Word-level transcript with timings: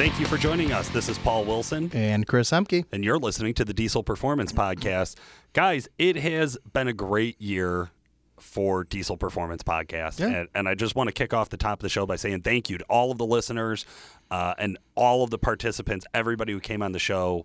Thank 0.00 0.18
you 0.18 0.24
for 0.24 0.38
joining 0.38 0.72
us. 0.72 0.88
This 0.88 1.10
is 1.10 1.18
Paul 1.18 1.44
Wilson, 1.44 1.90
And 1.92 2.26
Chris 2.26 2.52
Emke. 2.52 2.86
and 2.90 3.04
you're 3.04 3.18
listening 3.18 3.52
to 3.52 3.66
the 3.66 3.74
Diesel 3.74 4.02
Performance 4.02 4.50
Podcast. 4.50 5.16
Guys, 5.52 5.90
it 5.98 6.16
has 6.16 6.56
been 6.72 6.88
a 6.88 6.94
great 6.94 7.38
year 7.38 7.90
for 8.38 8.84
Diesel 8.84 9.18
Performance 9.18 9.62
Podcast. 9.62 10.18
Yeah. 10.18 10.28
And, 10.28 10.48
and 10.54 10.68
I 10.70 10.74
just 10.74 10.96
want 10.96 11.08
to 11.08 11.12
kick 11.12 11.34
off 11.34 11.50
the 11.50 11.58
top 11.58 11.80
of 11.80 11.82
the 11.82 11.90
show 11.90 12.06
by 12.06 12.16
saying 12.16 12.40
thank 12.40 12.70
you 12.70 12.78
to 12.78 12.84
all 12.84 13.12
of 13.12 13.18
the 13.18 13.26
listeners 13.26 13.84
uh, 14.30 14.54
and 14.56 14.78
all 14.94 15.22
of 15.22 15.28
the 15.28 15.38
participants, 15.38 16.06
everybody 16.14 16.54
who 16.54 16.60
came 16.60 16.80
on 16.80 16.92
the 16.92 16.98
show. 16.98 17.44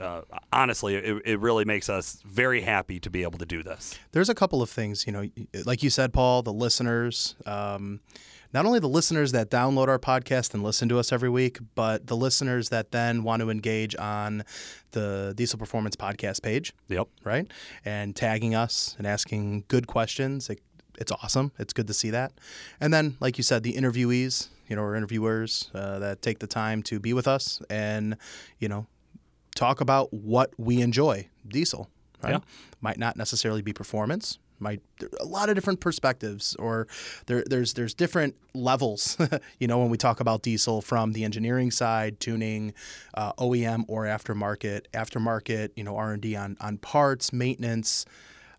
Uh, 0.00 0.22
honestly, 0.50 0.94
it, 0.94 1.20
it 1.26 1.38
really 1.40 1.66
makes 1.66 1.90
us 1.90 2.22
very 2.24 2.62
happy 2.62 2.98
to 3.00 3.10
be 3.10 3.24
able 3.24 3.38
to 3.38 3.44
do 3.44 3.62
this. 3.62 3.98
There's 4.12 4.30
a 4.30 4.34
couple 4.34 4.62
of 4.62 4.70
things, 4.70 5.06
you 5.06 5.12
know, 5.12 5.28
like 5.66 5.82
you 5.82 5.90
said, 5.90 6.14
Paul, 6.14 6.40
the 6.40 6.52
listeners, 6.54 7.34
um, 7.44 8.00
not 8.52 8.66
only 8.66 8.78
the 8.80 8.88
listeners 8.88 9.32
that 9.32 9.50
download 9.50 9.88
our 9.88 9.98
podcast 9.98 10.54
and 10.54 10.62
listen 10.62 10.88
to 10.88 10.98
us 10.98 11.12
every 11.12 11.28
week, 11.28 11.58
but 11.74 12.06
the 12.08 12.16
listeners 12.16 12.68
that 12.70 12.90
then 12.90 13.22
want 13.22 13.40
to 13.42 13.50
engage 13.50 13.94
on 13.96 14.44
the 14.92 15.32
Diesel 15.36 15.58
Performance 15.58 15.96
Podcast 15.96 16.42
page, 16.42 16.72
Yep. 16.88 17.08
right? 17.24 17.50
And 17.84 18.14
tagging 18.16 18.54
us 18.54 18.94
and 18.98 19.06
asking 19.06 19.64
good 19.68 19.86
questions. 19.86 20.50
It, 20.50 20.60
it's 20.98 21.12
awesome. 21.12 21.52
It's 21.58 21.72
good 21.72 21.86
to 21.86 21.94
see 21.94 22.10
that. 22.10 22.32
And 22.80 22.92
then, 22.92 23.16
like 23.20 23.38
you 23.38 23.44
said, 23.44 23.62
the 23.62 23.74
interviewees, 23.74 24.48
you 24.68 24.76
know, 24.76 24.82
or 24.82 24.96
interviewers 24.96 25.70
uh, 25.74 25.98
that 26.00 26.20
take 26.22 26.40
the 26.40 26.46
time 26.46 26.82
to 26.84 26.98
be 27.00 27.12
with 27.12 27.26
us 27.28 27.62
and, 27.70 28.16
you 28.58 28.68
know, 28.68 28.86
talk 29.54 29.80
about 29.80 30.12
what 30.12 30.52
we 30.58 30.80
enjoy 30.80 31.28
diesel 31.46 31.88
right 32.22 32.32
Yeah. 32.32 32.38
might 32.80 32.98
not 32.98 33.16
necessarily 33.16 33.62
be 33.62 33.72
performance 33.72 34.38
might 34.60 34.80
a 35.20 35.24
lot 35.24 35.48
of 35.48 35.54
different 35.54 35.80
perspectives 35.80 36.54
or 36.56 36.86
there, 37.26 37.42
there's 37.46 37.74
there's 37.74 37.94
different 37.94 38.34
levels 38.54 39.16
you 39.58 39.66
know 39.66 39.78
when 39.78 39.90
we 39.90 39.96
talk 39.96 40.20
about 40.20 40.42
diesel 40.42 40.80
from 40.82 41.12
the 41.12 41.24
engineering 41.24 41.70
side 41.70 42.20
tuning 42.20 42.72
uh, 43.14 43.32
OEM 43.34 43.84
or 43.88 44.04
aftermarket 44.04 44.82
aftermarket 44.92 45.70
you 45.76 45.84
know 45.84 45.96
R&D 45.96 46.36
on 46.36 46.56
on 46.60 46.78
parts 46.78 47.32
maintenance 47.32 48.04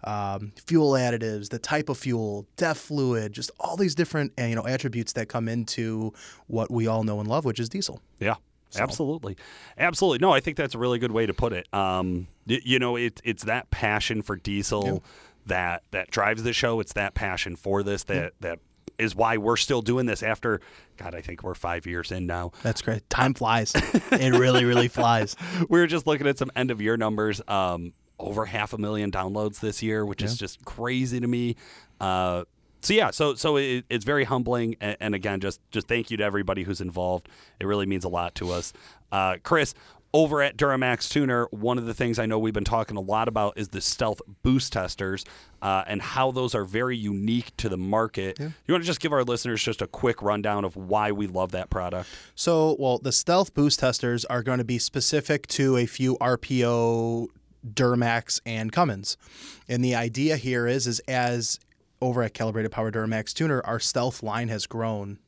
um, 0.04 0.52
fuel 0.66 0.94
additives, 0.94 1.50
the 1.50 1.60
type 1.60 1.88
of 1.88 1.98
fuel, 1.98 2.48
def 2.58 2.78
fluid, 2.78 3.34
just 3.34 3.52
all 3.60 3.78
these 3.78 3.94
different 3.94 4.34
uh, 4.40 4.46
you 4.46 4.56
know 4.56 4.66
attributes 4.66 5.14
that 5.14 5.28
come 5.28 5.48
into 5.48 6.12
what 6.48 6.72
we 6.72 6.88
all 6.88 7.04
know 7.04 7.20
and 7.20 7.30
love, 7.30 7.46
which 7.46 7.60
is 7.60 7.70
diesel. 7.70 8.02
Yeah, 8.20 8.36
absolutely, 8.76 9.38
absolutely. 9.78 10.20
No, 10.20 10.34
I 10.34 10.40
think 10.40 10.58
that's 10.58 10.74
a 10.74 10.80
really 10.80 10.98
good 10.98 11.12
way 11.12 11.26
to 11.26 11.34
put 11.34 11.54
it. 11.54 11.72
Um, 11.74 12.28
y- 12.48 12.62
you 12.64 12.80
know, 12.80 12.96
it, 12.96 13.22
it's 13.24 13.44
that 13.44 13.70
passion 13.70 14.22
for 14.24 14.36
diesel 14.36 15.04
that 15.46 15.84
that 15.92 16.12
drives 16.12 16.44
the 16.44 16.54
show. 16.54 16.80
It's 16.80 16.94
that 16.94 17.14
passion 17.14 17.56
for 17.56 17.84
this 17.84 18.04
that 18.06 18.34
that 18.42 18.60
is 18.98 19.16
why 19.16 19.38
we're 19.38 19.58
still 19.58 19.82
doing 19.82 20.06
this 20.06 20.22
after. 20.24 20.62
God, 20.98 21.16
I 21.16 21.22
think 21.22 21.44
we're 21.44 21.56
five 21.56 21.86
years 21.86 22.12
in 22.12 22.28
now. 22.28 22.52
That's 22.62 22.82
great. 22.82 23.10
Time 23.10 23.34
flies. 23.34 23.74
it 23.76 24.38
really, 24.38 24.66
really 24.66 24.88
flies. 24.88 25.36
we 25.70 25.80
were 25.80 25.88
just 25.88 26.06
looking 26.06 26.28
at 26.28 26.38
some 26.38 26.52
end 26.56 26.72
of 26.72 26.82
year 26.82 26.98
numbers. 26.98 27.42
Um, 27.48 27.94
over 28.20 28.46
half 28.46 28.72
a 28.74 28.78
million 28.78 29.12
downloads 29.12 29.60
this 29.60 29.82
year, 29.82 30.06
which 30.06 30.22
is 30.22 30.38
just 30.38 30.64
crazy 30.64 31.20
to 31.20 31.28
me. 31.28 31.56
Uh, 32.00 32.44
so 32.82 32.94
yeah, 32.94 33.12
so 33.12 33.36
so 33.36 33.58
it, 33.58 33.86
it's 33.90 34.06
very 34.06 34.24
humbling, 34.24 34.76
and, 34.82 34.98
and 35.00 35.16
again, 35.16 35.40
just 35.40 35.60
just 35.72 35.88
thank 35.88 36.12
you 36.12 36.18
to 36.18 36.24
everybody 36.24 36.64
who's 36.64 36.82
involved. 36.82 37.30
It 37.60 37.66
really 37.66 37.86
means 37.86 38.04
a 38.04 38.10
lot 38.10 38.36
to 38.36 38.52
us. 38.52 38.74
Uh, 39.12 39.38
Chris, 39.44 39.74
over 40.14 40.42
at 40.42 40.58
Duramax 40.58 41.10
Tuner, 41.10 41.48
one 41.52 41.78
of 41.78 41.86
the 41.86 41.94
things 41.94 42.20
I 42.20 42.26
know 42.26 42.38
we've 42.38 42.54
been 42.54 42.64
talking 42.64 42.98
a 42.98 43.02
lot 43.02 43.28
about 43.28 43.58
is 43.58 43.70
the 43.70 43.82
stealth 43.82 44.22
boost 44.44 44.74
testers 44.74 45.24
uh, 45.62 45.84
and 45.88 46.02
how 46.02 46.32
those 46.32 46.54
are 46.54 46.66
very 46.66 46.98
unique 46.98 47.56
to 47.58 47.70
the 47.70 47.78
market. 47.78 48.38
You 48.40 48.74
want 48.74 48.84
to 48.84 48.88
just 48.88 49.00
give 49.00 49.14
our 49.14 49.24
listeners 49.24 49.64
just 49.64 49.82
a 49.82 49.88
quick 49.88 50.22
rundown 50.22 50.66
of 50.66 50.76
why 50.76 51.12
we 51.12 51.28
love 51.28 51.52
that 51.52 51.70
product? 51.70 52.10
So, 52.36 52.76
well, 52.80 52.98
the 52.98 53.12
stealth 53.12 53.54
boost 53.54 53.80
testers 53.80 54.26
are 54.26 54.44
going 54.44 54.58
to 54.58 54.66
be 54.66 54.80
specific 54.80 55.48
to 55.48 55.78
a 55.78 55.86
few 55.86 56.18
RPO, 56.18 57.28
Duramax, 57.74 58.42
and 58.46 58.72
Cummins. 58.72 59.18
And 59.70 59.84
the 59.84 59.96
idea 59.96 60.36
here 60.36 60.68
is, 60.68 60.88
is 60.88 61.00
as 61.08 61.60
over 62.02 62.24
at 62.24 62.34
Calibrated 62.34 62.72
Power 62.72 62.92
Duramax 62.92 63.34
Tuner, 63.34 63.62
our 63.64 63.80
stealth 63.80 64.24
line 64.24 64.50
has 64.50 64.66
grown 64.66 65.20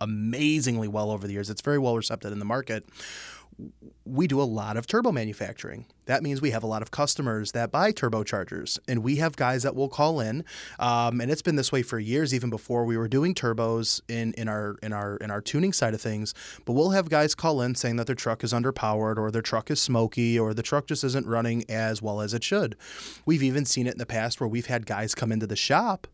amazingly 0.00 0.88
well 0.88 1.10
over 1.10 1.26
the 1.26 1.32
years. 1.32 1.50
It's 1.50 1.62
very 1.62 1.78
well 1.78 1.96
received 1.96 2.24
in 2.24 2.38
the 2.38 2.44
market. 2.44 2.84
we 4.04 4.26
do 4.26 4.40
a 4.40 4.44
lot 4.44 4.76
of 4.76 4.86
turbo 4.86 5.12
manufacturing. 5.12 5.86
That 6.06 6.22
means 6.22 6.42
we 6.42 6.50
have 6.50 6.62
a 6.62 6.66
lot 6.66 6.82
of 6.82 6.90
customers 6.90 7.52
that 7.52 7.70
buy 7.70 7.92
turbochargers, 7.92 8.78
and 8.86 9.02
we 9.02 9.16
have 9.16 9.36
guys 9.36 9.62
that 9.62 9.74
will 9.74 9.88
call 9.88 10.20
in. 10.20 10.44
Um, 10.78 11.20
and 11.20 11.30
it's 11.30 11.40
been 11.42 11.56
this 11.56 11.72
way 11.72 11.82
for 11.82 11.98
years, 11.98 12.34
even 12.34 12.50
before 12.50 12.84
we 12.84 12.96
were 12.96 13.08
doing 13.08 13.34
turbos 13.34 14.00
in, 14.08 14.34
in 14.34 14.48
our 14.48 14.76
in 14.82 14.92
our 14.92 15.16
in 15.18 15.30
our 15.30 15.40
tuning 15.40 15.72
side 15.72 15.94
of 15.94 16.00
things. 16.00 16.34
But 16.64 16.74
we'll 16.74 16.90
have 16.90 17.08
guys 17.08 17.34
call 17.34 17.60
in 17.62 17.74
saying 17.74 17.96
that 17.96 18.06
their 18.06 18.16
truck 18.16 18.44
is 18.44 18.52
underpowered, 18.52 19.16
or 19.16 19.30
their 19.30 19.42
truck 19.42 19.70
is 19.70 19.80
smoky, 19.80 20.38
or 20.38 20.52
the 20.52 20.62
truck 20.62 20.86
just 20.86 21.04
isn't 21.04 21.26
running 21.26 21.64
as 21.70 22.02
well 22.02 22.20
as 22.20 22.34
it 22.34 22.44
should. 22.44 22.76
We've 23.24 23.42
even 23.42 23.64
seen 23.64 23.86
it 23.86 23.92
in 23.92 23.98
the 23.98 24.06
past 24.06 24.40
where 24.40 24.48
we've 24.48 24.66
had 24.66 24.86
guys 24.86 25.14
come 25.14 25.32
into 25.32 25.46
the 25.46 25.56
shop 25.56 26.06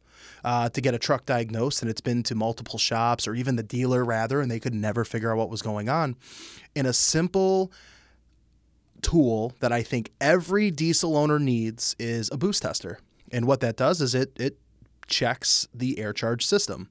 uh, 0.44 0.68
to 0.70 0.80
get 0.80 0.94
a 0.94 0.98
truck 0.98 1.26
diagnosed, 1.26 1.82
and 1.82 1.90
it's 1.90 2.00
been 2.00 2.22
to 2.24 2.34
multiple 2.34 2.78
shops 2.78 3.26
or 3.26 3.34
even 3.34 3.56
the 3.56 3.62
dealer 3.62 4.04
rather, 4.04 4.40
and 4.40 4.50
they 4.50 4.60
could 4.60 4.74
never 4.74 5.04
figure 5.04 5.32
out 5.32 5.38
what 5.38 5.50
was 5.50 5.62
going 5.62 5.88
on. 5.88 6.16
In 6.74 6.86
a 6.86 6.92
simple 6.92 7.72
tool 9.02 9.54
that 9.60 9.72
I 9.72 9.82
think 9.82 10.10
every 10.20 10.70
diesel 10.70 11.16
owner 11.16 11.38
needs 11.38 11.96
is 11.98 12.28
a 12.32 12.36
boost 12.36 12.62
tester, 12.62 12.98
and 13.32 13.46
what 13.46 13.60
that 13.60 13.76
does 13.76 14.00
is 14.00 14.14
it 14.14 14.32
it 14.38 14.58
checks 15.06 15.68
the 15.74 15.98
air 15.98 16.12
charge 16.12 16.46
system. 16.46 16.88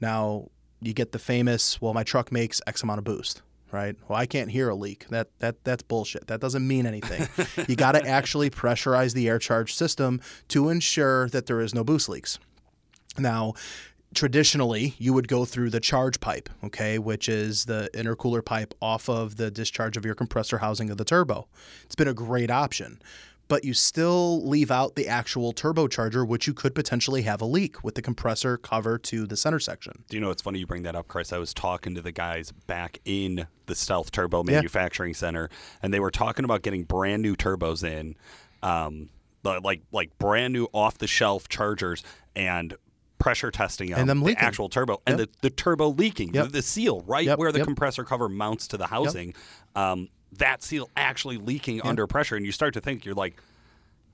Now 0.00 0.48
you 0.80 0.92
get 0.92 1.12
the 1.12 1.18
famous, 1.18 1.80
well, 1.80 1.94
my 1.94 2.02
truck 2.02 2.32
makes 2.32 2.60
X 2.66 2.82
amount 2.82 2.98
of 2.98 3.04
boost. 3.04 3.42
Right. 3.72 3.94
Well, 4.08 4.18
I 4.18 4.26
can't 4.26 4.50
hear 4.50 4.68
a 4.68 4.74
leak. 4.74 5.06
That 5.10 5.28
that 5.38 5.62
that's 5.62 5.84
bullshit. 5.84 6.26
That 6.26 6.40
doesn't 6.40 6.66
mean 6.66 6.86
anything. 6.86 7.28
you 7.68 7.76
got 7.76 7.92
to 7.92 8.04
actually 8.06 8.50
pressurize 8.50 9.14
the 9.14 9.28
air 9.28 9.38
charge 9.38 9.74
system 9.74 10.20
to 10.48 10.70
ensure 10.70 11.28
that 11.28 11.46
there 11.46 11.60
is 11.60 11.72
no 11.72 11.84
boost 11.84 12.08
leaks. 12.08 12.40
Now, 13.20 13.54
traditionally, 14.14 14.94
you 14.98 15.12
would 15.12 15.28
go 15.28 15.44
through 15.44 15.70
the 15.70 15.80
charge 15.80 16.20
pipe, 16.20 16.48
okay, 16.64 16.98
which 16.98 17.28
is 17.28 17.64
the 17.64 17.88
intercooler 17.94 18.44
pipe 18.44 18.74
off 18.80 19.08
of 19.08 19.36
the 19.36 19.50
discharge 19.50 19.96
of 19.96 20.04
your 20.04 20.14
compressor 20.14 20.58
housing 20.58 20.90
of 20.90 20.96
the 20.96 21.04
turbo. 21.04 21.46
It's 21.84 21.94
been 21.94 22.08
a 22.08 22.14
great 22.14 22.50
option, 22.50 23.00
but 23.48 23.64
you 23.64 23.74
still 23.74 24.46
leave 24.46 24.70
out 24.70 24.94
the 24.94 25.08
actual 25.08 25.52
turbocharger, 25.52 26.26
which 26.26 26.46
you 26.46 26.54
could 26.54 26.74
potentially 26.74 27.22
have 27.22 27.40
a 27.40 27.44
leak 27.44 27.82
with 27.82 27.94
the 27.94 28.02
compressor 28.02 28.56
cover 28.56 28.98
to 28.98 29.26
the 29.26 29.36
center 29.36 29.58
section. 29.58 30.04
Do 30.08 30.16
you 30.16 30.20
know 30.20 30.30
it's 30.30 30.42
funny 30.42 30.58
you 30.58 30.66
bring 30.66 30.84
that 30.84 30.96
up, 30.96 31.08
Chris? 31.08 31.32
I 31.32 31.38
was 31.38 31.54
talking 31.54 31.94
to 31.94 32.00
the 32.00 32.12
guys 32.12 32.52
back 32.66 32.98
in 33.04 33.46
the 33.66 33.74
Stealth 33.74 34.12
Turbo 34.12 34.42
Manufacturing 34.42 35.14
Center, 35.14 35.50
and 35.82 35.92
they 35.94 36.00
were 36.00 36.10
talking 36.10 36.44
about 36.44 36.62
getting 36.62 36.84
brand 36.84 37.22
new 37.22 37.36
turbos 37.36 37.84
in, 37.84 38.16
um, 38.62 39.08
like 39.42 39.82
like 39.90 40.16
brand 40.18 40.52
new 40.52 40.68
off 40.72 40.98
the 40.98 41.06
shelf 41.06 41.48
chargers 41.48 42.02
and 42.36 42.76
pressure 43.20 43.50
testing 43.52 43.92
And 43.92 44.08
them 44.08 44.18
the 44.20 44.26
leaking. 44.26 44.42
actual 44.42 44.68
turbo 44.68 45.00
and 45.06 45.18
the, 45.20 45.28
the 45.42 45.50
turbo 45.50 45.90
leaking 45.90 46.34
Yep. 46.34 46.46
the, 46.46 46.50
the 46.52 46.62
seal 46.62 47.02
right 47.02 47.24
Yep, 47.26 47.38
where 47.38 47.52
the 47.52 47.58
yep. 47.58 47.66
compressor 47.66 48.02
cover 48.02 48.28
mounts 48.28 48.66
to 48.68 48.76
the 48.76 48.86
housing 48.88 49.34
um, 49.76 50.08
that 50.38 50.62
seal 50.64 50.88
actually 50.96 51.36
leaking 51.36 51.82
under 51.82 52.06
pressure 52.08 52.34
and 52.36 52.44
you 52.44 52.50
start 52.52 52.74
to 52.74 52.80
think 52.80 53.04
you're 53.04 53.14
like 53.14 53.40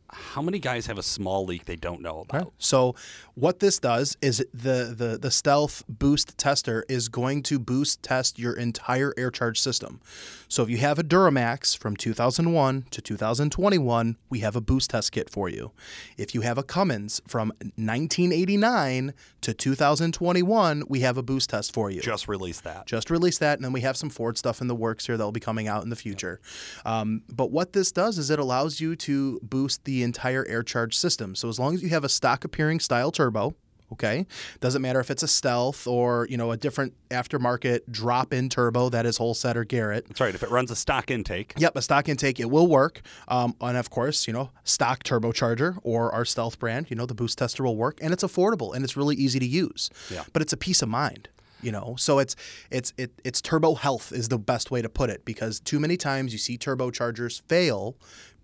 how 0.08 0.40
many 0.40 0.60
guys 0.60 0.86
have 0.86 0.98
a 0.98 1.02
small 1.02 1.44
leak 1.44 1.64
they 1.64 1.74
don't 1.74 2.00
know 2.00 2.20
about 2.20 2.52
So 2.58 2.94
what 3.34 3.58
this 3.58 3.80
does 3.80 4.16
is 4.22 4.38
the, 4.54 4.94
the 4.96 5.18
the 5.20 5.30
stealth 5.32 5.82
boost 5.88 6.38
tester 6.38 6.84
is 6.88 7.08
going 7.08 7.42
to 7.44 7.58
boost 7.58 8.04
test 8.04 8.38
your 8.38 8.52
entire 8.54 9.12
air 9.18 9.32
charge 9.32 9.58
system. 9.60 10.00
So 10.48 10.62
if 10.62 10.70
you 10.70 10.76
have 10.78 10.98
a 10.98 11.02
Duramax 11.02 11.76
from 11.76 11.96
2001 11.96 12.86
to 12.90 13.00
2021, 13.00 14.16
we 14.30 14.38
have 14.40 14.54
a 14.56 14.60
boost 14.60 14.90
test 14.90 15.12
kit 15.12 15.28
for 15.28 15.48
you. 15.48 15.72
If 16.16 16.34
you 16.34 16.42
have 16.42 16.56
a 16.58 16.62
Cummins 16.62 17.20
from 17.26 17.48
1989 17.76 19.12
to 19.40 19.54
2021, 19.54 20.84
we 20.88 21.00
have 21.00 21.16
a 21.16 21.22
boost 21.22 21.50
test 21.50 21.72
for 21.72 21.90
you. 21.90 22.00
just 22.00 22.28
release 22.28 22.60
that 22.60 22.86
Just 22.86 23.10
released 23.10 23.40
that, 23.40 23.58
and 23.58 23.64
then 23.64 23.72
we 23.72 23.80
have 23.80 23.96
some 23.96 24.10
Ford 24.10 24.38
stuff 24.38 24.60
in 24.60 24.68
the 24.68 24.74
works 24.74 25.06
here 25.06 25.16
that 25.16 25.24
will 25.24 25.32
be 25.32 25.40
coming 25.40 25.68
out 25.68 25.82
in 25.82 25.90
the 25.90 25.96
future. 25.96 26.40
Um, 26.84 27.22
but 27.32 27.50
what 27.50 27.72
this 27.72 27.90
does 27.90 28.18
is 28.18 28.30
it 28.30 28.38
allows 28.38 28.80
you 28.80 28.94
to 28.96 29.40
boost 29.42 29.84
the 29.84 30.02
entire 30.02 30.46
air 30.46 30.62
charge 30.62 30.96
system. 30.96 31.34
So 31.34 31.48
as 31.48 31.58
long 31.58 31.74
as 31.74 31.82
you 31.82 31.88
have 31.88 32.04
a 32.04 32.08
stock 32.08 32.44
appearing 32.44 32.80
style 32.80 33.10
turbo, 33.10 33.54
okay, 33.92 34.26
doesn't 34.60 34.82
matter 34.82 35.00
if 35.00 35.10
it's 35.10 35.22
a 35.22 35.28
Stealth 35.28 35.86
or 35.86 36.26
you 36.30 36.36
know 36.36 36.50
a 36.50 36.56
different 36.56 36.94
aftermarket 37.10 37.80
drop-in 37.90 38.48
turbo 38.48 38.88
that 38.88 39.06
is 39.06 39.18
Holset 39.18 39.54
or 39.56 39.64
Garrett. 39.64 40.06
that's 40.08 40.20
right 40.20 40.34
if 40.34 40.42
it 40.42 40.50
runs 40.50 40.70
a 40.70 40.76
stock 40.76 41.10
intake 41.10 41.54
Yep, 41.56 41.76
a 41.76 41.82
stock 41.82 42.08
intake, 42.08 42.40
it 42.40 42.50
will 42.50 42.66
work. 42.66 43.00
Um, 43.28 43.54
and 43.60 43.76
of 43.76 43.90
course, 43.90 44.26
you 44.26 44.32
know, 44.32 44.50
stock 44.64 45.04
turbocharger 45.04 45.78
or 45.82 46.12
our 46.12 46.24
stealth 46.24 46.58
brand, 46.58 46.90
you 46.90 46.96
know, 46.96 47.06
the 47.06 47.14
boost 47.14 47.38
tester 47.38 47.62
will 47.62 47.76
work 47.76 47.98
and 48.02 48.12
it's 48.12 48.24
affordable 48.24 48.74
and 48.74 48.84
it's 48.84 48.96
really 48.96 49.16
easy 49.16 49.38
to 49.38 49.46
use. 49.46 49.90
Yeah. 50.10 50.24
But 50.32 50.42
it's 50.42 50.52
a 50.52 50.56
peace 50.56 50.82
of 50.82 50.88
mind. 50.88 51.28
You 51.62 51.72
know, 51.72 51.96
so 51.98 52.18
it's 52.18 52.36
it's 52.70 52.92
it, 52.98 53.10
it's 53.24 53.40
turbo 53.40 53.74
health 53.74 54.12
is 54.12 54.28
the 54.28 54.38
best 54.38 54.70
way 54.70 54.82
to 54.82 54.90
put 54.90 55.08
it 55.08 55.24
because 55.24 55.58
too 55.58 55.80
many 55.80 55.96
times 55.96 56.32
you 56.32 56.38
see 56.38 56.58
turbochargers 56.58 57.40
fail. 57.48 57.96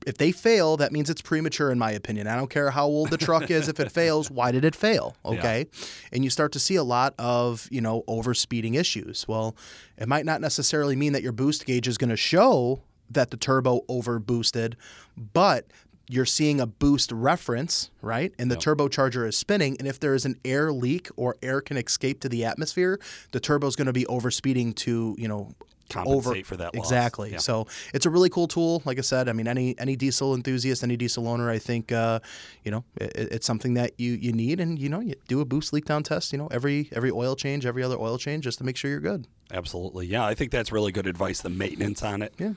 If 0.06 0.18
they 0.18 0.32
fail, 0.32 0.76
that 0.78 0.92
means 0.92 1.10
it's 1.10 1.22
premature, 1.22 1.70
in 1.70 1.78
my 1.78 1.92
opinion. 1.92 2.26
I 2.26 2.36
don't 2.36 2.50
care 2.50 2.70
how 2.70 2.86
old 2.86 3.10
the 3.10 3.16
truck 3.18 3.50
is. 3.50 3.68
If 3.68 3.80
it 3.80 3.90
fails, 4.00 4.30
why 4.30 4.52
did 4.52 4.64
it 4.64 4.74
fail? 4.74 5.16
Okay, 5.24 5.66
and 6.12 6.24
you 6.24 6.30
start 6.30 6.52
to 6.52 6.58
see 6.58 6.76
a 6.76 6.84
lot 6.84 7.14
of 7.18 7.68
you 7.70 7.80
know 7.80 8.02
overspeeding 8.08 8.74
issues. 8.74 9.26
Well, 9.28 9.56
it 9.96 10.08
might 10.08 10.24
not 10.24 10.40
necessarily 10.40 10.96
mean 10.96 11.12
that 11.12 11.22
your 11.22 11.32
boost 11.32 11.66
gauge 11.66 11.88
is 11.88 11.98
going 11.98 12.10
to 12.10 12.16
show 12.16 12.82
that 13.10 13.30
the 13.30 13.36
turbo 13.36 13.82
over 13.88 14.18
boosted, 14.18 14.76
but 15.16 15.66
you're 16.08 16.26
seeing 16.26 16.60
a 16.60 16.66
boost 16.66 17.10
reference, 17.12 17.90
right? 18.02 18.34
And 18.38 18.50
the 18.50 18.56
turbocharger 18.56 19.26
is 19.26 19.36
spinning. 19.36 19.76
And 19.78 19.88
if 19.88 19.98
there 19.98 20.14
is 20.14 20.24
an 20.26 20.38
air 20.44 20.72
leak 20.72 21.08
or 21.16 21.36
air 21.42 21.60
can 21.60 21.76
escape 21.76 22.20
to 22.20 22.28
the 22.28 22.44
atmosphere, 22.44 22.98
the 23.30 23.40
turbo 23.40 23.66
is 23.66 23.76
going 23.76 23.86
to 23.86 23.92
be 23.92 24.04
overspeeding 24.04 24.74
to, 24.76 25.14
you 25.18 25.28
know, 25.28 25.52
Compensate 25.92 26.46
for 26.46 26.56
that 26.56 26.74
loss. 26.74 26.84
Exactly. 26.86 27.32
Yeah. 27.32 27.38
So 27.38 27.66
it's 27.94 28.06
a 28.06 28.10
really 28.10 28.30
cool 28.30 28.48
tool. 28.48 28.82
Like 28.84 28.98
I 28.98 29.02
said, 29.02 29.28
I 29.28 29.32
mean, 29.32 29.46
any 29.48 29.78
any 29.78 29.96
diesel 29.96 30.34
enthusiast, 30.34 30.82
any 30.82 30.96
diesel 30.96 31.28
owner, 31.28 31.50
I 31.50 31.58
think, 31.58 31.92
uh, 31.92 32.20
you 32.64 32.70
know, 32.70 32.84
it, 32.96 33.12
it's 33.16 33.46
something 33.46 33.74
that 33.74 33.92
you 33.98 34.12
you 34.12 34.32
need, 34.32 34.60
and 34.60 34.78
you 34.78 34.88
know, 34.88 35.00
you 35.00 35.14
do 35.28 35.40
a 35.40 35.44
boost 35.44 35.72
leak 35.72 35.84
down 35.84 36.02
test. 36.02 36.32
You 36.32 36.38
know, 36.38 36.48
every 36.50 36.88
every 36.92 37.10
oil 37.10 37.36
change, 37.36 37.66
every 37.66 37.82
other 37.82 37.98
oil 37.98 38.18
change, 38.18 38.44
just 38.44 38.58
to 38.58 38.64
make 38.64 38.76
sure 38.76 38.90
you're 38.90 39.00
good. 39.00 39.26
Absolutely. 39.52 40.06
Yeah, 40.06 40.24
I 40.24 40.34
think 40.34 40.50
that's 40.50 40.72
really 40.72 40.92
good 40.92 41.06
advice, 41.06 41.40
the 41.42 41.50
maintenance 41.50 42.02
on 42.02 42.22
it. 42.22 42.32
Yeah. 42.38 42.52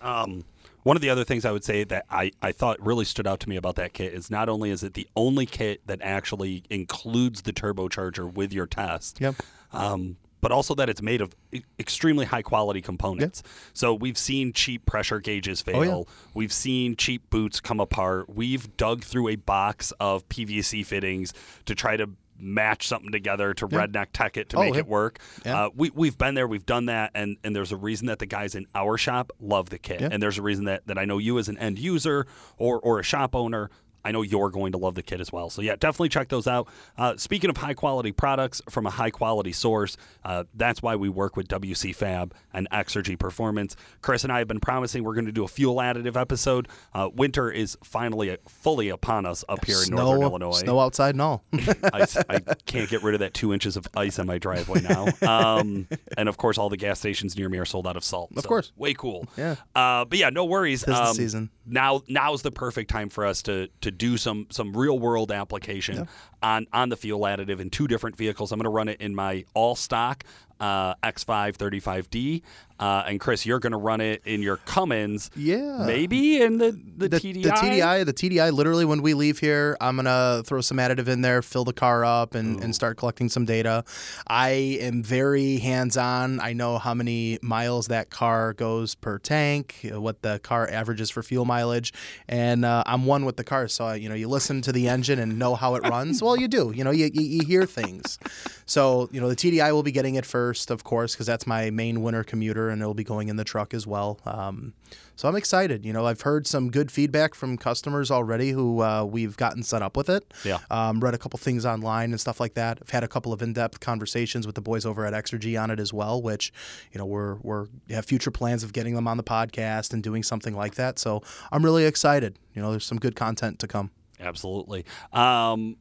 Um, 0.00 0.44
one 0.82 0.96
of 0.96 1.02
the 1.02 1.10
other 1.10 1.24
things 1.24 1.44
I 1.44 1.52
would 1.52 1.64
say 1.64 1.84
that 1.84 2.06
I, 2.10 2.32
I 2.40 2.52
thought 2.52 2.80
really 2.80 3.04
stood 3.04 3.26
out 3.26 3.40
to 3.40 3.48
me 3.48 3.56
about 3.56 3.76
that 3.76 3.92
kit 3.92 4.14
is 4.14 4.30
not 4.30 4.48
only 4.48 4.70
is 4.70 4.82
it 4.82 4.94
the 4.94 5.06
only 5.14 5.44
kit 5.44 5.86
that 5.86 6.00
actually 6.02 6.62
includes 6.70 7.42
the 7.42 7.52
turbocharger 7.52 8.32
with 8.32 8.52
your 8.52 8.66
test, 8.66 9.20
Yep. 9.20 9.34
um, 9.74 10.16
but 10.40 10.52
also 10.52 10.74
that 10.74 10.88
it's 10.88 11.02
made 11.02 11.20
of 11.20 11.34
extremely 11.78 12.26
high 12.26 12.42
quality 12.42 12.80
components. 12.80 13.42
So 13.72 13.94
we've 13.94 14.18
seen 14.18 14.52
cheap 14.52 14.86
pressure 14.86 15.20
gauges 15.20 15.62
fail. 15.62 15.76
Oh, 15.76 15.82
yeah. 15.82 16.14
We've 16.34 16.52
seen 16.52 16.96
cheap 16.96 17.28
boots 17.30 17.60
come 17.60 17.80
apart. 17.80 18.28
We've 18.28 18.76
dug 18.76 19.04
through 19.04 19.28
a 19.28 19.36
box 19.36 19.92
of 20.00 20.28
PVC 20.28 20.84
fittings 20.86 21.32
to 21.66 21.74
try 21.74 21.96
to 21.96 22.10
match 22.42 22.88
something 22.88 23.12
together 23.12 23.52
to 23.52 23.68
redneck 23.68 24.06
tech 24.14 24.38
it 24.38 24.48
to 24.48 24.56
Oh, 24.56 24.60
make 24.62 24.72
yeah. 24.72 24.80
it 24.80 24.86
work. 24.86 25.18
Yeah. 25.44 25.64
Uh, 25.66 25.70
we, 25.76 25.90
we've 25.90 26.16
been 26.16 26.34
there, 26.34 26.48
we've 26.48 26.64
done 26.64 26.86
that, 26.86 27.10
and, 27.14 27.36
and 27.44 27.54
there's 27.54 27.70
a 27.70 27.76
reason 27.76 28.06
that 28.06 28.18
the 28.18 28.24
guys 28.24 28.54
in 28.54 28.66
our 28.74 28.96
shop 28.96 29.30
love 29.40 29.68
the 29.68 29.78
kit. 29.78 30.00
Yeah. 30.00 30.08
And 30.10 30.22
there's 30.22 30.38
a 30.38 30.42
reason 30.42 30.64
that, 30.64 30.86
that 30.86 30.96
I 30.96 31.04
know 31.04 31.18
you 31.18 31.38
as 31.38 31.50
an 31.50 31.58
end 31.58 31.78
user 31.78 32.26
or, 32.56 32.78
or 32.80 32.98
a 32.98 33.02
shop 33.02 33.34
owner. 33.36 33.68
I 34.04 34.12
know 34.12 34.22
you're 34.22 34.50
going 34.50 34.72
to 34.72 34.78
love 34.78 34.94
the 34.94 35.02
kit 35.02 35.20
as 35.20 35.32
well. 35.32 35.50
So, 35.50 35.62
yeah, 35.62 35.76
definitely 35.76 36.08
check 36.10 36.28
those 36.28 36.46
out. 36.46 36.68
Uh, 36.96 37.16
speaking 37.16 37.50
of 37.50 37.56
high 37.58 37.74
quality 37.74 38.12
products 38.12 38.62
from 38.68 38.86
a 38.86 38.90
high 38.90 39.10
quality 39.10 39.52
source, 39.52 39.96
uh, 40.24 40.44
that's 40.54 40.82
why 40.82 40.96
we 40.96 41.08
work 41.08 41.36
with 41.36 41.48
WC 41.48 41.94
Fab 41.94 42.34
and 42.52 42.68
Exergy 42.70 43.18
Performance. 43.18 43.76
Chris 44.02 44.24
and 44.24 44.32
I 44.32 44.38
have 44.38 44.48
been 44.48 44.60
promising 44.60 45.04
we're 45.04 45.14
going 45.14 45.26
to 45.26 45.32
do 45.32 45.44
a 45.44 45.48
fuel 45.48 45.76
additive 45.76 46.16
episode. 46.20 46.68
Uh, 46.94 47.08
winter 47.14 47.50
is 47.50 47.76
finally 47.84 48.30
uh, 48.30 48.36
fully 48.48 48.88
upon 48.88 49.26
us 49.26 49.44
up 49.48 49.64
here 49.64 49.78
in 49.86 49.94
northern 49.94 50.22
Illinois. 50.22 50.52
snow 50.52 50.80
outside 50.80 51.14
and 51.14 51.22
all. 51.22 51.44
I, 51.52 52.06
I 52.28 52.38
can't 52.66 52.88
get 52.88 53.02
rid 53.02 53.14
of 53.14 53.20
that 53.20 53.34
two 53.34 53.52
inches 53.52 53.76
of 53.76 53.86
ice 53.96 54.18
on 54.18 54.26
my 54.26 54.38
driveway 54.38 54.80
now. 54.80 55.06
Um, 55.22 55.86
and 56.16 56.28
of 56.28 56.36
course, 56.36 56.58
all 56.58 56.68
the 56.68 56.76
gas 56.76 56.98
stations 56.98 57.36
near 57.36 57.48
me 57.48 57.58
are 57.58 57.64
sold 57.64 57.86
out 57.86 57.96
of 57.96 58.04
salt. 58.04 58.30
Of 58.36 58.42
so 58.42 58.48
course. 58.48 58.72
way 58.76 58.94
cool. 58.94 59.26
Yeah. 59.36 59.56
Uh, 59.74 60.04
but 60.04 60.18
yeah, 60.18 60.30
no 60.30 60.44
worries. 60.44 60.82
The 60.82 60.94
Um, 60.94 61.14
season. 61.14 61.50
Now, 61.70 62.02
now's 62.08 62.42
the 62.42 62.50
perfect 62.50 62.90
time 62.90 63.08
for 63.08 63.24
us 63.24 63.42
to 63.42 63.68
to 63.80 63.90
do 63.90 64.16
some 64.16 64.46
some 64.50 64.76
real 64.76 64.98
world 64.98 65.32
application 65.32 66.08
on 66.42 66.66
on 66.72 66.88
the 66.88 66.96
fuel 66.96 67.20
additive 67.20 67.60
in 67.60 67.70
two 67.70 67.86
different 67.86 68.16
vehicles. 68.16 68.52
I'm 68.52 68.58
going 68.58 68.64
to 68.64 68.70
run 68.70 68.88
it 68.88 69.00
in 69.00 69.14
my 69.14 69.44
all 69.54 69.76
stock 69.76 70.24
uh, 70.60 70.94
X5 70.96 71.56
35D, 71.56 72.42
uh, 72.80 73.04
and 73.06 73.20
Chris, 73.20 73.46
you're 73.46 73.60
going 73.60 73.72
to 73.72 73.78
run 73.78 74.00
it 74.00 74.22
in 74.24 74.42
your 74.42 74.56
Cummins. 74.56 75.30
Yeah. 75.36 75.84
maybe 75.86 76.40
in 76.42 76.58
the 76.58 76.72
the, 76.96 77.08
the 77.08 77.20
TDI. 77.20 77.42
The 77.42 77.50
TDI, 77.50 78.04
the 78.06 78.12
TDI. 78.12 78.52
Literally, 78.52 78.84
when 78.84 79.02
we 79.02 79.14
leave 79.14 79.38
here, 79.38 79.76
I'm 79.80 79.96
gonna 79.96 80.42
throw 80.44 80.60
some 80.60 80.76
additive 80.78 81.08
in 81.08 81.22
there, 81.22 81.42
fill 81.42 81.64
the 81.64 81.72
car 81.72 82.04
up, 82.04 82.34
and, 82.34 82.62
and 82.62 82.74
start 82.74 82.96
collecting 82.96 83.28
some 83.28 83.44
data. 83.44 83.84
I 84.26 84.50
am 84.80 85.02
very 85.02 85.58
hands-on. 85.58 86.40
I 86.40 86.52
know 86.52 86.78
how 86.78 86.94
many 86.94 87.38
miles 87.42 87.88
that 87.88 88.10
car 88.10 88.52
goes 88.52 88.94
per 88.94 89.18
tank, 89.18 89.76
what 89.92 90.22
the 90.22 90.38
car 90.40 90.68
averages 90.70 91.10
for 91.10 91.22
fuel 91.22 91.44
mileage, 91.44 91.92
and 92.28 92.64
uh, 92.64 92.82
I'm 92.86 93.06
one 93.06 93.24
with 93.24 93.36
the 93.36 93.44
car. 93.44 93.68
So 93.68 93.86
I, 93.86 93.94
you 93.96 94.08
know, 94.08 94.14
you 94.14 94.28
listen 94.28 94.62
to 94.62 94.72
the 94.72 94.88
engine 94.88 95.18
and 95.18 95.38
know 95.38 95.54
how 95.54 95.74
it 95.74 95.82
runs. 95.88 96.22
well, 96.22 96.36
you 96.36 96.48
do. 96.48 96.72
You 96.74 96.84
know, 96.84 96.90
you, 96.90 97.10
you, 97.12 97.22
you 97.22 97.44
hear 97.46 97.66
things. 97.66 98.18
So 98.66 99.08
you 99.12 99.20
know, 99.20 99.28
the 99.28 99.36
TDI 99.36 99.72
will 99.72 99.82
be 99.82 99.92
getting 99.92 100.14
it 100.16 100.26
first, 100.26 100.70
of 100.70 100.84
course, 100.84 101.14
because 101.14 101.26
that's 101.26 101.46
my 101.46 101.70
main 101.70 102.02
winter 102.02 102.24
commuter, 102.24 102.69
and 102.70 102.80
it'll 102.80 102.94
be 102.94 103.04
going 103.04 103.28
in 103.28 103.36
the 103.36 103.44
truck 103.44 103.74
as 103.74 103.86
well. 103.86 104.18
Um, 104.24 104.74
so 105.16 105.28
I'm 105.28 105.36
excited. 105.36 105.84
You 105.84 105.92
know, 105.92 106.06
I've 106.06 106.22
heard 106.22 106.46
some 106.46 106.70
good 106.70 106.90
feedback 106.90 107.34
from 107.34 107.58
customers 107.58 108.10
already 108.10 108.50
who 108.50 108.80
uh, 108.82 109.04
we've 109.04 109.36
gotten 109.36 109.62
set 109.62 109.82
up 109.82 109.96
with 109.96 110.08
it. 110.08 110.32
Yeah. 110.44 110.58
Um, 110.70 111.00
read 111.00 111.12
a 111.14 111.18
couple 111.18 111.38
things 111.38 111.66
online 111.66 112.10
and 112.12 112.20
stuff 112.20 112.40
like 112.40 112.54
that. 112.54 112.78
I've 112.80 112.90
had 112.90 113.04
a 113.04 113.08
couple 113.08 113.32
of 113.32 113.42
in-depth 113.42 113.80
conversations 113.80 114.46
with 114.46 114.54
the 114.54 114.62
boys 114.62 114.86
over 114.86 115.04
at 115.04 115.12
Exergy 115.12 115.60
on 115.62 115.70
it 115.70 115.78
as 115.78 115.92
well, 115.92 116.22
which, 116.22 116.52
you 116.92 116.98
know, 116.98 117.04
we're 117.06 117.34
we're 117.42 117.66
have 117.90 118.06
future 118.06 118.30
plans 118.30 118.62
of 118.64 118.72
getting 118.72 118.94
them 118.94 119.06
on 119.06 119.16
the 119.18 119.22
podcast 119.24 119.92
and 119.92 120.02
doing 120.02 120.22
something 120.22 120.54
like 120.54 120.76
that. 120.76 120.98
So 120.98 121.22
I'm 121.52 121.64
really 121.64 121.84
excited. 121.84 122.38
You 122.54 122.62
know, 122.62 122.70
there's 122.70 122.86
some 122.86 122.98
good 122.98 123.14
content 123.16 123.58
to 123.58 123.68
come. 123.68 123.90
Absolutely. 124.18 124.84
Um, 125.12 125.76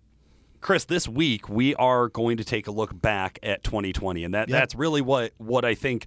Chris, 0.62 0.84
this 0.86 1.08
week 1.08 1.48
we 1.48 1.74
are 1.76 2.10
going 2.10 2.36
to 2.38 2.44
take 2.44 2.68
a 2.68 2.72
look 2.72 3.00
back 3.02 3.40
at 3.42 3.64
2020, 3.64 4.26
and 4.26 4.34
that 4.34 4.50
Yeah. 4.50 4.60
that's 4.60 4.76
really 4.76 5.02
what 5.02 5.32
what 5.38 5.64
I 5.64 5.74
think. 5.76 6.06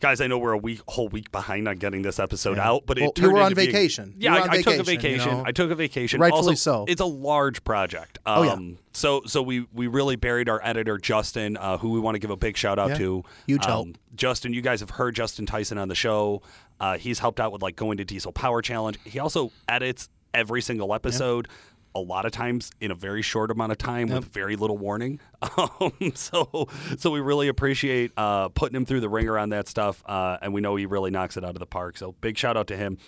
Guys, 0.00 0.22
I 0.22 0.28
know 0.28 0.38
we're 0.38 0.52
a 0.52 0.58
week 0.58 0.80
whole 0.88 1.08
week 1.08 1.30
behind 1.30 1.68
on 1.68 1.76
getting 1.76 2.00
this 2.00 2.18
episode 2.18 2.58
out, 2.58 2.84
but 2.86 2.96
it 2.96 3.02
Well, 3.02 3.12
you 3.16 3.30
were 3.32 3.38
on 3.40 3.44
into 3.52 3.56
being- 3.56 3.70
vacation. 3.70 4.14
You 4.16 4.30
yeah, 4.30 4.34
I, 4.36 4.40
on 4.40 4.50
I 4.50 4.62
took 4.62 4.78
a 4.78 4.82
vacation, 4.82 5.28
you 5.28 5.34
know. 5.36 5.42
I 5.46 5.52
took 5.52 5.70
a 5.70 5.74
vacation. 5.74 6.20
Rightfully 6.20 6.52
also, 6.52 6.54
so. 6.54 6.84
It's 6.88 7.02
a 7.02 7.06
large 7.06 7.62
project. 7.64 8.18
Um, 8.24 8.38
Oh, 8.38 8.42
yeah. 8.44 8.74
So 8.92 9.22
so 9.26 9.42
we 9.42 9.66
we 9.74 9.86
really 9.88 10.16
buried 10.16 10.48
our 10.48 10.58
editor 10.64 10.96
Justin, 10.96 11.58
uh, 11.58 11.76
who 11.76 11.90
we 11.90 12.00
want 12.00 12.14
to 12.14 12.18
give 12.18 12.30
a 12.30 12.36
big 12.36 12.56
shout 12.56 12.78
out 12.78 12.90
Yeah. 12.90 12.96
to. 12.98 13.16
Um, 13.18 13.24
Huge 13.46 13.64
help. 13.66 13.88
Justin, 14.16 14.54
you 14.54 14.62
guys 14.62 14.80
have 14.80 14.90
heard 14.90 15.14
Justin 15.14 15.44
Tyson 15.44 15.76
on 15.76 15.88
the 15.88 15.94
show. 15.94 16.40
Uh, 16.80 16.96
he's 16.96 17.18
helped 17.18 17.38
out 17.38 17.52
with 17.52 17.60
like 17.60 17.76
going 17.76 17.98
to 17.98 18.04
Diesel 18.04 18.32
Power 18.32 18.62
Challenge. 18.62 18.98
He 19.04 19.18
also 19.18 19.52
edits 19.68 20.08
every 20.32 20.62
single 20.62 20.94
episode. 20.94 21.46
A 21.94 22.00
lot 22.00 22.24
of 22.24 22.32
times 22.32 22.70
in 22.80 22.90
a 22.90 22.94
very 22.94 23.20
short 23.22 23.50
amount 23.50 23.72
of 23.72 23.78
time 23.78 24.08
with 24.08 24.26
very 24.26 24.56
little 24.56 24.78
warning. 24.78 25.20
Um, 25.56 26.12
so, 26.14 26.68
so 26.98 27.10
we 27.10 27.20
really 27.20 27.48
appreciate 27.48 28.12
uh, 28.16 28.50
putting 28.50 28.76
him 28.76 28.84
through 28.84 29.00
the 29.00 29.08
ringer 29.08 29.38
on 29.38 29.48
that 29.50 29.68
stuff, 29.68 30.02
uh, 30.06 30.36
and 30.42 30.52
we 30.52 30.60
know 30.60 30.76
he 30.76 30.84
really 30.84 31.10
knocks 31.10 31.38
it 31.38 31.44
out 31.44 31.50
of 31.50 31.58
the 31.58 31.66
park. 31.66 31.96
So, 31.96 32.12
big 32.20 32.36
shout 32.36 32.58
out 32.58 32.66
to 32.66 32.76
him. 32.76 32.98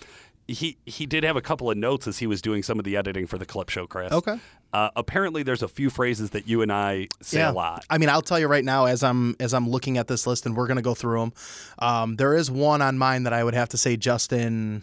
He 0.49 0.79
he 0.87 1.05
did 1.05 1.25
have 1.25 1.37
a 1.37 1.43
couple 1.43 1.71
of 1.71 1.77
notes 1.77 2.07
as 2.09 2.19
he 2.19 2.27
was 2.27 2.41
doing 2.41 2.63
some 2.63 2.79
of 2.79 2.85
the 2.87 2.97
editing 2.97 3.27
for 3.27 3.37
the 3.37 3.45
clip 3.45 3.69
show, 3.69 3.87
Chris. 3.87 4.13
Okay. 4.13 4.39
Uh, 4.73 4.89
apparently, 4.97 5.43
there's 5.43 5.63
a 5.63 5.69
few 5.69 5.91
phrases 5.91 6.31
that 6.31 6.49
you 6.49 6.63
and 6.63 6.73
I 6.73 7.09
say 7.21 7.43
a 7.43 7.53
lot. 7.53 7.85
I 7.91 7.99
mean, 7.99 8.09
I'll 8.09 8.23
tell 8.23 8.39
you 8.41 8.49
right 8.49 8.65
now, 8.65 8.87
as 8.87 9.03
I'm 9.03 9.37
as 9.39 9.53
I'm 9.53 9.69
looking 9.69 9.99
at 9.99 10.09
this 10.09 10.27
list, 10.27 10.47
and 10.47 10.57
we're 10.57 10.67
gonna 10.67 10.81
go 10.83 10.95
through 10.95 11.21
them. 11.21 11.33
Um, 11.79 12.17
there 12.17 12.35
is 12.35 12.51
one 12.51 12.81
on 12.81 12.97
mine 12.97 13.25
that 13.25 13.35
I 13.35 13.45
would 13.45 13.55
have 13.55 13.69
to 13.71 13.77
say 13.77 13.97
Justin 13.99 14.83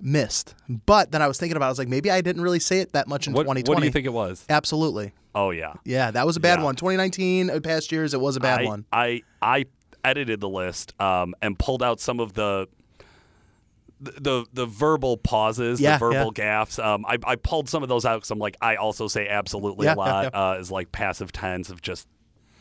missed, 0.00 0.54
but 0.86 1.10
then 1.12 1.22
I 1.22 1.28
was 1.28 1.38
thinking 1.38 1.56
about, 1.56 1.66
it, 1.66 1.68
I 1.68 1.72
was 1.72 1.78
like, 1.78 1.88
maybe 1.88 2.10
I 2.10 2.20
didn't 2.20 2.42
really 2.42 2.60
say 2.60 2.80
it 2.80 2.92
that 2.92 3.08
much 3.08 3.26
in 3.26 3.32
What, 3.32 3.42
2020. 3.44 3.74
what 3.74 3.80
do 3.80 3.86
you 3.86 3.92
think 3.92 4.06
it 4.06 4.12
was? 4.12 4.44
Absolutely, 4.48 5.12
Oh 5.34 5.50
yeah, 5.50 5.74
yeah, 5.84 6.10
that 6.10 6.26
was 6.26 6.36
a 6.36 6.40
bad 6.40 6.58
Yeah. 6.60 6.64
one. 6.64 6.74
2019, 6.76 7.50
uh, 7.50 7.60
past 7.60 7.92
years, 7.92 8.14
it 8.14 8.20
was 8.20 8.36
a 8.36 8.40
bad 8.40 8.60
I, 8.60 8.64
one. 8.64 8.84
I 8.92 9.22
I 9.42 9.66
edited 10.04 10.40
the 10.40 10.48
list 10.48 10.94
um, 11.00 11.34
and 11.42 11.58
pulled 11.58 11.82
out 11.82 12.00
some 12.00 12.20
of 12.20 12.32
the. 12.34 12.68
The, 14.00 14.12
the 14.12 14.46
the 14.52 14.66
verbal 14.66 15.16
pauses, 15.16 15.80
Yeah, 15.80 15.94
the 15.94 15.98
verbal 15.98 16.32
gaffes. 16.32 16.78
Um, 16.82 17.04
I, 17.04 17.18
I 17.24 17.34
pulled 17.34 17.68
some 17.68 17.82
of 17.82 17.88
those 17.88 18.04
out 18.04 18.18
because 18.18 18.30
I'm 18.30 18.38
like 18.38 18.56
I 18.60 18.76
also 18.76 19.08
say 19.08 19.26
absolutely 19.26 19.86
Yeah, 19.86 19.94
a 19.94 19.96
yeah, 19.96 19.96
lot 20.12 20.32
yeah. 20.32 20.50
uh, 20.50 20.54
is 20.60 20.70
like 20.70 20.92
passive 20.92 21.32
tense 21.32 21.68
of 21.68 21.82
just 21.82 22.06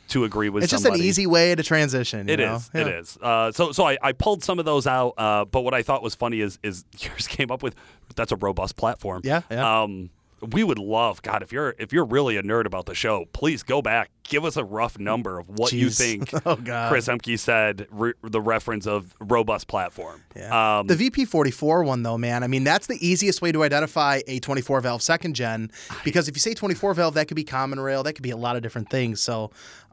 to 0.09 0.23
agree 0.23 0.49
with 0.49 0.63
It's 0.63 0.71
just 0.71 0.85
an 0.85 0.95
easy 0.95 1.27
way 1.27 1.55
to 1.55 1.63
transition. 1.63 2.27
You 2.27 2.33
It 2.35 2.39
is. 2.39 2.69
Yeah. 2.73 2.81
It 2.81 2.87
is. 2.87 3.17
Uh, 3.21 3.51
so 3.51 3.71
so 3.71 3.85
I, 3.87 3.97
I 4.01 4.11
pulled 4.13 4.43
some 4.43 4.59
of 4.59 4.65
those 4.65 4.87
out. 4.87 5.13
Uh, 5.17 5.45
but 5.45 5.61
what 5.61 5.73
I 5.73 5.83
thought 5.83 6.03
was 6.03 6.15
funny 6.15 6.41
is 6.41 6.59
is 6.63 6.85
yours 6.99 7.27
came 7.27 7.51
up 7.51 7.63
with 7.63 7.75
that's 8.15 8.31
a 8.31 8.37
robust 8.37 8.75
platform. 8.75 9.21
Yeah, 9.23 9.41
yeah. 9.49 9.83
Um, 9.83 10.09
we 10.41 10.63
would 10.63 10.77
love 10.77 11.21
God 11.21 11.41
if 11.41 11.51
you're 11.51 11.73
if 11.79 11.91
you're 11.91 12.05
really 12.05 12.37
a 12.37 12.43
nerd 12.43 12.65
about 12.65 12.85
the 12.85 12.93
show, 12.93 13.25
please 13.33 13.63
go 13.63 13.81
back, 13.81 14.11
give 14.23 14.45
us 14.45 14.55
a 14.55 14.63
rough 14.63 14.99
number 14.99 15.39
of 15.39 15.49
what 15.49 15.71
you 15.73 15.89
think. 15.89 16.31
Oh, 16.45 16.55
God. 16.55 16.89
Chris 16.89 17.07
Emke 17.07 17.37
said 17.37 17.87
re- 17.89 18.13
the 18.21 18.39
reference 18.39 18.85
of 18.85 19.13
robust 19.19 19.67
platform. 19.67 20.23
Yeah. 20.35 20.79
Um, 20.79 20.87
the 20.87 20.95
VP44 20.95 21.85
one, 21.85 22.03
though, 22.03 22.17
man, 22.17 22.43
I 22.43 22.47
mean, 22.47 22.63
that's 22.63 22.87
the 22.87 23.05
easiest 23.05 23.41
way 23.41 23.51
to 23.51 23.63
identify 23.63 24.21
a 24.27 24.39
24 24.39 24.81
valve 24.81 25.01
second 25.01 25.33
gen 25.35 25.71
because 26.05 26.29
if 26.29 26.35
you 26.35 26.39
say 26.39 26.53
24 26.53 26.93
valve, 26.93 27.15
that 27.15 27.27
could 27.27 27.35
be 27.35 27.43
common 27.43 27.79
rail, 27.79 28.03
that 28.03 28.13
could 28.13 28.23
be 28.23 28.31
a 28.31 28.37
lot 28.37 28.55
of 28.55 28.61
different 28.61 28.89
things. 28.89 29.21
So 29.21 29.51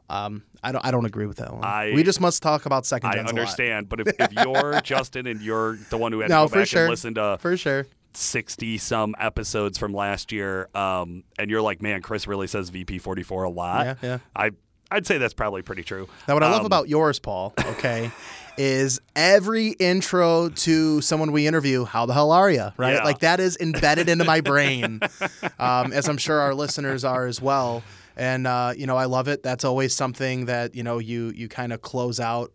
um, 0.09 0.43
I 0.63 0.71
don't 0.71 0.85
I 0.85 0.91
don't 0.91 1.05
agree 1.05 1.25
with 1.25 1.37
that 1.37 1.53
one. 1.53 1.63
I- 1.63 1.91
we 1.93 2.03
just 2.03 2.21
must 2.21 2.41
talk 2.43 2.65
about 2.65 2.85
second 2.85 3.09
I 3.11 3.19
understand, 3.19 3.89
but 3.89 3.99
if, 4.01 4.07
if 4.19 4.31
you're 4.43 4.79
Justin 4.81 5.27
and 5.27 5.41
you're 5.41 5.77
the 5.89 5.97
one 5.97 6.11
who 6.11 6.19
had 6.19 6.29
No, 6.29 6.45
to 6.47 6.49
go 6.53 6.59
back 6.59 6.67
sure. 6.67 6.81
and 6.83 6.89
listen 6.89 7.13
to 7.15 7.37
For 7.39 7.55
sure. 7.57 7.87
60 8.13 8.77
some 8.77 9.13
episodes 9.19 9.77
from 9.77 9.93
last 9.93 10.31
year 10.31 10.69
um, 10.73 11.23
and 11.37 11.49
you're 11.51 11.61
like 11.61 11.81
man 11.81 12.01
chris 12.01 12.27
really 12.27 12.47
says 12.47 12.71
vp44 12.71 13.45
a 13.45 13.49
lot 13.49 13.85
Yeah, 13.85 13.95
yeah. 14.01 14.17
i 14.35 14.51
I'd 14.91 15.05
say 15.07 15.17
that's 15.17 15.33
probably 15.33 15.63
pretty 15.63 15.81
true. 15.81 16.07
Now, 16.27 16.35
what 16.35 16.43
I 16.43 16.51
love 16.51 16.59
Um, 16.59 16.67
about 16.67 16.87
yours, 16.87 17.17
Paul, 17.17 17.53
okay, 17.59 18.11
is 18.57 19.01
every 19.15 19.69
intro 19.69 20.49
to 20.49 21.01
someone 21.01 21.31
we 21.31 21.47
interview, 21.47 21.85
how 21.85 22.05
the 22.05 22.13
hell 22.13 22.31
are 22.31 22.51
you? 22.51 22.71
Right? 22.77 22.93
Yeah. 22.93 23.03
Like 23.03 23.19
that 23.19 23.39
is 23.39 23.57
embedded 23.59 24.09
into 24.09 24.25
my 24.25 24.41
brain, 24.41 24.99
um, 25.59 25.91
as 25.91 26.07
I'm 26.07 26.17
sure 26.19 26.39
our 26.39 26.53
listeners 26.53 27.03
are 27.03 27.25
as 27.25 27.41
well. 27.41 27.81
And 28.17 28.47
uh, 28.47 28.73
you 28.77 28.87
know, 28.87 28.97
I 28.97 29.05
love 29.05 29.27
it. 29.27 29.43
That's 29.43 29.63
always 29.65 29.93
something 29.93 30.45
that 30.45 30.75
you 30.75 30.83
know 30.83 30.99
you 30.99 31.31
you 31.35 31.47
kind 31.49 31.73
of 31.73 31.81
close 31.81 32.19
out. 32.19 32.51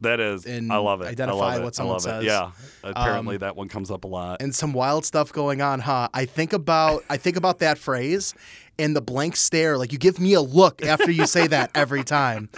that 0.00 0.20
is, 0.20 0.44
and 0.46 0.72
I 0.72 0.76
love 0.76 1.00
it. 1.02 1.06
identify 1.06 1.38
I 1.38 1.54
love 1.54 1.62
what 1.62 1.68
it. 1.68 1.74
someone 1.76 1.92
I 1.92 1.94
love 1.94 2.02
says. 2.02 2.24
It. 2.24 2.26
Yeah, 2.26 2.50
apparently 2.82 3.36
Um, 3.36 3.40
that 3.40 3.56
one 3.56 3.68
comes 3.68 3.90
up 3.90 4.04
a 4.04 4.06
lot. 4.08 4.42
and 4.42 4.54
some 4.54 4.72
wild 4.72 5.04
stuff 5.04 5.32
going 5.32 5.60
on, 5.62 5.80
huh? 5.80 6.08
I 6.14 6.24
think 6.26 6.52
about 6.52 7.04
I 7.10 7.16
think 7.16 7.36
about 7.36 7.58
that 7.60 7.78
phrase 7.78 8.34
and 8.78 8.94
the 8.96 9.00
blank 9.02 9.36
stare. 9.36 9.78
Like 9.78 9.92
you 9.92 9.98
give 9.98 10.18
me 10.18 10.34
a 10.34 10.40
look 10.42 10.82
after 10.84 11.10
you 11.10 11.26
say 11.26 11.46
that 11.48 11.70
every 11.74 12.02
time. 12.04 12.48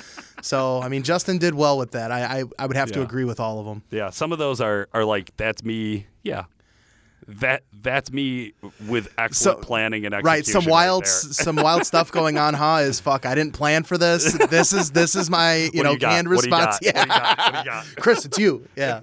So 0.42 0.80
I 0.82 0.88
mean, 0.88 1.02
Justin 1.02 1.38
did 1.38 1.54
well 1.54 1.78
with 1.78 1.92
that. 1.92 2.10
I 2.12 2.40
I, 2.40 2.44
I 2.58 2.66
would 2.66 2.76
have 2.76 2.90
to 2.92 3.02
agree 3.02 3.24
with 3.24 3.38
all 3.40 3.58
of 3.60 3.66
them. 3.66 3.82
Yeah, 3.90 4.10
some 4.10 4.32
of 4.32 4.38
those 4.38 4.60
are 4.60 4.88
are 4.92 5.04
like 5.04 5.36
that's 5.36 5.62
me. 5.64 6.06
Yeah, 6.22 6.44
that 7.28 7.64
that's 7.83 8.12
me 8.12 8.52
with 8.88 9.09
excellent 9.18 9.59
So- 9.61 9.64
planning 9.66 10.06
and 10.06 10.14
execution. 10.14 10.25
Right, 10.37 10.47
some 10.47 10.64
wild, 10.71 11.06
some 11.06 11.56
wild 11.56 11.85
stuff 11.85 12.12
going 12.12 12.38
on, 12.38 12.54
huh? 12.54 12.78
Is 12.83 13.00
fuck. 13.00 13.26
I 13.26 13.35
didn't 13.35 13.52
plan 13.54 13.83
for 13.83 13.99
this. 13.99 14.33
This 14.49 14.73
is 14.73 14.92
this 14.92 15.14
is 15.16 15.28
my 15.28 15.54
you 15.73 15.78
What 15.78 15.83
know 15.85 15.90
you 15.92 15.99
canned 15.99 16.28
What 16.28 16.42
response. 16.42 16.78
got? 16.78 16.85
What 16.85 16.95
do 16.95 17.00
you 17.00 17.06
got? 17.06 17.38
What 17.38 17.52
do 17.52 17.59
you 17.59 17.64
Yeah. 17.75 17.83
Chris, 17.99 18.25
it's 18.25 18.38
you. 18.38 18.66
Yeah, 18.76 19.00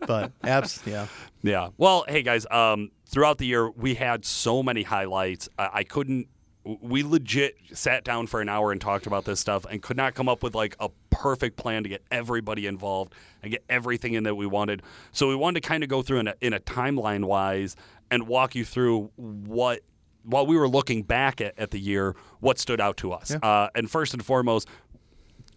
but 0.00 0.32
abs. 0.42 0.80
Yeah, 0.86 1.06
Yeah. 1.42 1.68
Well, 1.78 2.04
hey 2.08 2.22
guys, 2.22 2.46
um, 2.50 2.90
throughout 3.06 3.38
the 3.38 3.46
year 3.46 3.70
we 3.70 3.94
had 3.94 4.24
so 4.24 4.62
many 4.62 4.82
highlights. 4.82 5.48
I, 5.58 5.70
I 5.74 5.84
couldn't. 5.84 6.26
We 6.64 7.02
legit 7.02 7.56
sat 7.72 8.04
down 8.04 8.28
for 8.28 8.40
an 8.40 8.48
hour 8.48 8.70
and 8.70 8.80
talked 8.80 9.06
about 9.06 9.24
this 9.24 9.40
stuff 9.40 9.64
and 9.68 9.82
could 9.82 9.96
not 9.96 10.14
come 10.14 10.28
up 10.28 10.42
with 10.44 10.54
like 10.54 10.76
a 10.78 10.90
perfect 11.10 11.56
plan 11.56 11.82
to 11.82 11.88
get 11.88 12.02
everybody 12.10 12.66
involved 12.66 13.14
and 13.42 13.50
get 13.50 13.64
everything 13.68 14.14
in 14.14 14.22
that 14.24 14.36
we 14.36 14.46
wanted. 14.46 14.82
So 15.10 15.28
we 15.28 15.34
wanted 15.34 15.62
to 15.62 15.68
kind 15.68 15.82
of 15.82 15.88
go 15.88 16.02
through 16.02 16.20
in 16.20 16.28
a, 16.28 16.34
in 16.40 16.52
a 16.52 16.60
timeline 16.60 17.24
wise 17.24 17.74
and 18.12 18.28
walk 18.28 18.54
you 18.54 18.64
through 18.64 19.10
what 19.16 19.80
while 20.24 20.46
we 20.46 20.56
were 20.56 20.68
looking 20.68 21.02
back 21.02 21.40
at, 21.40 21.58
at 21.58 21.72
the 21.72 21.80
year, 21.80 22.14
what 22.38 22.56
stood 22.60 22.80
out 22.80 22.96
to 22.98 23.10
us. 23.12 23.32
Uh, 23.42 23.68
and 23.74 23.90
first 23.90 24.14
and 24.14 24.24
foremost, 24.24 24.68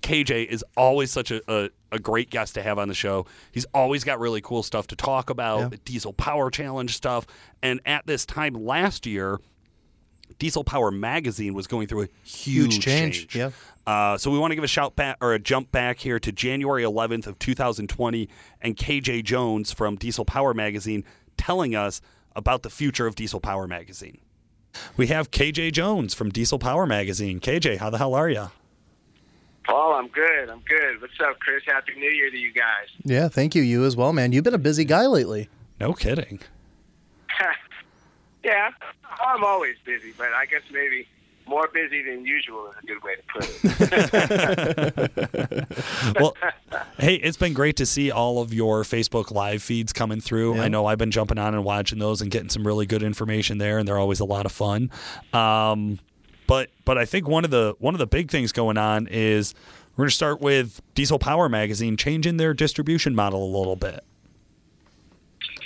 KJ 0.02 0.48
is 0.48 0.64
always 0.78 1.12
such 1.12 1.32
a, 1.32 1.42
a, 1.48 1.70
a 1.92 2.00
great 2.00 2.30
guest 2.30 2.56
to 2.56 2.64
have 2.64 2.78
on 2.78 2.88
the 2.88 2.94
show. 2.94 3.26
He's 3.52 3.66
always 3.74 4.04
got 4.04 4.20
really 4.20 4.42
cool 4.42 4.64
stuff 4.64 4.88
to 4.88 4.96
talk 4.96 5.30
about, 5.30 5.60
Yeah. 5.60 5.68
the 5.70 5.78
Diesel 5.78 6.14
Power 6.14 6.50
Challenge 6.52 6.96
stuff. 6.96 7.26
And 7.64 7.80
at 7.86 8.06
this 8.06 8.26
time 8.26 8.54
last 8.54 9.06
year, 9.06 9.40
Diesel 10.40 10.64
Power 10.64 10.92
Magazine 10.92 11.54
was 11.54 11.68
going 11.68 11.88
through 11.88 12.04
a 12.04 12.08
huge, 12.24 12.74
Huge 12.76 12.84
change, 12.84 13.36
yeah. 13.36 13.52
Uh, 13.88 14.18
so 14.18 14.32
we 14.32 14.40
want 14.40 14.52
to 14.52 14.56
give 14.56 14.64
a 14.64 14.68
shout 14.68 14.96
back 14.96 15.18
or 15.22 15.34
a 15.34 15.40
jump 15.40 15.72
back 15.72 16.00
here 16.00 16.20
to 16.20 16.32
January 16.32 16.84
11th 16.84 17.28
of 17.28 17.38
2020, 17.40 18.28
and 18.62 18.76
KJ 18.76 19.24
Jones 19.24 19.72
from 19.72 19.96
Diesel 19.96 20.26
Power 20.26 20.54
Magazine 20.54 21.04
telling 21.38 21.76
us 21.76 22.02
about 22.36 22.64
the 22.64 22.70
future 22.70 23.06
of 23.08 23.16
Diesel 23.16 23.40
Power 23.40 23.68
Magazine. 23.68 24.18
We 24.98 25.08
have 25.08 25.32
KJ 25.32 25.72
Jones 25.72 26.14
from 26.14 26.32
Diesel 26.32 26.60
Power 26.60 26.86
Magazine. 26.86 27.40
KJ, 27.40 27.78
how 27.78 27.90
the 27.90 27.98
hell 27.98 28.14
are 28.14 28.30
you? 28.30 28.50
Paul, 29.66 29.94
I'm 29.94 30.08
good. 30.10 30.50
I'm 30.50 30.62
good. 30.68 31.02
What's 31.02 31.14
up, 31.22 31.40
Chris? 31.40 31.64
Happy 31.66 31.94
New 31.96 32.10
Year 32.10 32.30
to 32.30 32.38
you 32.38 32.52
guys. 32.52 32.88
yeah. 33.04 33.30
Thank 33.30 33.56
you, 33.56 33.62
you 33.64 33.86
as 33.86 33.96
well, 33.96 34.14
man. 34.14 34.32
You've 34.32 34.44
been 34.44 34.54
a 34.54 34.60
busy 34.60 34.86
guy 34.86 35.08
lately. 35.08 35.50
No 35.80 35.94
kidding. 35.94 36.40
Yeah, 38.46 38.70
I'm 39.26 39.44
always 39.44 39.76
busy, 39.84 40.14
but 40.16 40.32
I 40.34 40.46
guess 40.46 40.62
maybe 40.72 41.08
more 41.48 41.68
busy 41.74 42.04
than 42.04 42.26
usual 42.26 42.70
is 42.70 42.76
a 42.82 42.86
good 42.86 43.04
way 43.04 43.16
to 43.16 43.24
put 43.34 43.50
it. 45.58 46.16
well, 46.20 46.38
hey, 47.00 47.16
it's 47.16 47.38
been 47.38 47.54
great 47.54 47.76
to 47.78 47.86
see 47.86 48.12
all 48.12 48.42
of 48.42 48.54
your 48.54 48.84
Facebook 48.84 49.32
live 49.32 49.64
feeds 49.64 49.92
coming 49.94 50.22
through. 50.22 50.56
Yeah. 50.56 50.64
I 50.64 50.68
know 50.68 50.86
I've 50.86 51.00
been 51.00 51.12
jumping 51.12 51.40
on 51.40 51.56
and 51.56 51.64
watching 51.64 52.00
those 52.00 52.22
and 52.22 52.30
getting 52.30 52.50
some 52.50 52.66
really 52.66 52.86
good 52.86 53.02
information 53.04 53.58
there, 53.58 53.80
and 53.80 53.88
they're 53.88 53.98
always 53.98 54.20
a 54.20 54.26
lot 54.26 54.46
of 54.46 54.52
fun. 54.52 54.92
Um, 55.34 56.00
but 56.48 56.70
but 56.86 57.00
I 57.00 57.06
think 57.06 57.28
one 57.28 57.46
of 57.46 57.52
the 57.52 57.76
one 57.80 57.96
of 57.96 58.00
the 58.00 58.08
big 58.08 58.30
things 58.30 58.52
going 58.52 58.78
on 58.78 59.08
is 59.08 59.56
we're 59.96 60.04
going 60.04 60.10
to 60.10 60.16
start 60.16 60.42
with 60.42 60.82
Diesel 60.94 61.18
Power 61.18 61.50
Magazine 61.50 61.98
changing 61.98 62.38
their 62.38 62.54
distribution 62.54 63.16
model 63.16 63.44
a 63.44 63.52
little 63.58 63.76
bit. 63.76 64.04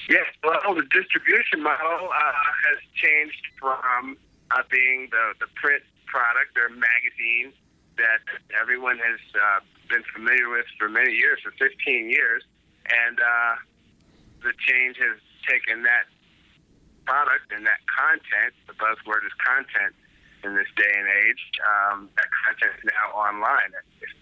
Yes, 0.10 0.26
well, 0.44 0.76
the 0.76 0.88
distribution 0.92 1.62
model 1.62 2.10
uh, 2.10 2.34
has 2.68 2.80
changed 2.94 3.46
from 3.60 4.18
uh, 4.52 4.64
being 4.70 5.08
the, 5.12 5.34
the 5.40 5.48
print 5.56 5.84
product 6.06 6.58
or 6.58 6.70
magazine 6.70 7.54
that 7.98 8.24
everyone 8.60 8.98
has 8.98 9.20
uh, 9.36 9.60
been 9.90 10.04
familiar 10.14 10.50
with 10.50 10.66
for 10.78 10.90
many 10.90 11.14
years, 11.14 11.40
for 11.44 11.52
15 11.52 12.10
years, 12.10 12.44
and 12.90 13.20
uh, 13.20 13.56
the 14.42 14.54
change 14.66 14.98
has 14.98 15.22
taken 15.48 15.84
that 15.84 16.10
product 17.06 17.52
and 17.52 17.66
that 17.66 17.82
content, 17.90 18.54
the 18.68 18.74
buzzword 18.78 19.26
is 19.26 19.36
content 19.42 19.94
in 20.44 20.56
this 20.56 20.70
day 20.78 20.94
and 20.94 21.08
age, 21.26 21.44
um, 21.66 22.10
that 22.16 22.30
content 22.46 22.72
is 22.80 22.86
now 22.88 23.12
online. 23.18 23.74
It's, 24.02 24.14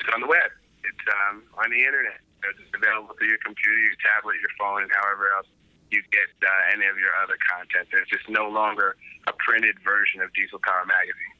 it's 0.00 0.08
on 0.14 0.22
the 0.22 0.30
web. 0.30 0.50
It's 0.84 1.06
um, 1.10 1.42
on 1.60 1.70
the 1.70 1.80
internet. 1.84 2.20
It's 2.50 2.70
available 2.74 3.14
through 3.18 3.28
your 3.28 3.38
computer, 3.44 3.78
your 3.78 3.96
tablet, 4.04 4.36
your 4.40 4.50
phone, 4.58 4.82
and 4.82 4.90
however 4.92 5.28
else 5.36 5.46
you 5.90 6.02
get 6.10 6.28
uh, 6.42 6.72
any 6.72 6.86
of 6.86 6.96
your 6.98 7.10
other 7.22 7.34
content. 7.50 7.88
There's 7.92 8.08
just 8.08 8.28
no 8.28 8.48
longer 8.48 8.96
a 9.26 9.32
printed 9.46 9.76
version 9.84 10.20
of 10.20 10.32
Diesel 10.34 10.58
Power 10.62 10.84
Magazine. 10.86 11.32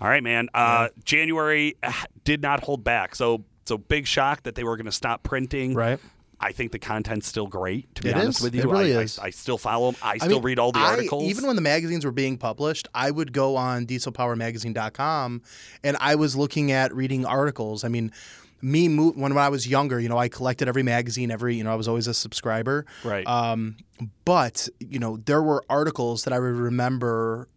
All 0.00 0.08
right, 0.08 0.22
man. 0.22 0.48
Uh, 0.54 0.88
January 1.04 1.76
ah, 1.82 2.04
did 2.24 2.40
not 2.42 2.62
hold 2.62 2.84
back, 2.84 3.14
so 3.14 3.44
so 3.64 3.76
big 3.76 4.06
shock 4.06 4.44
that 4.44 4.54
they 4.54 4.64
were 4.64 4.76
going 4.76 4.86
to 4.86 4.92
stop 4.92 5.22
printing. 5.22 5.74
Right. 5.74 5.98
I 6.40 6.52
think 6.52 6.70
the 6.70 6.78
content's 6.78 7.26
still 7.26 7.48
great. 7.48 7.92
To 7.96 8.02
be 8.02 8.10
It 8.10 8.14
honest 8.14 8.38
is. 8.38 8.44
with 8.44 8.54
It 8.54 8.62
you, 8.64 8.70
really 8.70 8.96
I, 8.96 9.00
is. 9.00 9.18
I, 9.18 9.24
I 9.26 9.30
still 9.30 9.58
follow 9.58 9.90
them. 9.90 10.00
I 10.02 10.12
I 10.12 10.18
still 10.18 10.28
mean, 10.38 10.42
read 10.42 10.58
all 10.60 10.70
the 10.70 10.78
I- 10.78 10.90
articles. 10.90 11.24
even 11.24 11.44
when 11.48 11.56
the 11.56 11.62
magazines 11.62 12.04
were 12.04 12.12
being 12.12 12.38
published, 12.38 12.86
I 12.94 13.10
would 13.10 13.32
go 13.32 13.56
on 13.56 13.86
dieselpowermagazine.com 13.86 15.42
and 15.82 15.96
I 16.00 16.14
was 16.14 16.36
looking 16.36 16.70
at 16.72 16.94
reading 16.94 17.26
articles. 17.26 17.82
I 17.84 17.88
mean, 17.88 18.12
me 18.60 18.88
mo- 18.88 19.12
when 19.12 19.36
I 19.36 19.48
was 19.48 19.66
younger, 19.66 20.00
you 20.00 20.08
know, 20.08 20.18
I 20.18 20.28
collected 20.28 20.68
every 20.68 20.82
magazine, 20.82 21.30
every, 21.30 21.56
you 21.56 21.64
know, 21.64 21.72
I 21.72 21.76
was 21.76 21.88
always 21.88 22.06
a 22.06 22.14
subscriber. 22.14 22.86
right. 23.04 23.26
Um, 23.26 23.76
but, 24.24 24.68
you 24.80 24.98
know, 24.98 25.16
there 25.16 25.42
were 25.42 25.64
articles 25.68 26.24
that 26.24 26.32
I 26.32 26.38
would 26.38 26.56
remember 26.56 27.48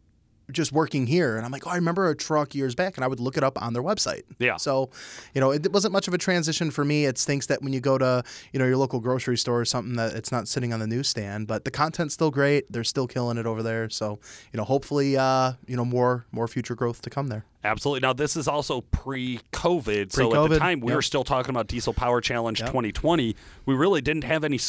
just 0.52 0.72
working 0.72 1.08
here 1.08 1.38
and 1.38 1.46
I'm 1.46 1.52
like, 1.52 1.66
"Oh, 1.66 1.72
I 1.72 1.76
remember 1.76 2.10
a 2.10 2.16
truck 2.16 2.54
years 2.54 2.76
back." 2.76 2.98
And 2.98 3.04
I 3.04 3.08
would 3.08 3.20
look 3.20 3.38
it 3.38 3.44
up 3.44 3.62
on 3.62 3.74
their 3.74 3.84
website. 3.84 4.24
Yeah. 4.40 4.58
So, 4.58 4.90
you 5.34 5.42
know, 5.42 5.52
it 5.52 5.72
wasn't 5.72 5.94
much 5.94 6.08
of 6.08 6.14
a 6.14 6.18
transition 6.18 6.72
for 6.72 6.86
me. 6.86 7.06
It 7.06 7.18
stinks 7.18 7.48
that 7.48 7.62
when 7.62 7.74
you 7.74 7.80
go 7.80 7.98
to, 7.98 8.24
you 8.54 8.60
know, 8.60 8.66
your 8.66 8.78
local 8.78 9.00
grocery 9.00 9.38
store 9.38 9.62
or 9.62 9.66
something 9.66 9.96
that 9.96 10.14
it's 10.14 10.32
not 10.32 10.48
sitting 10.48 10.74
on 10.74 10.80
the 10.80 10.88
newsstand, 10.88 11.48
but 11.48 11.66
the 11.66 11.72
content's 11.72 12.14
still 12.14 12.32
great. 12.32 12.72
They're 12.72 12.84
still 12.84 13.08
killing 13.08 13.38
it 13.38 13.46
over 13.46 13.64
there. 13.64 13.90
So, 13.90 14.20
you 14.54 14.58
know, 14.58 14.64
hopefully 14.64 15.18
uh, 15.18 15.54
you 15.68 15.76
know, 15.76 15.86
more 15.86 16.26
more 16.32 16.48
future 16.48 16.76
growth 16.76 17.02
to 17.02 17.10
come 17.10 17.28
there. 17.28 17.46
Absolutely. 17.64 18.00
Now 18.00 18.14
this 18.14 18.36
is 18.36 18.48
also 18.48 18.82
pre-COVID, 18.82 20.12
so 20.12 20.46
at 20.46 20.50
the 20.50 20.58
time 20.58 20.80
we 20.80 20.92
yep. 20.92 20.96
were 20.96 21.02
still 21.02 21.24
talking 21.24 21.52
about 21.52 21.68
Diesel 21.68 21.94
Power 21.94 22.20
Challenge 22.22 22.60
Yep. 22.60 22.70
2020. 22.70 23.36
We 23.66 23.76
really 23.76 24.02
didn't 24.02 24.24
have 24.24 24.44
any 24.44 24.60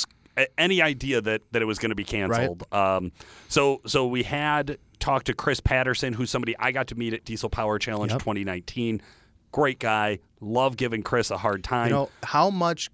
any 0.57 0.81
idea 0.81 1.21
that 1.21 1.43
that 1.53 1.63
it 1.63 1.65
was 1.65 1.79
going 1.79 1.91
to 1.91 1.97
be 1.97 2.05
canceled. 2.05 2.65
Um, 2.73 3.13
so 3.49 3.81
so 3.87 4.07
we 4.07 4.23
had 4.23 4.79
talked 5.03 5.27
to 5.27 5.35
Chris 5.35 5.61
Patterson, 5.61 6.13
who's 6.15 6.31
somebody 6.31 6.57
I 6.59 6.73
got 6.73 6.87
to 6.89 6.95
meet 6.95 7.13
at 7.13 7.25
Diesel 7.25 7.51
Power 7.51 7.79
Challenge 7.79 8.13
Yep. 8.13 8.21
2019. 8.21 9.03
Great 9.51 9.79
guy. 9.79 10.21
Love 10.41 10.77
giving 10.79 11.03
Chris 11.03 11.31
a 11.31 11.37
hard 11.37 11.63
time. 11.63 11.89
You 11.89 11.95
know, 11.95 12.11
how 12.23 12.49
much 12.51 12.89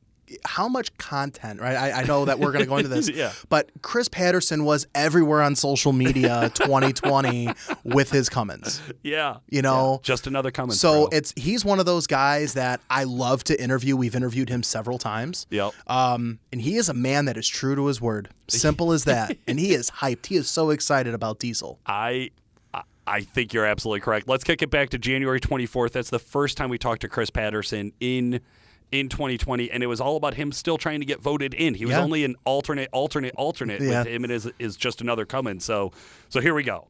how 0.45 0.69
much 0.69 0.97
content, 0.99 1.61
right? 1.61 1.77
I, 1.77 2.03
I 2.03 2.05
know 2.05 2.25
that 2.25 2.39
we're 2.39 2.53
going 2.53 2.65
to 2.65 2.69
go 2.69 2.77
into 2.77 2.89
this, 2.95 3.09
Yeah. 3.09 3.33
but 3.49 3.71
Chris 3.83 4.09
Patterson 4.09 4.65
was 4.65 4.87
everywhere 4.95 5.43
on 5.43 5.57
social 5.57 5.93
media 5.93 6.51
2020 6.55 7.49
with 7.85 8.11
his 8.11 8.29
Cummins. 8.29 8.81
yeah. 9.03 9.37
You 9.49 9.63
know, 9.63 10.01
Just 10.03 10.27
another 10.27 10.51
comment. 10.51 10.79
So 10.79 11.09
bro. 11.09 11.19
it's 11.19 11.33
he's 11.37 11.65
one 11.65 11.81
of 11.81 11.87
those 11.87 12.07
guys 12.07 12.55
that 12.55 12.81
I 12.91 13.05
love 13.05 13.45
to 13.45 13.61
interview. 13.63 13.97
We've 13.97 14.15
interviewed 14.17 14.49
him 14.49 14.63
several 14.63 14.99
times. 14.99 15.47
Yep. 15.51 15.73
Um, 15.87 16.39
and 16.53 16.61
he 16.61 16.77
is 16.77 16.89
a 16.89 16.95
man 16.95 17.25
that 17.27 17.37
is 17.37 17.49
true 17.49 17.75
to 17.75 17.87
his 17.87 18.01
word. 18.01 18.29
Simple 18.49 18.93
as 18.93 19.05
that. 19.05 19.37
and 19.47 19.59
he 19.59 19.73
is 19.73 19.91
hyped. 19.91 20.27
He 20.27 20.37
is 20.37 20.49
so 20.49 20.71
excited 20.71 21.15
about 21.15 21.39
Diesel. 21.39 21.79
I- 21.87 22.31
I 23.11 23.23
think 23.23 23.55
you're 23.55 23.65
absolutely 23.65 24.01
correct. 24.01 24.29
Let's 24.29 24.45
kick 24.45 24.61
it 24.61 24.69
back 24.69 24.91
to 24.91 24.99
January 24.99 25.41
24th. 25.41 25.93
That's 25.93 26.11
the 26.11 26.19
first 26.19 26.59
time 26.59 26.69
we 26.69 26.77
talked 26.77 27.01
to 27.01 27.09
Chris 27.09 27.31
Patterson 27.31 27.91
in 28.01 28.41
in 28.91 29.09
2020, 29.09 29.71
and 29.71 29.83
it 29.83 29.87
was 29.87 30.01
all 30.01 30.17
about 30.17 30.35
him 30.35 30.53
still 30.53 30.79
trying 30.79 31.01
to 31.01 31.07
get 31.07 31.21
voted 31.21 31.55
in. 31.55 31.75
He 31.75 31.85
was 31.85 31.93
Yeah. 31.97 32.03
only 32.03 32.25
an 32.25 32.37
alternate, 32.45 32.89
alternate, 32.93 33.35
alternate 33.37 33.81
Yeah. 33.81 33.99
with 33.99 34.07
him, 34.09 34.25
and 34.25 34.33
is 34.33 34.49
is 34.59 34.77
just 34.77 35.01
another 35.01 35.25
coming. 35.27 35.61
So 35.61 35.93
so 36.29 36.41
here 36.41 36.55
we 36.55 36.63
go. 36.63 36.87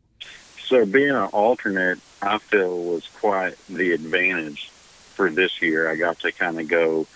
So 0.67 0.85
being 0.85 1.11
an 1.11 1.29
alternate, 1.33 1.99
I 2.23 2.39
feel 2.39 2.79
was 2.85 3.09
quite 3.19 3.55
the 3.69 3.93
advantage 3.93 4.71
for 5.15 5.31
this 5.31 5.61
year. 5.63 5.91
I 5.91 5.97
got 5.97 6.19
to 6.21 6.31
kind 6.33 6.61
of 6.61 6.69
go 6.69 7.07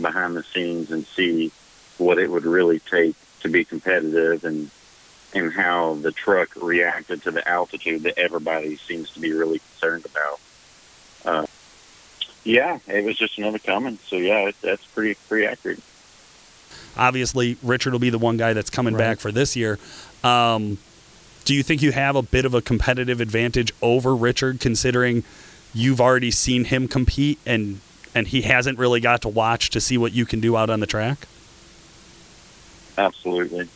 behind 0.00 0.36
the 0.36 0.44
scenes 0.44 0.90
and 0.90 1.06
see 1.06 1.50
what 1.96 2.18
it 2.18 2.30
would 2.30 2.44
really 2.44 2.78
take 2.80 3.16
to 3.40 3.48
be 3.48 3.64
competitive 3.64 4.44
and 4.44 4.70
and 5.34 5.52
how 5.52 5.94
the 6.00 6.10
truck 6.12 6.48
reacted 6.56 7.22
to 7.22 7.30
the 7.30 7.46
altitude 7.46 8.02
that 8.02 8.18
everybody 8.18 8.76
seems 8.76 9.10
to 9.10 9.20
be 9.20 9.32
really 9.32 9.60
concerned 9.72 10.06
about. 10.06 10.40
Uh, 11.24 11.46
Yeah, 12.48 12.78
it 12.86 13.04
was 13.04 13.18
just 13.18 13.36
another 13.36 13.58
Cummins. 13.58 14.00
So 14.08 14.16
yeah, 14.16 14.48
it, 14.48 14.56
that's 14.62 14.84
pretty 14.86 15.14
pretty 15.28 15.46
accurate. 15.46 15.80
Obviously, 16.96 17.58
Richard 17.62 17.92
will 17.92 17.98
be 18.00 18.08
the 18.08 18.18
one 18.18 18.38
guy 18.38 18.54
that's 18.54 18.70
coming 18.70 18.94
Right. 18.94 19.00
back 19.00 19.20
for 19.20 19.30
this 19.30 19.54
year. 19.54 19.78
Um, 20.24 20.78
do 21.44 21.54
you 21.54 21.62
think 21.62 21.82
you 21.82 21.92
have 21.92 22.16
a 22.16 22.22
bit 22.22 22.46
of 22.46 22.54
a 22.54 22.62
competitive 22.62 23.20
advantage 23.20 23.72
over 23.82 24.16
Richard, 24.16 24.60
considering 24.60 25.24
you've 25.74 26.00
already 26.00 26.30
seen 26.30 26.64
him 26.64 26.88
compete 26.88 27.38
and 27.44 27.80
and 28.14 28.28
he 28.28 28.40
hasn't 28.40 28.78
really 28.78 29.00
got 29.00 29.20
to 29.22 29.28
watch 29.28 29.68
to 29.70 29.80
see 29.80 29.98
what 29.98 30.12
you 30.12 30.24
can 30.24 30.40
do 30.40 30.56
out 30.56 30.70
on 30.70 30.80
the 30.80 30.86
track? 30.86 31.28
Absolutely. 32.96 33.68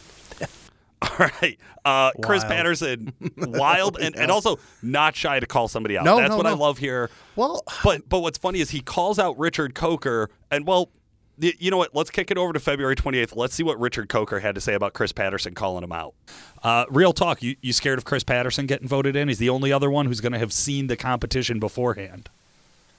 All 1.19 1.29
right, 1.43 1.59
uh, 1.85 2.13
Chris 2.23 2.45
Patterson, 2.45 3.13
wild 3.37 3.99
and, 3.99 4.17
and 4.17 4.31
also 4.31 4.59
not 4.83 5.17
shy 5.17 5.41
to 5.41 5.47
call 5.47 5.69
somebody 5.69 5.99
out. 5.99 6.05
No, 6.05 6.17
That's 6.17 6.31
no, 6.31 6.37
what 6.37 6.47
I 6.47 6.53
love 6.53 6.79
here. 6.79 7.11
Well, 7.35 7.63
But 7.83 8.09
but 8.09 8.21
what's 8.21 8.39
funny 8.39 8.61
is 8.61 8.71
he 8.71 8.81
calls 8.81 9.19
out 9.19 9.39
Richard 9.39 9.75
Coker, 9.75 10.31
and 10.51 10.67
well, 10.67 10.91
you 11.39 11.71
know 11.71 11.79
what? 11.79 11.95
Let's 11.95 12.11
kick 12.11 12.31
it 12.31 12.39
over 12.39 12.53
to 12.53 12.61
February 12.61 12.95
28th. 12.95 13.35
Let's 13.35 13.55
see 13.55 13.63
what 13.63 13.81
Richard 13.81 14.09
Coker 14.09 14.39
had 14.39 14.55
to 14.55 14.61
say 14.61 14.75
about 14.75 14.93
Chris 14.93 15.13
Patterson 15.13 15.55
calling 15.55 15.83
him 15.83 15.93
out. 15.93 16.15
Uh, 16.63 16.85
real 16.89 17.13
talk, 17.13 17.43
you 17.43 17.57
you 17.61 17.73
scared 17.73 17.99
of 17.99 18.05
Chris 18.05 18.23
Patterson 18.23 18.67
getting 18.67 18.87
voted 18.87 19.17
in? 19.17 19.29
He's 19.29 19.39
the 19.39 19.49
only 19.49 19.73
other 19.73 19.91
one 19.91 20.07
who's 20.07 20.21
going 20.21 20.33
to 20.33 20.39
have 20.39 20.53
seen 20.53 20.87
the 20.87 20.97
competition 20.97 21.59
beforehand. 21.59 22.29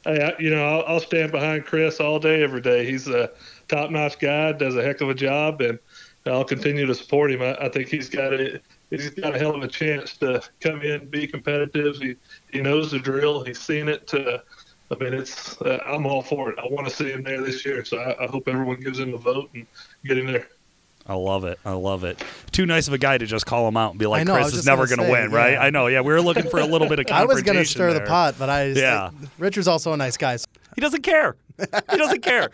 Hey, 0.03 0.21
I, 0.21 0.41
you 0.41 0.49
know, 0.49 0.65
I'll, 0.65 0.95
I'll 0.95 0.99
stand 0.99 1.31
behind 1.31 1.65
Chris 1.65 2.01
all 2.01 2.19
day, 2.19 2.43
every 2.43 2.59
day. 2.59 2.85
He's 2.85 3.07
a 3.07 3.31
top-notch 3.69 4.19
guy, 4.19 4.51
does 4.51 4.75
a 4.75 4.83
heck 4.83 4.99
of 4.99 5.09
a 5.09 5.13
job, 5.13 5.61
and 5.61 5.79
I'll 6.25 6.45
continue 6.45 6.85
to 6.85 6.95
support 6.95 7.31
him. 7.31 7.41
I, 7.41 7.55
I 7.55 7.69
think 7.69 7.89
he's 7.89 8.09
got 8.09 8.33
a 8.33 8.59
he's 8.89 9.09
got 9.09 9.35
a 9.35 9.39
hell 9.39 9.55
of 9.55 9.63
a 9.63 9.67
chance 9.67 10.17
to 10.17 10.41
come 10.61 10.81
in, 10.81 11.07
be 11.09 11.27
competitive. 11.27 11.97
He 11.97 12.15
he 12.51 12.61
knows 12.61 12.91
the 12.91 12.99
drill. 12.99 13.43
He's 13.43 13.59
seen 13.59 13.89
it. 13.89 14.13
Uh, 14.13 14.37
I 14.91 14.95
mean, 15.03 15.13
it's 15.13 15.61
uh, 15.61 15.79
I'm 15.85 16.05
all 16.05 16.21
for 16.21 16.49
it. 16.51 16.59
I 16.59 16.67
want 16.67 16.87
to 16.87 16.93
see 16.93 17.09
him 17.11 17.23
there 17.23 17.41
this 17.41 17.65
year, 17.65 17.83
so 17.83 17.97
I, 17.97 18.23
I 18.23 18.27
hope 18.27 18.47
everyone 18.47 18.79
gives 18.79 18.99
him 18.99 19.13
a 19.13 19.17
vote 19.17 19.49
and 19.53 19.65
get 20.05 20.17
him 20.17 20.27
there. 20.27 20.47
I 21.05 21.15
love 21.15 21.43
it. 21.43 21.59
I 21.65 21.71
love 21.73 22.05
it. 22.05 22.23
Too 22.51 22.65
nice 22.65 22.87
of 22.87 22.93
a 22.93 22.97
guy 22.97 23.17
to 23.17 23.25
just 23.25 23.45
call 23.45 23.67
him 23.67 23.75
out 23.75 23.89
and 23.91 23.99
be 23.99 24.05
like, 24.05 24.25
know, 24.25 24.35
Chris 24.35 24.53
is 24.53 24.65
never 24.65 24.87
gonna 24.87 25.01
going 25.01 25.09
to 25.09 25.15
say, 25.15 25.21
win, 25.23 25.31
right? 25.31 25.57
I 25.57 25.69
know. 25.69 25.87
Yeah, 25.87 25.99
we 25.99 26.13
were 26.13 26.21
looking 26.21 26.49
for 26.49 26.59
a 26.61 26.65
little 26.65 26.87
bit 26.87 26.99
of 26.99 27.05
I 27.11 27.25
was 27.25 27.41
going 27.41 27.57
to 27.57 27.65
stir 27.65 27.93
the 27.93 28.01
pot, 28.01 28.35
but 28.39 28.49
I 28.49 28.67
Yeah. 28.67 29.09
Richard's 29.37 29.67
also 29.67 29.91
a 29.91 29.97
nice 29.97 30.15
guy. 30.15 30.37
so- 30.37 30.45
He 30.75 30.79
doesn't 30.81 31.01
care. 31.01 31.35
He 31.91 31.97
doesn't 31.97 32.21
care. 32.21 32.49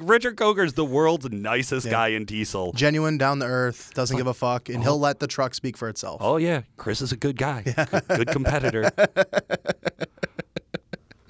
Richard 0.00 0.36
Coker's 0.36 0.72
the 0.74 0.84
world's 0.84 1.30
nicest 1.30 1.86
Yeah. 1.86 1.92
guy 1.92 2.08
in 2.08 2.24
diesel. 2.24 2.72
Genuine, 2.72 3.16
down 3.18 3.38
the 3.38 3.46
earth, 3.46 3.92
doesn't 3.94 4.16
give 4.16 4.26
a 4.26 4.34
fuck, 4.34 4.68
and 4.68 4.82
he'll 4.82 4.98
let 4.98 5.20
the 5.20 5.26
truck 5.26 5.54
speak 5.54 5.76
for 5.76 5.88
itself. 5.88 6.20
Oh 6.20 6.36
yeah, 6.36 6.62
Chris 6.76 7.00
is 7.00 7.12
a 7.12 7.16
good 7.16 7.36
guy, 7.36 7.62
good, 7.90 8.08
good 8.08 8.28
competitor. 8.28 8.90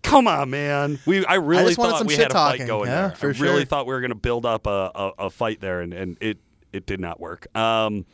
Come 0.03 0.27
on, 0.27 0.51
man. 0.51 0.99
We 1.07 1.25
I 1.27 1.35
really 1.35 1.75
wanted 1.75 1.77
thought 1.77 1.99
some 1.99 2.07
we 2.07 2.17
had 2.17 2.31
a 2.31 2.35
fight 2.35 2.53
talking, 2.53 2.67
going 2.67 2.89
yeah, 2.89 3.09
there. 3.09 3.31
I 3.31 3.39
really 3.39 3.61
sure. 3.61 3.65
thought 3.67 3.87
we 3.87 3.93
were 3.93 4.01
going 4.01 4.11
to 4.11 4.15
build 4.17 4.45
up 4.47 4.67
a, 4.67 4.91
a, 4.95 5.13
a 5.27 5.31
fight 5.31 5.61
there, 5.61 5.83
and, 5.83 5.93
and 5.93 6.17
it 6.21 6.39
it 6.73 6.87
did 6.87 7.01
not 7.01 7.21
work. 7.21 7.55
Um, 7.57 8.07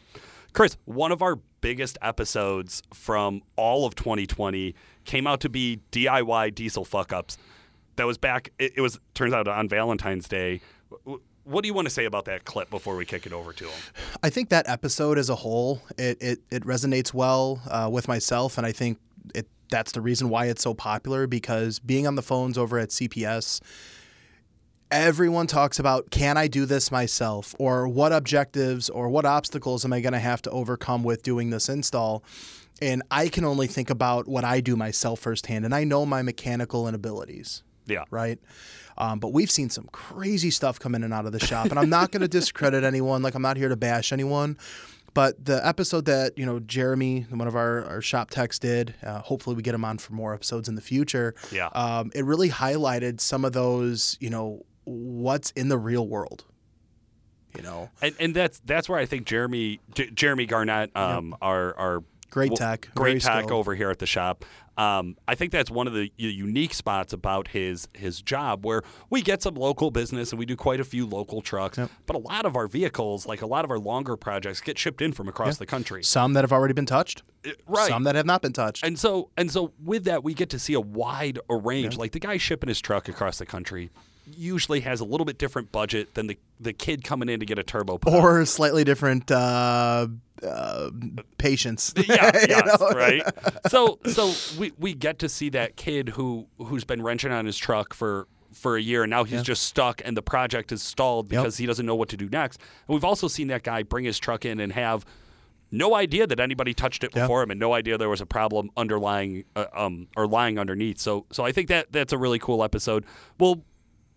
Chris, 0.52 0.76
one 0.84 1.12
of 1.12 1.22
our 1.22 1.36
biggest 1.60 1.96
episodes 2.02 2.82
from 2.92 3.42
all 3.56 3.86
of 3.86 3.94
2020 3.94 4.74
came 5.04 5.26
out 5.26 5.40
to 5.40 5.48
be 5.48 5.80
DIY 5.92 6.54
diesel 6.54 6.84
fuck 6.84 7.12
ups. 7.12 7.38
That 7.96 8.06
was 8.06 8.18
back. 8.18 8.52
It, 8.58 8.74
it 8.76 8.80
was 8.80 8.98
turns 9.14 9.32
out 9.32 9.48
on 9.48 9.68
Valentine's 9.68 10.28
Day. 10.28 10.60
What 11.44 11.62
do 11.62 11.68
you 11.68 11.74
want 11.74 11.86
to 11.86 11.94
say 11.94 12.04
about 12.04 12.26
that 12.26 12.44
clip 12.44 12.70
before 12.70 12.96
we 12.96 13.04
kick 13.04 13.26
it 13.26 13.32
over 13.32 13.52
to 13.52 13.64
him? 13.64 13.80
I 14.22 14.30
think 14.30 14.50
that 14.50 14.68
episode 14.68 15.18
as 15.18 15.30
a 15.30 15.34
whole, 15.34 15.80
it 15.96 16.18
it, 16.20 16.40
it 16.50 16.62
resonates 16.64 17.14
well 17.14 17.60
uh, 17.68 17.88
with 17.90 18.06
myself, 18.06 18.58
and 18.58 18.66
I 18.66 18.72
think 18.72 18.98
it 19.34 19.48
that's 19.70 19.92
the 19.92 20.00
reason 20.00 20.28
why 20.28 20.46
it's 20.46 20.62
so 20.62 20.74
popular 20.74 21.26
because 21.26 21.78
being 21.78 22.06
on 22.06 22.14
the 22.14 22.22
phones 22.22 22.58
over 22.58 22.78
at 22.78 22.90
CPS, 22.90 23.60
everyone 24.90 25.46
talks 25.46 25.78
about 25.78 26.10
can 26.10 26.36
I 26.36 26.48
do 26.48 26.66
this 26.66 26.90
myself, 26.90 27.54
or 27.58 27.88
what 27.88 28.12
objectives 28.12 28.90
or 28.90 29.08
what 29.08 29.24
obstacles 29.24 29.84
am 29.84 29.92
I 29.92 30.00
going 30.00 30.12
to 30.12 30.18
have 30.18 30.42
to 30.42 30.50
overcome 30.50 31.02
with 31.02 31.22
doing 31.22 31.50
this 31.50 31.68
install. 31.68 32.22
And 32.82 33.02
I 33.10 33.28
can 33.28 33.46
only 33.46 33.68
think 33.68 33.88
about 33.88 34.28
what 34.28 34.44
I 34.44 34.60
do 34.60 34.76
myself 34.76 35.20
firsthand, 35.20 35.64
and 35.64 35.74
I 35.74 35.84
know 35.84 36.04
my 36.04 36.20
mechanical 36.20 36.86
inabilities 36.86 37.62
Yeah. 37.86 38.04
right? 38.10 38.38
Um, 38.98 39.18
but 39.18 39.32
we've 39.32 39.50
seen 39.50 39.68
some 39.70 39.88
crazy 39.92 40.50
stuff 40.50 40.78
come 40.78 40.94
in 40.94 41.04
and 41.04 41.12
out 41.12 41.26
of 41.26 41.32
the 41.32 41.40
shop, 41.40 41.66
and 41.66 41.78
I'm 41.78 41.90
not 41.90 42.12
going 42.12 42.22
to 42.22 42.28
discredit 42.28 42.82
anyone. 42.92 43.22
Like 43.22 43.34
I'm 43.34 43.42
not 43.42 43.56
here 43.56 43.68
to 43.68 43.76
bash 43.76 44.12
anyone. 44.12 44.56
But 45.14 45.42
the 45.42 45.66
episode 45.66 46.04
that 46.06 46.36
you 46.36 46.44
know 46.44 46.60
Jeremy, 46.60 47.26
one 47.30 47.48
of 47.48 47.56
our, 47.56 47.84
our 47.86 48.02
shop 48.02 48.30
techs, 48.30 48.58
did, 48.58 48.94
uh, 49.02 49.20
hopefully 49.20 49.56
we 49.56 49.62
get 49.62 49.74
him 49.74 49.84
on 49.84 49.96
for 49.98 50.12
more 50.12 50.34
episodes 50.34 50.68
in 50.68 50.74
the 50.74 50.82
future. 50.82 51.34
Yeah. 51.50 51.68
um, 51.72 52.10
it 52.14 52.24
really 52.24 52.50
highlighted 52.50 53.20
some 53.20 53.44
of 53.46 53.52
those, 53.54 54.18
you 54.20 54.28
know, 54.28 54.64
what's 54.84 55.52
in 55.52 55.68
the 55.68 55.78
real 55.78 56.06
world. 56.06 56.44
You 57.56 57.62
know, 57.62 57.88
And, 58.02 58.14
and 58.20 58.34
that's 58.36 58.58
that's 58.66 58.86
where 58.88 58.98
I 58.98 59.06
think 59.06 59.26
Jeremy 59.26 59.80
J- 59.94 60.10
Jeremy 60.10 60.44
Garnett, 60.44 60.94
um, 60.94 61.34
our 61.40 61.74
our 61.78 62.04
Great 62.28 62.54
tech, 62.54 62.90
great 62.94 63.22
tech 63.22 63.44
skilled. 63.44 63.52
over 63.52 63.74
here 63.74 63.88
at 63.90 63.98
the 63.98 64.06
shop. 64.06 64.44
Um, 64.78 65.16
I 65.26 65.34
think 65.34 65.52
that's 65.52 65.70
one 65.70 65.86
of 65.86 65.94
the 65.94 66.10
unique 66.16 66.74
spots 66.74 67.12
about 67.12 67.48
his 67.48 67.88
his 67.94 68.20
job, 68.20 68.64
where 68.64 68.82
we 69.08 69.22
get 69.22 69.42
some 69.42 69.54
local 69.54 69.90
business 69.90 70.32
and 70.32 70.38
we 70.38 70.44
do 70.46 70.54
quite 70.56 70.80
a 70.80 70.84
few 70.84 71.06
local 71.06 71.40
trucks, 71.40 71.78
but 72.06 72.14
a 72.16 72.18
lot 72.18 72.44
of 72.44 72.56
our 72.56 72.66
vehicles, 72.68 73.26
like 73.26 73.40
a 73.42 73.46
lot 73.46 73.64
of 73.64 73.70
our 73.70 73.78
longer 73.78 74.16
projects, 74.16 74.60
get 74.60 74.78
shipped 74.78 75.00
in 75.00 75.12
from 75.12 75.28
across 75.28 75.56
the 75.56 75.66
country. 75.66 76.02
some 76.04 76.34
that 76.34 76.44
have 76.44 76.52
already 76.52 76.74
been 76.74 76.86
touched, 76.86 77.22
Uh, 77.46 77.50
Right. 77.66 77.88
some 77.88 78.02
that 78.04 78.14
have 78.16 78.26
not 78.26 78.42
been 78.42 78.52
touched. 78.52 78.84
And 78.84 78.98
so 78.98 79.30
and 79.36 79.50
so 79.50 79.72
with 79.82 80.04
that 80.04 80.22
we 80.22 80.34
get 80.34 80.50
to 80.50 80.58
see 80.58 80.74
a 80.74 80.80
wide 80.80 81.38
range. 81.48 81.96
Like 81.96 82.12
the 82.12 82.20
guy 82.20 82.36
shipping 82.36 82.68
his 82.68 82.80
truck 82.80 83.08
across 83.08 83.38
the 83.38 83.46
country 83.46 83.90
usually 84.26 84.80
has 84.80 85.00
a 85.00 85.04
little 85.04 85.24
bit 85.24 85.38
different 85.38 85.70
budget 85.72 86.14
than 86.14 86.26
the 86.26 86.38
the 86.60 86.72
kid 86.72 87.04
coming 87.04 87.28
in 87.28 87.38
to 87.40 87.46
get 87.46 87.58
a 87.58 87.62
turbo 87.62 87.98
on. 88.06 88.14
or 88.14 88.44
slightly 88.46 88.82
different 88.82 89.30
uh, 89.30 90.06
uh, 90.42 90.90
patience. 91.38 91.92
yeah, 92.08 92.30
yes, 92.48 92.80
right. 92.94 93.22
So, 93.68 93.98
so 94.06 94.32
we, 94.58 94.72
we 94.78 94.94
get 94.94 95.18
to 95.20 95.28
see 95.28 95.50
that 95.50 95.76
kid 95.76 96.10
who 96.10 96.46
who's 96.58 96.84
been 96.84 97.02
wrenching 97.02 97.32
on 97.32 97.44
his 97.46 97.56
truck 97.58 97.92
for 97.94 98.26
for 98.52 98.76
a 98.76 98.80
year, 98.80 99.02
and 99.02 99.10
now 99.10 99.24
he's 99.24 99.42
just 99.42 99.64
stuck, 99.64 100.00
and 100.04 100.16
the 100.16 100.22
project 100.22 100.72
is 100.72 100.82
stalled 100.82 101.30
Yep. 101.30 101.42
because 101.42 101.58
he 101.58 101.66
doesn't 101.66 101.84
know 101.84 101.94
what 101.94 102.08
to 102.10 102.16
do 102.16 102.28
next. 102.30 102.58
And 102.88 102.94
we've 102.94 103.04
also 103.04 103.28
seen 103.28 103.48
that 103.48 103.62
guy 103.64 103.82
bring 103.82 104.04
his 104.06 104.18
truck 104.18 104.46
in 104.46 104.60
and 104.60 104.72
have 104.72 105.04
no 105.70 105.94
idea 105.94 106.26
that 106.26 106.40
anybody 106.40 106.72
touched 106.72 107.04
it 107.04 107.10
Yeah. 107.14 107.22
before 107.24 107.42
him, 107.42 107.50
and 107.50 107.60
no 107.60 107.74
idea 107.74 107.98
there 107.98 108.08
was 108.08 108.22
a 108.22 108.26
problem 108.26 108.70
underlying 108.76 109.44
uh, 109.56 109.66
um 109.74 110.08
or 110.16 110.26
lying 110.26 110.58
underneath. 110.58 110.98
So, 110.98 111.26
so 111.30 111.44
I 111.44 111.52
think 111.52 111.68
that 111.68 111.92
that's 111.92 112.14
a 112.14 112.18
really 112.18 112.38
cool 112.38 112.64
episode. 112.64 113.04
We'll 113.38 113.62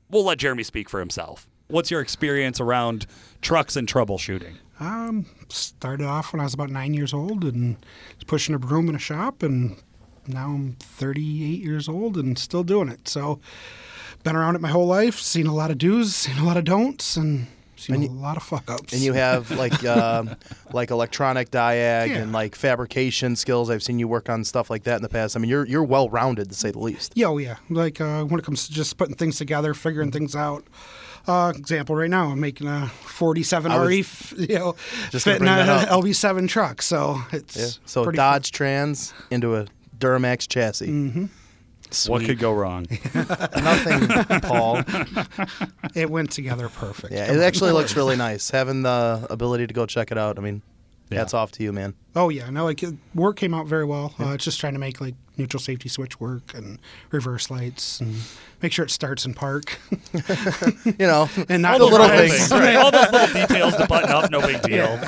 we'll 0.10 0.24
let 0.24 0.38
Jeremy 0.38 0.64
speak 0.64 0.90
for 0.90 1.00
himself. 1.00 1.48
What's 1.68 1.92
your 1.92 2.02
experience 2.02 2.60
around 2.60 3.06
trucks 3.42 3.76
and 3.76 3.88
troubleshooting? 3.88 4.56
Um, 4.80 5.26
started 5.50 6.06
off 6.06 6.34
when 6.34 6.40
I 6.40 6.44
was 6.46 6.54
about 6.54 6.70
nine 6.70 6.94
years 6.94 7.14
old 7.14 7.44
and 7.44 7.78
was 8.16 8.24
pushing 8.26 8.56
a 8.56 8.60
broom 8.60 8.90
in 8.90 8.96
a 8.96 9.00
shop, 9.00 9.44
and 9.44 9.76
now 10.26 10.48
I'm 10.48 10.78
38 10.80 11.62
years 11.62 11.88
old 11.90 12.18
and 12.18 12.38
still 12.40 12.64
doing 12.64 12.90
it. 12.90 13.08
So, 13.08 13.40
been 14.24 14.36
around 14.36 14.56
it 14.56 14.62
my 14.62 14.70
whole 14.70 14.88
life, 14.88 15.20
seen 15.20 15.48
a 15.48 15.54
lot 15.54 15.72
of 15.72 15.78
do's, 15.78 16.16
seen 16.16 16.38
a 16.38 16.46
lot 16.46 16.58
of 16.58 16.64
don'ts, 16.64 17.16
and 17.16 17.48
seen 17.80 18.04
a 18.04 18.12
lot 18.12 18.38
of 18.38 18.44
fuck 18.44 18.70
ups. 18.70 18.94
and 18.94 19.02
you 19.02 19.14
have 19.14 19.50
like 19.58 19.84
um, 19.86 20.36
like 20.74 20.92
electronic 20.92 21.52
diag 21.52 22.10
Yeah. 22.10 22.18
and 22.18 22.32
like 22.32 22.56
fabrication 22.56 23.36
skills. 23.36 23.70
I've 23.70 23.84
seen 23.84 24.00
you 24.00 24.08
work 24.08 24.30
on 24.30 24.44
stuff 24.44 24.70
like 24.70 24.84
that 24.84 24.96
in 24.98 25.02
the 25.02 25.10
past. 25.10 25.36
I 25.36 25.40
mean, 25.40 25.50
you're 25.50 25.66
you're 25.66 25.84
well 25.84 26.10
rounded 26.10 26.50
to 26.50 26.56
say 26.56 26.72
the 26.72 26.80
least. 26.80 27.14
Yeah, 27.16 27.28
oh 27.28 27.38
yeah. 27.38 27.58
Like 27.70 28.00
uh, 28.02 28.24
when 28.26 28.40
it 28.40 28.44
comes 28.46 28.68
to 28.68 28.74
just 28.74 28.98
putting 28.98 29.16
things 29.16 29.38
together, 29.38 29.74
figuring 29.74 30.12
things 30.12 30.36
out. 30.36 30.66
Uh, 31.28 31.52
example, 31.56 31.96
right 31.96 32.10
now 32.10 32.30
I'm 32.32 32.40
making 32.40 32.68
a 32.68 32.88
47 32.88 33.72
I 33.72 33.78
was 33.78 33.88
RE, 33.90 34.00
f- 34.00 34.34
you 34.38 34.56
know, 34.58 34.76
just 35.12 35.26
fitting 35.26 35.48
a 35.48 35.52
up. 35.52 35.90
LB7 35.90 36.48
truck. 36.48 36.82
So 36.82 37.22
it's 37.32 37.80
So 37.86 38.04
pretty 38.04 38.18
fun. 38.18 38.32
Dodge 38.34 38.52
Trans 38.52 39.14
into 39.30 39.56
a 39.56 39.68
Duramax 40.00 40.48
chassis. 40.48 40.88
Mm-hmm. 40.88 41.26
What 42.08 42.24
could 42.24 42.38
go 42.40 42.54
wrong? 42.54 42.86
Nothing, 43.14 44.08
Paul. 44.42 44.82
It 45.96 46.10
went 46.10 46.32
together 46.32 46.70
perfect. 46.70 47.14
Yeah, 47.14 47.28
Come 47.28 47.36
it 47.36 47.40
on. 47.40 47.44
actually 47.46 47.72
looks 47.72 47.96
really 47.96 48.16
nice. 48.16 48.50
Having 48.52 48.84
the 48.84 49.26
ability 49.30 49.68
to 49.68 49.74
go 49.74 49.86
check 49.86 50.12
it 50.12 50.18
out. 50.18 50.38
I 50.38 50.42
mean, 50.42 50.62
hats 51.12 51.34
off 51.34 51.52
to 51.54 51.64
you, 51.64 51.74
man. 51.74 51.96
Oh 52.16 52.30
yeah, 52.30 52.50
no, 52.50 52.66
like 52.66 52.84
work 53.14 53.36
came 53.38 53.54
out 53.54 53.68
very 53.68 53.86
well. 53.86 54.14
Uh, 54.20 54.30
it's 54.30 54.44
just 54.44 54.60
trying 54.60 54.74
to 54.74 54.80
make 54.80 55.00
like 55.00 55.16
neutral 55.38 55.62
safety 55.62 55.88
switch 55.88 56.20
work 56.20 56.54
and 56.54 56.80
reverse 57.12 57.50
lights 57.50 58.02
and 58.02 58.14
make 58.62 58.74
sure 58.74 58.84
it 58.84 58.92
starts 58.92 59.26
in 59.26 59.34
park 59.34 59.80
You 60.86 60.94
know, 61.00 61.30
and 61.48 61.62
not 61.62 61.78
the 61.78 61.86
little 61.86 62.08
drive. 62.08 62.30
things. 62.32 62.52
right? 62.52 62.76
All 62.76 62.92
those 62.92 63.10
little 63.12 63.28
details 63.48 63.76
to 63.78 63.88
button 63.88 64.10
up, 64.10 64.30
no 64.32 64.42
big 64.42 64.62
deal. 64.64 65.00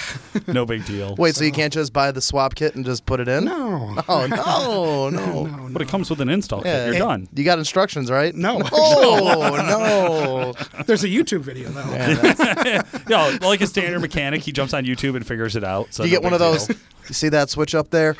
No 0.47 0.65
big 0.65 0.85
deal. 0.85 1.15
Wait, 1.17 1.35
so 1.35 1.43
you 1.43 1.51
can't 1.51 1.73
just 1.73 1.91
buy 1.91 2.11
the 2.11 2.21
swap 2.21 2.55
kit 2.55 2.75
and 2.75 2.85
just 2.85 3.05
put 3.05 3.19
it 3.19 3.27
in? 3.27 3.45
No, 3.45 3.95
Oh 4.07 4.27
no, 4.27 5.09
no. 5.09 5.45
no, 5.47 5.69
But 5.71 5.81
it 5.81 5.87
comes 5.89 6.09
with 6.09 6.21
an 6.21 6.29
install 6.29 6.61
Yeah, 6.63 6.85
kit. 6.85 6.93
You're 6.95 7.05
done. 7.07 7.27
You 7.33 7.43
got 7.43 7.57
instructions, 7.59 8.09
right? 8.11 8.33
no. 8.33 8.61
Oh 8.71 9.55
no. 9.57 10.83
There's 10.83 11.03
a 11.03 11.07
YouTube 11.09 11.41
video 11.41 11.69
though. 11.71 11.81
Yeah, 11.91 12.13
that's- 12.13 13.09
No, 13.09 13.37
like 13.41 13.59
a 13.61 13.67
standard 13.67 13.99
mechanic, 13.99 14.43
he 14.43 14.51
jumps 14.51 14.73
on 14.73 14.85
YouTube 14.85 15.15
and 15.15 15.25
figures 15.27 15.55
it 15.57 15.63
out. 15.63 15.93
So 15.93 16.03
you 16.03 16.11
no 16.11 16.15
get 16.15 16.23
one 16.23 16.31
big 16.33 16.41
of 16.41 16.51
those. 16.53 16.67
deal. 16.67 16.77
You 17.11 17.13
see 17.13 17.27
that 17.27 17.49
switch 17.49 17.75
up 17.75 17.89
there? 17.89 18.15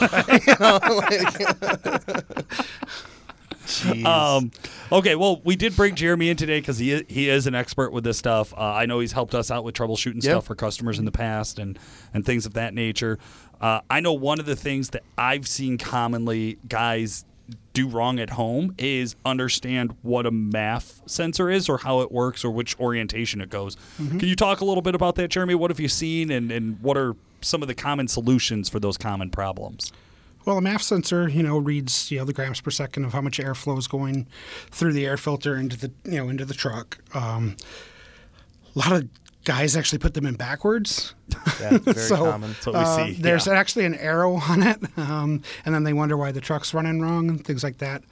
Know, 0.00 0.78
like- 0.96 2.56
Um, 4.06 4.50
okay, 4.90 5.14
well, 5.14 5.40
we 5.44 5.56
did 5.56 5.76
bring 5.76 5.94
Jeremy 5.94 6.30
in 6.30 6.36
today 6.38 6.58
because 6.58 6.78
he 6.78 6.90
is, 6.92 7.02
he 7.06 7.28
is 7.28 7.46
an 7.46 7.54
expert 7.54 7.92
with 7.92 8.02
this 8.02 8.16
stuff. 8.18 8.52
Uh, 8.54 8.60
I 8.62 8.86
know 8.86 8.98
he's 9.00 9.12
helped 9.12 9.34
us 9.34 9.50
out 9.50 9.62
with 9.62 9.74
troubleshooting 9.74 10.24
Yeah. 10.24 10.30
stuff 10.32 10.46
for 10.46 10.54
customers 10.54 10.98
in 10.98 11.04
the 11.04 11.12
past 11.12 11.58
and 11.58 11.78
and 12.14 12.24
things 12.24 12.46
of 12.46 12.54
that 12.54 12.72
nature. 12.74 13.18
Uh, 13.60 13.80
I 13.90 14.00
know 14.00 14.12
one 14.14 14.40
of 14.40 14.46
the 14.46 14.56
things 14.56 14.88
that 14.90 15.02
I've 15.18 15.46
seen 15.46 15.76
commonly 15.76 16.56
guys 16.66 17.24
do 17.74 17.86
wrong 17.88 18.18
at 18.18 18.30
home 18.30 18.74
is 18.78 19.14
understand 19.24 19.94
what 20.02 20.24
a 20.26 20.30
MAF 20.32 21.02
sensor 21.08 21.48
is 21.50 21.68
or 21.68 21.78
how 21.78 22.00
it 22.00 22.10
works 22.10 22.44
or 22.44 22.50
which 22.50 22.78
orientation 22.80 23.40
it 23.40 23.50
goes. 23.50 23.76
Can 23.98 24.20
you 24.20 24.34
talk 24.36 24.60
a 24.62 24.64
little 24.64 24.82
bit 24.82 24.94
about 24.96 25.14
that, 25.16 25.28
Jeremy? 25.28 25.54
What 25.54 25.70
have 25.70 25.78
you 25.78 25.88
seen 25.88 26.30
and, 26.32 26.50
and 26.50 26.80
what 26.80 26.96
are 26.96 27.14
some 27.42 27.62
of 27.62 27.68
the 27.68 27.74
common 27.74 28.08
solutions 28.08 28.68
for 28.68 28.80
those 28.80 28.96
common 28.96 29.30
problems? 29.30 29.92
Well, 30.44 30.58
a 30.58 30.60
MAF 30.60 30.80
sensor, 30.80 31.28
you 31.28 31.42
know, 31.42 31.58
reads 31.58 32.10
you 32.10 32.18
know 32.18 32.24
the 32.24 32.32
grams 32.32 32.60
per 32.60 32.70
second 32.70 33.04
of 33.04 33.12
how 33.12 33.20
much 33.20 33.38
airflow 33.38 33.78
is 33.78 33.86
going 33.86 34.26
through 34.70 34.94
the 34.94 35.06
air 35.06 35.16
filter 35.16 35.56
into 35.56 35.76
the 35.76 35.92
you 36.04 36.18
know 36.18 36.28
into 36.28 36.44
the 36.44 36.54
truck. 36.54 36.98
Um, 37.14 37.56
a 38.74 38.78
lot 38.78 38.92
of 38.92 39.08
guys 39.44 39.76
actually 39.76 39.98
put 39.98 40.14
them 40.14 40.26
in 40.26 40.34
backwards. 40.34 41.14
That's 41.28 41.84
very 41.84 41.94
so 41.96 42.30
common. 42.30 42.50
That's 42.52 42.66
what 42.66 42.74
we 42.74 42.80
uh, 42.80 43.06
see, 43.06 43.12
there's 43.14 43.46
yeah. 43.46 43.54
actually 43.54 43.84
an 43.84 43.94
arrow 43.94 44.34
on 44.48 44.62
it, 44.62 44.78
um, 44.98 45.42
and 45.64 45.74
then 45.74 45.84
they 45.84 45.92
wonder 45.92 46.16
why 46.16 46.32
the 46.32 46.40
truck's 46.40 46.72
running 46.72 47.00
wrong 47.00 47.28
and 47.28 47.44
things 47.44 47.62
like 47.62 47.78
that. 47.78 48.02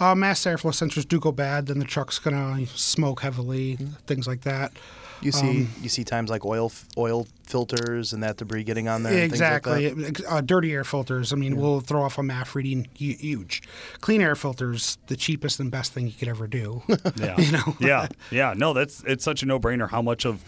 Uh, 0.00 0.14
mass 0.14 0.40
airflow 0.42 0.72
sensors 0.72 1.06
do 1.06 1.20
go 1.20 1.32
bad, 1.32 1.66
then 1.66 1.78
the 1.78 1.84
truck's 1.84 2.18
gonna 2.18 2.66
smoke 2.66 3.20
heavily, 3.20 3.76
things 4.06 4.26
like 4.26 4.42
that. 4.42 4.72
You 5.20 5.32
see, 5.32 5.48
Um, 5.62 5.68
you 5.80 5.88
see 5.88 6.04
times 6.04 6.28
like 6.30 6.44
oil, 6.44 6.70
oil 6.98 7.26
filters 7.46 8.12
and 8.12 8.22
that 8.22 8.36
debris 8.36 8.64
getting 8.64 8.88
on 8.88 9.02
there. 9.02 9.12
and 9.12 9.30
things 9.30 9.40
like 9.40 9.62
that. 9.62 9.82
Exactly. 9.82 10.26
uh, 10.26 10.40
dirty 10.40 10.72
air 10.72 10.84
filters. 10.84 11.32
I 11.32 11.36
mean, 11.36 11.56
we'll 11.56 11.80
throw 11.80 12.02
off 12.02 12.18
a 12.18 12.22
MAF 12.22 12.54
reading 12.54 12.88
huge. 12.94 13.62
Clean 14.00 14.20
air 14.20 14.34
filters, 14.34 14.98
the 15.06 15.16
cheapest 15.16 15.60
and 15.60 15.70
best 15.70 15.92
thing 15.92 16.06
you 16.06 16.12
could 16.12 16.28
ever 16.28 16.46
do. 16.46 16.82
Yeah. 17.16 17.40
You 17.40 17.52
know? 17.52 17.76
yeah. 17.80 18.08
Yeah. 18.30 18.54
No, 18.56 18.72
that's 18.72 19.02
it's 19.06 19.24
such 19.24 19.42
a 19.42 19.46
no 19.46 19.58
brainer 19.60 19.88
how 19.90 20.02
much 20.02 20.24
of 20.26 20.42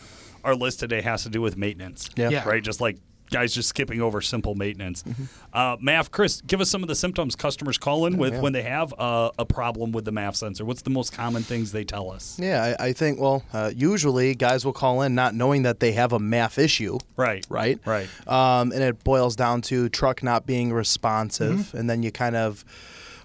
our 0.44 0.54
list 0.54 0.80
today 0.80 1.00
has 1.00 1.22
to 1.24 1.28
do 1.28 1.40
with 1.40 1.56
maintenance. 1.56 2.08
Yeah. 2.16 2.30
Yeah. 2.30 2.48
Right? 2.48 2.62
Just 2.62 2.80
like 2.80 2.98
guys 3.30 3.54
just 3.54 3.68
skipping 3.68 4.00
over 4.00 4.20
simple 4.20 4.54
maintenance. 4.54 5.04
Uh, 5.52 5.76
MAF, 5.78 6.10
Chris, 6.10 6.40
give 6.42 6.60
us 6.60 6.70
some 6.70 6.82
of 6.82 6.88
the 6.88 6.94
symptoms 6.94 7.34
customers 7.36 7.78
call 7.78 8.06
in 8.06 8.16
with 8.18 8.34
yeah. 8.34 8.40
when 8.40 8.52
they 8.52 8.62
have 8.62 8.94
uh, 8.98 9.30
a 9.38 9.44
problem 9.44 9.92
with 9.92 10.04
the 10.04 10.12
MAF 10.12 10.36
sensor. 10.36 10.64
What's 10.64 10.82
the 10.82 10.90
most 10.90 11.12
common 11.12 11.42
things 11.42 11.72
they 11.72 11.84
tell 11.84 12.10
us? 12.10 12.38
Yeah, 12.38 12.74
I, 12.78 12.86
I 12.88 12.92
think. 12.92 13.20
Well, 13.20 13.42
uh, 13.52 13.72
usually 13.74 14.34
guys 14.34 14.64
will 14.64 14.72
call 14.72 15.02
in 15.02 15.14
not 15.14 15.34
knowing 15.34 15.62
that 15.62 15.80
they 15.80 15.92
have 15.92 16.12
a 16.12 16.18
MAF 16.18 16.58
issue. 16.58 16.98
Right. 17.16 17.46
Right. 17.48 17.78
Right. 17.84 18.08
Um, 18.28 18.72
and 18.72 18.82
it 18.82 19.02
boils 19.04 19.36
down 19.36 19.62
to 19.62 19.88
truck 19.88 20.22
not 20.22 20.46
being 20.46 20.72
responsive, 20.72 21.56
Mm-hmm. 21.56 21.76
and 21.76 21.90
then 21.90 22.02
you 22.02 22.10
kind 22.12 22.36
of 22.36 22.64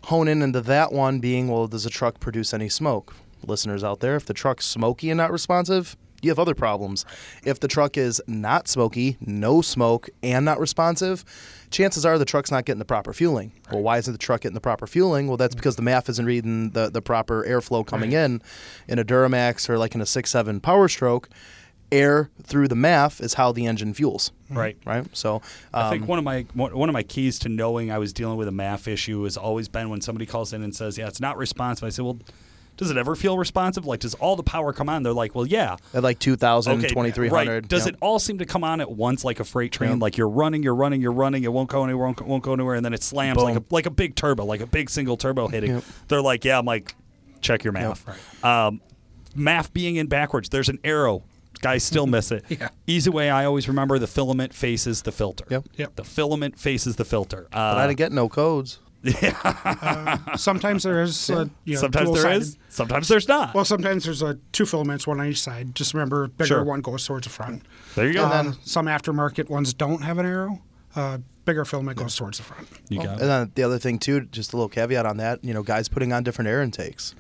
hone 0.05 0.27
in 0.27 0.41
into 0.41 0.61
that 0.61 0.91
one 0.91 1.19
being, 1.19 1.47
well, 1.47 1.67
does 1.67 1.85
a 1.85 1.89
truck 1.89 2.19
produce 2.19 2.53
any 2.53 2.69
smoke? 2.69 3.13
Listeners 3.45 3.83
out 3.83 3.99
there, 3.99 4.15
if 4.15 4.25
the 4.25 4.33
truck's 4.33 4.65
smoky 4.65 5.09
and 5.09 5.17
not 5.17 5.31
responsive, 5.31 5.95
you 6.21 6.29
have 6.29 6.39
other 6.39 6.55
problems. 6.55 7.05
If 7.43 7.59
the 7.59 7.67
truck 7.67 7.97
is 7.97 8.21
not 8.27 8.67
smoky, 8.67 9.17
no 9.21 9.61
smoke, 9.61 10.09
and 10.21 10.45
not 10.45 10.59
responsive, 10.59 11.25
chances 11.71 12.05
are 12.05 12.17
the 12.17 12.25
truck's 12.25 12.51
not 12.51 12.65
getting 12.65 12.79
the 12.79 12.85
proper 12.85 13.13
fueling. 13.13 13.51
Well, 13.71 13.81
why 13.81 13.97
isn't 13.97 14.11
the 14.11 14.17
truck 14.17 14.41
getting 14.41 14.53
the 14.53 14.61
proper 14.61 14.87
fueling? 14.87 15.27
Well, 15.27 15.37
that's 15.37 15.55
because 15.55 15.75
the 15.75 15.81
MAF 15.81 16.09
isn't 16.09 16.25
reading 16.25 16.71
the, 16.71 16.89
the 16.89 17.01
proper 17.01 17.43
airflow 17.43 17.85
coming 17.85 18.11
in. 18.11 18.41
In 18.87 18.99
a 18.99 19.05
Duramax 19.05 19.69
or 19.69 19.77
like 19.77 19.95
in 19.95 20.01
a 20.01 20.05
6.7 20.05 20.61
Power 20.61 20.87
Stroke, 20.87 21.29
air 21.91 22.29
through 22.41 22.67
the 22.67 22.75
MAF 22.75 23.21
is 23.21 23.35
how 23.35 23.51
the 23.51 23.65
engine 23.65 23.93
fuels. 23.93 24.31
Right. 24.49 24.77
Right? 24.85 25.05
So 25.15 25.41
I 25.73 25.83
um, 25.83 25.91
think 25.91 26.07
one 26.07 26.19
of 26.19 26.25
my 26.25 26.45
one 26.53 26.75
one 26.75 26.89
of 26.89 26.93
my 26.93 27.03
keys 27.03 27.39
to 27.39 27.49
knowing 27.49 27.91
I 27.91 27.97
was 27.97 28.13
dealing 28.13 28.37
with 28.37 28.47
a 28.47 28.51
MAF 28.51 28.87
issue 28.87 29.23
has 29.23 29.37
always 29.37 29.67
been 29.67 29.89
when 29.89 30.01
somebody 30.01 30.25
calls 30.25 30.53
in 30.53 30.63
and 30.63 30.75
says, 30.75 30.97
"Yeah, 30.97 31.07
it's 31.07 31.21
not 31.21 31.37
responsive." 31.37 31.85
I 31.85 31.89
say, 31.89 32.03
"Well, 32.03 32.19
does 32.77 32.89
it 32.89 32.97
ever 32.97 33.15
feel 33.15 33.37
responsive? 33.37 33.85
Like, 33.85 33.99
does 33.99 34.13
all 34.15 34.35
the 34.35 34.43
power 34.43 34.73
come 34.73 34.89
on?" 34.89 35.03
They're 35.03 35.13
like, 35.13 35.35
"Well, 35.35 35.45
yeah." 35.45 35.77
at 35.93 36.03
like 36.03 36.19
2000, 36.19 36.79
Okay, 36.79 36.87
2300. 36.87 37.31
Right. 37.51 37.67
Does 37.67 37.85
yep. 37.85 37.93
it 37.95 37.99
all 38.01 38.19
seem 38.19 38.39
to 38.39 38.45
come 38.45 38.63
on 38.63 38.81
at 38.81 38.91
once 38.91 39.23
like 39.23 39.39
a 39.39 39.43
freight 39.43 39.71
train? 39.71 39.91
Yep. 39.91 40.01
Like 40.01 40.17
you're 40.17 40.29
running, 40.29 40.63
you're 40.63 40.75
running, 40.75 41.01
you're 41.01 41.11
running. 41.11 41.43
It 41.43 41.53
won't 41.53 41.69
go 41.69 41.83
anywhere, 41.83 42.05
won't, 42.05 42.21
won't 42.21 42.43
go 42.43 42.53
anywhere, 42.53 42.75
and 42.75 42.83
then 42.85 42.93
it 42.93 43.03
slams 43.03 43.37
like 43.37 43.55
a 43.57 43.63
like 43.69 43.85
a 43.85 43.91
big 43.91 44.15
turbo, 44.15 44.45
like 44.45 44.61
a 44.61 44.67
big 44.67 44.89
single 44.89 45.17
turbo 45.17 45.47
hitting. 45.47 45.75
Yep. 45.75 45.83
They're 46.07 46.21
like, 46.21 46.43
yeah. 46.45 46.59
I'm 46.59 46.65
like, 46.65 46.95
check 47.41 47.63
your 47.63 47.73
MAF. 47.73 48.07
Um, 48.43 48.81
MAF 49.35 49.71
being 49.73 49.95
in 49.97 50.07
backwards. 50.07 50.49
There's 50.49 50.69
an 50.69 50.79
arrow. 50.83 51.23
Guys 51.61 51.83
still 51.83 52.07
miss 52.07 52.31
it. 52.31 52.43
Yeah. 52.49 52.69
Easy 52.87 53.09
way 53.09 53.29
I 53.29 53.45
always 53.45 53.67
remember: 53.67 53.99
the 53.99 54.07
filament 54.07 54.53
faces 54.53 55.03
the 55.03 55.11
filter. 55.11 55.45
Yep. 55.49 55.65
Yep. 55.77 55.95
The 55.95 56.03
filament 56.03 56.57
faces 56.57 56.95
the 56.95 57.05
filter. 57.05 57.47
Uh, 57.53 57.75
But 57.75 57.77
I 57.77 57.87
didn't 57.87 57.99
get 57.99 58.11
no 58.11 58.27
codes. 58.27 58.79
sometimes 60.35 60.83
there 60.83 61.01
is, 61.01 61.29
uh, 61.29 61.45
you 61.65 61.75
know, 61.75 61.81
sometimes 61.81 62.13
there 62.21 62.31
is. 62.33 62.57
Sometimes 62.69 63.07
there's 63.07 63.27
not. 63.27 63.53
Well, 63.53 63.65
sometimes 63.65 64.05
there's 64.05 64.21
uh, 64.23 64.35
two 64.51 64.65
filaments, 64.65 65.07
one 65.07 65.19
on 65.19 65.27
each 65.27 65.41
side. 65.41 65.75
Just 65.75 65.93
remember, 65.93 66.27
bigger 66.27 66.45
Sure. 66.47 66.63
one 66.63 66.81
goes 66.81 67.05
towards 67.05 67.25
the 67.27 67.33
front. 67.33 67.63
there 67.95 68.07
you 68.07 68.13
go. 68.13 68.25
Uh, 68.25 68.53
some 68.63 68.85
aftermarket 68.85 69.49
ones 69.49 69.73
don't 69.73 70.01
have 70.03 70.17
an 70.17 70.25
arrow. 70.25 70.61
Uh, 70.95 71.19
bigger 71.45 71.63
filament 71.65 71.97
goes 71.97 72.15
towards 72.15 72.37
the 72.37 72.43
front. 72.43 72.67
you 72.89 72.97
got 72.99 73.13
And 73.13 73.21
it. 73.21 73.25
then 73.25 73.51
the 73.55 73.63
other 73.63 73.79
thing 73.79 73.97
too, 73.97 74.21
just 74.25 74.53
a 74.53 74.57
little 74.57 74.69
caveat 74.69 75.05
on 75.05 75.17
that, 75.17 75.43
you 75.43 75.53
know, 75.53 75.63
guys 75.63 75.87
putting 75.87 76.11
on 76.13 76.23
different 76.23 76.49
air 76.49 76.61
intakes. 76.61 77.15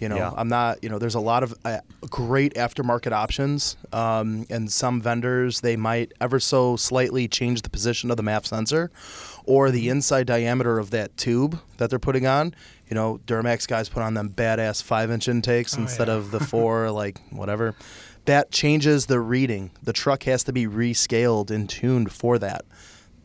You 0.00 0.08
know, 0.08 0.16
Yeah. 0.16 0.32
I'm 0.36 0.48
not, 0.48 0.82
you 0.82 0.88
know, 0.88 0.98
there's 0.98 1.14
a 1.14 1.20
lot 1.20 1.42
of 1.44 1.54
uh, 1.64 1.78
great 2.10 2.54
aftermarket 2.54 3.12
options, 3.12 3.76
um, 3.92 4.46
and 4.50 4.72
some 4.72 5.00
vendors 5.00 5.60
they 5.60 5.76
might 5.76 6.10
ever 6.20 6.40
so 6.40 6.74
slightly 6.76 7.28
change 7.28 7.62
the 7.62 7.70
position 7.70 8.10
of 8.10 8.16
the 8.16 8.22
MAF 8.24 8.46
sensor, 8.46 8.90
or 9.44 9.70
the 9.70 9.88
inside 9.88 10.26
diameter 10.26 10.78
of 10.78 10.90
that 10.90 11.16
tube 11.16 11.58
that 11.78 11.90
they're 11.90 11.98
putting 11.98 12.26
on. 12.26 12.54
You 12.88 12.94
know, 12.94 13.20
Duramax 13.26 13.66
guys 13.66 13.88
put 13.88 14.02
on 14.02 14.14
them 14.14 14.30
badass 14.30 14.82
five 14.82 15.10
inch 15.10 15.28
intakes 15.28 15.76
Oh, 15.76 15.80
instead 15.82 16.08
yeah. 16.08 16.14
of 16.14 16.30
the 16.30 16.40
four, 16.40 16.90
like 17.02 17.20
whatever. 17.30 17.74
That 18.26 18.50
changes 18.52 19.06
the 19.06 19.18
reading. 19.18 19.70
The 19.82 19.92
truck 19.92 20.22
has 20.24 20.44
to 20.44 20.52
be 20.52 20.66
rescaled 20.66 21.50
and 21.50 21.68
tuned 21.68 22.12
for 22.12 22.38
that. 22.38 22.64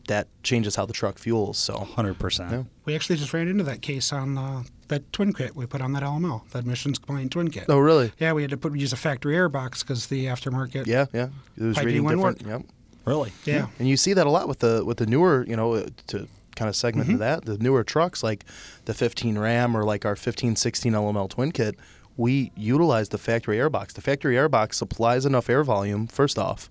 That 0.08 0.26
changes 0.42 0.74
how 0.74 0.86
the 0.86 0.94
truck 0.94 1.18
fuels. 1.18 1.58
So 1.58 1.78
Hundred 1.80 2.18
percent. 2.18 2.66
We 2.86 2.94
actually 2.94 3.16
just 3.16 3.32
ran 3.34 3.46
into 3.46 3.62
that 3.64 3.82
case 3.82 4.10
on 4.12 4.38
uh, 4.38 4.62
that 4.88 5.12
twin 5.12 5.34
kit 5.34 5.54
we 5.54 5.66
put 5.66 5.82
on 5.82 5.92
that 5.92 6.02
LML, 6.02 6.48
that 6.50 6.64
emissions 6.64 6.98
compliant 6.98 7.30
twin 7.32 7.50
kit. 7.50 7.66
Oh, 7.68 7.78
really? 7.78 8.10
Yeah, 8.18 8.32
we 8.32 8.40
had 8.40 8.50
to 8.52 8.56
put 8.56 8.74
use 8.74 8.94
a 8.94 8.96
factory 8.96 9.36
air 9.36 9.50
box 9.50 9.82
because 9.82 10.06
the 10.06 10.24
aftermarket. 10.24 10.86
Yeah, 10.86 11.06
yeah. 11.12 11.28
It 11.58 11.62
was 11.62 11.76
Piping 11.76 11.86
reading 11.86 12.04
wouldn't 12.04 12.38
different. 12.38 12.64
Yep. 12.66 12.72
Really. 13.08 13.32
Yeah. 13.44 13.66
And 13.78 13.88
you 13.88 13.96
see 13.96 14.12
that 14.12 14.26
a 14.26 14.30
lot 14.30 14.48
with 14.48 14.58
the 14.60 14.84
with 14.84 14.98
the 14.98 15.06
newer, 15.06 15.44
you 15.48 15.56
know, 15.56 15.74
uh, 15.74 15.86
to 16.08 16.28
kind 16.56 16.68
of 16.68 16.74
segment 16.76 17.08
to 17.10 17.16
that, 17.18 17.44
the 17.44 17.56
newer 17.58 17.84
trucks 17.84 18.22
like 18.22 18.44
the 18.86 18.92
15 18.92 19.38
Ram 19.38 19.76
or 19.76 19.84
like 19.84 20.04
our 20.04 20.16
15 20.16 20.56
16 20.56 20.92
LML 20.92 21.28
twin 21.30 21.52
kit. 21.52 21.76
We 22.16 22.50
utilize 22.56 23.10
the 23.10 23.18
factory 23.18 23.60
air 23.60 23.70
box. 23.70 23.94
The 23.94 24.00
factory 24.00 24.36
air 24.36 24.48
box 24.48 24.76
supplies 24.76 25.24
enough 25.24 25.48
air 25.48 25.62
volume, 25.62 26.08
first 26.08 26.36
off, 26.36 26.68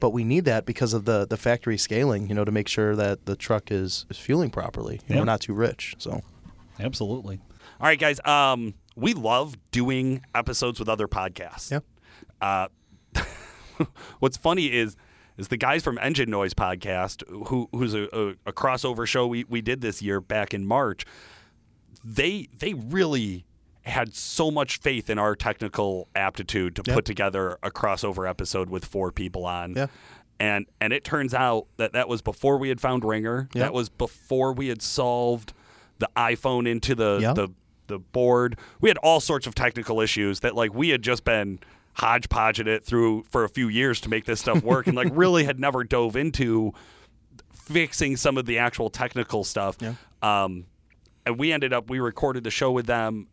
but 0.00 0.10
we 0.10 0.24
need 0.24 0.46
that 0.46 0.64
because 0.64 0.94
of 0.94 1.04
the, 1.04 1.26
the 1.26 1.36
factory 1.36 1.76
scaling, 1.76 2.28
you 2.30 2.34
know, 2.34 2.46
to 2.46 2.50
make 2.50 2.66
sure 2.66 2.96
that 2.96 3.26
the 3.26 3.36
truck 3.36 3.70
is, 3.70 4.06
is 4.08 4.16
fueling 4.16 4.48
properly. 4.48 5.00
and 5.06 5.10
Yeah. 5.10 5.18
We're 5.18 5.26
not 5.26 5.42
too 5.42 5.52
rich. 5.52 5.96
So, 5.98 6.22
Absolutely. 6.80 7.40
All 7.78 7.86
right, 7.86 7.98
guys. 7.98 8.24
Um, 8.24 8.72
we 8.96 9.12
love 9.12 9.54
doing 9.70 10.22
episodes 10.34 10.78
with 10.78 10.88
other 10.88 11.08
podcasts. 11.08 11.70
Yeah. 11.70 11.80
Uh, 12.40 12.68
what's 14.18 14.38
funny 14.38 14.72
is 14.72 14.96
is 15.38 15.48
the 15.48 15.56
guys 15.56 15.82
from 15.84 15.98
Engine 15.98 16.30
Noise 16.30 16.54
podcast, 16.54 17.22
who 17.48 17.68
who's 17.72 17.94
a, 17.94 18.04
a, 18.12 18.28
a 18.46 18.52
crossover 18.52 19.06
show 19.06 19.26
we, 19.26 19.44
we 19.44 19.60
did 19.60 19.80
this 19.80 20.00
year 20.02 20.20
back 20.20 20.54
in 20.54 20.66
March. 20.66 21.04
They 22.04 22.48
they 22.58 22.74
really 22.74 23.44
had 23.82 24.14
so 24.14 24.50
much 24.50 24.78
faith 24.80 25.08
in 25.08 25.18
our 25.18 25.36
technical 25.36 26.08
aptitude 26.14 26.74
to 26.76 26.82
Yeah. 26.86 26.94
put 26.94 27.04
together 27.04 27.56
a 27.62 27.70
crossover 27.70 28.28
episode 28.28 28.68
with 28.68 28.84
four 28.84 29.12
people 29.12 29.46
on. 29.46 29.74
Yeah. 29.76 29.86
And 30.40 30.66
and 30.80 30.92
it 30.92 31.04
turns 31.04 31.32
out 31.34 31.66
that 31.76 31.92
that 31.92 32.08
was 32.08 32.20
before 32.22 32.58
we 32.58 32.68
had 32.68 32.80
found 32.80 33.04
Ringer. 33.04 33.48
Yeah. 33.54 33.62
That 33.64 33.72
was 33.72 33.88
before 33.88 34.52
we 34.52 34.68
had 34.68 34.82
solved 34.82 35.52
the 35.98 36.08
iPhone 36.16 36.68
into 36.68 36.94
the 36.94 37.18
Yeah. 37.22 37.32
the 37.32 37.48
the 37.86 37.98
board. 38.00 38.58
We 38.80 38.90
had 38.90 38.98
all 38.98 39.20
sorts 39.20 39.46
of 39.46 39.54
technical 39.54 40.00
issues 40.00 40.40
that 40.40 40.54
like 40.56 40.74
we 40.74 40.88
had 40.88 41.02
just 41.02 41.24
been 41.24 41.60
hodgepodging 41.96 42.66
it 42.68 42.84
through 42.84 43.24
for 43.30 43.44
a 43.44 43.48
few 43.48 43.68
years 43.68 44.00
to 44.02 44.08
make 44.08 44.24
this 44.26 44.40
stuff 44.40 44.62
work 44.62 44.86
and 44.86 44.94
like 44.96 45.08
really 45.12 45.44
had 45.44 45.58
never 45.58 45.82
dove 45.82 46.14
into 46.16 46.72
fixing 47.52 48.16
some 48.16 48.36
of 48.38 48.46
the 48.46 48.58
actual 48.58 48.90
technical 48.90 49.44
stuff. 49.44 49.76
Yeah. 49.80 49.94
Um, 50.22 50.66
and 51.24 51.38
we 51.38 51.52
ended 51.52 51.72
up 51.72 51.90
we 51.90 51.98
recorded 52.00 52.44
the 52.44 52.50
show 52.50 52.70
with 52.70 52.86
them 52.86 53.28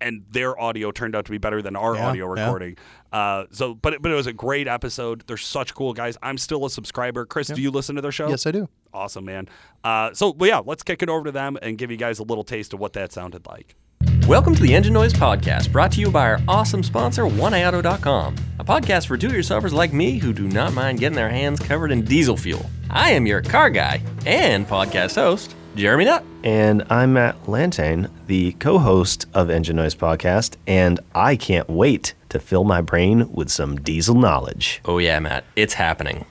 and 0.00 0.24
their 0.30 0.58
audio 0.58 0.90
turned 0.90 1.14
out 1.14 1.26
to 1.26 1.30
be 1.30 1.36
better 1.36 1.60
than 1.60 1.76
our 1.76 1.94
Yeah, 1.94 2.08
audio 2.08 2.34
yeah. 2.34 2.44
recording. 2.44 2.78
Uh, 3.12 3.44
so, 3.50 3.74
but 3.74 3.92
it, 3.94 4.02
but 4.02 4.10
it 4.10 4.14
was 4.14 4.26
a 4.26 4.32
great 4.32 4.66
episode. 4.66 5.22
They're 5.26 5.36
such 5.36 5.74
cool 5.74 5.92
guys. 5.92 6.16
I'm 6.22 6.38
still 6.38 6.64
a 6.64 6.70
subscriber. 6.70 7.26
Chris, 7.26 7.48
do 7.48 7.60
you 7.60 7.70
listen 7.70 7.94
to 7.96 8.00
their 8.00 8.10
show? 8.12 8.28
yes, 8.28 8.46
I 8.46 8.52
do. 8.52 8.68
Awesome, 8.94 9.26
man. 9.26 9.48
Uh, 9.84 10.14
so, 10.14 10.34
yeah, 10.40 10.62
let's 10.64 10.82
kick 10.82 11.02
it 11.02 11.10
over 11.10 11.24
to 11.26 11.32
them 11.32 11.58
and 11.60 11.76
give 11.76 11.90
you 11.90 11.98
guys 11.98 12.18
a 12.18 12.22
little 12.22 12.42
taste 12.44 12.72
of 12.72 12.80
what 12.80 12.94
that 12.94 13.12
sounded 13.12 13.46
like. 13.46 13.76
Welcome 14.26 14.56
to 14.56 14.62
the 14.62 14.74
Engine 14.74 14.92
Noise 14.92 15.12
Podcast, 15.12 15.70
brought 15.70 15.92
to 15.92 16.00
you 16.00 16.10
by 16.10 16.26
our 16.26 16.40
awesome 16.48 16.82
sponsor, 16.82 17.22
1AAuto.com, 17.22 18.34
a 18.58 18.64
podcast 18.64 19.06
for 19.06 19.16
do-it-yourselfers 19.16 19.70
like 19.70 19.92
me 19.92 20.18
who 20.18 20.32
do 20.32 20.48
not 20.48 20.72
mind 20.72 20.98
getting 20.98 21.14
their 21.14 21.30
hands 21.30 21.60
covered 21.60 21.92
in 21.92 22.02
diesel 22.04 22.36
fuel. 22.36 22.68
I 22.90 23.10
am 23.10 23.24
your 23.24 23.40
car 23.40 23.70
guy 23.70 24.02
and 24.26 24.66
podcast 24.66 25.14
host, 25.14 25.54
Jeremy 25.76 26.06
Nutt. 26.06 26.24
And 26.42 26.84
I'm 26.90 27.12
Matt 27.12 27.40
Lantane, 27.44 28.10
the 28.26 28.50
co 28.54 28.78
host 28.78 29.26
of 29.32 29.48
Engine 29.48 29.76
Noise 29.76 29.94
Podcast, 29.94 30.56
and 30.66 30.98
I 31.14 31.36
can't 31.36 31.70
wait 31.70 32.14
to 32.30 32.40
fill 32.40 32.64
my 32.64 32.80
brain 32.80 33.30
with 33.32 33.48
some 33.48 33.76
diesel 33.76 34.16
knowledge. 34.16 34.80
Oh, 34.86 34.98
yeah, 34.98 35.20
Matt. 35.20 35.44
It's 35.54 35.74
happening. 35.74 36.26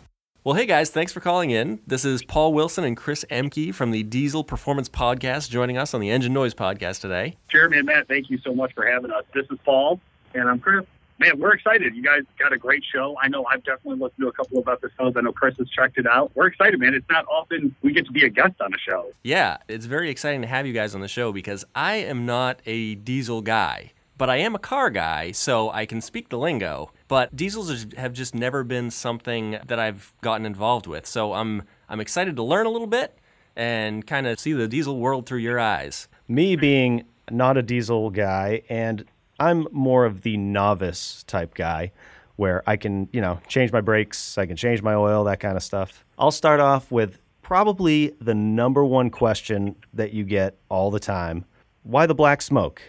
Well, 0.45 0.53
hey 0.53 0.67
guys, 0.67 0.91
thanks 0.91 1.11
for 1.11 1.21
calling 1.21 1.49
in. 1.49 1.79
This 1.87 2.05
is 2.05 2.21
Paul 2.23 2.53
Wilson 2.53 2.83
and 2.83 2.95
Chris 2.95 3.25
Emke 3.31 3.73
from 3.73 3.89
the 3.89 4.03
Diesel 4.03 4.43
Performance 4.43 4.87
Podcast 4.87 5.49
joining 5.49 5.75
us 5.75 5.95
on 5.95 6.01
the 6.01 6.11
Engine 6.11 6.33
Noise 6.33 6.53
Podcast 6.53 7.01
today. 7.01 7.35
Jeremy 7.49 7.77
and 7.79 7.87
Matt, 7.87 8.07
thank 8.07 8.29
you 8.29 8.37
so 8.37 8.53
much 8.53 8.71
for 8.75 8.85
having 8.85 9.09
us. 9.09 9.23
This 9.33 9.47
is 9.49 9.57
Paul, 9.65 9.99
and 10.35 10.47
I'm 10.47 10.59
Chris. 10.59 10.85
Man, 11.17 11.39
we're 11.39 11.55
excited. 11.55 11.95
You 11.95 12.03
guys 12.03 12.21
got 12.37 12.53
a 12.53 12.59
great 12.59 12.83
show. 12.93 13.17
I 13.19 13.27
know 13.27 13.43
I've 13.45 13.63
definitely 13.63 13.99
listened 13.99 14.19
to 14.19 14.27
a 14.27 14.33
couple 14.33 14.59
of 14.59 14.67
episodes. 14.67 15.17
I 15.17 15.21
know 15.21 15.31
Chris 15.31 15.57
has 15.57 15.67
checked 15.67 15.97
it 15.97 16.05
out. 16.05 16.29
We're 16.35 16.45
excited, 16.45 16.79
man. 16.79 16.93
It's 16.93 17.09
not 17.09 17.25
often 17.25 17.75
we 17.81 17.91
get 17.91 18.05
to 18.05 18.11
be 18.11 18.23
a 18.23 18.29
guest 18.29 18.61
on 18.61 18.71
a 18.71 18.77
show. 18.77 19.13
Yeah, 19.23 19.57
it's 19.67 19.87
very 19.87 20.11
exciting 20.11 20.43
to 20.43 20.47
have 20.47 20.67
you 20.67 20.73
guys 20.73 20.93
on 20.93 21.01
the 21.01 21.07
show 21.07 21.31
because 21.31 21.65
I 21.73 21.95
am 21.95 22.27
not 22.27 22.59
a 22.67 22.93
diesel 22.93 23.41
guy, 23.41 23.93
but 24.15 24.29
I 24.29 24.35
am 24.35 24.53
a 24.53 24.59
car 24.59 24.91
guy, 24.91 25.31
so 25.31 25.71
I 25.71 25.87
can 25.87 26.01
speak 26.01 26.29
the 26.29 26.37
lingo. 26.37 26.91
But 27.07 27.35
diesels 27.35 27.85
have 27.97 28.13
just 28.13 28.33
never 28.33 28.63
been 28.63 28.89
something 28.89 29.59
that 29.65 29.79
I've 29.79 30.13
gotten 30.21 30.45
involved 30.45 30.87
with. 30.87 31.05
So 31.05 31.33
I'm 31.33 31.63
I'm 31.87 31.99
excited 31.99 32.35
to 32.35 32.43
learn 32.43 32.65
a 32.65 32.69
little 32.69 32.87
bit 32.87 33.17
and 33.55 34.05
kind 34.05 34.27
of 34.27 34.39
see 34.39 34.53
the 34.53 34.67
diesel 34.67 34.99
world 34.99 35.25
through 35.25 35.39
your 35.39 35.59
eyes. 35.59 36.07
Me 36.27 36.55
being 36.55 37.05
not 37.29 37.57
a 37.57 37.61
diesel 37.61 38.09
guy 38.09 38.63
and 38.69 39.05
I'm 39.39 39.67
more 39.71 40.05
of 40.05 40.21
the 40.21 40.37
novice 40.37 41.23
type 41.27 41.53
guy 41.53 41.91
where 42.37 42.63
I 42.67 42.75
can, 42.75 43.07
you 43.13 43.21
know, 43.21 43.39
change 43.47 43.71
my 43.71 43.81
brakes, 43.81 44.37
I 44.37 44.45
can 44.45 44.55
change 44.55 44.81
my 44.81 44.93
oil, 44.93 45.23
that 45.25 45.39
kind 45.39 45.55
of 45.55 45.63
stuff. 45.63 46.03
I'll 46.17 46.31
start 46.31 46.59
off 46.59 46.91
with 46.91 47.19
probably 47.41 48.13
the 48.19 48.33
number 48.33 48.83
one 48.83 49.09
question 49.09 49.75
that 49.93 50.11
you 50.11 50.23
get 50.23 50.57
all 50.69 50.91
the 50.91 50.99
time 50.99 51.45
why 51.85 52.07
the 52.07 52.15
black 52.15 52.41
smoke? 52.41 52.81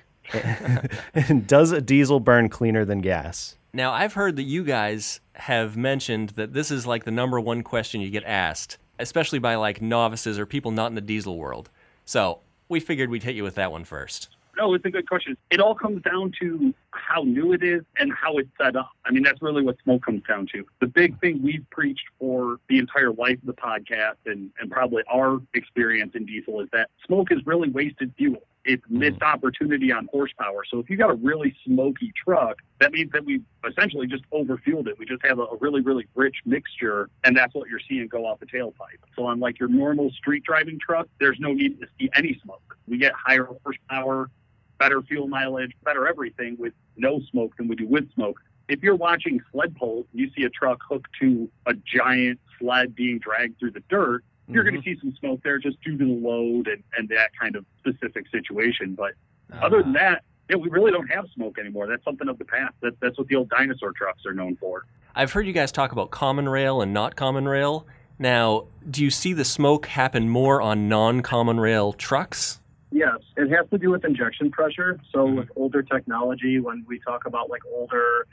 does 1.47 1.71
a 1.71 1.81
diesel 1.81 2.19
burn 2.19 2.49
cleaner 2.49 2.85
than 2.85 3.01
gas? 3.01 3.57
Now, 3.73 3.93
I've 3.93 4.15
heard 4.15 4.37
that 4.37 4.45
you 4.45 4.65
guys 4.65 5.21
have 5.35 5.77
mentioned 5.77 6.31
that 6.31 6.53
this 6.53 6.71
is 6.71 6.87
like 6.87 7.05
the 7.05 7.11
number 7.11 7.39
one 7.39 7.63
question 7.63 8.01
you 8.01 8.11
get 8.11 8.25
asked, 8.25 8.79
especially 8.99 9.39
by 9.39 9.57
like 9.57 9.83
novices 9.83 10.39
or 10.39 10.47
people 10.47 10.71
not 10.71 10.87
in 10.87 10.95
the 10.95 11.01
diesel 11.01 11.37
world. 11.37 11.69
So 12.05 12.41
we 12.69 12.81
figured 12.81 13.11
we'd 13.11 13.23
hit 13.23 13.35
you 13.35 13.43
with 13.43 13.57
that 13.57 13.71
one 13.71 13.85
first. 13.85 14.31
No, 14.57 14.73
it's 14.73 14.85
a 14.87 14.91
good 14.91 15.07
question. 15.07 15.37
It 15.51 15.61
all 15.61 15.75
comes 15.75 16.03
down 16.03 16.33
to 16.41 16.73
how 16.93 17.23
new 17.23 17.53
it 17.53 17.63
is 17.63 17.83
and 17.99 18.11
how 18.13 18.39
it's 18.39 18.49
set 18.59 18.75
up. 18.75 18.91
I 19.05 19.11
mean, 19.11 19.23
that's 19.23 19.43
really 19.43 19.63
what 19.63 19.77
smoke 19.85 20.07
comes 20.07 20.23
down 20.27 20.47
to. 20.53 20.65
The 20.81 20.87
big 20.87 21.21
thing 21.21 21.43
we've 21.43 21.69
preached 21.71 22.07
for 22.19 22.59
the 22.69 22.79
entire 22.79 23.13
life 23.13 23.39
of 23.39 23.47
the 23.47 23.53
podcast 23.53 24.17
and, 24.25 24.51
and 24.59 24.71
probably 24.71 25.03
our 25.13 25.41
experience 25.53 26.13
in 26.15 26.25
diesel 26.25 26.61
is 26.61 26.69
that 26.73 26.89
smoke 27.07 27.31
is 27.31 27.45
really 27.45 27.69
wasted 27.69 28.15
fuel. 28.17 28.43
It's 28.67 28.85
hmm. 28.87 28.99
missed 28.99 29.23
opportunity 29.23 29.93
on 29.93 30.09
horsepower. 30.13 30.65
So 30.71 30.79
if 30.79 30.91
you 30.91 30.97
got 30.97 31.11
a 31.11 31.15
really 31.15 31.57
smoky 31.65 32.13
truck, 32.23 32.59
that 32.81 32.93
means 32.93 33.13
that 33.13 33.25
we 33.25 33.41
essentially 33.69 34.07
just 34.07 34.25
overfueled 34.31 34.89
it. 34.89 34.99
We 34.99 35.07
just 35.07 35.25
have 35.25 35.39
a, 35.39 35.43
a 35.43 35.57
really, 35.61 35.81
really 35.81 36.07
rich 36.15 36.37
mixture, 36.45 37.09
and 37.25 37.37
that's 37.37 37.55
what 37.55 37.69
you're 37.69 37.81
seeing 37.89 38.09
go 38.09 38.27
off 38.27 38.41
the 38.41 38.47
tailpipe. 38.47 39.01
So 39.15 39.25
on 39.25 39.41
like 39.41 39.59
your 39.59 39.69
normal 39.69 40.11
street 40.11 40.45
driving 40.45 40.79
truck, 40.79 41.09
there's 41.21 41.39
no 41.41 41.53
need 41.53 41.81
to 41.81 41.87
see 41.99 42.11
any 42.15 42.39
smoke. 42.43 42.77
We 42.87 42.99
get 42.99 43.13
higher 43.15 43.49
horsepower, 43.65 44.31
better 44.79 45.01
fuel 45.03 45.29
mileage, 45.29 45.73
better 45.85 46.07
everything 46.07 46.57
with 46.59 46.75
no 46.97 47.21
smoke 47.31 47.57
than 47.57 47.69
we 47.69 47.77
do 47.77 47.87
with 47.87 48.13
smoke. 48.15 48.41
If 48.69 48.83
you're 48.83 48.97
watching 48.97 49.41
sled 49.53 49.77
pulls, 49.77 50.07
you 50.13 50.31
see 50.37 50.43
a 50.43 50.51
truck 50.51 50.81
hooked 50.89 51.11
to 51.21 51.49
a 51.67 51.75
giant 51.75 52.41
sled 52.59 52.95
being 52.97 53.19
dragged 53.21 53.59
through 53.61 53.73
the 53.73 53.83
dirt, 53.89 54.25
you're 54.49 54.65
going 54.65 54.75
to 54.75 54.81
mm-hmm. 54.81 55.01
see 55.01 55.01
some 55.01 55.17
smoke 55.19 55.41
there 55.43 55.59
just 55.59 55.81
due 55.83 55.97
to 55.97 56.05
the 56.05 56.11
load 56.11 56.69
and, 56.69 56.83
and 56.97 57.09
that 57.09 57.31
kind 57.39 57.57
of 57.57 57.65
specific 57.79 58.27
situation. 58.31 58.95
But 58.95 59.13
ah. 59.53 59.67
other 59.67 59.83
than 59.83 59.93
that, 59.95 60.23
yeah, 60.49 60.57
we 60.57 60.69
really 60.69 60.93
don't 60.93 61.09
have 61.09 61.27
smoke 61.35 61.59
anymore. 61.59 61.87
That's 61.87 62.05
something 62.05 62.29
of 62.29 62.39
the 62.39 62.45
past. 62.45 62.75
That, 62.81 62.99
that's 63.01 63.19
what 63.19 63.27
the 63.27 63.37
old 63.37 63.49
dinosaur 63.49 63.93
trucks 63.93 64.25
are 64.27 64.35
known 64.35 64.57
for. 64.57 64.87
I've 65.15 65.33
heard 65.33 65.47
you 65.47 65.53
guys 65.53 65.73
talk 65.73 65.93
about 65.93 66.11
common 66.11 66.49
rail 66.49 66.81
and 66.81 66.93
not 66.93 67.17
common 67.17 67.49
rail. 67.49 67.87
Now, 68.19 68.67
do 68.89 69.03
you 69.03 69.11
see 69.11 69.33
the 69.33 69.45
smoke 69.45 69.87
happen 69.87 70.29
more 70.29 70.63
on 70.63 70.89
non 70.89 71.23
common 71.23 71.59
rail 71.59 71.93
trucks? 71.93 72.61
Yes, 72.93 73.19
it 73.37 73.51
has 73.51 73.69
to 73.71 73.79
do 73.79 73.91
with 73.91 74.05
injection 74.05 74.51
pressure. 74.51 75.01
So 75.13 75.27
mm-hmm. 75.27 75.37
with 75.37 75.49
older 75.57 75.83
technology, 75.83 76.61
when 76.61 76.85
we 76.87 77.01
talk 77.01 77.27
about 77.27 77.51
like 77.51 77.63
older 77.67 78.27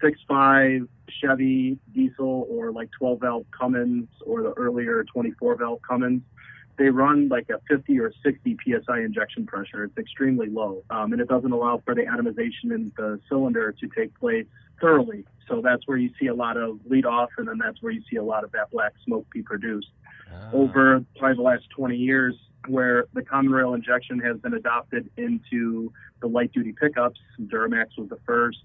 six 0.00 0.18
five 0.26 0.88
Chevy 1.08 1.78
diesel 1.94 2.46
or 2.50 2.70
like 2.72 2.90
12 2.92 3.20
valve 3.20 3.46
Cummins 3.50 4.08
or 4.24 4.42
the 4.42 4.52
earlier 4.52 5.04
24 5.04 5.56
valve 5.56 5.80
Cummins, 5.82 6.22
they 6.76 6.88
run 6.88 7.28
like 7.28 7.50
a 7.50 7.60
50 7.68 7.98
or 7.98 8.12
60 8.22 8.56
psi 8.64 9.00
injection 9.00 9.46
pressure. 9.46 9.84
It's 9.84 9.98
extremely 9.98 10.48
low, 10.48 10.84
um, 10.90 11.12
and 11.12 11.20
it 11.20 11.28
doesn't 11.28 11.50
allow 11.50 11.82
for 11.84 11.94
the 11.94 12.02
atomization 12.02 12.74
in 12.74 12.92
the 12.96 13.20
cylinder 13.28 13.72
to 13.72 13.88
take 13.88 14.18
place 14.18 14.46
thoroughly. 14.80 15.24
So 15.48 15.60
that's 15.60 15.86
where 15.86 15.96
you 15.96 16.10
see 16.20 16.28
a 16.28 16.34
lot 16.34 16.56
of 16.56 16.78
lead 16.86 17.04
off, 17.04 17.30
and 17.36 17.48
then 17.48 17.58
that's 17.58 17.82
where 17.82 17.92
you 17.92 18.02
see 18.08 18.16
a 18.16 18.22
lot 18.22 18.44
of 18.44 18.52
that 18.52 18.70
black 18.70 18.92
smoke 19.04 19.26
be 19.32 19.42
produced. 19.42 19.88
Over 20.52 21.04
probably 21.18 21.36
the 21.36 21.42
last 21.42 21.70
20 21.70 21.96
years, 21.96 22.34
where 22.68 23.06
the 23.14 23.22
common 23.22 23.50
rail 23.50 23.74
injection 23.74 24.18
has 24.20 24.36
been 24.38 24.54
adopted 24.54 25.10
into 25.16 25.92
the 26.20 26.26
light 26.26 26.52
duty 26.52 26.72
pickups, 26.72 27.18
Duramax 27.40 27.96
was 27.96 28.08
the 28.08 28.18
first. 28.26 28.58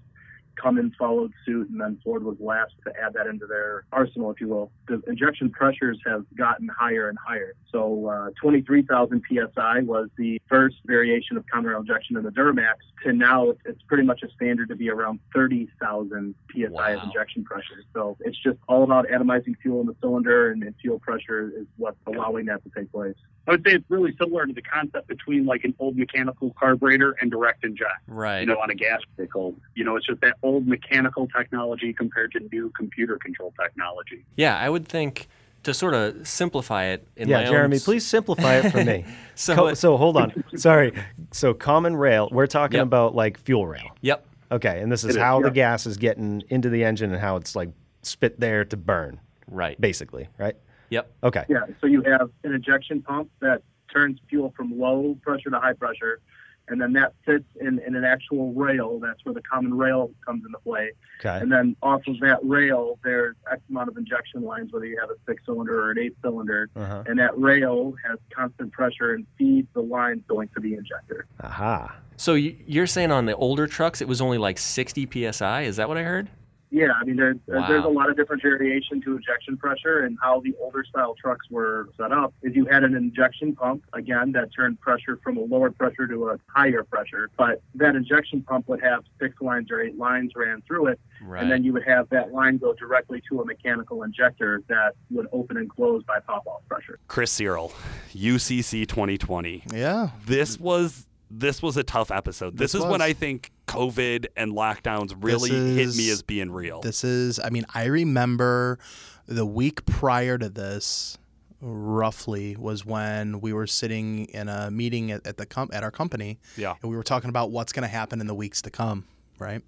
Cummins 0.56 0.94
followed 0.98 1.32
suit, 1.44 1.68
and 1.70 1.80
then 1.80 1.98
Ford 2.04 2.24
was 2.24 2.36
last 2.40 2.72
to 2.86 2.92
add 3.00 3.14
that 3.14 3.26
into 3.26 3.46
their 3.46 3.84
arsenal, 3.92 4.30
if 4.30 4.40
you 4.40 4.48
will. 4.48 4.70
The 4.88 5.02
injection 5.06 5.50
pressures 5.50 5.98
have 6.06 6.24
gotten 6.36 6.68
higher 6.68 7.08
and 7.08 7.18
higher. 7.18 7.54
So, 7.70 8.06
uh, 8.08 8.30
23,000 8.40 9.22
psi 9.28 9.80
was 9.80 10.08
the 10.16 10.40
first 10.48 10.76
variation 10.86 11.36
of 11.36 11.44
common 11.46 11.70
rail 11.70 11.80
injection 11.80 12.16
in 12.16 12.22
the 12.22 12.30
Duramax. 12.30 12.76
To 13.04 13.12
now, 13.12 13.50
it's, 13.50 13.82
pretty 13.86 14.04
much 14.04 14.22
a 14.22 14.30
standard 14.30 14.68
to 14.70 14.76
be 14.76 14.88
around 14.88 15.20
30,000 15.34 16.34
psi 16.52 16.68
Wow. 16.70 16.94
of 16.96 17.02
injection 17.04 17.44
pressure. 17.44 17.82
So, 17.92 18.16
it's 18.20 18.38
just 18.42 18.58
all 18.68 18.82
about 18.82 19.06
atomizing 19.08 19.56
fuel 19.60 19.80
in 19.80 19.86
the 19.86 19.96
cylinder, 20.00 20.50
and, 20.50 20.62
and 20.62 20.74
fuel 20.80 20.98
pressure 20.98 21.52
is 21.56 21.66
what's 21.76 21.98
allowing 22.06 22.46
that 22.46 22.62
to 22.64 22.70
take 22.70 22.90
place. 22.90 23.16
I 23.46 23.50
would 23.52 23.62
say 23.66 23.74
it's 23.74 23.84
really 23.90 24.14
similar 24.18 24.46
to 24.46 24.52
the 24.52 24.62
concept 24.62 25.06
between 25.08 25.44
like 25.44 25.64
an 25.64 25.74
old 25.78 25.96
mechanical 25.96 26.54
carburetor 26.58 27.14
and 27.20 27.30
direct 27.30 27.64
inject 27.64 27.90
Right. 28.06 28.40
you 28.40 28.46
know, 28.46 28.58
on 28.58 28.70
a 28.70 28.74
gas 28.74 29.00
vehicle. 29.16 29.54
You 29.74 29.84
know, 29.84 29.96
it's 29.96 30.06
just 30.06 30.20
that 30.22 30.36
old 30.42 30.66
mechanical 30.66 31.28
technology 31.28 31.92
compared 31.92 32.32
to 32.32 32.40
new 32.50 32.70
computer 32.76 33.18
control 33.18 33.52
technology. 33.60 34.24
Yeah, 34.36 34.56
I 34.58 34.70
would 34.70 34.88
think 34.88 35.28
to 35.64 35.74
sort 35.74 35.94
of 35.94 36.26
simplify 36.28 36.84
it 36.86 37.06
in 37.16 37.28
yeah, 37.28 37.38
my 37.38 37.46
own 37.46 37.52
Jeremy, 37.52 37.78
please 37.80 38.06
simplify 38.06 38.56
it 38.56 38.70
for 38.70 38.82
me. 38.84 39.04
So 39.36 39.54
Co- 39.56 39.66
it- 39.66 39.76
so 39.76 39.96
hold 39.96 40.16
on. 40.16 40.32
Sorry. 40.56 40.92
So 41.32 41.52
common 41.54 41.96
rail, 41.96 42.28
we're 42.30 42.46
talking 42.46 42.76
Yep. 42.76 42.86
about 42.86 43.14
like 43.16 43.36
fuel 43.36 43.66
rail. 43.66 43.90
Yep. 44.00 44.24
Okay, 44.52 44.80
and 44.80 44.92
this 44.92 45.02
is 45.02 45.10
It 45.16 45.18
is, 45.18 45.22
how 45.22 45.40
the 45.40 45.50
gas 45.50 45.86
is 45.86 45.96
getting 45.96 46.44
into 46.50 46.68
the 46.68 46.84
engine 46.84 47.10
and 47.12 47.20
how 47.20 47.34
it's 47.36 47.56
like 47.56 47.70
spit 48.02 48.38
there 48.38 48.64
to 48.66 48.76
burn, 48.76 49.18
Right. 49.48 49.80
basically, 49.80 50.28
right? 50.38 50.54
Yep. 50.90 51.12
Okay. 51.22 51.44
Yeah, 51.48 51.66
so 51.80 51.86
you 51.86 52.02
have 52.02 52.30
an 52.44 52.54
injection 52.54 53.02
pump 53.02 53.30
that 53.40 53.62
turns 53.92 54.18
fuel 54.28 54.52
from 54.56 54.78
low 54.78 55.16
pressure 55.22 55.50
to 55.50 55.58
high 55.58 55.72
pressure, 55.72 56.20
and 56.68 56.80
then 56.80 56.94
that 56.94 57.12
sits 57.26 57.44
in, 57.60 57.78
in 57.86 57.94
an 57.94 58.04
actual 58.04 58.52
rail. 58.52 58.98
That's 58.98 59.22
where 59.24 59.34
the 59.34 59.42
common 59.42 59.74
rail 59.74 60.10
comes 60.24 60.44
into 60.46 60.58
play. 60.58 60.92
Okay. 61.20 61.38
And 61.38 61.52
then 61.52 61.76
off 61.82 62.06
of 62.06 62.18
that 62.20 62.38
rail, 62.42 62.98
there's 63.04 63.36
X 63.50 63.60
amount 63.68 63.88
of 63.88 63.96
injection 63.96 64.42
lines, 64.42 64.72
whether 64.72 64.86
you 64.86 64.98
have 64.98 65.10
a 65.10 65.16
six 65.26 65.42
cylinder 65.44 65.78
or 65.78 65.90
an 65.90 65.98
eight 65.98 66.16
cylinder. 66.22 66.70
Uh-huh. 66.74 67.04
And 67.06 67.18
that 67.18 67.38
rail 67.38 67.94
has 68.08 68.18
constant 68.34 68.72
pressure 68.72 69.12
and 69.12 69.26
feeds 69.36 69.68
the 69.74 69.82
lines 69.82 70.22
going 70.26 70.48
to 70.54 70.60
the 70.60 70.74
injector. 70.74 71.26
Aha. 71.42 71.96
So 72.16 72.34
you're 72.34 72.86
saying 72.86 73.10
on 73.10 73.26
the 73.26 73.36
older 73.36 73.66
trucks 73.66 74.00
it 74.00 74.08
was 74.08 74.20
only 74.20 74.38
like 74.38 74.58
60 74.58 75.32
psi? 75.32 75.62
Is 75.62 75.76
that 75.76 75.88
what 75.88 75.98
I 75.98 76.02
heard? 76.02 76.30
Yeah, 76.74 76.88
I 77.00 77.04
mean, 77.04 77.14
there, 77.14 77.34
there- 77.46 77.60
Wow. 77.60 77.68
there's 77.68 77.84
a 77.84 77.88
lot 77.88 78.10
of 78.10 78.16
different 78.16 78.42
variation 78.42 79.00
to 79.02 79.12
injection 79.16 79.56
pressure 79.56 80.00
and 80.00 80.18
how 80.20 80.40
the 80.40 80.56
older 80.60 80.82
style 80.84 81.14
trucks 81.14 81.48
were 81.48 81.88
set 81.96 82.10
up. 82.10 82.34
Is 82.42 82.56
you 82.56 82.64
had 82.64 82.82
an 82.82 82.96
injection 82.96 83.54
pump 83.54 83.84
again 83.92 84.32
that 84.32 84.48
turned 84.52 84.80
pressure 84.80 85.20
from 85.22 85.36
a 85.36 85.40
lower 85.42 85.70
pressure 85.70 86.08
to 86.08 86.30
a 86.30 86.38
higher 86.48 86.82
pressure, 86.82 87.30
but 87.38 87.62
that 87.76 87.94
injection 87.94 88.42
pump 88.42 88.68
would 88.68 88.82
have 88.82 89.04
six 89.20 89.40
lines 89.40 89.70
or 89.70 89.80
eight 89.80 89.96
lines 89.96 90.32
ran 90.34 90.62
through 90.66 90.88
it, 90.88 90.98
Right. 91.22 91.40
and 91.42 91.48
then 91.52 91.62
you 91.62 91.72
would 91.74 91.84
have 91.84 92.08
that 92.08 92.32
line 92.32 92.58
go 92.58 92.72
directly 92.74 93.22
to 93.30 93.40
a 93.40 93.44
mechanical 93.44 94.02
injector 94.02 94.60
that 94.66 94.94
would 95.12 95.28
open 95.30 95.56
and 95.56 95.70
close 95.70 96.02
by 96.02 96.18
pop-off 96.26 96.66
pressure. 96.68 96.98
Chris 97.06 97.30
Cyril, 97.30 97.72
UCC 98.14 98.84
2020. 98.84 99.62
Yeah. 99.72 100.08
This 100.26 100.58
was 100.58 101.06
this 101.30 101.62
was 101.62 101.76
a 101.76 101.82
tough 101.82 102.10
episode. 102.10 102.56
This, 102.56 102.72
This 102.72 102.82
is 102.82 102.86
when. 102.86 103.00
I 103.00 103.12
think 103.12 103.50
COVID 103.66 104.26
and 104.36 104.52
lockdowns 104.52 105.14
really 105.18 105.50
hit 105.50 105.94
me 105.96 106.10
as 106.10 106.22
being 106.22 106.50
real. 106.50 106.80
This 106.80 107.04
is, 107.04 107.40
I 107.40 107.50
mean, 107.50 107.64
I 107.74 107.86
remember 107.86 108.78
the 109.26 109.46
week 109.46 109.84
prior 109.86 110.38
to 110.38 110.48
this, 110.48 111.18
roughly, 111.60 112.56
was 112.56 112.84
when 112.84 113.40
we 113.40 113.52
were 113.52 113.66
sitting 113.66 114.26
in 114.26 114.48
a 114.48 114.70
meeting 114.70 115.10
at, 115.10 115.26
at 115.26 115.36
the 115.38 115.46
com- 115.46 115.70
at 115.72 115.82
our 115.82 115.90
company, 115.90 116.38
yeah. 116.56 116.74
and 116.82 116.90
we 116.90 116.96
were 116.96 117.02
talking 117.02 117.30
about 117.30 117.50
what's 117.50 117.72
going 117.72 117.82
to 117.82 117.88
happen 117.88 118.20
in 118.20 118.26
the 118.26 118.34
weeks 118.34 118.62
to 118.62 118.70
come. 118.70 119.06
right? 119.38 119.62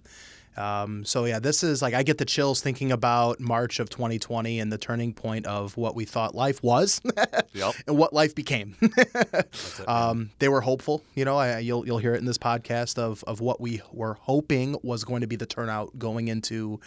Um, 0.57 1.05
so 1.05 1.25
yeah, 1.27 1.39
this 1.39 1.63
is 1.63 1.83
like 1.83 1.93
I 1.95 2.03
get 2.03 2.19
the 2.19 2.25
chills 2.25 2.61
thinking 2.63 2.91
about 2.93 3.41
March 3.41 3.79
of 3.79 3.91
2020 3.91 4.59
and 4.61 4.73
the 4.73 4.79
turning 4.79 5.13
point 5.13 5.47
of 5.47 5.77
what 5.77 5.95
we 5.95 6.05
thought 6.05 6.35
life 6.35 6.63
was, 6.63 7.01
Yep. 7.53 7.75
and 7.87 7.99
what 7.99 8.13
life 8.13 8.35
became. 8.35 8.75
um, 9.89 10.31
they 10.39 10.49
were 10.49 10.61
hopeful, 10.63 11.03
you 11.15 11.25
know. 11.25 11.37
I, 11.37 11.59
you'll 11.59 11.87
you'll 11.87 11.99
hear 11.99 12.15
it 12.15 12.19
in 12.19 12.25
this 12.25 12.39
podcast 12.39 12.99
of 12.99 13.23
of 13.25 13.41
what 13.41 13.61
we 13.61 13.83
were 13.93 14.15
hoping 14.15 14.77
was 14.83 15.05
going 15.05 15.21
to 15.21 15.27
be 15.27 15.37
the 15.37 15.47
turnout 15.47 15.99
going 15.99 16.29
into 16.29 16.81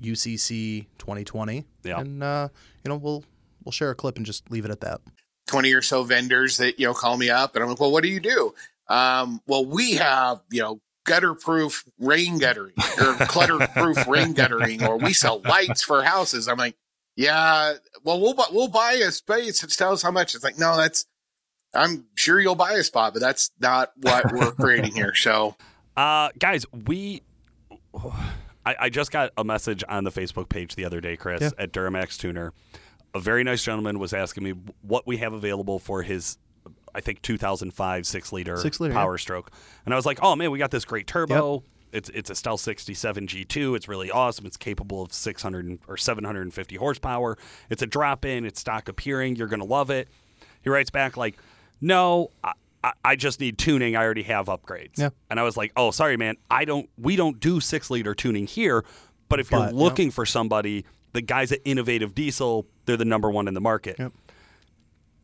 UCC 0.00 0.86
2020. 0.98 1.64
Yeah. 1.84 2.00
and 2.00 2.22
uh, 2.22 2.48
you 2.84 2.88
know 2.88 2.96
we'll 2.96 3.24
we'll 3.64 3.72
share 3.72 3.90
a 3.90 3.94
clip 3.94 4.16
and 4.16 4.24
just 4.26 4.50
leave 4.50 4.64
it 4.64 4.70
at 4.70 4.80
that. 4.80 5.00
20 5.48 5.72
or 5.72 5.80
so 5.82 6.02
vendors 6.02 6.58
that 6.58 6.78
you 6.78 6.86
know 6.86 6.92
call 6.92 7.16
me 7.16 7.30
up 7.30 7.54
and 7.56 7.64
i'm 7.64 7.70
like 7.70 7.80
well 7.80 7.90
what 7.90 8.02
do 8.02 8.10
you 8.10 8.20
do 8.20 8.54
um, 8.88 9.40
well 9.46 9.64
we 9.64 9.92
have 9.94 10.40
you 10.50 10.60
know 10.60 10.78
gutter 11.08 11.34
proof 11.34 11.84
rain 11.98 12.38
guttering 12.38 12.74
or 13.00 13.14
clutter 13.26 13.58
proof 13.68 14.06
rain 14.06 14.32
guttering 14.34 14.84
or 14.84 14.96
we 14.98 15.12
sell 15.12 15.40
lights 15.42 15.82
for 15.82 16.02
houses 16.02 16.46
i'm 16.48 16.58
like 16.58 16.76
yeah 17.16 17.72
well 18.04 18.20
we'll, 18.20 18.34
bu- 18.34 18.52
we'll 18.52 18.68
buy 18.68 18.92
a 18.92 19.10
space 19.10 19.60
tell 19.76 19.92
us 19.92 20.02
how 20.02 20.10
much 20.10 20.34
it's 20.34 20.44
like 20.44 20.58
no 20.58 20.76
that's 20.76 21.06
i'm 21.74 22.04
sure 22.14 22.40
you'll 22.40 22.54
buy 22.54 22.72
a 22.74 22.82
spot 22.82 23.12
but 23.12 23.20
that's 23.20 23.50
not 23.60 23.90
what 23.96 24.32
we're 24.32 24.52
creating 24.52 24.92
here 24.94 25.14
so 25.14 25.56
Uh, 25.96 26.30
guys, 26.38 26.64
we. 26.86 27.22
I, 28.64 28.76
I 28.82 28.88
just 28.88 29.10
got 29.10 29.32
a 29.36 29.42
message 29.42 29.82
on 29.88 30.04
the 30.04 30.10
Facebook 30.12 30.48
page 30.48 30.76
the 30.76 30.84
other 30.84 31.00
day, 31.00 31.16
Chris, 31.16 31.40
Yeah. 31.40 31.50
at 31.58 31.72
Duramax 31.72 32.16
Tuner. 32.18 32.52
A 33.14 33.18
very 33.20 33.42
nice 33.42 33.64
gentleman 33.64 33.98
was 33.98 34.12
asking 34.12 34.44
me 34.44 34.54
what 34.82 35.08
we 35.08 35.16
have 35.16 35.32
available 35.32 35.80
for 35.80 36.02
his, 36.02 36.38
I 36.94 37.00
think, 37.00 37.22
2005 37.22 38.06
six 38.06 38.32
liter, 38.32 38.56
Six 38.56 38.80
liter, 38.80 38.92
yeah. 38.94 39.00
Power 39.00 39.18
Stroke. 39.18 39.50
And 39.84 39.94
I 39.94 39.96
was 39.96 40.06
like, 40.06 40.18
oh 40.22 40.36
man, 40.36 40.50
we 40.50 40.58
got 40.58 40.70
this 40.70 40.84
great 40.84 41.06
turbo. 41.06 41.62
It's 41.90 42.10
it's 42.10 42.28
a 42.28 42.34
Stealth 42.34 42.60
67 42.60 43.26
G2. 43.26 43.74
It's 43.76 43.88
really 43.88 44.10
awesome. 44.10 44.44
It's 44.44 44.58
capable 44.58 45.02
of 45.02 45.12
600 45.12 45.78
or 45.88 45.96
750 45.96 46.76
horsepower. 46.76 47.38
It's 47.70 47.80
a 47.82 47.86
drop 47.86 48.24
in. 48.26 48.44
It's 48.44 48.60
stock 48.60 48.88
appearing. 48.88 49.36
You're 49.36 49.48
gonna 49.48 49.64
love 49.64 49.88
it. 49.90 50.08
He 50.62 50.68
writes 50.70 50.90
back 50.90 51.16
like, 51.16 51.38
no. 51.80 52.30
I, 52.44 52.52
I- 53.04 53.16
just 53.16 53.40
need 53.40 53.58
tuning. 53.58 53.96
I 53.96 54.04
already 54.04 54.22
have 54.24 54.46
upgrades. 54.46 54.98
Yeah. 54.98 55.10
And 55.30 55.40
I 55.40 55.42
was 55.42 55.56
like, 55.56 55.72
"Oh, 55.76 55.90
sorry, 55.90 56.16
man. 56.16 56.36
I 56.50 56.64
don't. 56.64 56.88
We 56.96 57.16
don't 57.16 57.40
do 57.40 57.58
six 57.58 57.90
liter 57.90 58.14
tuning 58.14 58.46
here. 58.46 58.84
But 59.28 59.40
if 59.40 59.50
But, 59.50 59.56
you're 59.56 59.66
yeah. 59.66 59.72
looking 59.84 60.10
for 60.12 60.24
somebody, 60.24 60.84
the 61.12 61.20
guys 61.20 61.50
at 61.52 61.58
Innovative 61.64 62.14
Diesel, 62.14 62.66
they're 62.86 62.96
the 62.96 63.04
number 63.04 63.30
one 63.30 63.48
in 63.48 63.54
the 63.54 63.60
market. 63.60 63.96
Yep. 63.98 64.12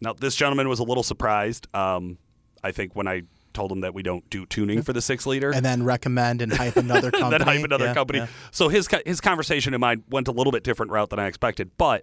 Now, 0.04 0.12
this 0.12 0.36
gentleman 0.36 0.68
was 0.68 0.78
a 0.78 0.84
little 0.84 1.02
surprised. 1.02 1.66
Um, 1.74 2.18
I 2.62 2.70
think 2.72 2.94
when 2.94 3.08
I 3.08 3.22
told 3.52 3.70
him 3.72 3.80
that 3.80 3.94
we 3.94 4.02
don't 4.02 4.28
do 4.30 4.46
tuning 4.46 4.82
for 4.82 4.92
the 4.92 5.00
six 5.02 5.26
liter, 5.26 5.50
And 5.50 5.64
then 5.64 5.82
recommend 5.84 6.42
and 6.42 6.52
hype 6.52 6.76
another 6.76 7.08
and 7.12 7.16
company. 7.16 7.38
then 7.38 7.40
hype 7.56 7.64
another 7.64 7.84
Yeah, 7.86 7.94
company. 7.94 8.18
yeah. 8.20 8.26
So 8.50 8.68
his 8.68 8.88
his 9.06 9.20
conversation 9.20 9.74
in 9.74 9.80
mine 9.80 10.02
went 10.10 10.28
a 10.28 10.32
little 10.32 10.50
bit 10.52 10.64
different 10.64 10.90
route 10.92 11.10
than 11.10 11.18
I 11.18 11.26
expected. 11.26 11.70
But 11.76 12.02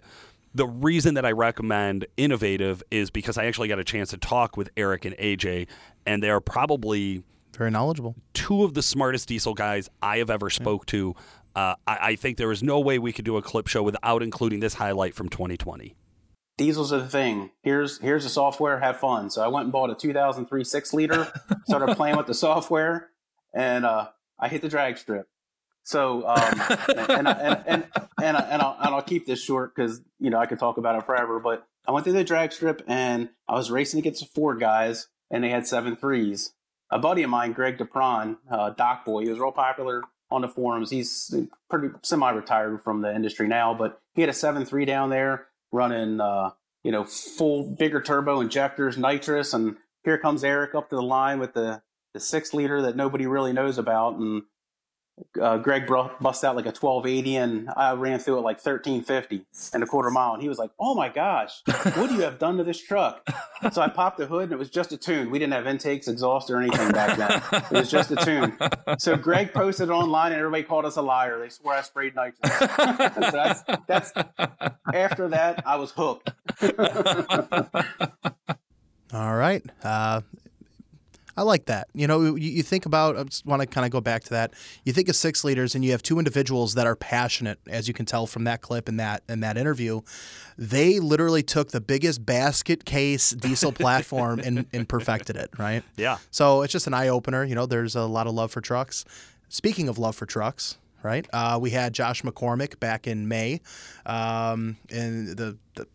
the 0.53 0.65
reason 0.67 1.13
that 1.15 1.25
I 1.25 1.31
recommend 1.31 2.05
Innovative 2.17 2.83
is 2.91 3.09
because 3.09 3.37
I 3.37 3.45
actually 3.45 3.67
got 3.69 3.79
a 3.79 3.83
chance 3.83 4.09
to 4.11 4.17
talk 4.17 4.57
with 4.57 4.69
Eric 4.77 5.05
and 5.05 5.15
AJ, 5.17 5.67
and 6.05 6.21
they 6.23 6.29
are 6.29 6.41
probably 6.41 7.23
Very 7.57 7.71
knowledgeable. 7.71 8.15
two 8.33 8.63
of 8.63 8.73
the 8.73 8.81
smartest 8.81 9.27
diesel 9.27 9.53
guys 9.53 9.89
I 10.01 10.17
have 10.17 10.29
ever 10.29 10.49
spoke 10.49 10.85
to. 10.87 11.15
Uh, 11.55 11.75
I, 11.85 11.97
I 12.01 12.15
think 12.15 12.37
there 12.37 12.51
is 12.51 12.63
no 12.63 12.79
way 12.79 12.97
we 12.97 13.11
could 13.11 13.25
do 13.25 13.35
a 13.35 13.41
clip 13.41 13.67
show 13.67 13.83
without 13.83 14.23
including 14.23 14.61
this 14.61 14.75
highlight 14.75 15.13
from 15.15 15.27
2020. 15.27 15.95
Diesels 16.57 16.93
are 16.93 16.99
the 16.99 17.07
thing. 17.07 17.51
Here's 17.63 17.99
here's 17.99 18.23
the 18.23 18.29
software. 18.29 18.79
Have 18.79 18.99
fun. 18.99 19.29
So 19.29 19.41
I 19.41 19.47
went 19.47 19.65
and 19.65 19.71
bought 19.71 19.89
a 19.89 19.95
2003 19.95 20.63
six 20.63 20.93
liter. 20.93 21.31
started 21.65 21.95
playing 21.97 22.17
with 22.17 22.27
the 22.27 22.33
software, 22.33 23.09
and 23.53 23.85
uh, 23.85 24.09
I 24.39 24.47
hit 24.47 24.61
the 24.61 24.69
drag 24.69 24.97
strip. 24.97 25.27
So 25.83 26.27
um, 26.27 26.61
and, 26.89 27.09
and, 27.09 27.27
and 27.27 27.63
and 27.65 27.87
and, 28.21 28.37
I, 28.37 28.41
and, 28.41 28.61
I'll, 28.61 28.77
and 28.79 28.95
I'll 28.95 29.01
keep 29.01 29.25
this 29.25 29.43
short 29.43 29.75
because 29.75 30.01
you 30.19 30.29
know 30.29 30.37
I 30.37 30.45
could 30.45 30.59
talk 30.59 30.77
about 30.77 30.97
it 30.97 31.05
forever. 31.05 31.39
But 31.39 31.67
I 31.87 31.91
went 31.91 32.03
through 32.03 32.13
the 32.13 32.23
drag 32.23 32.51
strip 32.51 32.83
and 32.87 33.29
I 33.47 33.53
was 33.53 33.71
racing 33.71 33.99
against 33.99 34.33
four 34.33 34.55
guys, 34.55 35.07
and 35.29 35.43
they 35.43 35.49
had 35.49 35.65
seven 35.67 35.95
threes. 35.95 36.53
A 36.91 36.99
buddy 36.99 37.23
of 37.23 37.29
mine, 37.29 37.53
Greg 37.53 37.77
DePron, 37.77 38.37
uh, 38.51 38.71
Doc 38.71 39.05
Boy, 39.05 39.23
he 39.23 39.29
was 39.29 39.39
real 39.39 39.53
popular 39.53 40.03
on 40.29 40.41
the 40.41 40.47
forums. 40.47 40.89
He's 40.89 41.33
pretty 41.69 41.89
semi-retired 42.03 42.81
from 42.81 43.01
the 43.01 43.13
industry 43.13 43.47
now, 43.47 43.73
but 43.73 44.01
he 44.13 44.21
had 44.21 44.29
a 44.29 44.33
seven 44.33 44.65
three 44.65 44.85
down 44.85 45.09
there 45.09 45.47
running, 45.71 46.19
uh, 46.19 46.51
you 46.83 46.91
know, 46.91 47.05
full 47.05 47.75
bigger 47.77 48.01
turbo 48.01 48.41
injectors, 48.41 48.97
nitrous, 48.97 49.53
and 49.53 49.77
here 50.03 50.17
comes 50.17 50.43
Eric 50.43 50.75
up 50.75 50.89
to 50.89 50.95
the 50.95 51.01
line 51.01 51.39
with 51.39 51.53
the 51.53 51.81
the 52.13 52.19
six 52.19 52.53
liter 52.53 52.81
that 52.81 52.95
nobody 52.95 53.25
really 53.25 53.53
knows 53.53 53.77
about, 53.77 54.15
and 54.15 54.43
uh, 55.39 55.57
Greg 55.57 55.87
bust 55.87 56.43
out 56.43 56.55
like 56.55 56.65
a 56.65 56.73
1280, 56.73 57.35
and 57.35 57.69
I 57.75 57.93
ran 57.93 58.19
through 58.19 58.37
it 58.37 58.41
like 58.41 58.57
1350 58.57 59.45
and 59.73 59.83
a 59.83 59.85
quarter 59.85 60.09
mile, 60.09 60.33
and 60.33 60.41
he 60.41 60.49
was 60.49 60.57
like, 60.57 60.71
"Oh 60.79 60.95
my 60.95 61.09
gosh, 61.09 61.61
what 61.65 62.09
do 62.09 62.15
you 62.15 62.21
have 62.21 62.39
done 62.39 62.57
to 62.57 62.63
this 62.63 62.81
truck?" 62.81 63.27
So 63.71 63.81
I 63.81 63.89
popped 63.89 64.17
the 64.17 64.25
hood, 64.25 64.45
and 64.45 64.53
it 64.53 64.59
was 64.59 64.69
just 64.69 64.91
a 64.91 64.97
tune. 64.97 65.29
We 65.29 65.39
didn't 65.39 65.53
have 65.53 65.67
intakes, 65.67 66.07
exhaust, 66.07 66.49
or 66.49 66.59
anything 66.59 66.91
back 66.91 67.17
then. 67.17 67.41
It 67.71 67.71
was 67.71 67.91
just 67.91 68.11
a 68.11 68.15
tune. 68.15 68.57
So 68.97 69.15
Greg 69.15 69.53
posted 69.53 69.89
it 69.89 69.91
online, 69.91 70.31
and 70.31 70.39
everybody 70.39 70.63
called 70.63 70.85
us 70.85 70.97
a 70.97 71.01
liar. 71.01 71.39
They 71.39 71.49
swore 71.49 71.73
I 71.73 71.81
sprayed 71.81 72.15
nitrous. 72.15 72.39
so 72.59 73.31
that's 73.31 73.63
that's 73.87 74.11
after 74.93 75.27
that, 75.29 75.63
I 75.65 75.75
was 75.75 75.91
hooked. 75.91 76.31
All 79.13 79.35
right. 79.35 79.61
Uh, 79.83 80.21
I 81.37 81.43
like 81.43 81.65
that. 81.65 81.87
You 81.93 82.07
know, 82.07 82.21
you, 82.21 82.35
you 82.37 82.63
think 82.63 82.85
about, 82.85 83.17
I 83.17 83.23
just 83.23 83.45
want 83.45 83.61
to 83.61 83.65
kind 83.65 83.85
of 83.85 83.91
go 83.91 84.01
back 84.01 84.23
to 84.25 84.29
that. 84.31 84.53
You 84.83 84.93
think 84.93 85.09
of 85.09 85.15
six 85.15 85.43
leaders 85.43 85.75
and 85.75 85.83
you 85.83 85.91
have 85.91 86.03
two 86.03 86.19
individuals 86.19 86.73
that 86.75 86.87
are 86.87 86.95
passionate, 86.95 87.59
as 87.67 87.87
you 87.87 87.93
can 87.93 88.05
tell 88.05 88.27
from 88.27 88.43
that 88.45 88.61
clip 88.61 88.89
and 88.89 88.99
that 88.99 89.23
and 89.27 89.41
that 89.43 89.57
interview. 89.57 90.01
They 90.57 90.99
literally 90.99 91.43
took 91.43 91.71
the 91.71 91.81
biggest 91.81 92.25
basket 92.25 92.85
case 92.85 93.31
diesel 93.31 93.71
platform 93.71 94.39
and, 94.39 94.65
and 94.73 94.87
perfected 94.87 95.35
it, 95.35 95.49
right? 95.57 95.83
Yeah. 95.95 96.17
So 96.31 96.61
it's 96.61 96.73
just 96.73 96.87
an 96.87 96.93
eye 96.93 97.07
opener. 97.07 97.43
You 97.43 97.55
know, 97.55 97.65
there's 97.65 97.95
a 97.95 98.05
lot 98.05 98.27
of 98.27 98.33
love 98.33 98.51
for 98.51 98.61
trucks. 98.61 99.05
Speaking 99.49 99.89
of 99.89 99.97
love 99.97 100.15
for 100.15 100.25
trucks, 100.25 100.77
right? 101.03 101.27
Uh, 101.33 101.57
we 101.61 101.71
had 101.71 101.93
Josh 101.93 102.21
McCormick 102.21 102.79
back 102.79 103.07
in 103.07 103.27
May, 103.27 103.61
um, 104.05 104.77
and 104.89 105.29
the 105.29 105.57
the 105.75 105.87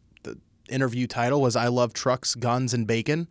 interview 0.68 1.07
title 1.07 1.40
was 1.40 1.57
"I 1.57 1.68
love 1.68 1.92
trucks, 1.92 2.35
guns, 2.35 2.74
and 2.74 2.87
bacon." 2.87 3.29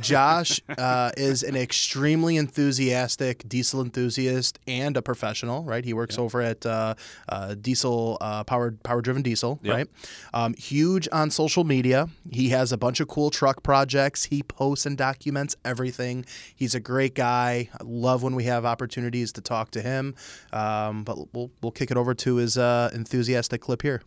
Josh 0.00 0.60
uh, 0.78 1.10
is 1.16 1.42
an 1.42 1.56
extremely 1.56 2.36
enthusiastic 2.36 3.48
diesel 3.48 3.80
enthusiast 3.80 4.58
and 4.66 4.96
a 4.96 5.02
professional, 5.02 5.64
right? 5.64 5.84
He 5.84 5.92
works 5.92 6.18
over 6.18 6.40
at 6.42 6.64
uh, 6.66 6.94
uh, 7.28 7.54
Diesel 7.54 8.18
uh, 8.20 8.44
Powered 8.44 8.82
Power 8.82 9.00
Driven 9.00 9.22
Diesel, 9.22 9.58
Yep. 9.62 9.74
right? 9.74 9.88
Um, 10.34 10.54
huge 10.54 11.08
on 11.12 11.30
social 11.30 11.64
media. 11.64 12.08
He 12.30 12.50
has 12.50 12.72
a 12.72 12.76
bunch 12.76 13.00
of 13.00 13.08
cool 13.08 13.30
truck 13.30 13.62
projects. 13.62 14.24
He 14.24 14.42
posts 14.42 14.86
and 14.86 14.96
documents 14.96 15.56
everything. 15.64 16.24
He's 16.54 16.74
a 16.74 16.80
great 16.80 17.14
guy. 17.14 17.68
I 17.72 17.84
love 17.84 18.22
when 18.22 18.34
we 18.34 18.44
have 18.44 18.64
opportunities 18.64 19.32
to 19.32 19.40
talk 19.40 19.70
to 19.72 19.82
him. 19.82 20.14
Um, 20.52 21.04
but 21.04 21.32
we'll 21.34 21.50
we'll 21.62 21.72
kick 21.72 21.90
it 21.90 21.96
over 21.96 22.14
to 22.14 22.36
his 22.36 22.56
uh, 22.58 22.90
enthusiastic 22.92 23.60
clip 23.60 23.82
here. 23.82 24.02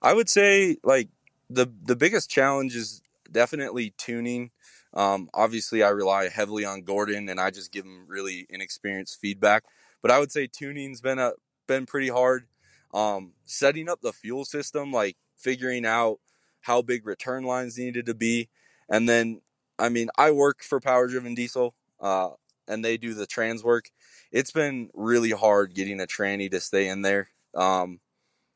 I 0.00 0.14
would 0.14 0.28
say 0.28 0.76
like 0.84 1.08
the 1.50 1.66
the 1.84 1.96
biggest 1.96 2.30
challenge 2.30 2.74
is 2.76 3.02
definitely 3.30 3.94
tuning. 3.96 4.50
Um, 4.94 5.28
obviously, 5.34 5.82
I 5.82 5.90
rely 5.90 6.28
heavily 6.28 6.64
on 6.64 6.82
Gordon, 6.82 7.28
and 7.28 7.40
I 7.40 7.50
just 7.50 7.72
give 7.72 7.84
him 7.84 8.04
really 8.06 8.46
inexperienced 8.50 9.20
feedback. 9.20 9.64
But 10.02 10.10
I 10.10 10.18
would 10.18 10.32
say 10.32 10.46
tuning's 10.46 11.00
been 11.00 11.18
a 11.18 11.32
been 11.66 11.86
pretty 11.86 12.08
hard. 12.08 12.46
Um, 12.94 13.32
setting 13.44 13.88
up 13.88 14.00
the 14.00 14.12
fuel 14.12 14.44
system, 14.44 14.92
like 14.92 15.16
figuring 15.36 15.84
out 15.84 16.20
how 16.62 16.82
big 16.82 17.06
return 17.06 17.44
lines 17.44 17.78
needed 17.78 18.06
to 18.06 18.14
be, 18.14 18.48
and 18.88 19.08
then 19.08 19.40
I 19.78 19.88
mean, 19.88 20.08
I 20.18 20.30
work 20.32 20.62
for 20.62 20.80
Power 20.80 21.06
Driven 21.06 21.34
Diesel, 21.34 21.74
uh, 22.00 22.30
and 22.66 22.84
they 22.84 22.96
do 22.96 23.14
the 23.14 23.26
trans 23.26 23.62
work. 23.62 23.90
It's 24.32 24.50
been 24.50 24.90
really 24.94 25.30
hard 25.30 25.74
getting 25.74 26.00
a 26.00 26.06
tranny 26.06 26.50
to 26.50 26.60
stay 26.60 26.88
in 26.88 27.02
there. 27.02 27.28
Um, 27.54 28.00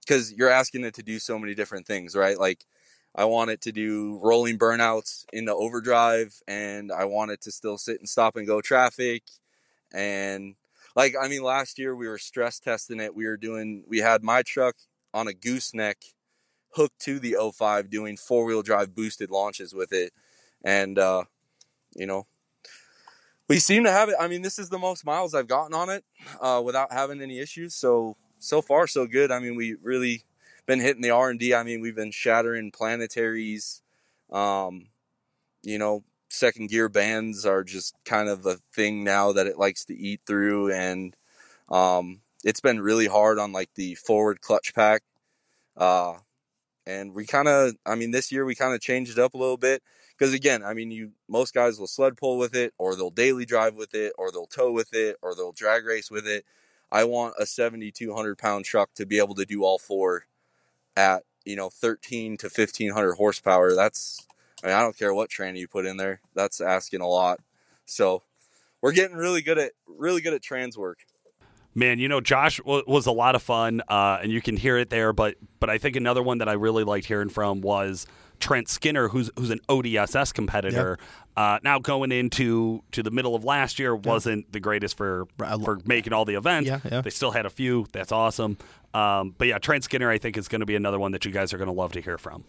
because 0.00 0.32
you're 0.32 0.48
asking 0.50 0.84
it 0.84 0.94
to 0.94 1.02
do 1.02 1.18
so 1.18 1.38
many 1.38 1.54
different 1.54 1.86
things, 1.86 2.16
right? 2.16 2.38
Like, 2.38 2.64
I 3.14 3.26
want 3.26 3.50
it 3.50 3.60
to 3.62 3.72
do 3.72 4.18
rolling 4.22 4.58
burnouts 4.58 5.24
into 5.32 5.54
overdrive, 5.54 6.34
and 6.48 6.90
I 6.90 7.04
want 7.04 7.30
it 7.30 7.42
to 7.42 7.52
still 7.52 7.76
sit 7.76 7.98
and 7.98 8.08
stop 8.08 8.36
and 8.36 8.46
go 8.46 8.60
traffic. 8.60 9.22
And 9.92 10.54
like, 10.96 11.14
I 11.20 11.28
mean, 11.28 11.42
last 11.42 11.78
year 11.78 11.94
we 11.94 12.08
were 12.08 12.18
stress 12.18 12.58
testing 12.58 13.00
it. 13.00 13.14
We 13.14 13.26
were 13.26 13.36
doing, 13.36 13.84
we 13.86 13.98
had 13.98 14.22
my 14.22 14.42
truck 14.42 14.76
on 15.12 15.28
a 15.28 15.34
gooseneck 15.34 15.98
hooked 16.74 17.00
to 17.00 17.18
the 17.18 17.36
05 17.54 17.90
doing 17.90 18.16
four 18.16 18.46
wheel 18.46 18.62
drive 18.62 18.94
boosted 18.94 19.30
launches 19.30 19.74
with 19.74 19.92
it. 19.92 20.12
And, 20.64 20.98
uh, 20.98 21.24
you 21.94 22.06
know, 22.06 22.26
we 23.48 23.58
seem 23.58 23.84
to 23.84 23.90
have 23.90 24.08
it. 24.08 24.14
I 24.18 24.28
mean, 24.28 24.40
this 24.40 24.58
is 24.58 24.70
the 24.70 24.78
most 24.78 25.04
miles 25.04 25.34
I've 25.34 25.48
gotten 25.48 25.74
on 25.74 25.90
it 25.90 26.04
uh, 26.40 26.62
without 26.64 26.92
having 26.92 27.20
any 27.20 27.40
issues. 27.40 27.74
So, 27.74 28.16
so 28.38 28.62
far, 28.62 28.86
so 28.86 29.06
good. 29.06 29.30
I 29.30 29.38
mean, 29.38 29.56
we 29.56 29.76
really 29.82 30.24
been 30.66 30.80
hitting 30.80 31.02
the 31.02 31.10
R 31.10 31.30
and 31.30 31.38
D. 31.40 31.54
I 31.54 31.62
mean, 31.62 31.80
we've 31.80 31.96
been 31.96 32.10
shattering 32.12 32.72
planetaries. 32.72 33.82
Um, 34.30 34.88
you 35.62 35.78
know, 35.78 36.04
second 36.30 36.70
gear 36.70 36.88
bands 36.88 37.46
are 37.46 37.64
just 37.64 37.94
kind 38.04 38.28
of 38.28 38.46
a 38.46 38.58
thing 38.74 39.04
now 39.04 39.32
that 39.32 39.46
it 39.46 39.58
likes 39.58 39.84
to 39.86 39.96
eat 39.96 40.20
through, 40.26 40.72
and 40.72 41.16
Um, 41.70 42.20
it's 42.44 42.60
been 42.60 42.80
really 42.80 43.08
hard 43.08 43.38
on 43.40 43.52
like 43.52 43.70
the 43.76 43.96
forward 43.96 44.42
clutch 44.42 44.74
pack. 44.74 45.02
Uh, 45.76 46.14
and 46.86 47.14
we 47.14 47.26
kind 47.26 47.48
of, 47.48 47.74
I 47.86 47.94
mean, 47.94 48.10
this 48.10 48.32
year 48.32 48.44
we 48.44 48.54
kind 48.54 48.74
of 48.74 48.80
changed 48.80 49.12
it 49.12 49.18
up 49.18 49.34
a 49.34 49.38
little 49.38 49.56
bit 49.56 49.82
because 50.18 50.34
again, 50.34 50.62
I 50.64 50.74
mean, 50.74 50.90
you 50.90 51.12
most 51.28 51.54
guys 51.54 51.78
will 51.78 51.86
sled 51.86 52.16
pull 52.16 52.38
with 52.38 52.54
it, 52.54 52.74
or 52.78 52.96
they'll 52.96 53.10
daily 53.10 53.44
drive 53.46 53.76
with 53.76 53.94
it, 53.94 54.12
or 54.18 54.32
they'll 54.32 54.46
tow 54.46 54.72
with 54.72 54.94
it, 54.94 55.16
or 55.22 55.34
they'll 55.34 55.52
drag 55.52 55.84
race 55.86 56.10
with 56.10 56.26
it. 56.26 56.44
I 56.90 57.04
want 57.04 57.34
a 57.38 57.46
7,200 57.46 58.38
pound 58.38 58.64
truck 58.64 58.90
to 58.94 59.06
be 59.06 59.18
able 59.18 59.34
to 59.36 59.46
do 59.46 59.64
all 59.64 59.78
four 59.78 60.26
at 60.96 61.24
you 61.44 61.56
know 61.56 61.70
13 61.70 62.36
to 62.38 62.46
1500 62.46 63.14
horsepower. 63.14 63.74
That's 63.74 64.26
I 64.62 64.68
mean, 64.68 64.76
I 64.76 64.80
don't 64.80 64.96
care 64.96 65.12
what 65.12 65.30
tranny 65.30 65.58
you 65.58 65.68
put 65.68 65.86
in 65.86 65.96
there. 65.96 66.20
That's 66.34 66.60
asking 66.60 67.00
a 67.00 67.08
lot. 67.08 67.40
So 67.84 68.22
we're 68.80 68.92
getting 68.92 69.16
really 69.16 69.42
good 69.42 69.58
at 69.58 69.72
really 69.86 70.20
good 70.20 70.34
at 70.34 70.42
trans 70.42 70.76
work. 70.76 70.98
Man, 71.74 71.98
you 71.98 72.08
know, 72.08 72.20
Josh 72.20 72.58
w- 72.58 72.84
was 72.86 73.06
a 73.06 73.12
lot 73.12 73.34
of 73.34 73.42
fun, 73.42 73.80
uh, 73.88 74.18
and 74.22 74.30
you 74.30 74.42
can 74.42 74.56
hear 74.56 74.76
it 74.76 74.90
there. 74.90 75.12
But 75.12 75.36
but 75.58 75.70
I 75.70 75.78
think 75.78 75.96
another 75.96 76.22
one 76.22 76.38
that 76.38 76.48
I 76.48 76.52
really 76.52 76.84
liked 76.84 77.06
hearing 77.06 77.30
from 77.30 77.62
was 77.62 78.06
Trent 78.40 78.68
Skinner, 78.68 79.08
who's 79.08 79.30
who's 79.38 79.50
an 79.50 79.60
ODSS 79.68 80.34
competitor. 80.34 80.98
Uh, 81.34 81.58
now 81.64 81.78
going 81.78 82.12
into 82.12 82.82
to 82.92 83.02
the 83.02 83.10
middle 83.10 83.34
of 83.34 83.42
last 83.42 83.78
year 83.78 83.96
wasn't 83.96 84.52
the 84.52 84.60
greatest 84.60 84.98
for 84.98 85.26
for 85.64 85.78
making 85.86 86.12
all 86.12 86.26
the 86.26 86.34
events. 86.34 86.68
Yeah, 86.68 86.80
yeah. 86.90 87.00
They 87.00 87.10
still 87.10 87.30
had 87.30 87.46
a 87.46 87.50
few. 87.50 87.86
That's 87.92 88.12
awesome. 88.12 88.58
Um, 88.94 89.34
but 89.36 89.48
yeah, 89.48 89.58
Trent 89.58 89.84
Skinner, 89.84 90.10
I 90.10 90.18
think 90.18 90.36
is 90.36 90.48
going 90.48 90.60
to 90.60 90.66
be 90.66 90.76
another 90.76 90.98
one 90.98 91.12
that 91.12 91.24
you 91.24 91.30
guys 91.30 91.52
are 91.52 91.58
going 91.58 91.68
to 91.68 91.74
love 91.74 91.92
to 91.92 92.00
hear 92.00 92.18
from. 92.18 92.44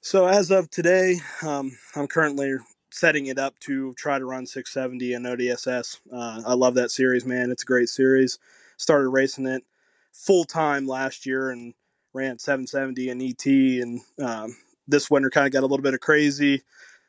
So 0.00 0.26
as 0.26 0.50
of 0.50 0.70
today, 0.70 1.16
um, 1.42 1.76
I'm 1.96 2.06
currently 2.06 2.54
setting 2.90 3.26
it 3.26 3.38
up 3.38 3.58
to 3.60 3.92
try 3.94 4.18
to 4.18 4.24
run 4.24 4.46
670 4.46 5.12
and 5.14 5.26
ODSS. 5.26 6.00
Uh, 6.12 6.42
I 6.46 6.54
love 6.54 6.74
that 6.74 6.90
series, 6.90 7.26
man. 7.26 7.50
It's 7.50 7.62
a 7.62 7.66
great 7.66 7.88
series. 7.88 8.38
Started 8.76 9.08
racing 9.08 9.46
it 9.46 9.64
full 10.12 10.44
time 10.44 10.86
last 10.86 11.26
year 11.26 11.50
and 11.50 11.74
ran 12.12 12.38
770 12.38 13.10
and 13.10 13.22
ET. 13.22 13.46
And 13.46 14.00
um, 14.22 14.56
this 14.86 15.10
winter 15.10 15.30
kind 15.30 15.46
of 15.46 15.52
got 15.52 15.60
a 15.60 15.66
little 15.66 15.82
bit 15.82 15.94
of 15.94 16.00
crazy. 16.00 16.62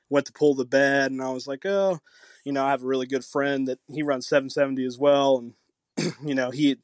Went 0.10 0.26
to 0.26 0.34
pull 0.34 0.56
the 0.56 0.66
bed, 0.66 1.12
and 1.12 1.22
I 1.22 1.30
was 1.30 1.46
like, 1.46 1.68
oh, 1.68 2.00
you 2.44 2.52
know, 2.52 2.66
I 2.66 2.72
have 2.72 2.82
a 2.82 2.88
really 2.88 3.06
good 3.06 3.24
friend 3.24 3.68
that 3.68 3.78
he 3.88 4.02
runs 4.02 4.28
770 4.28 4.84
as 4.84 4.98
well, 4.98 5.38
and 5.38 5.54
you 6.24 6.36
know, 6.36 6.52
he 6.52 6.78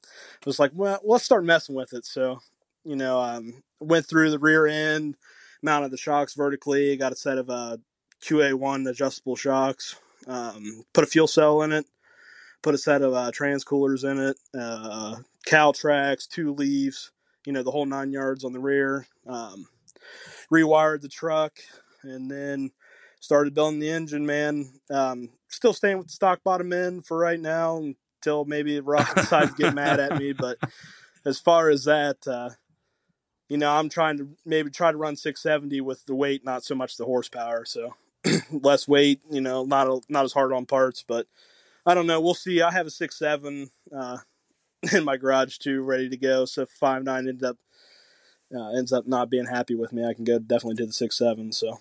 was 0.45 0.59
like, 0.59 0.71
well, 0.73 0.99
let's 1.03 1.23
start 1.23 1.45
messing 1.45 1.75
with 1.75 1.93
it. 1.93 2.05
So, 2.05 2.39
you 2.83 2.95
know, 2.95 3.19
um, 3.19 3.63
went 3.79 4.05
through 4.05 4.31
the 4.31 4.39
rear 4.39 4.67
end, 4.67 5.15
mounted 5.61 5.91
the 5.91 5.97
shocks 5.97 6.33
vertically, 6.33 6.95
got 6.97 7.11
a 7.11 7.15
set 7.15 7.37
of 7.37 7.49
uh, 7.49 7.77
QA1 8.23 8.89
adjustable 8.89 9.35
shocks, 9.35 9.95
um, 10.27 10.83
put 10.93 11.03
a 11.03 11.07
fuel 11.07 11.27
cell 11.27 11.61
in 11.61 11.71
it, 11.71 11.85
put 12.61 12.75
a 12.75 12.79
set 12.79 13.01
of 13.01 13.13
uh, 13.13 13.31
trans 13.31 13.63
coolers 13.63 14.03
in 14.03 14.19
it, 14.19 14.37
uh, 14.57 15.17
tracks, 15.73 16.27
two 16.27 16.53
leaves, 16.53 17.11
you 17.45 17.53
know, 17.53 17.63
the 17.63 17.71
whole 17.71 17.85
nine 17.85 18.11
yards 18.11 18.43
on 18.43 18.53
the 18.53 18.59
rear. 18.59 19.07
Um, 19.27 19.67
rewired 20.51 21.01
the 21.01 21.09
truck, 21.09 21.59
and 22.03 22.29
then 22.29 22.71
started 23.19 23.53
building 23.53 23.79
the 23.79 23.89
engine. 23.89 24.25
Man, 24.25 24.71
um, 24.89 25.29
still 25.47 25.73
staying 25.73 25.97
with 25.97 26.07
the 26.07 26.13
stock 26.13 26.43
bottom 26.43 26.71
end 26.73 27.05
for 27.05 27.17
right 27.17 27.39
now 27.39 27.93
until 28.25 28.45
maybe 28.45 28.79
rock 28.79 29.13
decides 29.15 29.53
to 29.53 29.63
get 29.63 29.73
mad 29.73 29.99
at 29.99 30.17
me. 30.17 30.33
But 30.33 30.57
as 31.25 31.39
far 31.39 31.69
as 31.69 31.85
that, 31.85 32.27
uh, 32.27 32.51
you 33.49 33.57
know, 33.57 33.71
I'm 33.71 33.89
trying 33.89 34.17
to 34.17 34.29
maybe 34.45 34.69
try 34.69 34.91
to 34.91 34.97
run 34.97 35.15
670 35.15 35.81
with 35.81 36.05
the 36.05 36.15
weight, 36.15 36.43
not 36.43 36.63
so 36.63 36.75
much 36.75 36.97
the 36.97 37.05
horsepower. 37.05 37.65
So 37.65 37.95
less 38.51 38.87
weight, 38.87 39.21
you 39.29 39.41
know, 39.41 39.65
not 39.65 39.87
a, 39.87 40.01
not 40.09 40.25
as 40.25 40.33
hard 40.33 40.51
on 40.51 40.65
parts, 40.65 41.03
but 41.07 41.27
I 41.85 41.93
don't 41.93 42.07
know. 42.07 42.19
We'll 42.19 42.33
see. 42.33 42.61
I 42.61 42.71
have 42.71 42.87
a 42.87 42.91
six 42.91 43.17
seven 43.17 43.69
uh, 43.95 44.17
in 44.93 45.03
my 45.03 45.17
garage 45.17 45.57
too, 45.57 45.83
ready 45.83 46.09
to 46.09 46.17
go. 46.17 46.45
So 46.45 46.63
if 46.63 46.69
five 46.69 47.03
nine 47.03 47.27
ended 47.27 47.43
up 47.43 47.57
uh, 48.55 48.69
ends 48.69 48.93
up 48.93 49.05
not 49.07 49.29
being 49.29 49.45
happy 49.45 49.75
with 49.75 49.93
me, 49.93 50.05
I 50.05 50.13
can 50.13 50.23
go 50.23 50.39
definitely 50.39 50.77
to 50.77 50.85
the 50.87 50.93
six 50.93 51.17
seven. 51.17 51.51
So 51.51 51.79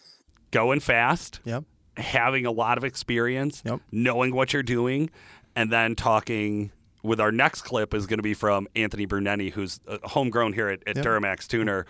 Going 0.50 0.80
fast. 0.80 1.40
Yep. 1.44 1.64
Having 1.96 2.44
a 2.44 2.50
lot 2.50 2.76
of 2.76 2.84
experience. 2.84 3.62
Yep. 3.64 3.80
Knowing 3.90 4.34
what 4.34 4.52
you're 4.52 4.62
doing, 4.62 5.10
and 5.56 5.70
then 5.70 5.94
talking. 5.94 6.70
With 7.02 7.20
our 7.20 7.30
next 7.30 7.62
clip 7.62 7.92
is 7.92 8.06
going 8.06 8.16
to 8.16 8.22
be 8.22 8.32
from 8.32 8.66
Anthony 8.74 9.04
Brunetti, 9.04 9.50
who's 9.50 9.78
uh, 9.86 9.98
homegrown 10.04 10.54
here 10.54 10.70
at, 10.70 10.80
at 10.88 10.96
Yep. 10.96 11.04
Duramax 11.04 11.46
Tuner. 11.46 11.84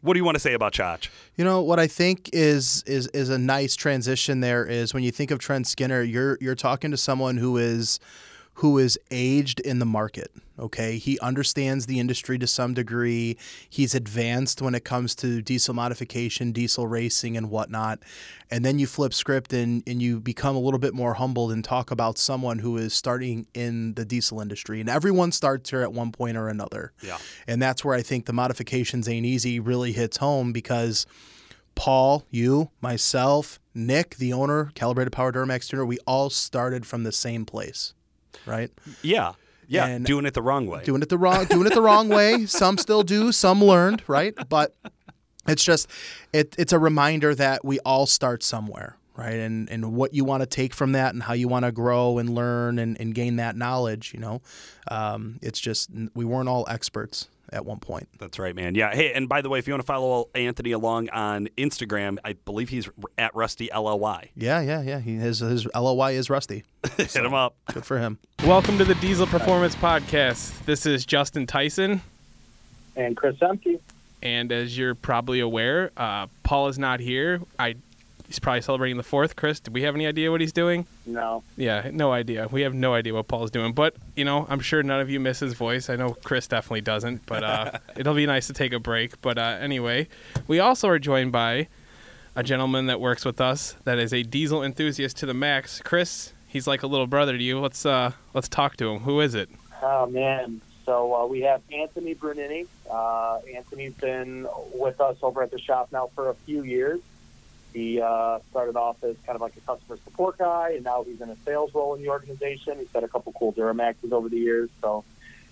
What 0.00 0.14
do 0.14 0.18
you 0.18 0.24
want 0.24 0.36
to 0.36 0.40
say 0.40 0.54
about 0.54 0.72
Chach? 0.72 1.08
You 1.36 1.44
know 1.44 1.60
what 1.60 1.78
I 1.78 1.86
think 1.86 2.30
is 2.32 2.82
is 2.86 3.08
is 3.08 3.28
a 3.28 3.36
nice 3.36 3.76
transition 3.76 4.40
there 4.40 4.64
is 4.64 4.94
when 4.94 5.02
you 5.02 5.10
think 5.10 5.30
of 5.32 5.38
Trent 5.38 5.66
Skinner, 5.66 6.00
you're 6.00 6.38
you're 6.40 6.54
talking 6.54 6.90
to 6.92 6.96
someone 6.96 7.36
who 7.36 7.58
is 7.58 8.00
who 8.54 8.78
is 8.78 8.98
aged 9.10 9.60
in 9.60 9.78
the 9.78 9.86
market. 9.86 10.30
Okay, 10.58 10.98
he 10.98 11.18
understands 11.20 11.86
the 11.86 11.98
industry 11.98 12.38
to 12.38 12.46
some 12.46 12.74
degree. 12.74 13.36
He's 13.68 13.94
advanced 13.94 14.62
when 14.62 14.74
it 14.74 14.84
comes 14.84 15.14
to 15.16 15.42
diesel 15.42 15.74
modification, 15.74 16.52
diesel 16.52 16.86
racing, 16.86 17.36
and 17.36 17.50
whatnot. 17.50 18.00
And 18.50 18.64
then 18.64 18.78
you 18.78 18.86
flip 18.86 19.14
script 19.14 19.52
and 19.52 19.82
and 19.86 20.00
you 20.00 20.20
become 20.20 20.54
a 20.54 20.60
little 20.60 20.78
bit 20.78 20.94
more 20.94 21.14
humbled 21.14 21.52
and 21.52 21.64
talk 21.64 21.90
about 21.90 22.18
someone 22.18 22.58
who 22.58 22.76
is 22.76 22.92
starting 22.92 23.46
in 23.54 23.94
the 23.94 24.04
diesel 24.04 24.40
industry. 24.40 24.80
And 24.80 24.88
everyone 24.88 25.32
starts 25.32 25.70
here 25.70 25.80
at 25.80 25.92
one 25.92 26.12
point 26.12 26.36
or 26.36 26.48
another. 26.48 26.92
Yeah. 27.02 27.18
And 27.46 27.60
that's 27.60 27.84
where 27.84 27.94
I 27.94 28.02
think 28.02 28.26
the 28.26 28.32
modifications 28.32 29.08
ain't 29.08 29.26
easy 29.26 29.58
really 29.58 29.92
hits 29.92 30.18
home 30.18 30.52
because 30.52 31.06
Paul, 31.74 32.24
you, 32.30 32.70
myself, 32.80 33.58
Nick, 33.74 34.16
the 34.16 34.32
owner, 34.32 34.70
Calibrated 34.74 35.12
Power 35.12 35.32
Duramax 35.32 35.68
Tuner, 35.68 35.86
we 35.86 35.98
all 36.06 36.30
started 36.30 36.86
from 36.86 37.04
the 37.04 37.12
same 37.12 37.44
place, 37.44 37.94
right? 38.46 38.70
Yeah. 39.02 39.32
Yeah. 39.68 39.86
And- 39.86 40.04
doing 40.04 40.26
it 40.26 40.34
the 40.34 40.42
wrong 40.42 40.66
way. 40.66 40.82
Doing 40.84 41.02
it 41.02 41.08
the 41.08 41.18
wrong, 41.18 41.44
doing 41.46 41.66
it 41.66 41.74
the 41.74 41.82
wrong 41.82 42.08
way. 42.08 42.46
Some 42.46 42.76
still 42.78 43.02
do, 43.02 43.32
some 43.32 43.62
learned, 43.62 44.02
right? 44.06 44.34
But 44.48 44.74
it's 45.46 45.64
just, 45.64 45.88
it, 46.32 46.54
it's 46.58 46.72
a 46.72 46.78
reminder 46.78 47.34
that 47.34 47.64
we 47.64 47.78
all 47.80 48.06
start 48.06 48.42
somewhere, 48.42 48.96
right? 49.16 49.34
And 49.34 49.68
and 49.70 49.94
what 49.94 50.14
you 50.14 50.24
want 50.24 50.42
to 50.42 50.46
take 50.46 50.74
from 50.74 50.92
that, 50.92 51.14
and 51.14 51.22
how 51.22 51.32
you 51.32 51.48
want 51.48 51.64
to 51.64 51.72
grow 51.72 52.18
and 52.18 52.34
learn 52.34 52.78
and, 52.78 53.00
and 53.00 53.14
gain 53.14 53.36
that 53.36 53.56
knowledge. 53.56 54.12
You 54.14 54.20
know, 54.20 54.42
um, 54.88 55.38
it's 55.42 55.58
just 55.58 55.90
we 56.14 56.24
weren't 56.24 56.48
all 56.48 56.64
experts 56.68 57.28
at 57.52 57.64
one 57.64 57.78
point. 57.78 58.08
That's 58.18 58.38
right, 58.38 58.54
man. 58.54 58.74
Yeah. 58.74 58.94
Hey, 58.94 59.12
and 59.12 59.28
by 59.28 59.42
the 59.42 59.48
way, 59.48 59.58
if 59.58 59.66
you 59.66 59.72
want 59.72 59.82
to 59.82 59.86
follow 59.86 60.28
Anthony 60.34 60.72
along 60.72 61.10
on 61.10 61.48
Instagram, 61.58 62.18
I 62.24 62.32
believe 62.32 62.68
he's 62.68 62.88
at 63.18 63.34
Rusty 63.34 63.68
LLY. 63.68 64.30
Yeah, 64.34 64.60
yeah, 64.60 64.82
yeah. 64.82 65.00
He 65.00 65.16
his 65.16 65.40
his 65.40 65.66
LLY 65.66 66.14
is 66.14 66.30
rusty. 66.30 66.64
Hit 66.96 67.14
him 67.16 67.34
up. 67.34 67.54
Good 67.72 67.84
for 67.84 67.98
him. 67.98 68.18
Welcome 68.44 68.78
to 68.78 68.84
the 68.84 68.94
Diesel 68.96 69.26
Performance 69.26 69.76
Podcast. 69.76 70.64
This 70.64 70.86
is 70.86 71.04
Justin 71.04 71.46
Tyson. 71.46 72.02
And 72.96 73.16
Chris 73.16 73.36
Empty. 73.40 73.80
And 74.22 74.52
as 74.52 74.78
you're 74.78 74.94
probably 74.94 75.40
aware, 75.40 75.90
uh, 75.96 76.26
Paul 76.44 76.68
is 76.68 76.78
not 76.78 77.00
here. 77.00 77.40
I 77.58 77.76
he's 78.32 78.38
probably 78.38 78.62
celebrating 78.62 78.96
the 78.96 79.02
fourth. 79.02 79.36
Chris, 79.36 79.60
do 79.60 79.70
we 79.70 79.82
have 79.82 79.94
any 79.94 80.06
idea 80.06 80.30
what 80.30 80.40
he's 80.40 80.54
doing? 80.54 80.86
No. 81.04 81.42
Yeah, 81.56 81.90
no 81.92 82.12
idea. 82.12 82.48
We 82.50 82.62
have 82.62 82.72
no 82.72 82.94
idea 82.94 83.12
what 83.12 83.28
Paul's 83.28 83.50
doing. 83.50 83.74
But 83.74 83.94
you 84.16 84.24
know, 84.24 84.46
I'm 84.48 84.60
sure 84.60 84.82
none 84.82 85.00
of 85.00 85.10
you 85.10 85.20
miss 85.20 85.40
his 85.40 85.52
voice. 85.52 85.90
I 85.90 85.96
know 85.96 86.16
Chris 86.24 86.46
definitely 86.46 86.80
doesn't. 86.80 87.26
But 87.26 87.44
uh, 87.44 87.72
it'll 87.96 88.14
be 88.14 88.24
nice 88.24 88.46
to 88.46 88.54
take 88.54 88.72
a 88.72 88.78
break. 88.78 89.20
But 89.20 89.36
uh, 89.36 89.58
anyway, 89.60 90.08
we 90.48 90.60
also 90.60 90.88
are 90.88 90.98
joined 90.98 91.32
by 91.32 91.68
a 92.34 92.42
gentleman 92.42 92.86
that 92.86 93.00
works 93.00 93.24
with 93.26 93.40
us 93.40 93.76
that 93.84 93.98
is 93.98 94.14
a 94.14 94.22
diesel 94.22 94.62
enthusiast 94.62 95.18
to 95.18 95.26
the 95.26 95.34
max. 95.34 95.82
Chris, 95.84 96.32
he's 96.48 96.66
like 96.66 96.82
a 96.82 96.86
little 96.86 97.06
brother 97.06 97.36
to 97.36 97.42
you. 97.42 97.60
Let's 97.60 97.84
uh, 97.84 98.12
let's 98.32 98.48
talk 98.48 98.78
to 98.78 98.88
him. 98.90 99.00
Who 99.00 99.20
is 99.20 99.34
it? 99.34 99.50
Oh 99.82 100.06
man. 100.06 100.62
So 100.86 101.14
uh, 101.14 101.26
we 101.26 101.42
have 101.42 101.60
Anthony 101.70 102.14
Brunini. 102.14 102.66
Uh, 102.90 103.40
Anthony's 103.54 103.92
been 103.94 104.48
with 104.74 105.00
us 105.00 105.16
over 105.22 105.42
at 105.42 105.50
the 105.50 105.60
shop 105.60 105.90
now 105.92 106.10
for 106.14 106.30
a 106.30 106.34
few 106.46 106.64
years. 106.64 107.00
He 107.72 108.00
uh, 108.00 108.38
started 108.50 108.76
off 108.76 109.02
as 109.02 109.16
kind 109.24 109.34
of 109.36 109.40
like 109.40 109.56
a 109.56 109.60
customer 109.60 109.98
support 110.04 110.38
guy, 110.38 110.72
and 110.74 110.84
now 110.84 111.04
he's 111.04 111.20
in 111.20 111.30
a 111.30 111.36
sales 111.44 111.72
role 111.74 111.94
in 111.94 112.02
the 112.02 112.08
organization. 112.10 112.78
He's 112.78 112.88
had 112.94 113.04
a 113.04 113.08
couple 113.08 113.32
cool 113.32 113.52
Duramaxes 113.52 114.12
over 114.12 114.28
the 114.28 114.36
years. 114.36 114.68
So, 114.80 115.04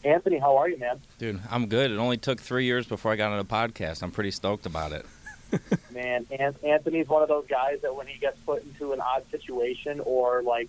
Anthony, 0.05 0.39
how 0.39 0.57
are 0.59 0.68
you, 0.68 0.79
man? 0.79 1.01
Dude, 1.18 1.41
I'm 1.51 1.66
good. 1.66 1.91
It 1.91 1.97
only 1.99 2.18
took 2.18 2.41
three 2.41 2.64
years 2.64 2.87
before 2.87 3.12
I 3.12 3.16
got 3.16 3.33
on 3.33 3.39
a 3.39 3.45
podcast. 3.45 4.03
I'm 4.03 4.11
pretty 4.11 4.31
stoked 4.31 4.66
about 4.66 4.93
it. 4.93 5.07
Man, 5.93 6.27
An- 6.31 6.55
Anthony's 6.62 7.09
one 7.09 7.23
of 7.23 7.29
those 7.29 7.47
guys 7.49 7.81
that 7.83 7.95
when 7.97 8.07
he 8.07 8.18
gets 8.18 8.39
put 8.47 8.62
into 8.62 8.93
an 8.93 9.01
odd 9.01 9.25
situation 9.31 10.01
or 10.01 10.43
like 10.43 10.68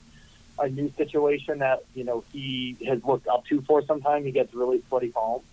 a 0.58 0.68
new 0.70 0.91
situation 0.97 1.60
that 1.60 1.84
you 1.93 2.04
know 2.04 2.24
he 2.34 2.76
has 2.88 3.04
looked 3.04 3.28
up 3.28 3.45
to 3.45 3.62
for 3.62 3.84
some 3.86 4.02
time, 4.02 4.26
he 4.26 4.32
gets 4.32 4.54
really 4.54 4.82
sweaty 4.88 5.10
palms. 5.10 5.43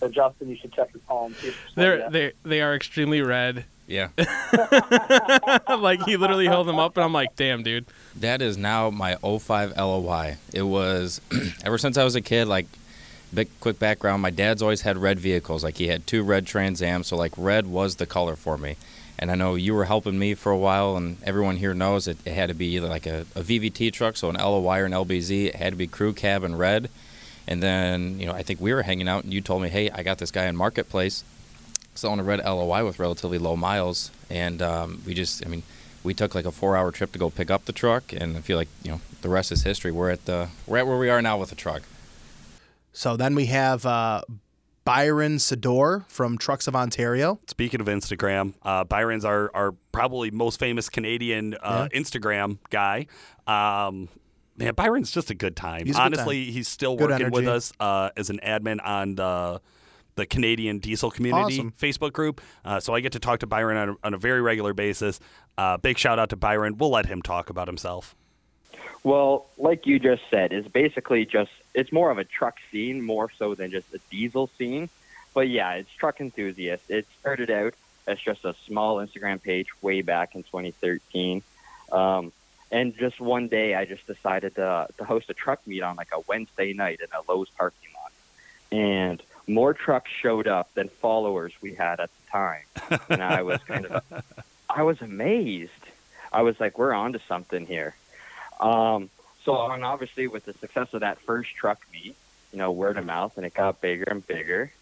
So, 0.00 0.08
Justin, 0.08 0.48
you 0.50 0.56
should 0.56 0.72
check 0.72 0.92
his 0.92 1.00
palms. 1.02 1.38
see 1.38 1.48
if 1.48 1.58
They're 1.74 2.10
they 2.10 2.32
they 2.42 2.60
are 2.60 2.74
extremely 2.74 3.22
red. 3.22 3.64
Yeah. 3.86 4.08
like 5.78 6.02
he 6.04 6.16
literally 6.16 6.46
held 6.46 6.66
them 6.66 6.78
up, 6.78 6.96
and 6.96 7.04
I'm 7.04 7.12
like, 7.12 7.36
damn, 7.36 7.62
dude. 7.62 7.86
That 8.16 8.40
is 8.40 8.56
now 8.56 8.90
my 8.90 9.16
05 9.16 9.74
LLY. 9.74 10.36
It 10.52 10.62
was 10.62 11.20
ever 11.64 11.78
since 11.78 11.98
I 11.98 12.04
was 12.04 12.14
a 12.14 12.20
kid. 12.20 12.48
Like, 12.48 12.66
big 13.34 13.48
quick 13.60 13.78
background. 13.78 14.22
My 14.22 14.30
dad's 14.30 14.62
always 14.62 14.82
had 14.82 14.96
red 14.96 15.18
vehicles. 15.18 15.64
Like 15.64 15.76
he 15.76 15.88
had 15.88 16.06
two 16.06 16.22
red 16.22 16.46
Trans 16.46 16.80
Ams, 16.80 17.08
so 17.08 17.16
like 17.16 17.32
red 17.36 17.66
was 17.66 17.96
the 17.96 18.06
color 18.06 18.36
for 18.36 18.56
me. 18.56 18.76
And 19.18 19.30
I 19.30 19.34
know 19.34 19.54
you 19.54 19.74
were 19.74 19.84
helping 19.84 20.18
me 20.18 20.34
for 20.34 20.50
a 20.50 20.58
while, 20.58 20.96
and 20.96 21.18
everyone 21.22 21.56
here 21.56 21.74
knows 21.74 22.08
it, 22.08 22.16
it 22.24 22.32
had 22.32 22.48
to 22.48 22.54
be 22.54 22.74
either 22.76 22.88
like 22.88 23.06
a, 23.06 23.20
a 23.34 23.42
VVT 23.42 23.92
truck, 23.92 24.16
so 24.16 24.28
an 24.28 24.36
LLY 24.36 24.80
or 24.80 24.86
an 24.86 24.92
LBZ. 24.92 25.46
It 25.46 25.56
had 25.56 25.72
to 25.72 25.76
be 25.76 25.86
crew 25.86 26.12
cab 26.12 26.42
and 26.42 26.58
red. 26.58 26.90
And 27.46 27.62
then, 27.62 28.18
you 28.18 28.26
know, 28.26 28.32
I 28.32 28.42
think 28.42 28.60
we 28.60 28.72
were 28.72 28.82
hanging 28.82 29.06
out 29.06 29.24
and 29.24 29.32
you 29.32 29.42
told 29.42 29.62
me, 29.62 29.68
hey, 29.68 29.90
I 29.90 30.02
got 30.02 30.16
this 30.18 30.30
guy 30.30 30.46
in 30.46 30.56
Marketplace 30.56 31.24
selling 31.94 32.20
a 32.20 32.24
red 32.24 32.40
LLY 32.40 32.84
with 32.84 32.98
relatively 32.98 33.38
low 33.38 33.56
miles. 33.56 34.10
And 34.30 34.60
um, 34.62 35.02
we 35.06 35.14
just, 35.14 35.44
I 35.44 35.48
mean, 35.48 35.62
we 36.02 36.14
took 36.14 36.34
like 36.34 36.44
a 36.44 36.52
four 36.52 36.76
hour 36.76 36.90
trip 36.90 37.12
to 37.12 37.18
go 37.18 37.30
pick 37.30 37.50
up 37.50 37.64
the 37.64 37.72
truck. 37.72 38.12
And 38.12 38.36
I 38.36 38.40
feel 38.40 38.56
like, 38.56 38.68
you 38.82 38.92
know, 38.92 39.00
the 39.22 39.28
rest 39.28 39.52
is 39.52 39.62
history. 39.62 39.90
We're 39.92 40.10
at 40.10 40.24
the, 40.26 40.48
we're 40.66 40.78
at 40.78 40.86
where 40.86 40.98
we 40.98 41.08
are 41.08 41.22
now 41.22 41.38
with 41.38 41.50
the 41.50 41.56
truck. 41.56 41.82
So 42.92 43.16
then 43.16 43.34
we 43.34 43.46
have 43.46 43.84
uh, 43.84 44.22
Byron 44.84 45.36
Sador 45.36 46.06
from 46.08 46.38
Trucks 46.38 46.68
of 46.68 46.76
Ontario. 46.76 47.40
Speaking 47.48 47.80
of 47.80 47.86
Instagram, 47.86 48.54
uh, 48.62 48.84
Byron's 48.84 49.24
our, 49.24 49.50
our 49.54 49.72
probably 49.92 50.30
most 50.30 50.60
famous 50.60 50.88
Canadian 50.88 51.56
uh, 51.62 51.88
Instagram 51.94 52.58
guy. 52.70 53.06
Um, 53.46 54.08
man, 54.56 54.74
Byron's 54.74 55.10
just 55.10 55.30
a 55.30 55.34
good 55.34 55.56
time. 55.56 55.86
He's 55.86 55.96
a 55.96 55.98
good 55.98 56.04
Honestly, 56.04 56.44
time. 56.44 56.52
he's 56.52 56.68
still 56.68 56.96
Good 56.96 57.10
working 57.10 57.30
with 57.30 57.48
us 57.48 57.72
uh, 57.80 58.10
as 58.16 58.30
an 58.30 58.40
admin 58.44 58.78
on 58.84 59.14
the 59.14 59.60
the 60.16 60.26
Canadian 60.26 60.78
Diesel 60.78 61.10
Community 61.10 61.58
Awesome. 61.58 61.72
Facebook 61.72 62.12
group. 62.12 62.40
Uh, 62.64 62.80
so 62.80 62.94
I 62.94 63.00
get 63.00 63.12
to 63.12 63.18
talk 63.18 63.40
to 63.40 63.46
Byron 63.46 63.76
on 63.76 63.88
a, 63.90 63.94
on 64.04 64.14
a 64.14 64.18
very 64.18 64.40
regular 64.40 64.72
basis. 64.72 65.20
Uh, 65.58 65.76
big 65.76 65.98
shout 65.98 66.18
out 66.18 66.30
to 66.30 66.36
Byron. 66.36 66.76
We'll 66.78 66.90
let 66.90 67.06
him 67.06 67.22
talk 67.22 67.50
about 67.50 67.68
himself. 67.68 68.14
Well, 69.02 69.46
like 69.58 69.86
you 69.86 69.98
just 69.98 70.22
said, 70.30 70.52
it's 70.52 70.68
basically 70.68 71.26
just 71.26 71.50
it's 71.74 71.92
more 71.92 72.10
of 72.10 72.18
a 72.18 72.24
truck 72.24 72.56
scene 72.70 73.02
more 73.02 73.30
so 73.38 73.54
than 73.54 73.70
just 73.70 73.92
a 73.92 73.98
diesel 74.10 74.48
scene. 74.56 74.88
But 75.34 75.48
yeah, 75.48 75.72
it's 75.72 75.90
truck 75.92 76.20
enthusiasts. 76.20 76.88
It 76.88 77.06
started 77.20 77.50
out 77.50 77.74
as 78.06 78.18
just 78.20 78.44
a 78.44 78.54
small 78.66 78.96
Instagram 78.96 79.42
page 79.42 79.68
way 79.82 80.00
back 80.00 80.34
in 80.34 80.42
2013. 80.44 81.42
Um, 81.92 82.32
and 82.70 82.96
just 82.96 83.20
one 83.20 83.48
day, 83.48 83.74
I 83.74 83.84
just 83.84 84.06
decided 84.06 84.54
to, 84.56 84.88
to 84.96 85.04
host 85.04 85.28
a 85.30 85.34
truck 85.34 85.66
meet 85.66 85.82
on 85.82 85.96
like 85.96 86.08
a 86.12 86.20
Wednesday 86.26 86.72
night 86.72 87.00
in 87.00 87.08
a 87.12 87.30
Lowe's 87.30 87.50
parking 87.50 87.90
lot. 87.94 88.12
And 88.72 89.22
more 89.46 89.74
trucks 89.74 90.10
showed 90.10 90.46
up 90.46 90.72
than 90.74 90.88
followers 90.88 91.52
we 91.60 91.74
had 91.74 92.00
at 92.00 92.10
the 92.10 92.30
time. 92.30 93.00
And 93.08 93.22
I 93.22 93.42
was 93.42 93.62
kind 93.64 93.86
of, 93.86 94.24
I 94.68 94.82
was 94.82 95.00
amazed. 95.00 95.72
I 96.32 96.42
was 96.42 96.58
like, 96.58 96.78
we're 96.78 96.92
on 96.92 97.12
to 97.12 97.20
something 97.28 97.66
here. 97.66 97.94
Um, 98.60 99.10
so, 99.44 99.70
and 99.70 99.84
obviously, 99.84 100.26
with 100.26 100.46
the 100.46 100.54
success 100.54 100.94
of 100.94 101.00
that 101.00 101.18
first 101.20 101.54
truck 101.54 101.80
meet, 101.92 102.16
you 102.52 102.58
know, 102.58 102.72
word 102.72 102.96
of 102.96 103.04
mouth, 103.04 103.36
and 103.36 103.44
it 103.44 103.54
got 103.54 103.80
bigger 103.80 104.04
and 104.04 104.26
bigger. 104.26 104.72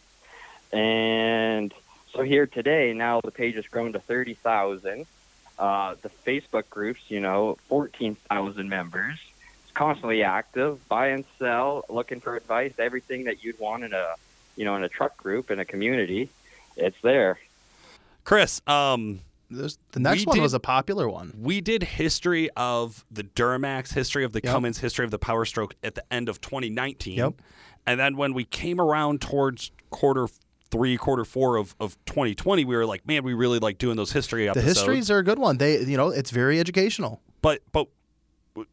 And 0.72 1.74
so 2.12 2.22
here 2.22 2.46
today, 2.46 2.92
now 2.92 3.20
the 3.20 3.30
page 3.30 3.56
has 3.56 3.66
grown 3.66 3.92
to 3.94 3.98
30,000. 3.98 5.06
Uh, 5.58 5.94
the 6.02 6.10
Facebook 6.26 6.68
groups, 6.70 7.00
you 7.08 7.20
know, 7.20 7.56
14,000 7.68 8.68
members. 8.68 9.18
It's 9.62 9.72
constantly 9.72 10.22
active, 10.22 10.86
buy 10.88 11.08
and 11.08 11.24
sell, 11.38 11.84
looking 11.88 12.20
for 12.20 12.36
advice, 12.36 12.72
everything 12.78 13.24
that 13.24 13.44
you'd 13.44 13.58
want 13.58 13.84
in 13.84 13.92
a, 13.92 14.14
you 14.56 14.64
know, 14.64 14.76
in 14.76 14.84
a 14.84 14.88
truck 14.88 15.16
group, 15.16 15.50
in 15.50 15.58
a 15.58 15.64
community. 15.64 16.28
It's 16.76 16.96
there. 17.02 17.38
Chris, 18.24 18.60
um, 18.66 19.20
the 19.50 19.74
next 19.96 20.26
one 20.26 20.36
did- 20.36 20.42
was 20.42 20.54
a 20.54 20.60
popular 20.60 21.08
one. 21.08 21.32
We 21.38 21.60
did 21.60 21.82
history 21.82 22.48
of 22.56 23.04
the 23.10 23.24
Duramax, 23.24 23.92
history 23.94 24.24
of 24.24 24.32
the 24.32 24.40
Yep. 24.42 24.52
Cummins, 24.52 24.78
history 24.78 25.04
of 25.04 25.10
the 25.10 25.18
Power 25.18 25.44
Stroke 25.44 25.74
at 25.82 25.94
the 25.94 26.04
end 26.12 26.28
of 26.28 26.40
2019. 26.40 27.18
Yep. 27.18 27.34
And 27.86 27.98
then 28.00 28.16
when 28.16 28.32
we 28.32 28.44
came 28.44 28.80
around 28.80 29.20
towards 29.20 29.70
quarter 29.90 30.28
three, 30.70 30.96
quarter 30.96 31.24
four 31.24 31.56
of, 31.56 31.74
of 31.80 32.02
2020, 32.06 32.64
we 32.64 32.74
were 32.76 32.86
like, 32.86 33.06
man, 33.06 33.22
we 33.24 33.34
really 33.34 33.58
like 33.58 33.76
doing 33.76 33.96
those 33.96 34.12
history 34.12 34.48
episodes. 34.48 34.64
The 34.64 34.68
histories 34.80 35.10
are 35.10 35.18
a 35.18 35.24
good 35.24 35.38
one. 35.38 35.58
They, 35.58 35.80
you 35.80 35.96
know, 35.98 36.08
it's 36.08 36.30
very 36.30 36.58
educational. 36.60 37.20
but 37.42 37.60
but 37.72 37.80
w- 37.80 37.90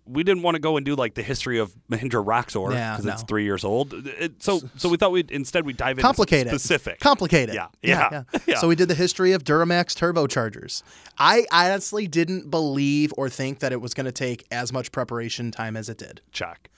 we 0.05 0.23
didn't 0.23 0.43
want 0.43 0.55
to 0.55 0.59
go 0.59 0.75
and 0.75 0.85
do 0.85 0.93
like 0.95 1.13
the 1.13 1.23
history 1.23 1.57
of 1.57 1.73
Mahindra 1.89 2.21
Roxor 2.25 2.71
Yeah, 2.73 2.97
because 2.97 3.13
it's 3.13 3.23
three 3.23 3.43
years 3.45 3.63
old. 3.63 3.93
It- 3.93 4.41
so 4.43 4.59
so 4.75 4.89
we 4.89 4.97
thought 4.97 5.11
we'd 5.11 5.31
instead 5.31 5.65
we 5.65 5.71
dive 5.73 5.91
into 5.91 6.01
some 6.01 6.09
Complicated. 6.09 6.51
specific, 6.51 6.99
Complicated. 6.99 7.55
Yeah, 7.55 7.67
yeah, 7.81 8.23
yeah. 8.45 8.59
So 8.59 8.67
we 8.67 8.75
did 8.75 8.89
the 8.89 8.95
history 8.95 9.31
of 9.31 9.43
Duramax 9.43 9.95
turbochargers. 9.95 10.83
I 11.17 11.45
honestly 11.51 12.07
didn't 12.07 12.49
believe 12.51 13.13
or 13.17 13.29
think 13.29 13.59
that 13.59 13.71
it 13.71 13.79
was 13.81 13.93
going 13.93 14.05
to 14.05 14.11
take 14.11 14.45
as 14.51 14.73
much 14.73 14.91
preparation 14.91 15.51
time 15.51 15.77
as 15.77 15.87
it 15.89 15.97
did. 15.97 16.21
Check. 16.31 16.69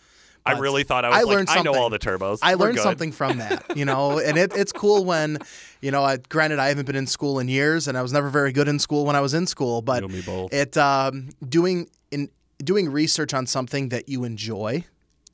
I 0.44 0.58
really 0.58 0.84
thought 0.84 1.06
I 1.06 1.10
was 1.10 1.18
I 1.20 1.22
like, 1.22 1.36
learned 1.36 1.50
I 1.50 1.56
know 1.58 1.64
something. 1.66 1.82
all 1.84 1.90
the 1.92 2.00
turbos. 2.00 2.40
I 2.42 2.56
We're 2.56 2.66
learned 2.66 2.78
good. 2.78 2.84
something 2.84 3.12
from 3.12 3.38
that, 3.38 3.78
you 3.78 3.86
know, 3.86 4.18
and 4.26 4.40
it, 4.40 4.52
it's 4.56 4.72
cool 4.72 5.06
when, 5.06 5.38
you 5.82 5.92
know, 5.92 6.04
I, 6.04 6.18
granted 6.18 6.58
I 6.58 6.70
haven't 6.70 6.88
been 6.88 6.96
in 6.96 7.06
school 7.06 7.38
in 7.38 7.48
years, 7.48 7.88
and 7.88 7.96
I 7.96 8.02
was 8.02 8.12
never 8.12 8.28
very 8.30 8.52
good 8.52 8.68
in 8.68 8.80
school 8.80 9.06
when 9.06 9.16
I 9.16 9.22
was 9.22 9.36
in 9.36 9.46
school, 9.46 9.84
but 9.84 10.02
You 10.02 10.08
and 10.08 10.16
me 10.16 10.22
both. 10.24 10.52
it 10.52 10.76
um, 10.78 11.30
doing 11.48 11.90
in 12.10 12.30
doing 12.62 12.90
research 12.92 13.34
on 13.34 13.46
something 13.48 13.90
that 13.90 14.10
you 14.10 14.24
enjoy 14.24 14.86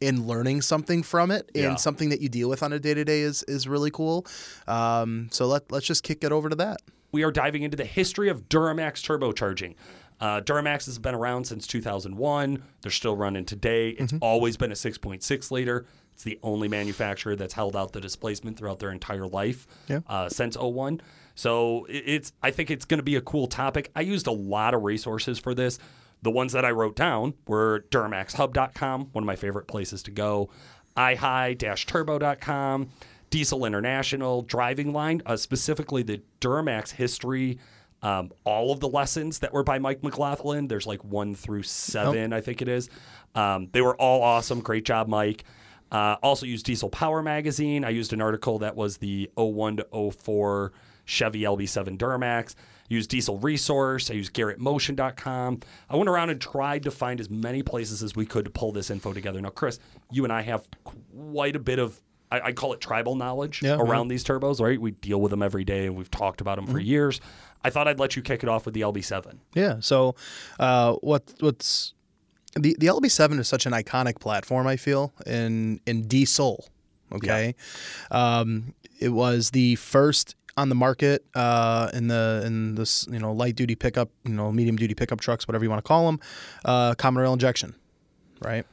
and 0.01 0.27
learning 0.27 0.61
something 0.61 1.01
from 1.03 1.31
it 1.31 1.49
and 1.55 1.63
Yeah. 1.63 1.75
something 1.75 2.09
that 2.09 2.21
you 2.21 2.29
deal 2.29 2.49
with 2.49 2.61
on 2.61 2.71
a 2.73 2.79
day 2.79 2.93
to 2.93 3.03
day 3.03 3.21
is 3.21 3.43
is 3.43 3.67
really 3.67 3.89
cool. 3.91 4.25
Um, 4.67 5.27
so 5.31 5.47
let 5.47 5.71
let's 5.71 5.85
just 5.85 6.03
kick 6.03 6.23
it 6.23 6.31
over 6.31 6.49
to 6.49 6.55
that. 6.55 6.77
we 7.13 7.23
are 7.23 7.31
diving 7.31 7.63
into 7.63 7.77
the 7.77 7.85
history 7.85 8.27
of 8.29 8.47
Duramax 8.49 9.01
turbocharging. 9.01 9.75
Uh, 10.19 10.41
Duramax 10.41 10.85
has 10.87 10.99
been 10.99 11.15
around 11.15 11.45
since 11.45 11.65
2001. 11.65 12.61
They're 12.81 12.91
still 12.91 13.15
running 13.15 13.45
today. 13.45 13.91
It's 13.91 14.13
always 14.21 14.57
been 14.57 14.71
a 14.71 14.75
6.6 14.75 15.49
liter. 15.51 15.85
It's 16.13 16.23
the 16.23 16.37
only 16.43 16.67
manufacturer 16.67 17.35
that's 17.35 17.53
held 17.53 17.75
out 17.75 17.93
the 17.93 18.01
displacement 18.01 18.57
throughout 18.57 18.79
their 18.79 18.91
entire 18.91 19.25
life 19.27 19.67
Yeah. 19.87 19.99
uh, 20.07 20.27
since 20.29 20.57
01. 20.57 21.01
So 21.35 21.85
it's 21.89 22.33
I 22.43 22.51
think 22.51 22.69
it's 22.71 22.85
going 22.85 22.97
to 22.99 23.03
be 23.03 23.15
a 23.15 23.21
cool 23.21 23.47
topic. 23.47 23.89
I 23.95 24.01
used 24.01 24.27
a 24.27 24.31
lot 24.31 24.73
of 24.73 24.83
resources 24.83 25.39
for 25.39 25.53
this. 25.55 25.79
The 26.21 26.31
ones 26.31 26.53
that 26.53 26.65
I 26.65 26.71
wrote 26.71 26.95
down 26.95 27.35
were 27.47 27.85
DuramaxHub.com, 27.91 29.09
one 29.11 29.23
of 29.23 29.25
my 29.25 29.35
favorite 29.35 29.67
places 29.67 30.03
to 30.03 30.11
go, 30.11 30.49
IHI-turbo.com, 30.95 32.89
Diesel 33.29 33.65
International, 33.65 34.41
Driving 34.41 34.93
Line, 34.93 35.21
uh, 35.25 35.37
specifically 35.37 36.03
the 36.03 36.21
Duramax 36.41 36.91
history, 36.91 37.59
um, 38.01 38.31
all 38.43 38.71
of 38.71 38.79
the 38.79 38.87
lessons 38.87 39.39
that 39.39 39.53
were 39.53 39.63
by 39.63 39.79
Mike 39.79 40.03
McLaughlin. 40.03 40.67
There's 40.67 40.87
like 40.87 41.03
one 41.03 41.35
through 41.35 41.63
seven, 41.63 42.33
I 42.33 42.41
think 42.41 42.61
it 42.61 42.67
is. 42.67 42.89
Um, 43.35 43.69
they 43.71 43.81
were 43.81 43.95
all 43.95 44.21
awesome. 44.21 44.61
Great 44.61 44.85
job, 44.85 45.07
Mike. 45.07 45.43
Uh, 45.91 46.17
also 46.21 46.45
used 46.45 46.65
Diesel 46.65 46.89
Power 46.89 47.21
Magazine. 47.21 47.85
I 47.85 47.89
used 47.89 48.13
an 48.13 48.21
article 48.21 48.59
that 48.59 48.75
was 48.75 48.97
the 48.97 49.29
01 49.35 49.77
to 49.77 50.11
04 50.11 50.73
Chevy 51.05 51.41
LB7 51.41 51.97
Duramax. 51.97 52.55
Used 52.89 53.09
Diesel 53.09 53.37
Resource. 53.39 54.09
I 54.09 54.13
used 54.13 54.33
GarrettMotion.com. 54.33 55.59
I 55.89 55.95
went 55.95 56.09
around 56.09 56.29
and 56.29 56.39
tried 56.39 56.83
to 56.83 56.91
find 56.91 57.19
as 57.19 57.29
many 57.29 57.61
places 57.63 58.01
as 58.03 58.15
we 58.15 58.25
could 58.25 58.45
to 58.45 58.51
pull 58.51 58.71
this 58.71 58.89
info 58.89 59.13
together. 59.13 59.41
Now, 59.41 59.49
Chris, 59.49 59.79
you 60.11 60.23
and 60.23 60.31
I 60.31 60.41
have 60.41 60.65
quite 60.83 61.55
a 61.55 61.59
bit 61.59 61.79
of, 61.79 62.01
I, 62.31 62.39
I 62.41 62.51
call 62.53 62.73
it 62.73 62.79
tribal 62.81 63.15
knowledge 63.15 63.61
Yeah, 63.61 63.75
around 63.75 64.05
yeah. 64.07 64.09
these 64.13 64.23
turbos, 64.23 64.61
right? 64.61 64.79
We 64.79 64.91
deal 64.91 65.19
with 65.21 65.31
them 65.31 65.43
every 65.43 65.63
day 65.65 65.85
and 65.87 65.95
we've 65.95 66.11
talked 66.11 66.41
about 66.41 66.55
them 66.57 66.67
for 66.67 66.79
Mhm. 66.79 66.85
years. 66.85 67.21
I 67.63 67.69
thought 67.69 67.87
I'd 67.87 67.99
let 67.99 68.15
you 68.15 68.21
kick 68.21 68.43
it 68.43 68.49
off 68.49 68.65
with 68.65 68.73
the 68.73 68.81
LB7. 68.81 69.39
Yeah. 69.53 69.77
So, 69.81 70.15
uh, 70.59 70.93
what 71.01 71.33
what's 71.39 71.93
the 72.55 72.75
the 72.79 72.87
LB7 72.87 73.39
is 73.39 73.47
such 73.47 73.65
an 73.65 73.73
iconic 73.73 74.19
platform. 74.19 74.67
I 74.67 74.77
feel 74.77 75.11
in 75.25 75.81
in 75.85 76.03
diesel. 76.07 76.67
Okay, 77.11 77.55
um, 78.11 78.73
it 78.99 79.09
was 79.09 79.51
the 79.51 79.75
first 79.75 80.35
on 80.57 80.69
the 80.69 80.75
market 80.75 81.23
uh, 81.35 81.89
in 81.93 82.07
the 82.07 82.43
in 82.45 82.75
this 82.75 83.07
you 83.09 83.19
know 83.19 83.31
light 83.31 83.55
duty 83.55 83.75
pickup, 83.75 84.09
you 84.25 84.33
know 84.33 84.51
medium 84.51 84.75
duty 84.75 84.95
pickup 84.95 85.21
trucks, 85.21 85.47
whatever 85.47 85.63
you 85.63 85.69
want 85.69 85.83
to 85.83 85.87
call 85.87 86.05
them, 86.07 86.19
uh, 86.65 86.95
common 86.95 87.21
rail 87.21 87.33
injection, 87.33 87.75
right? 88.41 88.65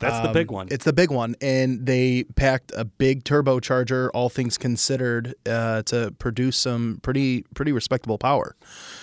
That's 0.00 0.26
the 0.26 0.32
big 0.32 0.50
one. 0.50 0.68
It's 0.70 0.84
the 0.84 0.92
big 0.92 1.10
one, 1.10 1.34
and 1.40 1.84
they 1.84 2.24
packed 2.36 2.72
a 2.76 2.84
big 2.84 3.24
turbocharger, 3.24 4.10
all 4.14 4.28
things 4.28 4.56
considered, 4.56 5.34
uh, 5.48 5.82
to 5.84 6.14
produce 6.18 6.56
some 6.56 7.00
pretty 7.02 7.44
pretty 7.54 7.72
respectable 7.72 8.18
power. 8.18 8.54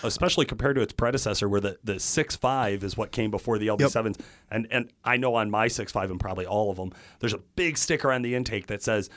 especially 0.04 0.46
compared 0.46 0.76
to 0.76 0.82
its 0.82 0.94
predecessor, 0.94 1.50
where 1.50 1.60
the 1.62 1.78
the 1.84 2.00
six 2.00 2.36
five 2.36 2.84
is 2.84 2.96
what 2.96 3.12
came 3.12 3.30
before 3.32 3.58
the 3.58 3.68
LB 3.68 3.90
sevens. 3.90 4.18
And 4.50 4.68
and 4.72 4.92
I 5.04 5.18
know 5.18 5.36
on 5.36 5.52
my 5.52 5.68
six 5.68 5.92
five 5.92 6.12
and 6.12 6.20
probably 6.20 6.46
all 6.46 6.72
of 6.72 6.78
them, 6.78 6.94
there's 7.20 7.34
a 7.34 7.40
big 7.56 7.78
sticker 7.78 8.12
on 8.12 8.22
the 8.22 8.36
intake 8.36 8.68
that 8.68 8.82
says, 8.82 9.10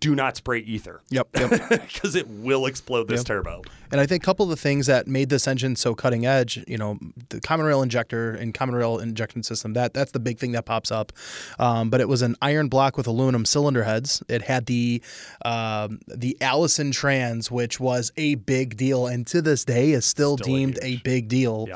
"Do 0.00 0.14
not 0.14 0.36
spray 0.36 0.60
ether." 0.60 1.00
Yep. 1.10 1.28
Yep. 1.38 1.68
because 1.82 2.14
it 2.14 2.28
will 2.28 2.66
explode 2.66 3.08
this 3.08 3.20
Yep. 3.20 3.26
turbo. 3.26 3.62
And 3.90 4.00
I 4.02 4.06
think 4.06 4.22
a 4.22 4.26
couple 4.26 4.44
of 4.44 4.50
the 4.50 4.56
things 4.56 4.86
that 4.86 5.06
made 5.06 5.30
this 5.30 5.48
engine 5.48 5.74
so 5.74 5.94
cutting 5.94 6.26
edge, 6.26 6.62
you 6.68 6.76
know, 6.76 6.98
the 7.30 7.40
common 7.40 7.64
rail 7.64 7.80
injector 7.80 8.32
and 8.34 8.52
common 8.52 8.74
rail 8.74 8.98
injection 8.98 9.42
system, 9.42 9.72
that 9.72 9.94
that's 9.94 10.12
the 10.12 10.20
big 10.20 10.38
thing 10.38 10.52
that 10.52 10.66
pops 10.66 10.90
up. 10.92 11.10
Um, 11.58 11.88
but 11.88 12.02
it 12.02 12.08
was 12.08 12.20
an 12.20 12.36
iron 12.42 12.68
block 12.68 12.98
with 12.98 13.06
aluminum 13.06 13.46
cylinder 13.46 13.84
heads. 13.84 14.22
It 14.28 14.42
had 14.42 14.66
the 14.66 15.00
um, 15.42 16.00
the 16.06 16.36
Allison 16.42 16.90
trans, 16.90 17.50
which 17.50 17.80
was 17.80 18.12
a 18.18 18.34
big 18.34 18.76
deal, 18.76 19.06
and 19.06 19.26
to 19.28 19.40
this 19.40 19.64
day 19.64 19.92
is 19.92 20.04
still, 20.04 20.36
deemed 20.36 20.78
a 20.82 20.96
big 20.98 21.28
deal. 21.28 21.66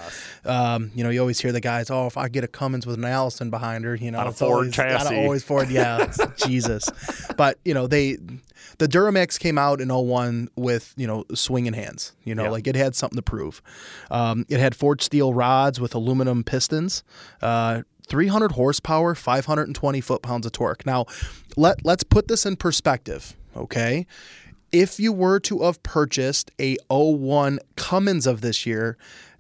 Um, 0.45 0.91
you 0.95 1.03
know, 1.05 1.11
you 1.11 1.21
always 1.21 1.41
hear 1.41 1.53
the 1.53 1.61
guys, 1.61 1.91
"Oh, 1.91 2.07
if 2.07 2.17
I 2.19 2.29
get 2.29 2.45
a 2.45 2.49
Cummins 2.49 2.87
with 2.87 2.97
an 2.97 3.05
Allison 3.07 3.49
behind 3.51 3.85
her, 3.85 3.95
you 3.95 4.11
know, 4.11 4.19
On 4.19 4.27
a 4.27 4.33
Ford 4.33 4.51
always, 4.53 4.75
chassis." 4.75 5.17
always 5.17 5.43
Ford, 5.43 5.71
yeah, 5.71 6.13
Jesus." 6.47 6.89
But 7.37 7.59
you 7.65 7.73
know, 7.75 7.87
they 7.87 8.12
the 8.79 8.89
Duramax 8.89 9.39
came 9.39 9.59
out 9.59 9.81
in 9.81 9.89
01 9.91 10.49
with 10.57 10.95
you 10.97 11.07
know 11.07 11.25
swinging 11.35 11.73
hands. 11.73 12.13
You 12.25 12.35
know, 12.35 12.45
Yeah. 12.45 12.51
like 12.51 12.67
it 12.67 12.75
had 12.77 12.95
something 12.95 13.17
to 13.17 13.23
prove. 13.23 13.63
Um, 14.11 14.47
it 14.49 14.61
had 14.61 14.75
forged 14.75 15.03
steel 15.03 15.35
rods 15.35 15.81
with 15.81 15.95
aluminum 15.95 16.45
pistons. 16.45 17.03
Uh, 17.41 17.83
300 18.09 18.53
horsepower, 18.53 19.15
520 19.15 20.01
foot 20.01 20.23
pounds 20.23 20.45
of 20.45 20.53
torque. 20.53 20.85
Now, 20.85 21.07
let 21.57 21.85
let's 21.85 22.03
put 22.03 22.29
this 22.29 22.45
in 22.45 22.57
perspective, 22.57 23.37
okay? 23.57 24.07
If 24.73 24.99
you 24.99 25.13
were 25.13 25.39
to 25.41 25.61
have 25.65 25.83
purchased 25.83 26.51
a 26.61 26.77
01 26.89 27.59
Cummins 27.77 28.27
of 28.27 28.41
this 28.41 28.65
year, 28.67 28.97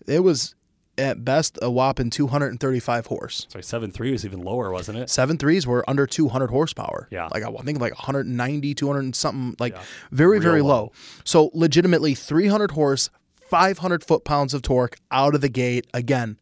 it 0.06 0.20
was 0.20 0.54
at 0.98 1.24
best 1.24 1.58
a 1.62 1.70
whopping 1.70 2.10
235 2.10 3.06
horse. 3.06 3.46
Sorry, 3.48 3.62
seven 3.62 3.90
three 3.90 4.12
was 4.12 4.24
even 4.24 4.40
lower, 4.42 4.70
wasn't 4.70 4.98
it? 4.98 5.08
Seven 5.10 5.38
threes 5.38 5.66
were 5.66 5.88
under 5.88 6.06
200 6.06 6.50
horsepower. 6.50 7.08
Yeah. 7.10 7.28
Like 7.32 7.42
I 7.42 7.50
think 7.62 7.80
like 7.80 7.92
190, 7.94 8.74
200 8.74 8.98
and 9.00 9.16
something, 9.16 9.56
like 9.58 9.76
very, 10.10 10.38
Real 10.38 10.42
very 10.42 10.62
low. 10.62 10.68
low. 10.68 10.92
So 11.24 11.50
legitimately 11.54 12.14
300 12.14 12.72
horse, 12.72 13.08
500 13.48 14.04
foot 14.04 14.24
pounds 14.24 14.54
of 14.54 14.62
torque 14.62 14.96
out 15.10 15.34
of 15.34 15.40
the 15.40 15.48
gate. 15.48 15.86
Again, 15.94 16.36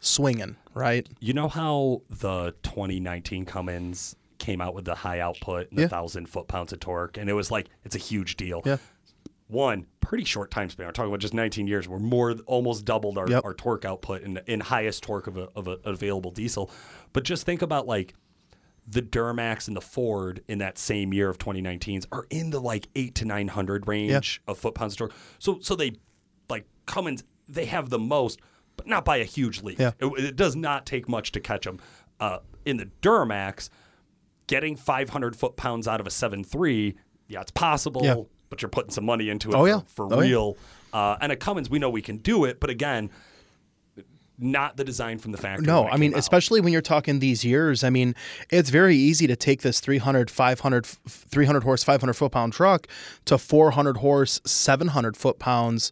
swinging, 0.00 0.56
right? 0.74 1.08
You 1.20 1.32
know 1.32 1.48
how 1.48 2.02
the 2.08 2.54
2019 2.62 3.44
Cummins 3.44 4.14
came 4.38 4.60
out 4.60 4.74
with 4.74 4.84
the 4.84 4.94
high 4.94 5.18
output 5.20 5.68
and 5.70 5.78
the 5.78 5.82
Yeah. 5.82 5.88
thousand 5.88 6.28
foot 6.28 6.46
pounds 6.46 6.72
of 6.72 6.78
torque, 6.80 7.16
and 7.16 7.28
it 7.30 7.32
was 7.32 7.50
like 7.50 7.68
it's 7.84 7.96
a 7.96 7.98
huge 7.98 8.36
deal. 8.36 8.62
Yeah. 8.64 8.76
One 9.48 9.86
pretty 10.00 10.24
short 10.24 10.50
time 10.50 10.70
span. 10.70 10.86
We're 10.86 10.92
talking 10.92 11.10
about 11.10 11.20
just 11.20 11.34
19 11.34 11.66
years. 11.66 11.88
We're 11.88 11.98
more 11.98 12.32
almost 12.46 12.84
doubled 12.84 13.18
our, 13.18 13.28
Yep. 13.28 13.44
our 13.44 13.54
torque 13.54 13.84
output 13.84 14.22
in, 14.22 14.40
in 14.46 14.60
highest 14.60 15.02
torque 15.02 15.26
of 15.26 15.36
a, 15.36 15.48
of 15.56 15.66
a 15.68 15.78
available 15.84 16.30
diesel. 16.30 16.70
But 17.12 17.24
just 17.24 17.44
think 17.46 17.62
about 17.62 17.86
like 17.86 18.14
the 18.88 19.02
Duramax 19.02 19.66
and 19.66 19.76
the 19.76 19.80
Ford 19.80 20.42
in 20.48 20.58
that 20.58 20.78
same 20.78 21.12
year 21.12 21.28
of 21.28 21.38
2019s 21.38 22.06
are 22.12 22.26
in 22.30 22.50
the 22.50 22.60
like 22.60 22.88
eight 22.94 23.14
to 23.16 23.24
900 23.24 23.88
range 23.88 24.40
of 24.46 24.58
foot 24.58 24.74
pounds 24.74 24.94
of 24.94 24.98
torque. 24.98 25.12
So 25.38 25.58
so 25.60 25.74
they 25.74 25.92
like 26.48 26.66
Cummins 26.86 27.24
they 27.48 27.66
have 27.66 27.90
the 27.90 27.98
most, 27.98 28.40
but 28.76 28.86
not 28.86 29.04
by 29.04 29.16
a 29.18 29.24
huge 29.24 29.62
leap. 29.62 29.78
Yeah. 29.78 29.92
It, 30.00 30.06
it 30.24 30.36
does 30.36 30.54
not 30.56 30.86
take 30.86 31.08
much 31.08 31.32
to 31.32 31.40
catch 31.40 31.64
them. 31.64 31.78
Uh, 32.18 32.38
in 32.64 32.76
the 32.78 32.86
Duramax, 33.02 33.68
getting 34.48 34.74
500 34.76 35.36
foot 35.36 35.56
pounds 35.56 35.86
out 35.86 36.00
of 36.00 36.06
a 36.06 36.10
7.3, 36.10 36.94
yeah, 37.28 37.40
it's 37.40 37.50
possible, 37.52 38.02
Yeah. 38.04 38.14
But 38.48 38.62
you're 38.62 38.68
putting 38.68 38.90
some 38.90 39.04
money 39.04 39.28
into 39.28 39.50
it 39.50 39.54
Oh, 39.54 39.58
for, 39.60 39.68
yeah. 39.68 39.80
for 39.86 40.06
Oh, 40.12 40.20
yeah. 40.20 40.28
real. 40.28 40.56
Uh, 40.92 41.16
and 41.20 41.32
at 41.32 41.40
Cummins, 41.40 41.68
we 41.68 41.78
know 41.78 41.90
we 41.90 42.02
can 42.02 42.18
do 42.18 42.44
it, 42.44 42.60
but 42.60 42.70
again, 42.70 43.10
not 44.38 44.76
the 44.76 44.84
design 44.84 45.18
from 45.18 45.32
the 45.32 45.38
factory. 45.38 45.66
No, 45.66 45.86
I 45.88 45.96
mean, 45.96 46.12
out. 46.12 46.18
especially 46.18 46.60
when 46.60 46.72
you're 46.72 46.82
talking 46.82 47.20
these 47.20 47.44
years, 47.44 47.82
I 47.82 47.88
mean, 47.90 48.14
it's 48.50 48.68
very 48.68 48.94
easy 48.96 49.26
to 49.26 49.36
take 49.36 49.62
this 49.62 49.80
300, 49.80 50.30
500, 50.30 50.84
300 50.86 51.62
horse, 51.64 51.82
500 51.82 52.12
foot 52.12 52.32
pound 52.32 52.52
truck 52.52 52.86
to 53.24 53.38
400 53.38 53.98
horse, 53.98 54.40
700 54.44 55.16
foot 55.16 55.38
pounds 55.38 55.90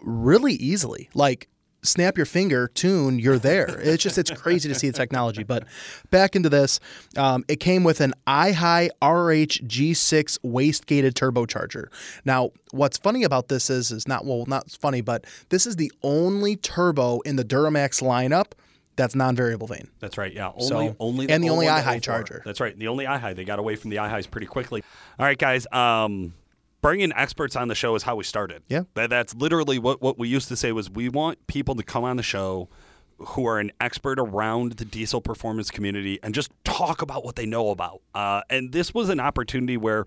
really 0.00 0.52
easily. 0.54 1.10
Like, 1.14 1.48
snap 1.82 2.16
your 2.16 2.26
finger, 2.26 2.68
tune, 2.68 3.18
you're 3.18 3.38
there. 3.38 3.66
It's 3.80 4.02
just, 4.02 4.18
it's 4.18 4.30
crazy 4.30 4.68
to 4.68 4.74
see 4.74 4.88
the 4.88 4.96
technology. 4.96 5.42
But 5.42 5.64
back 6.10 6.36
into 6.36 6.48
this, 6.48 6.80
um, 7.16 7.44
it 7.48 7.56
came 7.56 7.84
with 7.84 8.00
an 8.00 8.12
IHI 8.26 8.88
RH 9.02 9.64
G6 9.66 10.38
waste 10.42 10.86
gated 10.86 11.14
turbocharger. 11.14 11.86
Now, 12.24 12.50
what's 12.72 12.98
funny 12.98 13.24
about 13.24 13.48
this 13.48 13.70
is, 13.70 13.90
is 13.90 14.06
not, 14.06 14.24
well, 14.24 14.44
not 14.46 14.70
funny, 14.70 15.00
but 15.00 15.24
this 15.48 15.66
is 15.66 15.76
the 15.76 15.90
only 16.02 16.56
turbo 16.56 17.20
in 17.20 17.36
the 17.36 17.44
Duramax 17.44 18.02
lineup 18.02 18.52
that's 18.96 19.14
non-variable 19.14 19.66
vane. 19.66 19.88
That's 20.00 20.18
right. 20.18 20.32
Yeah. 20.32 20.48
Only, 20.50 20.66
So- 20.88 20.96
only 21.00 21.28
and 21.30 21.42
the 21.42 21.48
only 21.48 21.66
01 21.66 21.82
to 21.82 21.88
IHI 21.88 22.02
charger. 22.02 22.42
That's 22.44 22.60
right. 22.60 22.78
The 22.78 22.88
only 22.88 23.06
IHI. 23.06 23.34
They 23.34 23.44
got 23.44 23.58
away 23.58 23.76
from 23.76 23.88
the 23.90 23.96
IHIs 23.96 24.30
pretty 24.30 24.46
quickly. 24.46 24.82
All 25.18 25.24
right, 25.24 25.38
guys. 25.38 25.66
Um, 25.72 26.34
bringing 26.80 27.12
experts 27.14 27.56
on 27.56 27.68
the 27.68 27.74
show 27.74 27.94
is 27.94 28.02
how 28.02 28.16
we 28.16 28.24
started. 28.24 28.62
Yeah. 28.68 28.84
That, 28.94 29.10
that's 29.10 29.34
literally 29.34 29.78
what, 29.78 30.00
what 30.00 30.18
we 30.18 30.28
used 30.28 30.48
to 30.48 30.56
say 30.56 30.72
was 30.72 30.90
we 30.90 31.08
want 31.08 31.46
people 31.46 31.74
to 31.74 31.82
come 31.82 32.04
on 32.04 32.16
the 32.16 32.22
show 32.22 32.68
who 33.18 33.46
are 33.46 33.58
an 33.58 33.70
expert 33.80 34.18
around 34.18 34.72
the 34.72 34.84
diesel 34.84 35.20
performance 35.20 35.70
community 35.70 36.18
and 36.22 36.34
just 36.34 36.50
talk 36.64 37.02
about 37.02 37.24
what 37.24 37.36
they 37.36 37.46
know 37.46 37.70
about. 37.70 38.00
Uh, 38.14 38.40
and 38.48 38.72
this 38.72 38.94
was 38.94 39.08
an 39.10 39.20
opportunity 39.20 39.76
where 39.76 40.06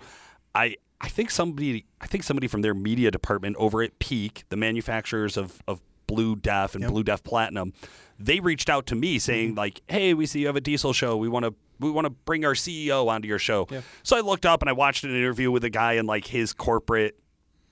I 0.55 0.77
I 0.99 1.09
think 1.09 1.31
somebody 1.31 1.85
I 2.01 2.07
think 2.07 2.23
somebody 2.23 2.47
from 2.47 2.61
their 2.61 2.73
media 2.73 3.11
department 3.11 3.55
over 3.57 3.83
at 3.83 3.99
Peak, 3.99 4.45
the 4.49 4.57
manufacturers 4.57 5.37
of 5.37 5.61
of 5.67 5.81
Blue 6.07 6.35
Def 6.35 6.75
and 6.75 6.85
Blue 6.87 7.03
Def 7.03 7.23
Platinum, 7.23 7.73
they 8.19 8.39
reached 8.39 8.69
out 8.69 8.85
to 8.87 8.95
me 8.95 9.19
saying 9.19 9.55
like, 9.55 9.81
"Hey, 9.87 10.13
we 10.13 10.25
see 10.25 10.39
you 10.39 10.47
have 10.47 10.55
a 10.55 10.61
diesel 10.61 10.93
show. 10.93 11.15
We 11.17 11.27
want 11.27 11.45
to 11.45 11.53
we 11.79 11.91
want 11.91 12.05
to 12.05 12.09
bring 12.11 12.45
our 12.45 12.53
CEO 12.53 13.07
onto 13.07 13.27
your 13.27 13.39
show." 13.39 13.67
So 14.03 14.17
I 14.17 14.21
looked 14.21 14.45
up 14.45 14.61
and 14.61 14.69
I 14.69 14.73
watched 14.73 15.03
an 15.03 15.11
interview 15.15 15.51
with 15.51 15.63
a 15.63 15.69
guy 15.69 15.93
in 15.93 16.05
like 16.05 16.25
his 16.27 16.53
corporate 16.53 17.19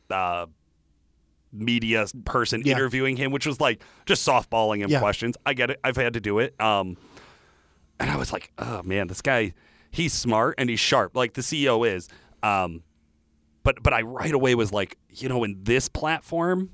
uh, 0.09 0.45
media 1.53 2.05
person 2.25 2.61
Yeah. 2.65 2.73
interviewing 2.75 3.17
him, 3.17 3.31
which 3.31 3.45
was 3.45 3.59
like 3.59 3.83
just 4.05 4.27
softballing 4.27 4.79
him 4.79 4.89
Yeah. 4.89 4.99
questions. 4.99 5.35
I 5.45 5.53
get 5.53 5.69
it. 5.69 5.79
I've 5.83 5.97
had 5.97 6.13
to 6.13 6.21
do 6.21 6.39
it. 6.39 6.59
Um, 6.61 6.97
and 7.99 8.09
I 8.09 8.15
was 8.17 8.31
like, 8.33 8.51
oh 8.57 8.81
man, 8.83 9.07
this 9.07 9.21
guy, 9.21 9.53
he's 9.91 10.13
smart 10.13 10.55
and 10.57 10.69
he's 10.69 10.79
sharp, 10.79 11.15
like 11.15 11.33
the 11.33 11.41
CEO 11.41 11.87
is. 11.87 12.07
Um, 12.41 12.83
but 13.63 13.83
but 13.83 13.93
I 13.93 14.01
right 14.01 14.33
away 14.33 14.55
was 14.55 14.71
like, 14.71 14.97
you 15.09 15.29
know, 15.29 15.43
in 15.43 15.59
this 15.63 15.87
platform 15.89 16.71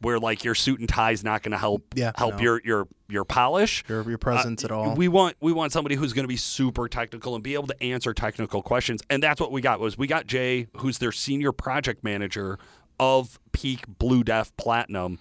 where 0.00 0.18
like 0.18 0.42
your 0.42 0.54
suit 0.54 0.80
and 0.80 0.88
tie 0.88 1.12
is 1.12 1.22
not 1.22 1.42
going 1.42 1.52
to 1.52 1.58
help 1.58 1.94
Yeah, 1.94 2.12
help 2.16 2.36
no. 2.36 2.40
your 2.42 2.60
your 2.64 2.88
your 3.14 3.24
polish, 3.24 3.82
Your, 3.88 4.06
your 4.06 4.18
presence 4.18 4.62
uh, 4.62 4.66
at 4.66 4.70
all. 4.72 4.94
We 4.94 5.08
want 5.08 5.36
we 5.40 5.52
want 5.52 5.72
somebody 5.72 5.94
who's 5.94 6.12
going 6.12 6.24
to 6.24 6.28
be 6.28 6.36
super 6.36 6.88
technical 6.88 7.34
and 7.34 7.42
be 7.42 7.54
able 7.54 7.68
to 7.68 7.82
answer 7.82 8.12
technical 8.12 8.60
questions, 8.60 9.00
and 9.08 9.22
that's 9.22 9.40
what 9.40 9.50
we 9.52 9.62
got. 9.62 9.80
Was 9.80 9.96
we 9.96 10.06
got 10.06 10.26
Jay, 10.26 10.66
who's 10.76 10.98
their 10.98 11.12
senior 11.12 11.52
project 11.52 12.04
manager 12.04 12.58
of 13.00 13.38
Peak 13.52 13.84
Blue 13.88 14.22
Def 14.22 14.54
Platinum. 14.58 15.18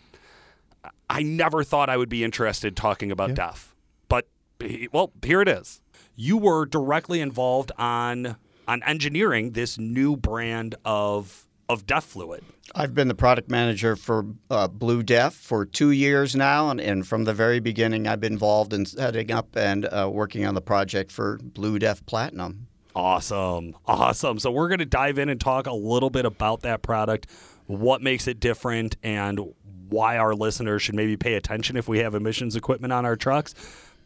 I 1.09 1.21
never 1.23 1.63
thought 1.63 1.89
I 1.89 1.97
would 1.97 2.09
be 2.09 2.23
interested 2.23 2.75
talking 2.75 3.11
about 3.11 3.35
DEF, 3.35 3.75
but 4.09 4.27
he- 4.59 4.89
well, 4.91 5.11
here 5.23 5.41
it 5.41 5.47
is. 5.47 5.81
You 6.15 6.37
were 6.37 6.65
directly 6.65 7.21
involved 7.21 7.71
on 7.77 8.35
on 8.67 8.81
engineering 8.83 9.51
this 9.51 9.77
new 9.77 10.15
brand 10.15 10.75
of 10.85 11.45
of 11.69 11.85
DEF 11.85 12.03
fluid. 12.03 12.43
I've 12.75 12.93
been 12.93 13.07
the 13.07 13.15
product 13.15 13.49
manager 13.49 13.95
for 13.95 14.25
uh, 14.49 14.67
Blue 14.67 15.03
Def 15.03 15.33
for 15.33 15.65
two 15.65 15.91
years 15.91 16.35
now, 16.35 16.69
and, 16.69 16.79
and 16.81 17.07
from 17.07 17.23
the 17.23 17.33
very 17.33 17.59
beginning, 17.59 18.07
I've 18.07 18.19
been 18.19 18.33
involved 18.33 18.73
in 18.73 18.85
setting 18.85 19.31
up 19.31 19.55
and 19.55 19.85
uh, 19.85 20.09
working 20.11 20.45
on 20.45 20.55
the 20.55 20.61
project 20.61 21.11
for 21.11 21.39
Blue 21.41 21.79
Def 21.79 22.05
Platinum. 22.05 22.67
Awesome. 22.95 23.75
Awesome. 23.85 24.39
So 24.39 24.51
we're 24.51 24.67
going 24.67 24.79
to 24.79 24.85
dive 24.85 25.17
in 25.17 25.29
and 25.29 25.39
talk 25.39 25.67
a 25.67 25.73
little 25.73 26.09
bit 26.09 26.25
about 26.25 26.61
that 26.61 26.81
product, 26.81 27.27
what 27.65 28.01
makes 28.01 28.27
it 28.27 28.39
different, 28.39 28.97
and 29.03 29.39
why 29.89 30.17
our 30.17 30.33
listeners 30.35 30.81
should 30.81 30.95
maybe 30.95 31.17
pay 31.17 31.33
attention 31.35 31.75
if 31.75 31.87
we 31.87 31.99
have 31.99 32.15
emissions 32.15 32.55
equipment 32.55 32.93
on 32.93 33.05
our 33.05 33.15
trucks. 33.15 33.55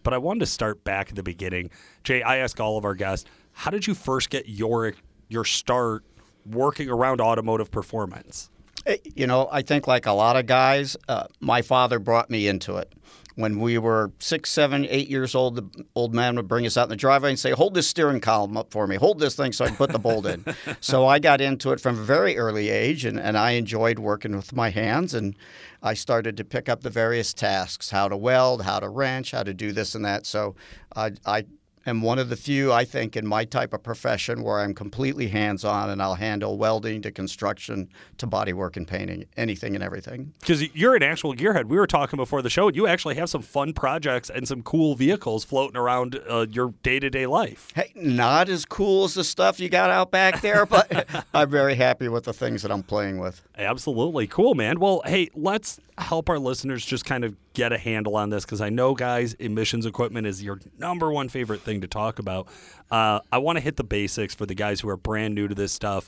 But 0.03 0.14
I 0.14 0.18
wanted 0.20 0.41
to 0.41 0.45
start 0.45 0.84
back 0.84 1.10
at 1.10 1.16
the 1.16 1.24
beginning. 1.24 1.70
Jay, 2.03 2.22
I 2.22 2.38
ask 2.38 2.60
all 2.60 2.78
of 2.78 2.86
our 2.86 2.95
guests, 2.95 3.30
how 3.51 3.72
did 3.72 3.88
you 3.88 3.93
first 3.93 4.30
get 4.30 4.47
your 4.47 4.93
your 5.30 5.43
start 5.43 6.05
working 6.49 6.89
around 6.89 7.21
automotive 7.21 7.71
performance? 7.71 8.49
Eh, 8.85 8.97
You 9.15 9.27
know, 9.27 9.49
I 9.51 9.61
think 9.61 9.87
like 9.87 10.05
a 10.05 10.11
lot 10.13 10.35
of 10.35 10.45
guys, 10.45 10.95
uh, 11.07 11.25
my 11.39 11.61
father 11.61 11.99
brought 11.99 12.29
me 12.29 12.47
into 12.47 12.77
it. 12.77 12.91
When 13.35 13.59
we 13.59 13.77
were 13.77 14.11
six, 14.17 14.49
seven, 14.49 14.87
eight 14.89 15.09
years 15.09 15.35
old, 15.35 15.57
the 15.57 15.85
old 15.93 16.11
man 16.15 16.37
would 16.37 16.47
bring 16.47 16.65
us 16.65 16.75
out 16.75 16.85
in 16.85 16.89
the 16.89 16.95
driveway 16.95 17.29
and 17.29 17.37
say, 17.37 17.51
"Hold 17.51 17.75
this 17.75 17.87
steering 17.87 18.19
column 18.19 18.57
up 18.57 18.71
for 18.71 18.87
me. 18.87 18.95
Hold 18.95 19.19
this 19.19 19.35
thing 19.35 19.51
so 19.53 19.63
I 19.63 19.67
can 19.67 19.77
put 19.77 19.91
the 19.91 19.99
bolt 19.99 20.25
in." 20.25 20.43
so 20.81 21.05
I 21.05 21.19
got 21.19 21.39
into 21.39 21.71
it 21.71 21.79
from 21.79 21.99
a 21.99 22.03
very 22.03 22.35
early 22.35 22.69
age, 22.69 23.05
and, 23.05 23.19
and 23.19 23.37
I 23.37 23.51
enjoyed 23.51 23.99
working 23.99 24.35
with 24.35 24.55
my 24.55 24.71
hands. 24.71 25.13
And 25.13 25.35
I 25.83 25.93
started 25.93 26.35
to 26.37 26.43
pick 26.43 26.67
up 26.67 26.81
the 26.81 26.89
various 26.89 27.31
tasks: 27.31 27.91
how 27.91 28.07
to 28.07 28.17
weld, 28.17 28.63
how 28.63 28.79
to 28.79 28.89
wrench, 28.89 29.29
how 29.33 29.43
to 29.43 29.53
do 29.53 29.71
this 29.71 29.93
and 29.93 30.03
that. 30.03 30.25
So 30.25 30.55
I, 30.95 31.11
I 31.23 31.45
am 31.88 32.01
one 32.01 32.19
of 32.19 32.29
the 32.29 32.35
few, 32.35 32.71
I 32.71 32.85
think, 32.85 33.15
in 33.15 33.25
my 33.25 33.45
type 33.45 33.73
of 33.73 33.83
profession 33.83 34.43
where 34.43 34.59
I'm 34.59 34.73
completely 34.73 35.27
hands 35.29 35.63
on 35.63 35.89
and 35.89 36.01
I'll 36.01 36.15
handle 36.15 36.57
welding 36.57 37.01
to 37.03 37.11
construction 37.11 37.89
to 38.17 38.27
bodywork 38.27 38.77
and 38.77 38.88
painting, 38.88 39.25
anything 39.38 39.75
and 39.75 39.83
everything. 39.83 40.33
Because 40.39 40.73
you're 40.75 40.95
an 40.95 41.03
actual 41.03 41.33
gearhead. 41.33 41.65
We 41.65 41.77
were 41.77 41.88
talking 41.88 42.17
before 42.17 42.41
the 42.41 42.49
show, 42.49 42.67
and 42.67 42.75
you 42.75 42.88
actually 42.88 43.15
have 43.15 43.29
some 43.29 43.41
fun 43.41 43.73
projects 43.73 44.29
and 44.29 44.47
some 44.47 44.61
cool 44.61 44.95
vehicles 44.95 45.43
floating 45.43 45.77
around 45.77 46.19
uh, 46.29 46.45
your 46.49 46.73
day 46.83 46.99
to 46.99 47.09
day 47.09 47.25
life. 47.25 47.71
Hey, 47.75 47.91
not 47.95 48.49
as 48.49 48.65
cool 48.65 49.05
as 49.05 49.13
the 49.13 49.23
stuff 49.23 49.59
you 49.59 49.69
got 49.69 49.89
out 49.89 50.11
back 50.11 50.41
there, 50.41 50.65
but 50.65 51.07
I'm 51.33 51.49
very 51.49 51.75
happy 51.75 52.07
with 52.07 52.25
the 52.25 52.33
things 52.33 52.61
that 52.61 52.71
I'm 52.71 52.83
playing 52.83 53.17
with. 53.19 53.41
Absolutely. 53.57 54.27
Cool, 54.27 54.55
man. 54.55 54.79
Well, 54.79 55.01
hey, 55.05 55.29
let's 55.33 55.79
help 55.97 56.29
our 56.29 56.39
listeners 56.39 56.85
just 56.85 57.05
kind 57.05 57.23
of 57.23 57.35
get 57.58 57.74
a 57.74 57.78
handle 57.78 58.16
on 58.16 58.30
this 58.30 58.45
because 58.45 58.62
I 58.62 58.70
know, 58.70 58.93
guys, 58.93 59.34
emissions 59.34 59.88
equipment 59.88 60.28
is 60.28 60.43
your 60.43 60.60
number 60.78 61.12
one 61.12 61.28
favorite 61.28 61.62
thing 61.62 61.82
to 61.82 61.88
talk 61.88 62.20
about. 62.20 62.47
Uh, 62.91 63.20
I 63.32 63.39
want 63.39 63.58
to 63.58 63.62
hit 63.62 63.78
the 63.78 63.84
basics 63.84 64.36
for 64.36 64.45
the 64.45 64.53
guys 64.53 64.80
who 64.80 64.89
are 64.89 64.95
brand 64.95 65.34
new 65.34 65.47
to 65.47 65.55
this 65.55 65.74
stuff. 65.74 66.08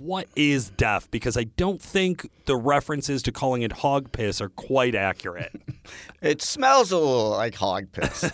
What 0.00 0.28
is 0.34 0.70
DEF? 0.70 1.10
Because 1.10 1.36
I 1.36 1.44
don't 1.44 1.82
think 1.82 2.30
the 2.46 2.56
references 2.56 3.22
to 3.24 3.32
calling 3.32 3.60
it 3.60 3.72
hog 3.72 4.10
piss 4.10 4.40
are 4.40 4.48
quite 4.48 4.94
accurate. 4.94 5.52
It 6.22 6.40
smells 6.40 6.92
a 6.92 6.96
little 6.96 7.30
like 7.30 7.56
hog 7.56 7.90
piss. 7.90 8.30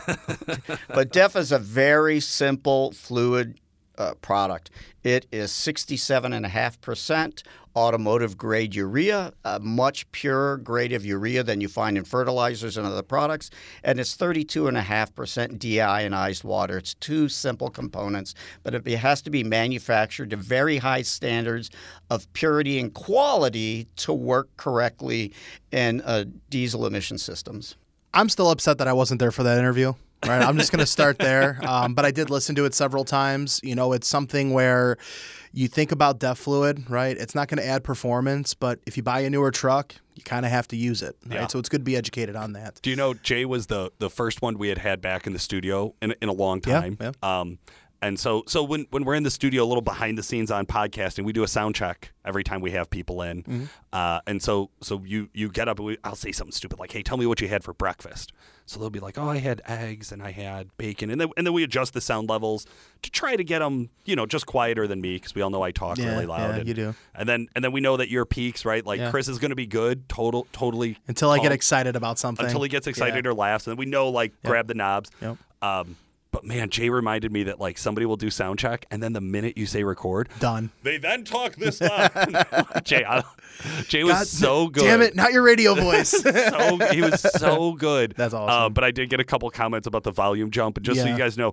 but 0.88 1.10
DEF 1.10 1.34
is 1.34 1.50
a 1.50 1.58
very 1.58 2.20
simple 2.20 2.92
fluid 2.92 3.58
uh, 3.96 4.12
product. 4.20 4.70
It 5.02 5.24
is 5.32 5.50
67.5% 5.50 7.42
automotive 7.78 8.36
grade 8.36 8.74
urea, 8.74 9.32
a 9.44 9.60
much 9.60 10.10
purer 10.10 10.56
grade 10.56 10.92
of 10.92 11.04
urea 11.04 11.42
than 11.42 11.60
you 11.60 11.68
find 11.68 11.96
in 11.96 12.04
fertilizers 12.04 12.76
and 12.76 12.86
other 12.86 13.02
products, 13.02 13.50
and 13.84 14.00
it's 14.00 14.16
32.5% 14.16 15.58
deionized 15.58 16.44
water. 16.44 16.78
It's 16.78 16.94
two 16.94 17.28
simple 17.28 17.70
components, 17.70 18.34
but 18.62 18.74
it 18.74 18.86
has 18.86 19.22
to 19.22 19.30
be 19.30 19.44
manufactured 19.44 20.30
to 20.30 20.36
very 20.36 20.78
high 20.78 21.02
standards 21.02 21.70
of 22.10 22.30
purity 22.32 22.78
and 22.80 22.92
quality 22.92 23.86
to 23.96 24.12
work 24.12 24.48
correctly 24.56 25.32
in 25.70 26.00
uh, 26.02 26.24
diesel 26.50 26.84
emission 26.86 27.18
systems. 27.18 27.76
I'm 28.12 28.28
still 28.28 28.50
upset 28.50 28.78
that 28.78 28.88
I 28.88 28.92
wasn't 28.92 29.20
there 29.20 29.30
for 29.30 29.44
that 29.44 29.58
interview. 29.58 29.94
Right, 30.26 30.42
I'm 30.42 30.58
just 30.58 30.72
going 30.72 30.80
to 30.80 30.86
start 30.86 31.18
there. 31.18 31.60
Um, 31.68 31.92
but 31.92 32.06
I 32.06 32.10
did 32.10 32.30
listen 32.30 32.54
to 32.54 32.64
it 32.64 32.74
several 32.74 33.04
times. 33.04 33.60
You 33.62 33.74
know, 33.74 33.92
it's 33.92 34.08
something 34.08 34.52
where 34.52 34.96
you 35.52 35.68
think 35.68 35.92
about 35.92 36.18
DEF 36.18 36.38
fluid, 36.38 36.88
right? 36.90 37.16
It's 37.16 37.34
not 37.34 37.48
going 37.48 37.58
to 37.58 37.66
add 37.66 37.84
performance, 37.84 38.54
but 38.54 38.78
if 38.86 38.96
you 38.96 39.02
buy 39.02 39.20
a 39.20 39.30
newer 39.30 39.50
truck, 39.50 39.94
you 40.14 40.22
kind 40.22 40.44
of 40.44 40.52
have 40.52 40.68
to 40.68 40.76
use 40.76 41.02
it, 41.02 41.16
right? 41.26 41.34
Yeah. 41.40 41.46
So 41.46 41.58
it's 41.58 41.68
good 41.68 41.80
to 41.80 41.84
be 41.84 41.96
educated 41.96 42.36
on 42.36 42.52
that. 42.54 42.80
Do 42.82 42.90
you 42.90 42.96
know 42.96 43.14
Jay 43.14 43.44
was 43.44 43.66
the 43.68 43.90
the 43.98 44.10
first 44.10 44.42
one 44.42 44.58
we 44.58 44.68
had 44.68 44.78
had 44.78 45.00
back 45.00 45.26
in 45.26 45.32
the 45.32 45.38
studio 45.38 45.94
in, 46.02 46.14
in 46.20 46.28
a 46.28 46.32
long 46.32 46.60
time? 46.60 46.96
Yeah, 47.00 47.12
time. 47.12 47.14
Um, 47.22 47.58
and 48.00 48.18
so 48.18 48.44
so 48.46 48.62
when 48.62 48.86
when 48.90 49.04
we're 49.04 49.14
in 49.14 49.22
the 49.24 49.30
studio, 49.30 49.62
a 49.64 49.66
little 49.66 49.82
behind 49.82 50.16
the 50.18 50.22
scenes 50.22 50.50
on 50.50 50.66
podcasting, 50.66 51.24
we 51.24 51.32
do 51.32 51.42
a 51.42 51.48
sound 51.48 51.74
check 51.74 52.12
every 52.24 52.44
time 52.44 52.60
we 52.60 52.70
have 52.72 52.90
people 52.90 53.22
in. 53.22 53.42
Mhm. 53.42 53.68
Uh, 53.92 54.20
and 54.26 54.42
so 54.42 54.70
so 54.82 55.02
you 55.04 55.28
you 55.34 55.48
get 55.48 55.68
up 55.68 55.78
and 55.78 55.86
we, 55.86 55.98
I'll 56.04 56.14
say 56.14 56.30
something 56.32 56.52
stupid 56.52 56.78
like, 56.78 56.92
"Hey, 56.92 57.02
tell 57.02 57.16
me 57.16 57.26
what 57.26 57.40
you 57.40 57.48
had 57.48 57.64
for 57.64 57.72
breakfast." 57.74 58.32
So 58.68 58.78
they'll 58.78 58.90
be 58.90 59.00
like, 59.00 59.16
"Oh, 59.16 59.28
I 59.30 59.38
had 59.38 59.62
eggs 59.66 60.12
and 60.12 60.22
I 60.22 60.30
had 60.30 60.68
bacon," 60.76 61.10
and 61.10 61.18
then 61.18 61.30
and 61.38 61.46
then 61.46 61.54
we 61.54 61.62
adjust 61.64 61.94
the 61.94 62.02
sound 62.02 62.28
levels 62.28 62.66
to 63.02 63.10
try 63.10 63.34
to 63.34 63.42
get 63.42 63.60
them, 63.60 63.88
you 64.04 64.14
know, 64.14 64.26
just 64.26 64.44
quieter 64.44 64.86
than 64.86 65.00
me 65.00 65.14
because 65.16 65.34
we 65.34 65.40
all 65.40 65.48
know 65.48 65.62
I 65.62 65.70
talk 65.70 65.96
Yeah, 65.96 66.10
really 66.12 66.26
loud. 66.26 66.50
yeah, 66.50 66.56
and, 66.56 66.68
you 66.68 66.74
do. 66.74 66.94
And 67.14 67.26
then 67.26 67.48
and 67.54 67.64
then 67.64 67.72
we 67.72 67.80
know 67.80 67.96
that 67.96 68.10
your 68.10 68.26
peaks, 68.26 68.66
right? 68.66 68.84
Like 68.84 69.00
Yeah. 69.00 69.10
Chris 69.10 69.26
is 69.26 69.38
going 69.38 69.50
to 69.52 69.56
be 69.56 69.66
good, 69.66 70.06
total 70.10 70.46
totally 70.52 70.98
Until 71.08 71.30
I 71.30 71.38
get 71.38 71.50
excited 71.50 71.96
about 71.96 72.18
something. 72.18 72.44
until 72.44 72.62
he 72.62 72.68
gets 72.68 72.86
excited 72.86 73.24
Yeah. 73.24 73.30
or 73.30 73.34
laughs, 73.34 73.66
and 73.66 73.72
then 73.72 73.78
we 73.78 73.86
know 73.86 74.10
like 74.10 74.32
Yep. 74.42 74.50
grab 74.50 74.66
the 74.68 74.74
knobs. 74.74 75.10
Yep. 75.22 75.38
Um, 75.62 75.96
but 76.30 76.44
man, 76.44 76.68
Jay 76.68 76.90
reminded 76.90 77.32
me 77.32 77.44
that 77.44 77.58
like 77.58 77.78
somebody 77.78 78.04
will 78.04 78.16
do 78.16 78.28
sound 78.30 78.58
check, 78.58 78.86
and 78.90 79.02
then 79.02 79.12
the 79.12 79.20
minute 79.20 79.56
you 79.56 79.64
say 79.66 79.82
record, 79.82 80.28
Done. 80.40 80.70
they 80.82 80.98
then 80.98 81.24
talk 81.24 81.56
this 81.56 81.80
loud. 81.80 82.10
Jay, 82.84 83.04
I, 83.04 83.24
Jay 83.88 84.04
was 84.04 84.30
so 84.30 84.68
good. 84.68 84.84
Damn 84.84 85.00
it, 85.00 85.16
not 85.16 85.32
your 85.32 85.42
radio 85.42 85.74
voice. 85.74 86.10
so 86.22 86.78
he 86.90 87.00
was 87.00 87.20
so 87.20 87.72
good. 87.78 88.14
That's 88.16 88.34
awesome. 88.34 88.62
Uh, 88.62 88.68
but 88.68 88.84
I 88.84 88.90
did 88.90 89.08
get 89.08 89.20
a 89.20 89.24
couple 89.24 89.48
comments 89.50 89.86
about 89.86 90.02
the 90.02 90.10
volume 90.10 90.50
jump, 90.50 90.76
and 90.76 90.84
just 90.84 91.00
so 91.00 91.06
you 91.06 91.16
guys 91.16 91.38
know, 91.38 91.48
uh, 91.48 91.52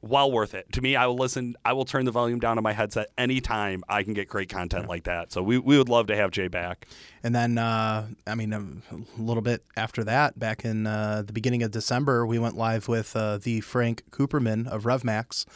well 0.00 0.30
worth 0.30 0.54
it 0.54 0.72
to 0.72 0.80
me. 0.80 0.96
I 0.96 1.06
will 1.06 1.16
listen. 1.16 1.56
I 1.64 1.72
will 1.72 1.84
turn 1.84 2.04
the 2.04 2.10
volume 2.10 2.38
down 2.38 2.58
on 2.58 2.64
my 2.64 2.72
headset 2.72 3.08
anytime 3.18 3.84
I 3.88 4.02
can 4.02 4.14
get 4.14 4.28
great 4.28 4.48
content 4.48 4.88
like 4.88 5.04
that. 5.04 5.32
So 5.32 5.42
we 5.42 5.58
we 5.58 5.78
would 5.78 5.88
love 5.88 6.06
to 6.08 6.16
have 6.16 6.30
Jay 6.30 6.48
back. 6.48 6.86
And 7.22 7.34
then, 7.34 7.58
uh, 7.58 8.08
I 8.26 8.34
mean, 8.34 8.52
um, 8.52 8.82
a 8.92 9.20
little 9.20 9.42
bit 9.42 9.64
after 9.76 10.04
that, 10.04 10.38
back 10.38 10.64
in 10.64 10.86
uh, 10.86 11.22
the 11.26 11.32
beginning 11.32 11.62
of 11.62 11.70
December, 11.70 12.26
we 12.26 12.38
went 12.38 12.56
live 12.56 12.88
with 12.88 13.16
uh, 13.16 13.38
the 13.38 13.60
Frank 13.60 14.02
Cooperman 14.10 14.66
of 14.68 14.84
RevMax. 14.84 15.46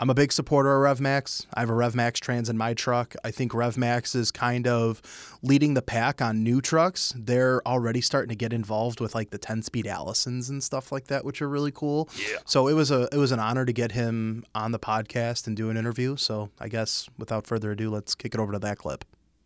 I'm 0.00 0.10
a 0.10 0.14
big 0.14 0.32
supporter 0.32 0.84
of 0.84 0.98
RevMax. 0.98 1.46
I 1.54 1.60
have 1.60 1.70
a 1.70 1.74
RevMax 1.74 2.14
trans 2.14 2.48
in 2.48 2.58
my 2.58 2.74
truck. 2.74 3.14
I 3.22 3.30
think 3.30 3.52
RevMax 3.52 4.16
is 4.16 4.32
kind 4.32 4.66
of 4.66 5.00
leading 5.42 5.74
the 5.74 5.82
pack 5.82 6.20
on 6.20 6.42
new 6.42 6.60
trucks. 6.60 7.14
They're 7.16 7.66
already 7.66 8.00
starting 8.00 8.30
to 8.30 8.34
get 8.34 8.52
involved 8.52 9.00
with 9.00 9.14
like 9.14 9.30
the 9.30 9.38
10-speed 9.38 9.86
Allisons 9.86 10.50
and 10.50 10.62
stuff 10.62 10.90
like 10.90 11.06
that, 11.06 11.24
which 11.24 11.40
are 11.40 11.48
really 11.48 11.70
cool. 11.70 12.08
Yeah. 12.18 12.38
So 12.44 12.66
it 12.66 12.74
was 12.74 12.90
a 12.90 13.08
it 13.12 13.18
was 13.18 13.30
an 13.30 13.38
honor 13.38 13.64
to 13.64 13.72
get 13.72 13.92
him 13.92 14.44
on 14.54 14.72
the 14.72 14.80
podcast 14.80 15.46
and 15.46 15.56
do 15.56 15.70
an 15.70 15.76
interview. 15.76 16.16
So 16.16 16.50
I 16.58 16.68
guess 16.68 17.08
without 17.16 17.46
further 17.46 17.70
ado, 17.70 17.90
let's 17.90 18.16
kick 18.16 18.34
it 18.34 18.40
over 18.40 18.52
to 18.52 18.58
that 18.58 18.78
clip. 18.78 19.04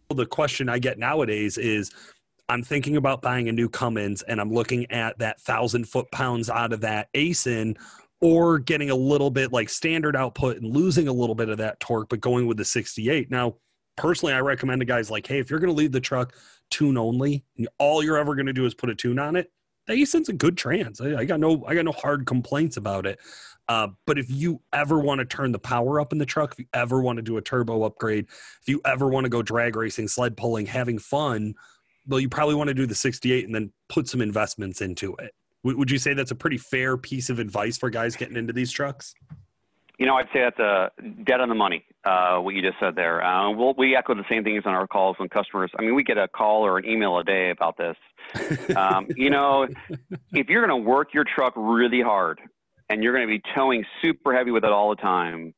the 0.09 0.27
question 0.27 0.71
I 0.71 0.79
get 0.79 0.99
nowadays 0.99 1.59
is 1.59 1.91
I'm 2.49 2.63
thinking 2.63 2.97
about 2.97 3.21
buying 3.21 3.51
a 3.51 3.53
new 3.53 3.69
Cummins 3.69 4.23
and 4.23 4.41
I'm 4.41 4.51
looking 4.51 4.91
at 4.91 5.19
that 5.19 5.39
thousand 5.43 5.87
foot 5.87 6.11
pounds 6.11 6.49
out 6.49 6.73
of 6.73 6.81
that 6.81 7.13
Aisin 7.13 7.77
or 8.21 8.59
getting 8.59 8.91
a 8.91 8.95
little 8.95 9.31
bit 9.31 9.53
like 9.53 9.69
standard 9.69 10.17
output 10.17 10.57
and 10.57 10.75
losing 10.75 11.09
a 11.09 11.13
little 11.13 11.35
bit 11.35 11.49
of 11.49 11.59
that 11.59 11.79
torque, 11.81 12.09
but 12.09 12.21
going 12.21 12.47
with 12.47 12.57
the 12.57 12.65
68. 12.65 13.31
Now, 13.31 13.57
personally, 13.97 14.35
I 14.35 14.41
recommend 14.41 14.81
to 14.81 14.87
guys 14.87 15.11
like, 15.11 15.27
hey, 15.27 15.39
if 15.39 15.51
you're 15.51 15.61
going 15.61 15.73
to 15.73 15.77
leave 15.77 15.93
the 15.93 16.01
truck 16.01 16.35
tune 16.71 16.99
only, 16.99 17.45
and 17.57 17.69
all 17.79 18.03
you're 18.03 18.19
ever 18.19 18.35
going 18.35 18.47
to 18.47 18.53
do 18.53 18.67
is 18.67 18.75
put 18.75 18.91
a 18.91 18.95
tune 18.95 19.19
on 19.19 19.37
it, 19.37 19.51
the 19.87 19.95
Aisin's 19.95 20.29
a 20.29 20.33
good 20.33 20.57
trans. 20.57 21.01
I, 21.01 21.17
I 21.17 21.25
got 21.25 21.41
no, 21.41 21.65
I 21.67 21.75
got 21.75 21.85
no 21.85 21.93
hard 21.93 22.27
complaints 22.27 22.77
about 22.77 23.07
it. 23.07 23.19
Uh, 23.69 23.89
but 24.07 24.19
if 24.19 24.31
you 24.31 24.61
ever 24.73 24.99
want 24.99 25.19
to 25.19 25.25
turn 25.25 25.53
the 25.53 25.59
power 25.59 26.01
up 26.01 26.13
in 26.13 26.19
the 26.19 26.27
truck, 26.27 26.53
if 26.53 26.59
you 26.59 26.67
ever 26.73 27.01
want 27.01 27.17
to 27.17 27.23
do 27.23 27.37
a 27.37 27.43
turbo 27.43 27.83
upgrade, 27.85 28.27
if 28.29 28.69
you 28.69 28.81
ever 28.85 29.09
want 29.09 29.25
to 29.25 29.31
go 29.31 29.43
drag 29.43 29.77
racing, 29.77 30.09
sled 30.09 30.37
pulling, 30.37 30.67
having 30.67 30.99
fun, 30.99 31.55
well, 32.07 32.19
you 32.19 32.29
probably 32.29 32.55
want 32.55 32.69
to 32.69 32.75
do 32.75 32.87
the 32.87 32.95
68 32.95 33.45
and 33.45 33.55
then 33.55 33.71
put 33.89 34.09
some 34.09 34.23
investments 34.23 34.81
into 34.81 35.15
it. 35.17 35.35
Would 35.65 35.91
you 35.91 35.99
say 35.99 36.15
that's 36.15 36.31
a 36.31 36.37
pretty 36.37 36.59
fair 36.59 36.97
piece 36.97 37.31
of 37.31 37.39
advice 37.39 37.77
for 37.77 37.91
guys 37.91 38.17
getting 38.17 38.37
into 38.37 38.53
these 38.53 38.71
trucks? 38.71 39.15
You 39.99 40.07
know, 40.07 40.15
I'd 40.15 40.29
say 40.33 40.41
that's 40.43 40.59
a 40.61 40.91
dead 41.25 41.41
on 41.41 41.49
the 41.49 41.57
money. 41.57 41.85
Uh, 42.05 42.39
what 42.39 42.55
you 42.55 42.63
just 42.63 42.79
said 42.79 42.95
there. 42.95 43.23
Uh, 43.23 43.51
we'll, 43.51 43.75
we 43.77 43.97
echo 43.97 44.15
the 44.15 44.25
same 44.31 44.45
things 44.45 44.63
on 44.65 44.73
our 44.73 44.87
calls 44.87 45.17
when 45.19 45.29
customers. 45.29 45.73
I 45.77 45.83
mean, 45.83 45.97
we 45.97 46.05
get 46.05 46.17
a 46.17 46.29
call 46.29 46.65
or 46.65 46.79
an 46.79 46.85
email 46.85 47.19
a 47.19 47.25
day 47.25 47.51
about 47.51 47.77
this. 47.77 47.97
Um, 48.77 49.09
you 49.17 49.31
know, 49.31 49.67
if 50.33 50.49
you're 50.49 50.65
going 50.65 50.83
to 50.83 50.89
work 50.89 51.15
your 51.15 51.25
truck 51.25 51.55
really 51.57 52.03
hard 52.03 52.39
and 52.89 53.03
you're 53.03 53.15
going 53.15 53.27
to 53.27 53.33
be 53.33 53.43
towing 53.55 53.85
super 54.03 54.37
heavy 54.37 54.51
with 54.51 54.63
it 54.63 54.71
all 54.71 54.91
the 54.91 54.97
time, 54.97 55.55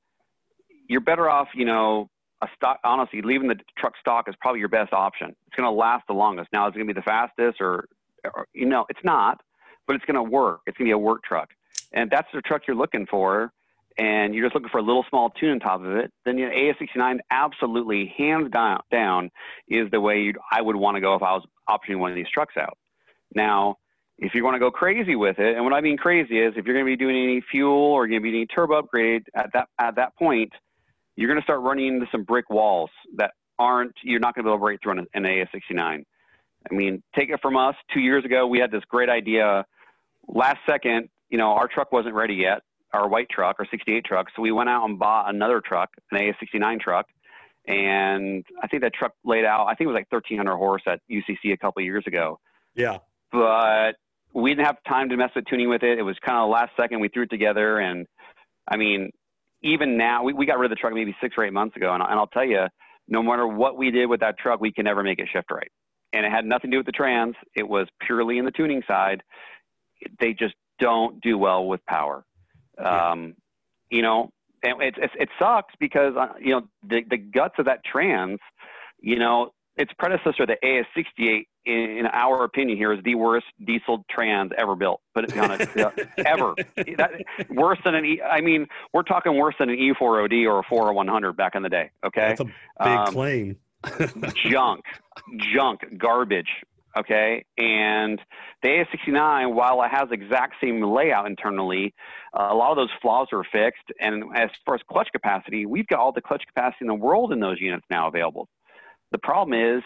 you're 0.89 1.01
better 1.01 1.29
off. 1.29 1.49
You 1.55 1.65
know, 1.65 2.09
a 2.41 2.47
stock. 2.57 2.79
Honestly, 2.85 3.21
leaving 3.23 3.49
the 3.49 3.57
truck 3.77 3.95
stock 4.01 4.29
is 4.29 4.35
probably 4.41 4.61
your 4.61 4.69
best 4.69 4.93
option. 4.93 5.31
It's 5.47 5.57
going 5.57 5.67
to 5.67 5.77
last 5.77 6.05
the 6.07 6.15
longest. 6.15 6.49
Now, 6.53 6.67
is 6.67 6.73
it 6.75 6.79
going 6.79 6.89
to 6.89 6.95
be 6.95 7.01
the 7.01 7.05
fastest, 7.05 7.61
or, 7.61 7.87
or 8.25 8.47
you 8.55 8.67
know, 8.67 8.87
it's 8.89 9.05
not, 9.05 9.41
but 9.91 9.97
it's 9.97 10.05
going 10.05 10.15
to 10.15 10.23
work. 10.23 10.61
It's 10.69 10.79
going 10.79 10.87
to 10.87 10.91
be 10.91 10.93
a 10.93 10.99
work 10.99 11.25
truck, 11.25 11.49
and 11.93 12.09
that's 12.09 12.29
the 12.33 12.41
truck 12.43 12.63
you're 12.69 12.77
looking 12.77 13.07
for 13.11 13.53
and 13.99 14.37
you're 14.37 14.45
just 14.45 14.55
looking 14.55 14.69
for 14.69 14.79
a 14.79 14.83
little 14.83 15.05
small 15.09 15.31
tune 15.31 15.51
on 15.51 15.59
top 15.59 15.81
of 15.81 15.97
it, 15.97 16.13
then 16.25 16.39
you 16.39 16.47
know, 16.47 16.53
AS69 16.53 17.19
absolutely 17.29 18.15
hands 18.17 18.49
down, 18.53 18.81
down 18.91 19.31
is 19.69 19.91
the 19.91 20.01
way 20.01 20.33
I 20.53 20.63
would 20.63 20.77
want 20.77 20.95
to 20.95 21.01
go 21.01 21.17
if 21.17 21.23
I 21.23 21.33
was 21.33 21.45
optioning 21.69 21.99
one 21.99 22.11
of 22.11 22.17
these 22.17 22.31
trucks 22.33 22.55
out. 22.57 22.79
Now, 23.35 23.79
if 24.17 24.33
you 24.33 24.45
want 24.45 24.55
to 24.55 24.61
go 24.61 24.71
crazy 24.71 25.17
with 25.17 25.41
it, 25.41 25.57
and 25.57 25.65
what 25.65 25.75
I 25.75 25.81
mean 25.81 25.97
crazy 25.97 26.39
is 26.39 26.55
if 26.57 26.67
you're 26.67 26.75
going 26.75 26.87
to 26.87 26.91
be 26.91 26.97
doing 26.97 27.17
any 27.17 27.43
fuel 27.51 27.73
or 27.73 28.07
you're 28.07 28.21
going 28.21 28.23
to 28.23 28.25
be 28.25 28.31
doing 28.31 28.43
any 28.43 28.47
turbo 28.47 28.79
upgrade 28.79 29.25
at 29.35 29.51
that 29.55 29.69
at 29.79 29.97
that 29.97 30.17
point, 30.17 30.53
you're 31.17 31.29
going 31.29 31.41
to 31.41 31.45
start 31.45 31.61
running 31.61 31.89
into 31.89 32.07
some 32.13 32.23
brick 32.23 32.49
walls 32.49 32.91
that 33.17 33.33
aren't 33.59 33.95
you're 34.03 34.21
not 34.21 34.37
going 34.37 34.45
to 34.45 34.49
be 34.49 34.51
able 34.51 34.59
to 34.59 34.63
break 34.63 34.83
through 34.83 34.93
an, 34.93 35.07
an 35.15 35.25
AS69. 35.25 36.05
I 36.71 36.75
mean, 36.75 37.03
take 37.15 37.31
it 37.31 37.41
from 37.41 37.57
us. 37.57 37.75
Two 37.93 38.01
years 38.01 38.25
ago, 38.25 38.47
we 38.47 38.59
had 38.59 38.71
this 38.71 38.83
great 38.89 39.09
idea. 39.09 39.65
Last 40.33 40.59
second, 40.69 41.09
you 41.29 41.39
know, 41.39 41.51
our 41.51 41.69
truck 41.69 41.93
wasn't 41.93 42.15
ready 42.15 42.35
yet 42.35 42.63
our 42.93 43.09
white 43.09 43.29
truck, 43.31 43.57
our 43.59 43.67
68 43.71 44.05
truck. 44.05 44.27
So 44.35 44.43
we 44.43 44.53
went 44.53 44.69
out 44.69 44.89
and 44.89 44.99
bought 44.99 45.33
another 45.33 45.61
truck, 45.61 45.91
an 46.11 46.19
AS69 46.19 46.81
truck. 46.81 47.07
And 47.67 48.45
I 48.63 48.67
think 48.67 48.83
that 48.83 48.95
truck 48.95 49.13
laid 49.25 49.45
out, 49.45 49.67
I 49.67 49.75
think 49.75 49.83
it 49.83 49.89
was 49.89 49.95
like 49.95 50.11
1,300 50.11 50.57
horse 50.57 50.83
at 50.87 51.01
UCC 51.11 51.53
a 51.53 51.57
couple 51.57 51.81
of 51.81 51.85
years 51.85 52.05
ago. 52.07 52.41
Yeah. 52.75 52.99
But 53.31 53.93
we 54.33 54.51
didn't 54.51 54.67
have 54.67 54.77
time 54.89 55.09
to 55.11 55.17
mess 55.17 55.31
with 55.37 55.45
tuning 55.47 55.69
with 55.69 55.83
it. 55.83 55.99
It 55.99 56.03
was 56.03 56.17
kind 56.25 56.39
of 56.39 56.51
last 56.51 56.73
second 56.77 57.01
we 57.01 57.09
threw 57.09 57.25
it 57.25 57.31
together. 57.31 57.79
And 57.79 58.07
I 58.67 58.77
mean, 58.77 59.11
even 59.63 59.97
now, 59.97 60.25
we, 60.25 60.33
we 60.33 60.47
got 60.47 60.59
rid 60.59 60.73
of 60.73 60.77
the 60.77 60.81
truck 60.81 60.95
maybe 60.95 61.15
six 61.21 61.35
or 61.37 61.45
eight 61.45 61.53
months 61.53 61.77
ago. 61.77 61.93
And, 61.93 62.03
and 62.03 62.13
I'll 62.13 62.27
tell 62.27 62.45
you, 62.45 62.67
no 63.09 63.23
matter 63.23 63.47
what 63.47 63.77
we 63.77 63.91
did 63.91 64.07
with 64.07 64.21
that 64.21 64.39
truck, 64.39 64.61
we 64.61 64.73
can 64.73 64.85
never 64.85 65.03
make 65.03 65.19
it 65.19 65.29
shift 65.33 65.51
right. 65.51 65.71
And 66.13 66.25
it 66.27 66.33
had 66.33 66.45
nothing 66.45 66.71
to 66.71 66.77
do 66.77 66.79
with 66.79 66.87
the 66.87 66.93
trans. 66.93 67.37
It 67.55 67.69
was 67.69 67.87
purely 68.05 68.39
in 68.39 68.45
the 68.45 68.51
tuning 68.51 68.83
side. 68.89 69.23
They 70.19 70.33
just 70.33 70.55
don't 70.79 71.21
do 71.21 71.37
well 71.39 71.67
with 71.67 71.85
power. 71.87 72.25
Um, 72.79 73.35
you 73.91 74.03
know, 74.03 74.31
and 74.63 74.81
it, 74.83 74.95
it, 74.99 75.11
it 75.19 75.29
sucks 75.39 75.75
because, 75.79 76.15
uh, 76.17 76.35
you 76.41 76.51
know, 76.53 76.63
the, 76.89 77.03
the 77.09 77.17
guts 77.17 77.55
of 77.59 77.67
that 77.67 77.85
trans, 77.85 78.39
you 79.01 79.19
know, 79.19 79.53
its 79.77 79.93
predecessor, 79.99 80.47
the 80.47 80.57
AS68, 80.63 81.47
in, 81.65 81.99
in 81.99 82.07
our 82.07 82.45
opinion 82.45 82.77
here, 82.77 82.93
is 82.93 83.03
the 83.05 83.15
worst 83.15 83.47
diesel 83.65 84.05
trans 84.11 84.51
ever 84.57 84.77
built. 84.77 85.01
Put 85.15 85.25
it 85.25 85.39
on 85.39 85.53
it, 85.53 85.77
uh, 85.79 85.91
ever. 86.19 86.55
That, 86.97 87.13
worse 87.49 87.79
than 87.85 87.95
an 87.95 88.05
E. 88.05 88.21
I 88.23 88.41
mean, 88.41 88.67
we're 88.93 89.03
talking 89.03 89.37
worse 89.39 89.55
than 89.59 89.71
an 89.71 89.77
E4OD 89.77 90.47
or 90.47 90.61
a 90.61 90.65
4R100 90.65 91.37
back 91.37 91.55
in 91.55 91.63
the 91.63 91.69
day. 91.69 91.91
Okay, 92.05 92.35
That's 92.37 92.41
a 92.41 92.45
big 92.45 92.55
Um, 92.79 93.07
claim. 93.13 93.57
junk, 94.51 94.85
junk, 95.55 95.81
garbage. 95.97 96.49
Okay, 96.99 97.45
and 97.57 98.21
the 98.65 98.69
AS69, 98.69 99.55
while 99.55 99.81
it 99.83 99.91
has 99.93 100.09
exact 100.11 100.55
same 100.61 100.83
layout 100.83 101.27
internally, 101.27 101.95
uh, 102.37 102.49
a 102.51 102.55
lot 102.55 102.73
of 102.73 102.77
those 102.77 102.91
flaws 103.01 103.29
are 103.33 103.45
fixed. 103.45 103.85
And 104.01 104.25
as 104.37 104.51
far 104.67 104.75
as 104.75 104.81
clutch 104.91 105.09
capacity, 105.13 105.67
we've 105.67 105.87
got 105.87 106.01
all 106.01 106.11
the 106.13 106.21
clutch 106.21 106.43
capacity 106.47 106.79
in 106.83 106.89
the 106.89 106.95
world 106.95 107.33
in 107.33 107.39
those 107.39 107.61
units 107.61 107.85
now 107.91 108.09
available. 108.09 108.49
The 109.13 109.19
problem 109.19 109.77
is 109.77 109.85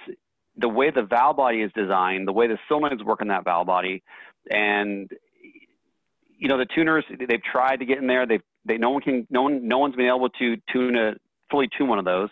the 0.57 0.69
way 0.69 0.91
the 0.91 1.03
valve 1.03 1.37
body 1.37 1.61
is 1.61 1.71
designed, 1.75 2.27
the 2.27 2.33
way 2.33 2.47
the 2.47 2.59
solenoids 2.71 3.05
work 3.05 3.21
in 3.21 3.29
that 3.29 3.45
valve 3.45 3.67
body, 3.67 4.03
and 4.51 5.11
you 6.39 6.49
know 6.49 6.59
the 6.59 6.67
tuners 6.75 7.05
they've 7.11 7.43
tried 7.43 7.77
to 7.77 7.85
get 7.85 7.99
in 7.99 8.07
there. 8.07 8.27
They've 8.27 8.43
They 8.65 8.79
no 8.79 8.91
one 8.91 9.03
can 9.03 9.27
no 9.31 9.43
one 9.43 9.69
no 9.69 9.79
one's 9.79 9.97
been 9.97 10.07
able 10.07 10.29
to 10.29 10.57
tune 10.73 10.97
a 10.97 11.15
fully 11.51 11.69
tune 11.77 11.89
one 11.89 11.99
of 11.99 12.05
those. 12.05 12.31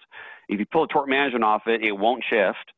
If 0.49 0.59
you 0.59 0.67
pull 0.71 0.85
a 0.85 0.89
torque 0.89 1.09
management 1.09 1.45
off 1.45 1.63
it, 1.67 1.83
it 1.83 1.93
won't 1.93 2.25
shift. 2.29 2.73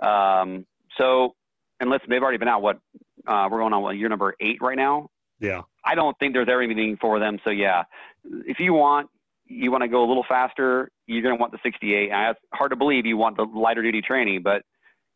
Um, 0.00 0.66
so, 0.98 1.34
and 1.80 1.90
listen, 1.90 2.06
they've 2.08 2.22
already 2.22 2.38
been 2.38 2.48
out. 2.48 2.62
What 2.62 2.78
uh, 3.26 3.48
we're 3.50 3.58
going 3.58 3.72
on 3.72 3.82
what, 3.82 3.96
year 3.96 4.08
number 4.08 4.34
eight 4.40 4.58
right 4.60 4.76
now. 4.76 5.08
Yeah. 5.40 5.62
I 5.84 5.94
don't 5.94 6.16
think 6.18 6.32
there's 6.32 6.48
ever 6.48 6.62
anything 6.62 6.96
for 7.00 7.18
them. 7.18 7.38
So 7.44 7.50
yeah, 7.50 7.84
if 8.24 8.58
you 8.60 8.72
want 8.72 9.10
you 9.46 9.70
want 9.70 9.82
to 9.82 9.88
go 9.88 10.04
a 10.04 10.08
little 10.08 10.24
faster, 10.28 10.90
you're 11.06 11.22
going 11.22 11.36
to 11.36 11.40
want 11.40 11.52
the 11.52 11.58
68. 11.62 12.10
And 12.10 12.30
it's 12.30 12.40
hard 12.54 12.70
to 12.70 12.76
believe 12.76 13.04
you 13.04 13.16
want 13.16 13.36
the 13.36 13.44
lighter 13.44 13.82
duty 13.82 14.00
training, 14.00 14.42
but 14.42 14.62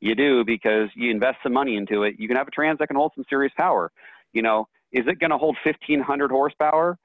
you 0.00 0.14
do 0.14 0.44
because 0.44 0.90
you 0.94 1.10
invest 1.10 1.38
some 1.42 1.52
money 1.52 1.76
into 1.76 2.02
it. 2.02 2.16
You 2.18 2.28
can 2.28 2.36
have 2.36 2.46
a 2.46 2.50
trans 2.50 2.78
that 2.78 2.88
can 2.88 2.96
hold 2.96 3.12
some 3.14 3.24
serious 3.28 3.52
power. 3.56 3.90
You 4.32 4.42
know, 4.42 4.68
is 4.92 5.04
it 5.06 5.18
going 5.18 5.30
to 5.30 5.38
hold 5.38 5.56
1500 5.64 6.30
horsepower? 6.30 6.98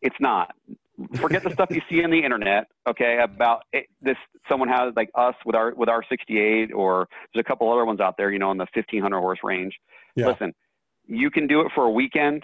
It's 0.00 0.16
not. 0.20 0.54
Forget 1.16 1.42
the 1.42 1.50
stuff 1.50 1.70
you 1.70 1.80
see 1.90 2.02
on 2.04 2.10
the 2.10 2.22
internet. 2.22 2.64
Okay, 2.88 3.18
about 3.22 3.62
it, 3.72 3.86
this. 4.00 4.16
Someone 4.48 4.68
has 4.68 4.92
like 4.96 5.10
us 5.14 5.34
with 5.44 5.54
our 5.54 5.74
with 5.74 5.88
our 5.88 6.04
68, 6.08 6.72
or 6.72 7.08
there's 7.32 7.44
a 7.44 7.48
couple 7.48 7.72
other 7.72 7.84
ones 7.84 8.00
out 8.00 8.16
there. 8.16 8.32
You 8.32 8.38
know, 8.38 8.50
in 8.50 8.58
the 8.58 8.66
1500 8.74 9.18
horse 9.18 9.38
range. 9.42 9.74
Yeah. 10.16 10.28
Listen, 10.28 10.52
you 11.06 11.30
can 11.30 11.46
do 11.46 11.60
it 11.60 11.68
for 11.74 11.84
a 11.84 11.90
weekend. 11.90 12.42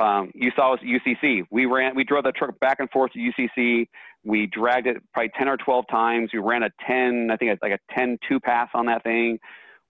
Um, 0.00 0.30
you 0.34 0.50
saw 0.56 0.72
us 0.72 0.80
at 0.82 0.86
UCC. 0.86 1.42
We 1.50 1.66
ran, 1.66 1.94
we 1.94 2.04
drove 2.04 2.24
the 2.24 2.32
truck 2.32 2.58
back 2.58 2.80
and 2.80 2.88
forth 2.88 3.12
to 3.12 3.18
UCC. 3.18 3.86
We 4.24 4.46
dragged 4.46 4.86
it 4.86 4.96
probably 5.12 5.30
10 5.38 5.46
or 5.46 5.58
12 5.58 5.84
times. 5.90 6.30
We 6.32 6.38
ran 6.38 6.62
a 6.62 6.70
10, 6.86 7.28
I 7.30 7.36
think 7.36 7.52
it's 7.52 7.62
like 7.62 7.72
a 7.72 7.94
10 7.94 8.18
two 8.26 8.40
pass 8.40 8.68
on 8.72 8.86
that 8.86 9.02
thing. 9.02 9.38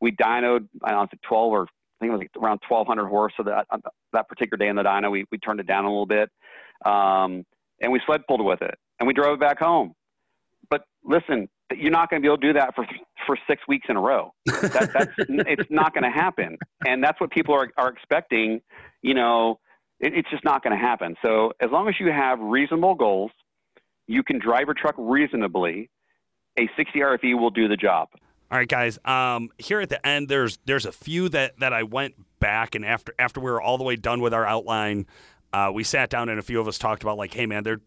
We 0.00 0.10
dynoed, 0.10 0.68
I 0.82 0.90
don't 0.90 1.12
know, 1.12 1.18
12 1.28 1.52
or 1.52 1.62
I 1.62 1.66
think 2.00 2.10
it 2.10 2.12
was 2.12 2.20
like 2.20 2.42
around 2.42 2.60
1200 2.68 3.08
horse. 3.08 3.32
So 3.36 3.44
that, 3.44 3.66
that 4.12 4.28
particular 4.28 4.58
day 4.58 4.68
in 4.68 4.76
the 4.76 4.82
dyno, 4.82 5.12
we, 5.12 5.26
we 5.30 5.38
turned 5.38 5.60
it 5.60 5.66
down 5.66 5.84
a 5.84 5.88
little 5.88 6.06
bit. 6.06 6.28
Um, 6.84 7.44
and 7.80 7.92
we 7.92 8.00
sled 8.06 8.22
pulled 8.28 8.44
with 8.44 8.62
it 8.62 8.78
and 8.98 9.06
we 9.06 9.14
drove 9.14 9.34
it 9.34 9.40
back 9.40 9.58
home. 9.58 9.94
But 10.68 10.82
listen, 11.04 11.48
you're 11.76 11.90
not 11.90 12.10
going 12.10 12.22
to 12.22 12.26
be 12.26 12.28
able 12.28 12.38
to 12.38 12.46
do 12.48 12.52
that 12.54 12.74
for 12.74 12.86
for 13.26 13.38
six 13.48 13.62
weeks 13.68 13.86
in 13.88 13.96
a 13.96 14.00
row. 14.00 14.32
That, 14.46 14.90
that's 14.92 15.12
it's 15.28 15.70
not 15.70 15.94
going 15.94 16.04
to 16.04 16.10
happen, 16.10 16.58
and 16.86 17.02
that's 17.02 17.20
what 17.20 17.30
people 17.30 17.54
are 17.54 17.68
are 17.76 17.88
expecting. 17.88 18.60
You 19.02 19.14
know, 19.14 19.60
it, 19.98 20.14
it's 20.14 20.30
just 20.30 20.44
not 20.44 20.62
going 20.62 20.76
to 20.76 20.82
happen. 20.82 21.16
So 21.22 21.52
as 21.60 21.70
long 21.70 21.88
as 21.88 21.94
you 21.98 22.10
have 22.10 22.40
reasonable 22.40 22.94
goals, 22.94 23.30
you 24.06 24.22
can 24.22 24.38
drive 24.38 24.66
your 24.66 24.74
truck 24.74 24.94
reasonably. 24.98 25.90
A 26.58 26.68
60 26.76 26.98
RFE 26.98 27.38
will 27.38 27.50
do 27.50 27.68
the 27.68 27.76
job. 27.76 28.08
All 28.50 28.58
right, 28.58 28.68
guys. 28.68 28.98
Um, 29.04 29.50
here 29.58 29.80
at 29.80 29.88
the 29.88 30.04
end, 30.04 30.28
there's 30.28 30.58
there's 30.64 30.84
a 30.84 30.92
few 30.92 31.28
that 31.28 31.60
that 31.60 31.72
I 31.72 31.84
went 31.84 32.14
back 32.40 32.74
and 32.74 32.84
after 32.84 33.14
after 33.18 33.38
we 33.38 33.50
were 33.50 33.62
all 33.62 33.78
the 33.78 33.84
way 33.84 33.94
done 33.94 34.20
with 34.20 34.34
our 34.34 34.44
outline, 34.44 35.06
uh, 35.52 35.70
we 35.72 35.84
sat 35.84 36.10
down 36.10 36.28
and 36.28 36.38
a 36.38 36.42
few 36.42 36.60
of 36.60 36.68
us 36.68 36.78
talked 36.78 37.02
about 37.02 37.16
like, 37.18 37.34
hey 37.34 37.46
man, 37.46 37.64
they're 37.64 37.80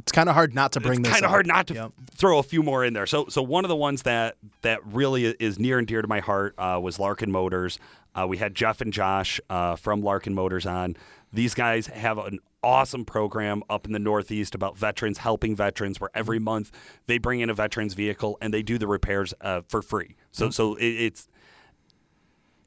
It's 0.00 0.12
kind 0.12 0.28
of 0.28 0.34
hard 0.34 0.54
not 0.54 0.72
to 0.72 0.80
bring 0.80 1.00
it's 1.00 1.08
this. 1.08 1.12
kind 1.14 1.24
of 1.24 1.30
hard 1.30 1.46
not 1.46 1.66
to 1.68 1.74
Yep. 1.74 1.92
throw 2.12 2.38
a 2.38 2.42
few 2.42 2.62
more 2.62 2.84
in 2.84 2.92
there. 2.94 3.06
So, 3.06 3.26
so 3.28 3.42
one 3.42 3.64
of 3.64 3.68
the 3.68 3.76
ones 3.76 4.02
that 4.02 4.36
that 4.62 4.80
really 4.86 5.24
is 5.26 5.58
near 5.58 5.78
and 5.78 5.86
dear 5.86 6.02
to 6.02 6.08
my 6.08 6.20
heart 6.20 6.54
uh, 6.58 6.78
was 6.82 6.98
Larkin 6.98 7.30
Motors. 7.30 7.78
Uh, 8.14 8.26
we 8.26 8.38
had 8.38 8.54
Jeff 8.54 8.80
and 8.80 8.92
Josh 8.92 9.40
uh, 9.50 9.76
from 9.76 10.02
Larkin 10.02 10.34
Motors 10.34 10.66
on. 10.66 10.96
These 11.32 11.54
guys 11.54 11.88
have 11.88 12.16
an 12.18 12.38
awesome 12.62 13.04
program 13.04 13.62
up 13.68 13.86
in 13.86 13.92
the 13.92 13.98
Northeast 13.98 14.54
about 14.54 14.76
veterans 14.78 15.18
helping 15.18 15.54
veterans, 15.54 16.00
where 16.00 16.10
every 16.14 16.38
month 16.38 16.72
they 17.06 17.18
bring 17.18 17.40
in 17.40 17.50
a 17.50 17.54
veterans 17.54 17.94
vehicle 17.94 18.38
and 18.40 18.52
they 18.52 18.62
do 18.62 18.78
the 18.78 18.86
repairs 18.88 19.34
uh, 19.42 19.60
for 19.68 19.82
free. 19.82 20.16
So, 20.32 20.48
Mhm. 20.48 20.52
so 20.54 20.74
it, 20.76 20.86
it's 20.86 21.28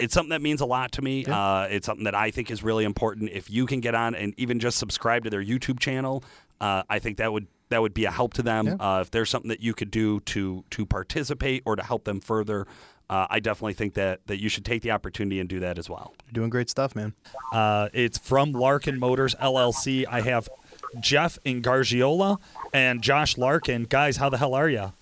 it's 0.01 0.13
something 0.13 0.31
that 0.31 0.41
means 0.41 0.61
a 0.61 0.65
lot 0.65 0.91
to 0.93 1.01
me. 1.01 1.25
Uh, 1.25 1.67
it's 1.69 1.85
something 1.85 2.05
that 2.05 2.15
I 2.15 2.31
think 2.31 2.51
is 2.51 2.63
really 2.63 2.83
important. 2.83 3.29
If 3.31 3.49
you 3.49 3.65
can 3.65 3.79
get 3.79 3.95
on 3.95 4.15
and 4.15 4.33
even 4.37 4.59
just 4.59 4.77
subscribe 4.77 5.23
to 5.23 5.29
their 5.29 5.43
YouTube 5.43 5.79
channel, 5.79 6.23
uh, 6.59 6.83
I 6.89 6.99
think 6.99 7.17
that 7.17 7.31
would 7.31 7.47
that 7.69 7.81
would 7.81 7.93
be 7.93 8.05
a 8.05 8.11
help 8.11 8.33
to 8.35 8.43
them. 8.43 8.67
Yeah. 8.67 8.75
Uh, 8.75 9.01
if 9.01 9.11
there's 9.11 9.29
something 9.29 9.49
that 9.49 9.61
you 9.61 9.73
could 9.73 9.91
do 9.91 10.19
to 10.21 10.63
to 10.71 10.85
participate 10.85 11.63
or 11.65 11.75
to 11.75 11.83
help 11.83 12.03
them 12.03 12.19
further, 12.19 12.67
uh, 13.09 13.27
I 13.29 13.39
definitely 13.39 13.73
think 13.73 13.95
that 13.95 14.19
that 14.27 14.41
you 14.41 14.49
should 14.49 14.65
take 14.65 14.81
the 14.81 14.91
opportunity 14.91 15.39
and 15.39 15.49
do 15.49 15.59
that 15.61 15.77
as 15.77 15.89
well. 15.89 16.13
You're 16.25 16.33
doing 16.33 16.49
great 16.49 16.69
stuff, 16.69 16.95
man. 16.95 17.13
Uh, 17.51 17.89
it's 17.93 18.17
from 18.17 18.51
Larkin 18.51 18.99
Motors 18.99 19.35
LLC. 19.35 20.05
I 20.09 20.21
have 20.21 20.47
Jeff 20.99 21.39
in 21.43 21.61
Gargiola 21.61 22.37
and 22.73 23.01
Josh 23.01 23.37
Larkin. 23.37 23.85
Guys, 23.85 24.17
how 24.17 24.29
the 24.29 24.37
hell 24.37 24.53
are 24.53 24.69
you? 24.69 24.93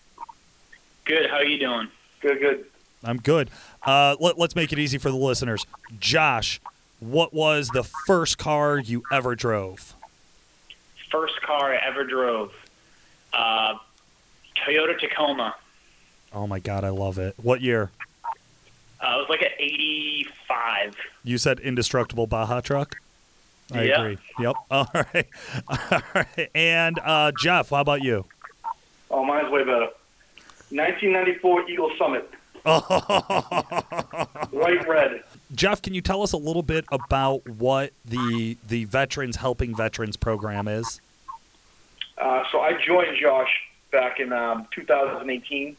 Good. 1.06 1.30
How 1.30 1.38
are 1.38 1.45
you 1.45 1.60
doing? 1.60 1.88
Good. 2.22 2.39
Good. 2.39 2.66
I'm 3.04 3.18
good. 3.18 3.50
Uh, 3.84 4.16
let, 4.20 4.38
let's 4.38 4.56
make 4.56 4.74
it 4.74 4.80
easy 4.80 4.97
for 4.97 5.10
the 5.10 5.16
listeners. 5.18 5.66
Josh, 6.00 6.60
what 7.00 7.34
was 7.34 7.70
the 7.70 7.84
first 7.84 8.38
car 8.38 8.78
you 8.78 9.04
ever 9.12 9.36
drove? 9.36 9.95
First 11.10 11.41
car 11.41 11.74
I 11.74 11.78
ever 11.88 12.04
drove. 12.04 12.52
Uh, 13.34 13.76
Toyota 14.66 15.00
Tacoma. 15.00 15.56
Oh 16.34 16.45
my 16.45 16.60
God, 16.60 16.84
I 16.84 16.89
love 16.89 17.18
it. 17.18 17.36
What 17.41 17.62
year? 17.62 17.89
Uh, 19.02 19.14
it 19.16 19.18
was 19.18 19.28
like 19.30 19.41
an 19.41 19.52
'85. 19.58 20.95
You 21.24 21.38
said 21.38 21.60
indestructible 21.60 22.28
Baja 22.28 22.60
truck. 22.62 22.97
I 23.72 23.84
Yeah. 23.84 24.02
agree. 24.02 24.18
Yep. 24.39 24.56
All 24.72 24.88
right. 24.93 25.28
All 25.68 26.02
right. 26.14 26.50
And 26.54 27.00
uh, 27.04 27.32
Jeff, 27.39 27.70
how 27.70 27.78
about 27.82 28.04
you? 28.04 28.26
Oh, 29.10 29.24
mine's 29.24 29.50
way 29.52 29.64
better. 29.64 29.88
1994 30.72 31.70
Eagle 31.70 31.91
Summit, 31.97 32.30
white 34.51 34.88
red. 34.88 35.24
Jeff, 35.53 35.82
can 35.82 35.93
you 35.93 36.01
tell 36.01 36.22
us 36.22 36.32
a 36.34 36.38
little 36.38 36.63
bit 36.63 36.86
about 36.91 37.47
what 37.47 37.93
the 38.05 38.57
the 38.67 38.86
Veterans 38.86 39.38
Helping 39.38 39.76
Veterans 39.76 40.17
program 40.17 40.67
is? 40.67 41.01
Uh, 42.17 42.43
so 42.51 42.59
I 42.59 42.74
joined 42.74 43.17
Josh 43.17 43.49
back 43.91 44.20
in 44.20 44.34
um, 44.34 44.67
2018, 44.72 45.78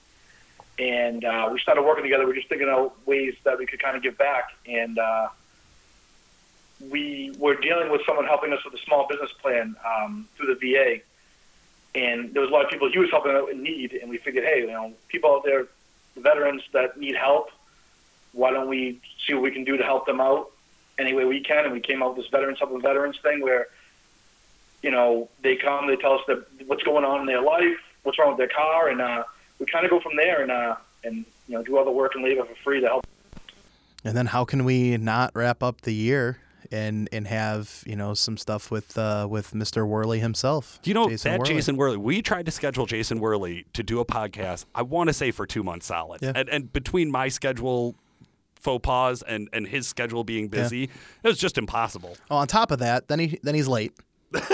and 0.78 1.24
uh, 1.24 1.50
we 1.52 1.60
started 1.60 1.82
working 1.82 2.04
together. 2.04 2.24
We 2.24 2.32
are 2.32 2.34
just 2.34 2.48
thinking 2.48 2.68
of 2.68 2.92
ways 3.06 3.34
that 3.44 3.58
we 3.58 3.66
could 3.66 3.80
kind 3.80 3.96
of 3.96 4.02
give 4.02 4.18
back, 4.18 4.50
and 4.66 4.98
uh, 4.98 5.28
we 6.88 7.32
were 7.38 7.54
dealing 7.56 7.90
with 7.90 8.00
someone 8.06 8.26
helping 8.26 8.52
us 8.52 8.64
with 8.64 8.74
a 8.74 8.78
small 8.78 9.06
business 9.06 9.30
plan 9.40 9.76
um, 9.84 10.28
through 10.36 10.54
the 10.54 10.72
VA. 10.72 11.00
And 11.94 12.32
there 12.32 12.42
was 12.42 12.50
a 12.50 12.54
lot 12.54 12.64
of 12.64 12.70
people 12.70 12.90
he 12.90 12.98
was 12.98 13.10
helping 13.10 13.32
out 13.32 13.50
in 13.50 13.62
need, 13.62 13.92
and 13.92 14.08
we 14.08 14.18
figured, 14.18 14.44
hey, 14.44 14.60
you 14.60 14.68
know, 14.68 14.92
people 15.08 15.34
out 15.34 15.44
there, 15.44 15.66
veterans 16.16 16.62
that 16.72 16.98
need 16.98 17.16
help, 17.16 17.50
why 18.32 18.50
don't 18.50 18.68
we 18.68 19.00
see 19.26 19.34
what 19.34 19.42
we 19.42 19.50
can 19.50 19.64
do 19.64 19.76
to 19.76 19.84
help 19.84 20.06
them 20.06 20.20
out 20.20 20.50
any 20.98 21.14
way 21.14 21.24
we 21.24 21.40
can? 21.40 21.64
And 21.64 21.72
we 21.72 21.80
came 21.80 22.02
out 22.02 22.16
with 22.16 22.24
this 22.24 22.30
veterans 22.30 22.58
helping 22.58 22.80
veterans 22.80 23.18
thing 23.22 23.40
where 23.40 23.68
you 24.82 24.90
know, 24.90 25.28
they 25.42 25.56
come, 25.56 25.86
they 25.86 25.96
tell 25.96 26.14
us 26.14 26.22
that 26.26 26.44
what's 26.66 26.82
going 26.82 27.04
on 27.04 27.20
in 27.20 27.26
their 27.26 27.42
life, 27.42 27.78
what's 28.02 28.18
wrong 28.18 28.30
with 28.30 28.38
their 28.38 28.48
car, 28.48 28.88
and 28.88 29.00
uh, 29.00 29.24
we 29.58 29.66
kind 29.66 29.84
of 29.84 29.90
go 29.90 30.00
from 30.00 30.16
there 30.16 30.42
and 30.42 30.50
uh, 30.50 30.76
and 31.04 31.24
you 31.48 31.54
know 31.54 31.62
do 31.62 31.76
all 31.76 31.84
the 31.84 31.90
work 31.90 32.14
and 32.14 32.24
labor 32.24 32.44
for 32.44 32.54
free 32.64 32.80
to 32.80 32.86
help. 32.86 33.06
And 34.04 34.16
then 34.16 34.26
how 34.26 34.44
can 34.44 34.64
we 34.64 34.96
not 34.96 35.32
wrap 35.34 35.62
up 35.62 35.82
the 35.82 35.92
year 35.92 36.38
and 36.72 37.08
and 37.12 37.26
have 37.26 37.82
you 37.86 37.96
know 37.96 38.14
some 38.14 38.36
stuff 38.36 38.70
with 38.70 38.96
uh, 38.98 39.26
with 39.30 39.52
Mr. 39.52 39.86
Worley 39.86 40.20
himself? 40.20 40.78
Do 40.82 40.90
you 40.90 40.94
know 40.94 41.08
Jason 41.08 41.32
that 41.32 41.38
Worley. 41.40 41.54
Jason 41.54 41.76
Worley? 41.76 41.96
We 41.96 42.22
tried 42.22 42.46
to 42.46 42.52
schedule 42.52 42.86
Jason 42.86 43.20
Worley 43.20 43.66
to 43.72 43.82
do 43.82 44.00
a 44.00 44.04
podcast. 44.04 44.64
I 44.74 44.82
want 44.82 45.08
to 45.08 45.12
say 45.14 45.30
for 45.30 45.46
two 45.46 45.62
months 45.62 45.86
solid, 45.86 46.22
Yeah. 46.22 46.32
and, 46.34 46.48
and 46.48 46.72
between 46.72 47.10
my 47.10 47.28
schedule 47.28 47.94
faux 48.60 48.80
pas 48.86 49.22
and 49.22 49.48
and 49.52 49.66
his 49.66 49.86
schedule 49.88 50.22
being 50.24 50.44
Yeah. 50.44 50.62
busy, 50.62 50.84
it 50.84 50.90
was 51.28 51.38
just 51.38 51.58
impossible. 51.58 52.16
Oh, 52.30 52.36
on 52.36 52.46
top 52.46 52.70
of 52.70 52.78
that, 52.80 53.08
then 53.08 53.18
he 53.18 53.38
then 53.42 53.54
he's 53.54 53.68
late, 53.68 53.92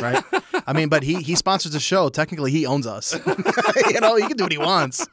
right? 0.00 0.22
I 0.66 0.72
mean, 0.72 0.88
but 0.88 1.02
he 1.02 1.16
he 1.22 1.34
sponsors 1.34 1.72
the 1.72 1.80
show. 1.80 2.08
Technically, 2.08 2.50
he 2.50 2.66
owns 2.66 2.86
us. 2.86 3.14
you 3.90 4.00
know, 4.00 4.16
he 4.16 4.26
can 4.26 4.36
do 4.36 4.44
what 4.44 4.52
he 4.52 4.58
wants. 4.58 5.06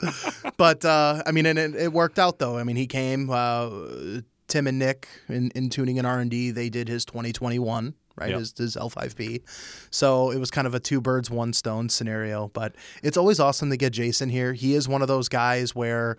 But 0.57 0.85
uh, 0.85 1.21
I 1.25 1.31
mean, 1.31 1.45
and 1.47 1.59
it, 1.59 1.75
it 1.75 1.91
worked 1.93 2.17
out 2.19 2.39
though. 2.39 2.57
I 2.57 2.63
mean, 2.63 2.75
he 2.75 2.87
came. 2.87 3.29
Uh, 3.29 4.21
Tim 4.53 4.67
and 4.67 4.77
Nick 4.77 5.07
in, 5.29 5.49
in 5.55 5.71
tuning 5.71 5.97
in 5.97 6.05
R 6.05 6.19
and 6.19 6.29
D, 6.29 6.51
they 6.51 6.69
did 6.69 6.87
his 6.87 7.05
2021. 7.05 7.95
Right, 8.15 8.29
Yep. 8.29 8.39
his, 8.39 8.53
his 8.55 8.75
L5P. 8.75 9.41
So 9.89 10.29
it 10.29 10.37
was 10.37 10.51
kind 10.51 10.67
of 10.67 10.75
a 10.75 10.79
two 10.79 11.01
birds, 11.01 11.31
one 11.31 11.51
stone 11.53 11.89
scenario. 11.89 12.49
But 12.53 12.75
it's 13.01 13.17
always 13.17 13.39
awesome 13.39 13.71
to 13.71 13.77
get 13.77 13.93
Jason 13.93 14.29
here. 14.29 14.53
He 14.53 14.75
is 14.75 14.87
one 14.87 15.01
of 15.01 15.07
those 15.07 15.27
guys 15.27 15.73
where 15.73 16.17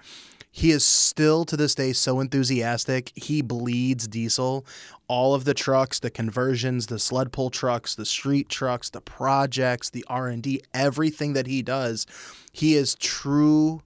he 0.50 0.72
is 0.72 0.84
still 0.84 1.44
to 1.44 1.56
this 1.56 1.76
day 1.76 1.92
so 1.92 2.18
enthusiastic. 2.18 3.12
He 3.14 3.42
bleeds 3.42 4.08
diesel. 4.08 4.66
All 5.06 5.36
of 5.36 5.44
the 5.44 5.54
trucks, 5.54 6.00
the 6.00 6.10
conversions, 6.10 6.88
the 6.88 6.98
sled 6.98 7.30
pull 7.30 7.50
trucks, 7.50 7.94
the 7.94 8.04
street 8.06 8.48
trucks, 8.48 8.90
the 8.90 9.00
projects, 9.00 9.90
the 9.90 10.04
R 10.08 10.26
and 10.26 10.42
D, 10.42 10.60
everything 10.74 11.34
that 11.34 11.46
he 11.46 11.62
does, 11.62 12.06
he 12.50 12.74
is 12.74 12.96
true, 12.96 13.82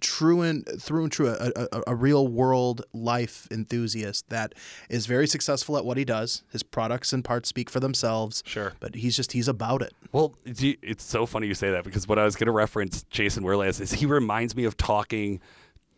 true 0.00 0.42
and 0.42 0.66
through 0.80 1.04
and 1.04 1.12
true, 1.12 1.28
a, 1.28 1.50
a, 1.56 1.82
a 1.88 1.94
real 1.94 2.26
world 2.28 2.82
life 2.92 3.46
enthusiast 3.50 4.28
that 4.28 4.54
is 4.88 5.06
very 5.06 5.26
successful 5.26 5.76
at 5.76 5.84
what 5.84 5.96
he 5.96 6.04
does. 6.04 6.42
His 6.52 6.62
products 6.62 7.12
and 7.12 7.24
parts 7.24 7.48
speak 7.48 7.70
for 7.70 7.80
themselves. 7.80 8.42
Sure, 8.46 8.72
but 8.80 8.94
he's 8.94 9.16
just 9.16 9.32
he's 9.32 9.48
about 9.48 9.82
it. 9.82 9.92
Well, 10.12 10.34
it's 10.44 11.04
so 11.04 11.26
funny 11.26 11.46
you 11.46 11.54
say 11.54 11.70
that 11.70 11.84
because 11.84 12.06
what 12.08 12.18
I 12.18 12.24
was 12.24 12.36
going 12.36 12.46
to 12.46 12.52
reference 12.52 13.02
Jason 13.10 13.42
Worley 13.44 13.68
as 13.68 13.80
is 13.80 13.92
he 13.92 14.06
reminds 14.06 14.54
me 14.56 14.64
of 14.64 14.76
talking 14.76 15.40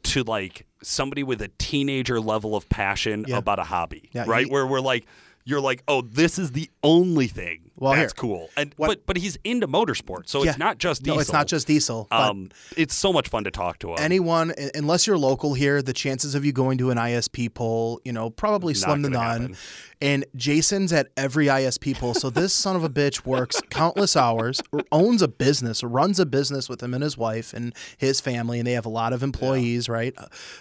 to 0.02 0.22
like 0.24 0.66
somebody 0.82 1.22
with 1.22 1.42
a 1.42 1.48
teenager 1.58 2.20
level 2.20 2.56
of 2.56 2.68
passion 2.70 3.24
Yeah. 3.28 3.36
about 3.36 3.58
a 3.58 3.64
hobby, 3.64 4.08
Yeah, 4.12 4.24
right? 4.26 4.46
he- 4.46 4.50
Where 4.50 4.66
we're 4.66 4.80
like, 4.80 5.04
you're 5.44 5.60
like, 5.60 5.82
oh, 5.88 6.02
this 6.02 6.38
is 6.38 6.52
the 6.52 6.70
only 6.82 7.26
thing 7.26 7.70
Well, 7.76 7.92
that's 7.92 8.12
here. 8.12 8.20
cool. 8.20 8.50
And 8.56 8.74
but 8.76 9.06
but 9.06 9.16
he's 9.16 9.38
into 9.42 9.66
motorsports, 9.66 10.28
so 10.28 10.42
Yeah. 10.44 10.50
it's 10.50 10.58
not 10.58 10.78
just 10.78 11.02
diesel. 11.02 11.16
No, 11.16 11.20
it's 11.20 11.32
not 11.32 11.46
just 11.46 11.66
diesel. 11.66 12.06
Um, 12.10 12.50
it's 12.76 12.94
so 12.94 13.12
much 13.12 13.28
fun 13.28 13.44
to 13.44 13.50
talk 13.50 13.78
to 13.80 13.90
him. 13.92 13.96
anyone, 13.98 14.52
unless 14.74 15.06
you're 15.06 15.18
local 15.18 15.54
here, 15.54 15.80
the 15.82 15.92
chances 15.94 16.34
of 16.34 16.44
you 16.44 16.52
going 16.52 16.78
to 16.78 16.90
an 16.90 16.98
ISP 16.98 17.52
poll, 17.52 18.00
you 18.04 18.12
know, 18.12 18.28
probably 18.30 18.74
Not 18.74 18.82
slim 18.82 19.02
to 19.04 19.08
none. 19.10 19.40
happen. 19.40 19.56
And 20.02 20.24
Jason's 20.36 20.92
at 20.92 21.08
every 21.16 21.46
ISP 21.46 21.94
poll. 21.98 22.14
So 22.14 22.30
this 22.30 22.52
son 22.54 22.76
of 22.76 22.84
a 22.84 22.88
bitch 22.88 23.26
works 23.26 23.60
countless 23.70 24.16
hours, 24.16 24.60
owns 24.92 25.20
a 25.22 25.28
business, 25.28 25.82
runs 25.82 26.18
a 26.20 26.26
business 26.26 26.68
with 26.68 26.82
him 26.82 26.94
and 26.94 27.02
his 27.02 27.16
wife 27.18 27.52
and 27.52 27.74
his 27.98 28.20
family, 28.20 28.58
and 28.58 28.66
they 28.66 28.72
have 28.72 28.86
a 28.86 28.90
lot 28.90 29.12
of 29.12 29.22
employees, 29.22 29.88
right? 29.88 30.14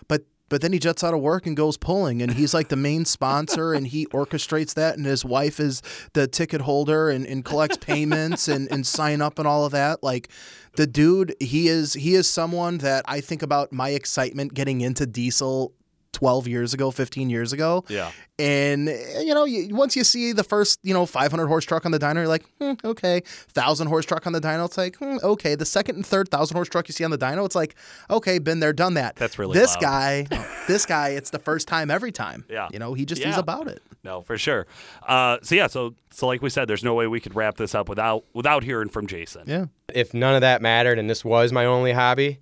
But 0.08 0.24
but 0.50 0.62
then 0.62 0.74
he 0.74 0.80
jets 0.80 1.04
out 1.04 1.14
of 1.14 1.22
work 1.22 1.46
and 1.46 1.56
goes 1.56 1.78
pulling, 1.78 2.22
and 2.22 2.34
he's 2.34 2.54
like 2.54 2.70
the 2.70 2.76
main 2.76 3.06
sponsor, 3.06 3.74
and 3.74 3.88
he 3.88 4.06
orchestrates 4.08 4.74
that, 4.74 4.98
and 4.98 5.06
his 5.06 5.24
wife 5.24 5.60
is 5.60 5.82
the 6.14 6.28
ticket 6.28 6.62
holder 6.62 7.10
and, 7.10 7.26
and 7.26 7.46
collects 7.46 7.78
payments 7.78 8.48
and, 8.48 8.70
and 8.72 8.86
sign 8.86 9.22
up 9.22 9.40
and 9.40 9.48
all 9.48 9.66
of 9.66 9.72
that. 9.72 10.04
Like 10.04 10.30
the 10.76 10.88
dude, 10.88 11.36
he 11.40 11.68
is 11.68 11.94
he 11.94 12.16
is 12.16 12.30
someone 12.30 12.80
that 12.80 13.06
I 13.08 13.22
think 13.22 13.42
about 13.42 13.72
my 13.72 13.90
excitement 13.90 14.54
getting 14.54 14.82
into 14.82 15.06
diesel 15.06 15.74
12 16.14 16.48
years 16.48 16.74
ago, 16.74 16.92
15 16.92 17.30
years 17.30 17.54
ago. 17.54 17.84
Yeah. 17.88 18.12
And 18.38 18.88
you 18.88 19.34
know, 19.34 19.44
you, 19.46 19.76
once 19.76 19.96
you 19.96 20.04
see 20.04 20.32
the 20.32 20.44
first, 20.44 20.80
you 20.82 20.94
know, 20.94 21.06
500 21.06 21.48
horse 21.48 21.66
truck 21.66 21.86
on 21.86 21.92
the 21.92 22.00
dyno, 22.00 22.16
you're 22.16 22.28
like, 22.28 22.46
hmm, 22.60 22.74
okay. 22.84 23.22
Thousand 23.26 23.88
horse 23.88 24.06
truck 24.06 24.26
on 24.26 24.34
the 24.34 24.40
dyno, 24.42 24.66
it's 24.66 24.78
like, 24.78 24.96
hmm, 24.98 25.18
okay. 25.24 25.56
The 25.56 25.66
second 25.66 25.96
and 25.98 26.06
third 26.06 26.30
thousand 26.30 26.56
horse 26.56 26.70
truck 26.70 26.88
you 26.88 26.94
see 26.94 27.04
on 27.04 27.12
the 27.12 27.18
dyno, 27.18 27.46
it's 27.46 27.56
like, 27.56 27.76
okay, 28.10 28.40
been 28.40 28.60
there, 28.60 28.74
done 28.74 28.94
that. 28.96 29.16
That's 29.18 29.38
really 29.38 29.58
this 29.58 29.74
loud. 29.76 29.82
guy. 29.82 30.28
this 30.68 30.86
guy, 30.86 31.10
it's 31.10 31.30
the 31.30 31.40
first 31.40 31.68
time 31.68 31.92
every 31.92 32.12
time. 32.12 32.46
Yeah. 32.50 32.70
you 32.72 32.80
know, 32.80 32.94
he 32.94 33.06
just 33.06 33.22
is 33.22 33.28
Yeah. 33.36 33.40
about 33.40 33.68
it. 33.68 33.82
No, 34.04 34.22
for 34.22 34.38
sure. 34.38 34.66
Uh, 35.06 35.38
so 35.44 35.56
yeah, 35.56 35.68
so 35.68 35.94
so 36.12 36.26
like 36.28 36.42
we 36.42 36.50
said, 36.50 36.68
there's 36.68 36.84
no 36.84 36.94
way 36.94 37.08
we 37.08 37.20
could 37.20 37.36
wrap 37.36 37.58
this 37.58 37.76
up 37.76 37.90
without 37.90 38.24
without 38.34 38.64
hearing 38.64 38.88
from 38.90 39.06
Jason. 39.08 39.44
Yeah. 39.46 39.66
If 39.94 40.14
none 40.14 40.36
of 40.36 40.42
that 40.42 40.62
mattered 40.62 40.98
and 40.98 41.10
this 41.10 41.26
was 41.26 41.52
my 41.52 41.66
only 41.66 41.92
hobby, 41.92 42.40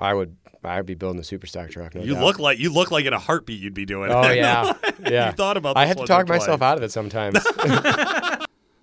I 0.00 0.14
would 0.14 0.36
I'd 0.64 0.86
be 0.86 0.94
building 0.94 1.18
a 1.20 1.22
superstock 1.24 1.70
truck. 1.70 1.94
No 1.94 2.02
You 2.02 2.14
doubt. 2.14 2.24
look 2.24 2.38
like 2.38 2.58
you 2.58 2.72
look 2.72 2.90
like 2.90 3.04
in 3.06 3.12
a 3.12 3.18
heartbeat 3.18 3.60
you'd 3.60 3.74
be 3.74 3.84
doing. 3.84 4.10
Oh 4.10 4.22
it. 4.22 4.36
yeah, 4.38 4.72
yeah. 5.00 5.26
you 5.30 5.32
thought 5.36 5.56
about. 5.56 5.76
I 5.76 5.84
this 5.84 5.88
had 5.96 5.98
to 5.98 6.06
talk 6.06 6.28
myself 6.28 6.62
out 6.62 6.76
of 6.78 6.82
it 6.84 6.90
sometimes. 6.92 7.44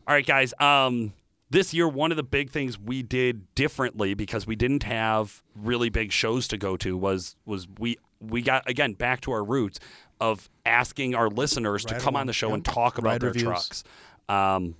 All 0.07 0.13
right, 0.13 0.25
guys. 0.25 0.53
Um, 0.59 1.13
this 1.49 1.73
year, 1.73 1.87
one 1.87 2.11
of 2.11 2.17
the 2.17 2.23
big 2.23 2.49
things 2.51 2.77
we 2.79 3.01
did 3.01 3.53
differently 3.55 4.13
because 4.13 4.45
we 4.45 4.55
didn't 4.55 4.83
have 4.83 5.41
really 5.55 5.89
big 5.89 6.11
shows 6.11 6.47
to 6.49 6.57
go 6.57 6.77
to 6.77 6.97
was 6.97 7.35
was 7.45 7.67
we 7.79 7.97
we 8.19 8.41
got 8.41 8.69
again 8.69 8.93
back 8.93 9.21
to 9.21 9.31
our 9.31 9.43
roots 9.43 9.79
of 10.21 10.49
asking 10.65 11.13
our 11.15 11.29
listeners 11.29 11.83
to 11.85 11.99
come 11.99 12.15
on 12.15 12.21
on. 12.21 12.27
the 12.27 12.33
show 12.33 12.47
Yep. 12.47 12.53
and 12.55 12.65
talk 12.65 12.97
about 12.97 13.09
Ride 13.09 13.21
their 13.21 13.29
reviews. 13.29 13.43
trucks. 13.43 13.83
Um, 14.29 14.75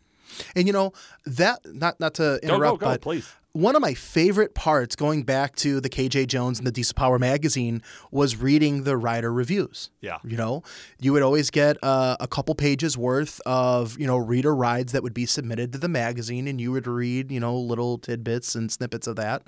And 0.56 0.66
you 0.68 0.74
know 0.74 0.94
that 1.26 1.60
not 1.66 2.00
not 2.00 2.14
to 2.16 2.40
Go, 2.42 2.48
go, 2.48 2.56
interrupt, 2.56 2.80
go, 2.80 2.86
but 2.88 3.02
please. 3.02 3.32
One 3.56 3.74
of 3.74 3.82
my 3.82 3.94
favorite 3.94 4.54
parts 4.54 4.98
going 4.98 5.24
back 5.24 5.56
to 5.56 5.80
the 5.80 5.88
KJ 5.90 6.28
Jones 6.28 6.58
and 6.60 6.68
the 6.68 6.74
Diesel 6.74 6.94
Power 6.94 7.18
magazine 7.18 7.82
was 8.12 8.36
reading 8.36 8.84
the 8.84 8.98
rider 8.98 9.32
reviews. 9.32 9.90
Yeah. 10.02 10.18
You 10.26 10.36
know, 10.36 10.62
you 11.00 11.14
would 11.14 11.24
always 11.24 11.50
get 11.52 11.78
uh, 11.82 12.18
a 12.20 12.28
couple 12.28 12.54
pages 12.54 12.98
worth 12.98 13.40
of, 13.46 13.98
you 13.98 14.06
know, 14.08 14.18
reader 14.18 14.54
rides 14.54 14.92
that 14.92 15.04
would 15.04 15.14
be 15.14 15.26
submitted 15.26 15.72
to 15.72 15.78
the 15.80 15.88
magazine 15.88 16.50
and 16.50 16.60
you 16.60 16.74
would 16.74 16.86
read, 16.86 17.32
you 17.32 17.40
know, 17.40 17.56
little 17.58 17.98
tidbits 17.98 18.56
and 18.56 18.70
snippets 18.70 19.08
of 19.08 19.16
that. 19.16 19.44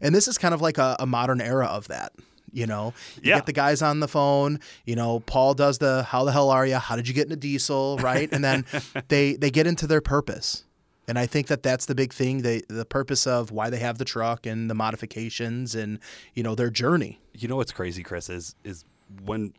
And 0.00 0.12
this 0.12 0.26
is 0.26 0.38
kind 0.38 0.54
of 0.54 0.60
like 0.60 0.76
a, 0.78 0.96
a 0.98 1.06
modern 1.06 1.40
era 1.40 1.66
of 1.66 1.86
that. 1.86 2.12
You 2.54 2.66
know, 2.66 2.92
you 3.22 3.30
Yeah. 3.30 3.36
get 3.36 3.46
the 3.46 3.52
guys 3.52 3.80
on 3.80 4.00
the 4.00 4.08
phone. 4.08 4.58
You 4.84 4.96
know, 4.96 5.20
Paul 5.20 5.54
does 5.54 5.78
the 5.78 6.02
"How 6.02 6.24
the 6.24 6.32
hell 6.32 6.50
are 6.50 6.66
you? 6.66 6.76
How 6.76 6.96
did 6.96 7.08
you 7.08 7.14
get 7.14 7.22
into 7.24 7.36
diesel?" 7.36 7.96
Right, 8.02 8.28
and 8.30 8.44
then 8.44 8.66
they 9.08 9.36
they 9.36 9.50
get 9.50 9.66
into 9.66 9.86
their 9.86 10.02
purpose. 10.02 10.64
And 11.08 11.18
I 11.18 11.26
think 11.26 11.48
that 11.48 11.62
that's 11.64 11.86
the 11.86 11.94
big 11.94 12.12
thing. 12.12 12.42
They 12.42 12.62
the 12.68 12.84
purpose 12.84 13.26
of 13.26 13.50
why 13.50 13.70
they 13.70 13.78
have 13.78 13.98
the 13.98 14.04
truck 14.04 14.46
and 14.46 14.70
the 14.70 14.74
modifications 14.74 15.74
and 15.74 15.98
you 16.34 16.42
know 16.42 16.54
their 16.54 16.70
journey. 16.70 17.20
you 17.34 17.48
know 17.48 17.56
what's 17.56 17.72
crazy, 17.72 18.02
Chris, 18.02 18.28
is 18.30 18.54
is 18.64 18.84
when 19.24 19.52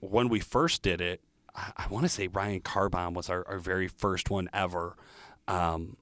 when 0.00 0.28
we 0.28 0.40
first 0.40 0.82
did 0.82 1.00
it, 1.00 1.20
I, 1.54 1.72
I 1.76 1.86
want 1.88 2.04
to 2.04 2.08
say 2.08 2.26
Ryan 2.26 2.60
Carbon 2.60 3.14
was 3.14 3.30
our, 3.30 3.46
our 3.48 3.58
very 3.58 3.88
first 3.88 4.28
one 4.28 4.48
ever. 4.52 4.96
Um, 5.48 5.96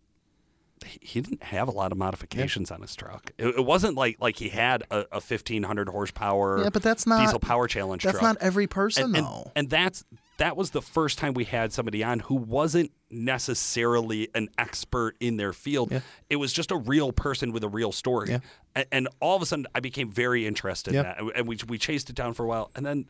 he, 0.85 1.21
didn't 1.21 1.43
have 1.45 1.69
a 1.69 1.71
lot 1.71 1.93
of 1.93 1.99
modifications 1.99 2.71
on 2.71 2.83
his 2.83 2.95
truck. 2.95 3.31
It, 3.39 3.47
it 3.57 3.65
wasn't 3.65 3.97
like 3.97 4.17
like 4.21 4.37
he 4.37 4.49
had 4.51 4.83
a, 4.91 5.05
a 5.13 5.21
fifteen 5.21 5.63
hundred 5.63 5.89
horsepower 5.89 6.63
Yeah, 6.63 6.71
but 6.71 6.83
that's 6.83 7.07
not- 7.07 7.21
diesel 7.25 7.39
power 7.39 7.69
challenge. 7.69 8.03
that's 8.03 8.19
truck. 8.19 8.23
not 8.35 8.37
every 8.41 8.67
person, 8.67 9.05
and, 9.05 9.17
and- 9.17 9.27
though. 9.27 9.53
and 9.57 9.71
that's 9.71 10.05
that 10.39 10.57
was 10.57 10.71
the 10.71 10.83
first 10.83 11.19
time 11.19 11.35
we 11.35 11.45
had 11.45 11.73
somebody 11.73 12.03
on 12.03 12.19
who 12.21 12.35
wasn't 12.35 12.91
necessarily 13.11 14.29
an 14.35 14.49
expert 14.59 15.17
in 15.21 15.37
their 15.37 15.53
field. 15.53 15.93
It 16.31 16.37
was 16.37 16.53
just 16.53 16.71
a 16.71 16.77
real 16.77 17.13
person 17.13 17.53
with 17.53 17.63
a 17.65 17.69
real 17.69 17.93
story. 17.93 18.31
Yeah. 18.31 18.39
And, 18.75 18.87
and 18.93 19.09
all 19.21 19.37
of 19.37 19.43
a 19.43 19.47
sudden, 19.47 19.67
I 19.75 19.81
became 19.81 20.11
very 20.11 20.47
interested 20.47 20.95
Yeah. 20.95 21.01
in 21.19 21.27
that. 21.27 21.37
And- 21.37 21.49
we, 21.49 21.59
we 21.69 21.79
chased 21.79 22.11
it 22.11 22.17
down 22.17 22.35
for 22.35 22.45
a 22.45 22.49
while. 22.49 22.71
And 22.75 22.85
then 22.85 23.07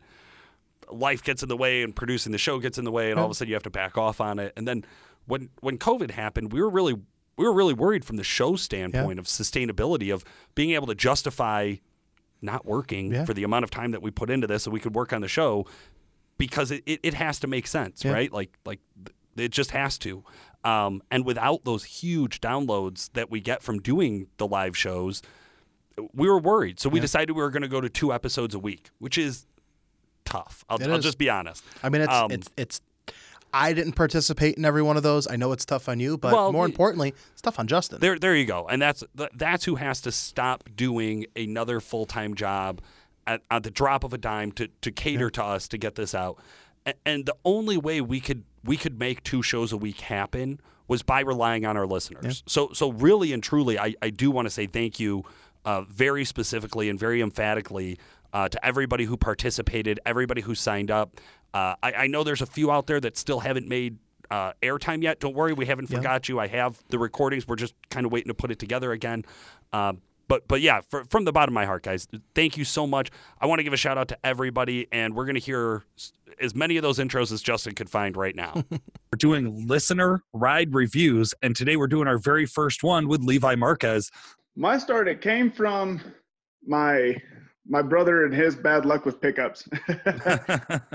life 0.91 1.23
gets 1.23 1.41
in 1.41 1.49
the 1.49 1.57
way 1.57 1.81
and 1.83 1.95
producing 1.95 2.31
the 2.31 2.37
show 2.37 2.59
gets 2.59 2.77
in 2.77 2.85
the 2.85 2.91
way. 2.91 3.09
And 3.11 3.19
all 3.19 3.25
of 3.25 3.31
a 3.31 3.35
sudden, 3.35 3.49
you 3.49 3.55
have 3.55 3.63
to 3.63 3.69
back 3.71 3.97
off 3.97 4.21
on 4.21 4.37
it. 4.39 4.53
And 4.55 4.67
then 4.67 4.85
when, 5.25 5.49
when 5.61 5.77
COVID 5.77 6.11
happened, 6.11 6.51
we 6.51 6.61
were 6.61 6.69
really. 6.69 6.95
We 7.37 7.43
were 7.45 7.53
really 7.53 7.73
worried 7.73 8.05
from 8.05 8.15
the 8.15 8.23
show 8.23 8.55
standpoint 8.55 9.19
of 9.19 9.25
sustainability 9.25 10.13
of 10.13 10.23
being 10.53 10.71
able 10.71 10.87
to 10.87 10.95
justify 10.95 11.75
not 12.41 12.65
working 12.65 13.11
Yeah. 13.11 13.25
for 13.25 13.33
the 13.33 13.43
amount 13.43 13.65
of 13.65 13.71
time 13.71 13.91
that 13.91 14.01
we 14.01 14.09
put 14.09 14.29
into 14.29 14.47
this 14.47 14.63
so 14.63 14.71
we 14.71 14.79
could 14.79 14.95
work 14.95 15.11
on 15.11 15.19
the 15.19 15.27
show 15.27 15.65
because 16.37 16.71
it, 16.71 16.83
it, 16.85 16.99
it 17.03 17.13
has 17.13 17.39
to 17.39 17.47
make 17.47 17.67
sense, 17.67 18.03
Yeah. 18.03 18.11
right? 18.13 18.31
Like 18.31 18.57
like 18.65 18.79
it 19.37 19.49
just 19.51 19.71
has 19.71 19.97
to. 19.99 20.23
Um, 20.63 21.03
and 21.11 21.25
without 21.25 21.63
those 21.63 21.83
huge 21.83 22.41
downloads 22.41 23.09
that 23.13 23.29
we 23.29 23.39
get 23.39 23.61
from 23.61 23.79
doing 23.81 24.27
the 24.37 24.47
live 24.47 24.75
shows, 24.75 25.21
we 26.13 26.27
were 26.27 26.39
worried. 26.39 26.79
So 26.79 26.89
we 26.89 26.99
Yeah. 26.99 27.03
decided 27.03 27.33
we 27.33 27.41
were 27.41 27.51
going 27.51 27.61
to 27.63 27.67
go 27.69 27.79
to 27.81 27.89
two 27.89 28.11
episodes 28.11 28.55
a 28.55 28.59
week, 28.59 28.89
which 28.99 29.17
is 29.17 29.45
tough. 30.25 30.65
I'll, 30.69 30.81
I'll 30.83 30.95
is. 30.97 31.03
just 31.03 31.17
be 31.17 31.29
honest. 31.29 31.63
I 31.83 31.89
mean, 31.89 32.01
it's 32.01 32.13
Um, 32.13 32.31
it's 32.31 32.49
it's. 32.57 32.81
I 33.53 33.71
didn't 33.71 33.93
participate 33.93 34.57
in 34.57 34.65
every 34.65 34.81
one 34.81 34.97
of 34.97 35.03
those. 35.03 35.27
I 35.29 35.37
know 35.37 35.53
it's 35.53 35.63
tough 35.65 35.87
on 35.87 36.01
you, 36.01 36.17
but 36.17 36.33
Well, 36.33 36.51
more 36.51 36.65
importantly, 36.65 37.13
it's 37.31 37.41
tough 37.41 37.57
on 37.57 37.67
Justin. 37.67 37.99
There, 38.01 38.19
there 38.19 38.35
you 38.35 38.45
go, 38.45 38.67
and 38.67 38.81
that's 38.81 39.01
that's 39.33 39.63
who 39.63 39.75
has 39.75 40.01
to 40.01 40.11
stop 40.11 40.67
doing 40.75 41.25
another 41.37 41.79
full 41.79 42.05
time 42.05 42.33
job 42.35 42.81
at, 43.27 43.41
at 43.51 43.63
the 43.63 43.71
drop 43.71 44.03
of 44.03 44.13
a 44.13 44.17
dime 44.17 44.51
to, 44.53 44.67
to 44.81 44.91
cater 44.91 45.29
to 45.31 45.43
us 45.43 45.67
to 45.69 45.77
get 45.77 45.95
this 45.95 46.13
out. 46.15 46.37
And 47.05 47.25
the 47.25 47.35
only 47.43 47.77
way 47.77 47.99
we 48.01 48.19
could 48.19 48.43
we 48.63 48.77
could 48.77 48.99
make 48.99 49.23
two 49.23 49.41
shows 49.41 49.71
a 49.71 49.77
week 49.77 50.01
happen 50.01 50.59
was 50.87 51.01
by 51.01 51.21
relying 51.21 51.65
on 51.65 51.77
our 51.77 51.87
listeners. 51.87 52.43
So 52.45 52.69
so 52.73 52.91
really 52.91 53.33
and 53.33 53.41
truly, 53.41 53.79
I, 53.79 53.95
I 54.03 54.11
do 54.11 54.29
want 54.29 54.45
to 54.45 54.51
say 54.51 54.67
thank 54.67 54.99
you 54.99 55.23
uh, 55.65 55.81
very 55.81 56.25
specifically 56.25 56.89
and 56.89 56.99
very 56.99 57.21
emphatically 57.21 57.97
uh, 58.33 58.49
to 58.49 58.63
everybody 58.65 59.05
who 59.05 59.17
participated, 59.17 59.99
everybody 60.05 60.41
who 60.41 60.53
signed 60.53 60.91
up. 60.91 61.19
Uh, 61.55 61.73
I, 61.81 61.93
I 61.93 62.07
know 62.07 62.23
there's 62.23 62.41
a 62.43 62.45
few 62.45 62.69
out 62.71 62.85
there 62.85 62.99
that 62.99 63.17
still 63.17 63.39
haven't 63.39 63.67
made 63.67 63.97
uh, 64.29 64.53
airtime 64.61 65.01
yet. 65.01 65.19
Don't 65.19 65.33
worry, 65.35 65.53
we 65.53 65.65
haven't 65.65 65.89
Yeah. 65.89 65.97
forgot 65.97 66.29
you. 66.29 66.39
I 66.39 66.47
have 66.47 66.77
the 66.89 66.99
recordings. 66.99 67.47
We're 67.47 67.55
just 67.55 67.73
kind 67.89 68.05
of 68.05 68.11
waiting 68.11 68.27
to 68.27 68.33
put 68.35 68.51
it 68.51 68.59
together 68.59 68.91
again. 68.91 69.23
Um, 69.73 70.01
but 70.27 70.47
but 70.47 70.61
yeah, 70.61 70.81
for, 70.89 71.05
from 71.05 71.25
the 71.25 71.31
bottom 71.31 71.53
of 71.53 71.55
my 71.55 71.65
heart, 71.65 71.83
guys, 71.83 72.07
thank 72.33 72.57
you 72.57 72.65
so 72.65 72.87
much. 72.87 73.11
I 73.39 73.45
want 73.45 73.59
to 73.59 73.63
give 73.63 73.73
a 73.73 73.77
shout 73.77 73.97
out 73.97 74.07
to 74.09 74.17
everybody, 74.23 74.87
and 74.91 75.15
we're 75.15 75.25
gonna 75.25 75.39
hear 75.39 75.83
as 76.41 76.55
many 76.55 76.77
of 76.77 76.83
those 76.83 76.99
intros 76.99 77.31
as 77.31 77.41
Justin 77.41 77.75
could 77.75 77.89
find 77.89 78.17
right 78.17 78.35
now. 78.35 78.63
We're 78.71 79.17
doing 79.17 79.67
listener 79.67 80.23
ride 80.33 80.73
reviews, 80.73 81.33
and 81.41 81.55
today 81.55 81.77
we're 81.77 81.87
doing 81.87 82.07
our 82.07 82.17
very 82.17 82.45
first 82.45 82.83
one 82.83 83.07
with 83.07 83.21
Levi 83.23 83.55
Marquez. 83.55 84.11
My 84.57 84.77
start 84.77 85.07
it 85.07 85.21
came 85.21 85.51
from 85.51 86.01
my 86.65 87.15
my 87.67 87.81
brother 87.81 88.25
and 88.25 88.33
his 88.33 88.55
bad 88.55 88.85
luck 88.85 89.05
with 89.05 89.21
pickups. 89.21 89.67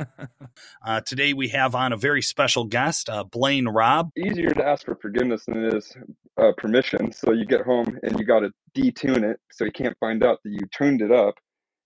Uh, 0.84 1.00
today 1.00 1.32
we 1.32 1.48
have 1.48 1.74
on 1.74 1.92
a 1.92 1.96
very 1.96 2.20
special 2.20 2.64
guest, 2.64 3.08
uh, 3.08 3.22
Blaine 3.24 3.68
Robb. 3.68 4.10
easier 4.16 4.50
to 4.50 4.66
ask 4.66 4.84
for 4.84 4.94
forgiveness 4.96 5.44
than 5.46 5.64
it 5.64 5.74
is 5.74 5.96
uh, 6.38 6.52
permission. 6.56 7.12
So 7.12 7.32
you 7.32 7.44
get 7.44 7.62
home 7.62 7.98
and 8.02 8.18
you 8.18 8.24
got 8.24 8.40
to 8.40 8.50
detune 8.76 9.22
it 9.22 9.40
so 9.50 9.64
you 9.64 9.72
can't 9.72 9.96
find 10.00 10.22
out 10.22 10.38
that 10.44 10.50
you 10.50 10.60
tuned 10.76 11.02
it 11.02 11.12
up. 11.12 11.34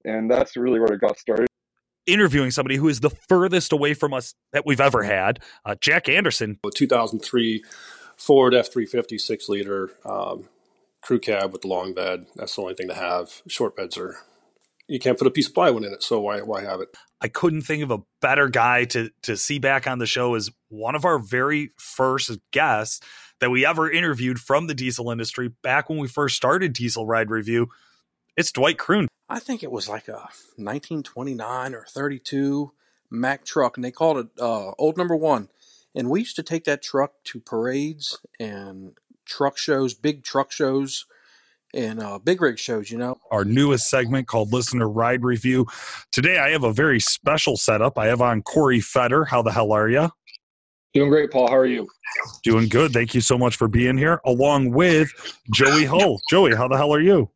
And 0.05 0.31
that's 0.31 0.57
really 0.57 0.81
where 0.81 0.93
it 0.93 1.01
got 1.01 1.19
started. 1.19 1.47
Interviewing 2.07 2.51
somebody 2.51 2.77
who 2.77 2.89
is 2.89 3.01
the 3.01 3.11
furthest 3.11 3.73
away 3.73 3.95
from 3.95 4.13
us 4.13 4.35
that 4.53 4.67
we've 4.67 4.81
ever 4.81 5.05
had, 5.05 5.41
uh, 5.65 5.75
Jack 5.81 6.09
Anderson. 6.09 6.59
A 6.67 6.71
2003 6.71 7.65
Ford 8.17 8.53
F350 8.53 9.21
six 9.21 9.49
liter 9.49 9.91
um, 10.05 10.49
crew 11.03 11.19
cab 11.19 11.53
with 11.53 11.63
the 11.63 11.69
long 11.69 11.95
bed. 11.95 12.27
That's 12.37 12.55
the 12.55 12.63
only 12.63 12.75
thing 12.75 12.89
to 12.89 12.95
have. 12.95 13.43
Short 13.49 13.77
beds 13.77 13.97
are 13.97 14.17
you 14.89 14.99
can't 14.99 15.19
put 15.19 15.27
a 15.27 15.31
piece 15.31 15.49
of 15.49 15.55
plywood 15.55 15.85
in 15.85 15.93
it, 15.93 16.03
so 16.03 16.21
why 16.21 16.41
why 16.41 16.63
have 16.63 16.81
it? 16.81 16.89
I 17.21 17.29
couldn't 17.29 17.63
think 17.63 17.83
of 17.83 17.91
a 17.91 18.03
better 18.21 18.49
guy 18.49 18.85
to 18.87 19.11
to 19.23 19.37
see 19.37 19.59
back 19.59 19.87
on 19.87 19.99
the 19.99 20.07
show 20.07 20.35
as 20.35 20.51
one 20.69 20.95
of 20.95 21.05
our 21.05 21.19
very 21.19 21.73
first 21.79 22.39
guests 22.53 23.01
that 23.41 23.51
we 23.51 23.67
ever 23.67 23.91
interviewed 23.91 24.39
from 24.39 24.67
the 24.67 24.75
diesel 24.75 25.11
industry 25.11 25.49
back 25.63 25.89
when 25.89 25.99
we 25.99 26.09
first 26.09 26.37
started 26.37 26.73
Diesel 26.73 27.07
Ride 27.07 27.31
Review. 27.31 27.69
It's 28.37 28.53
Dwight 28.53 28.79
Kroon. 28.79 29.07
I 29.29 29.39
think 29.39 29.63
it 29.63 29.71
was 29.71 29.89
like 29.89 30.09
a 30.09 30.29
1929 30.57 31.75
or 31.75 31.85
32 31.89 32.73
Mack 33.11 33.45
truck, 33.45 33.77
and 33.77 33.85
they 33.85 33.91
called 33.91 34.19
it 34.19 34.27
uh, 34.41 34.73
old 34.79 34.97
number 34.97 35.17
one. 35.17 35.49
And 35.95 36.11
we 36.11 36.21
used 36.21 36.37
to 36.37 36.43
take 36.43 36.65
that 36.65 36.83
truck 36.83 37.13
to 37.25 37.41
parades 37.41 38.19
and 38.41 38.97
truck 39.25 39.57
shows, 39.57 39.95
big 39.95 40.25
truck 40.25 40.51
shows, 40.51 41.07
and 41.73 42.01
uh, 42.01 42.19
big 42.19 42.41
rig 42.41 42.59
shows, 42.59 42.91
you 42.91 42.99
know. 42.99 43.19
our 43.31 43.45
newest 43.45 43.89
segment 43.89 44.27
called 44.27 44.53
Listener 44.53 44.89
Ride 44.89 45.25
Review. 45.25 45.67
Today, 46.13 46.39
I 46.39 46.51
have 46.51 46.65
a 46.65 46.73
very 46.73 47.01
special 47.01 47.57
setup. 47.57 47.99
I 47.99 48.07
have 48.07 48.21
on 48.21 48.43
Corey 48.43 48.81
Fetter. 48.81 49.25
How 49.25 49.43
the 49.43 49.53
hell 49.53 49.73
are 49.73 49.89
you? 49.89 50.11
Doing 50.95 51.11
great, 51.11 51.33
Paul. 51.33 51.49
How 51.49 51.57
are 51.57 51.67
you? 51.67 51.89
Doing 52.45 52.69
good. 52.69 52.93
Thank 52.93 53.15
you 53.15 53.21
so 53.21 53.37
much 53.37 53.57
for 53.57 53.67
being 53.67 53.99
here, 53.99 54.21
along 54.25 54.71
with 54.71 55.11
Joey 55.53 55.85
Hull. 55.85 56.21
Joey, 56.31 56.55
how 56.55 56.69
the 56.69 56.77
hell 56.77 56.95
are 56.95 57.01
you? 57.01 57.29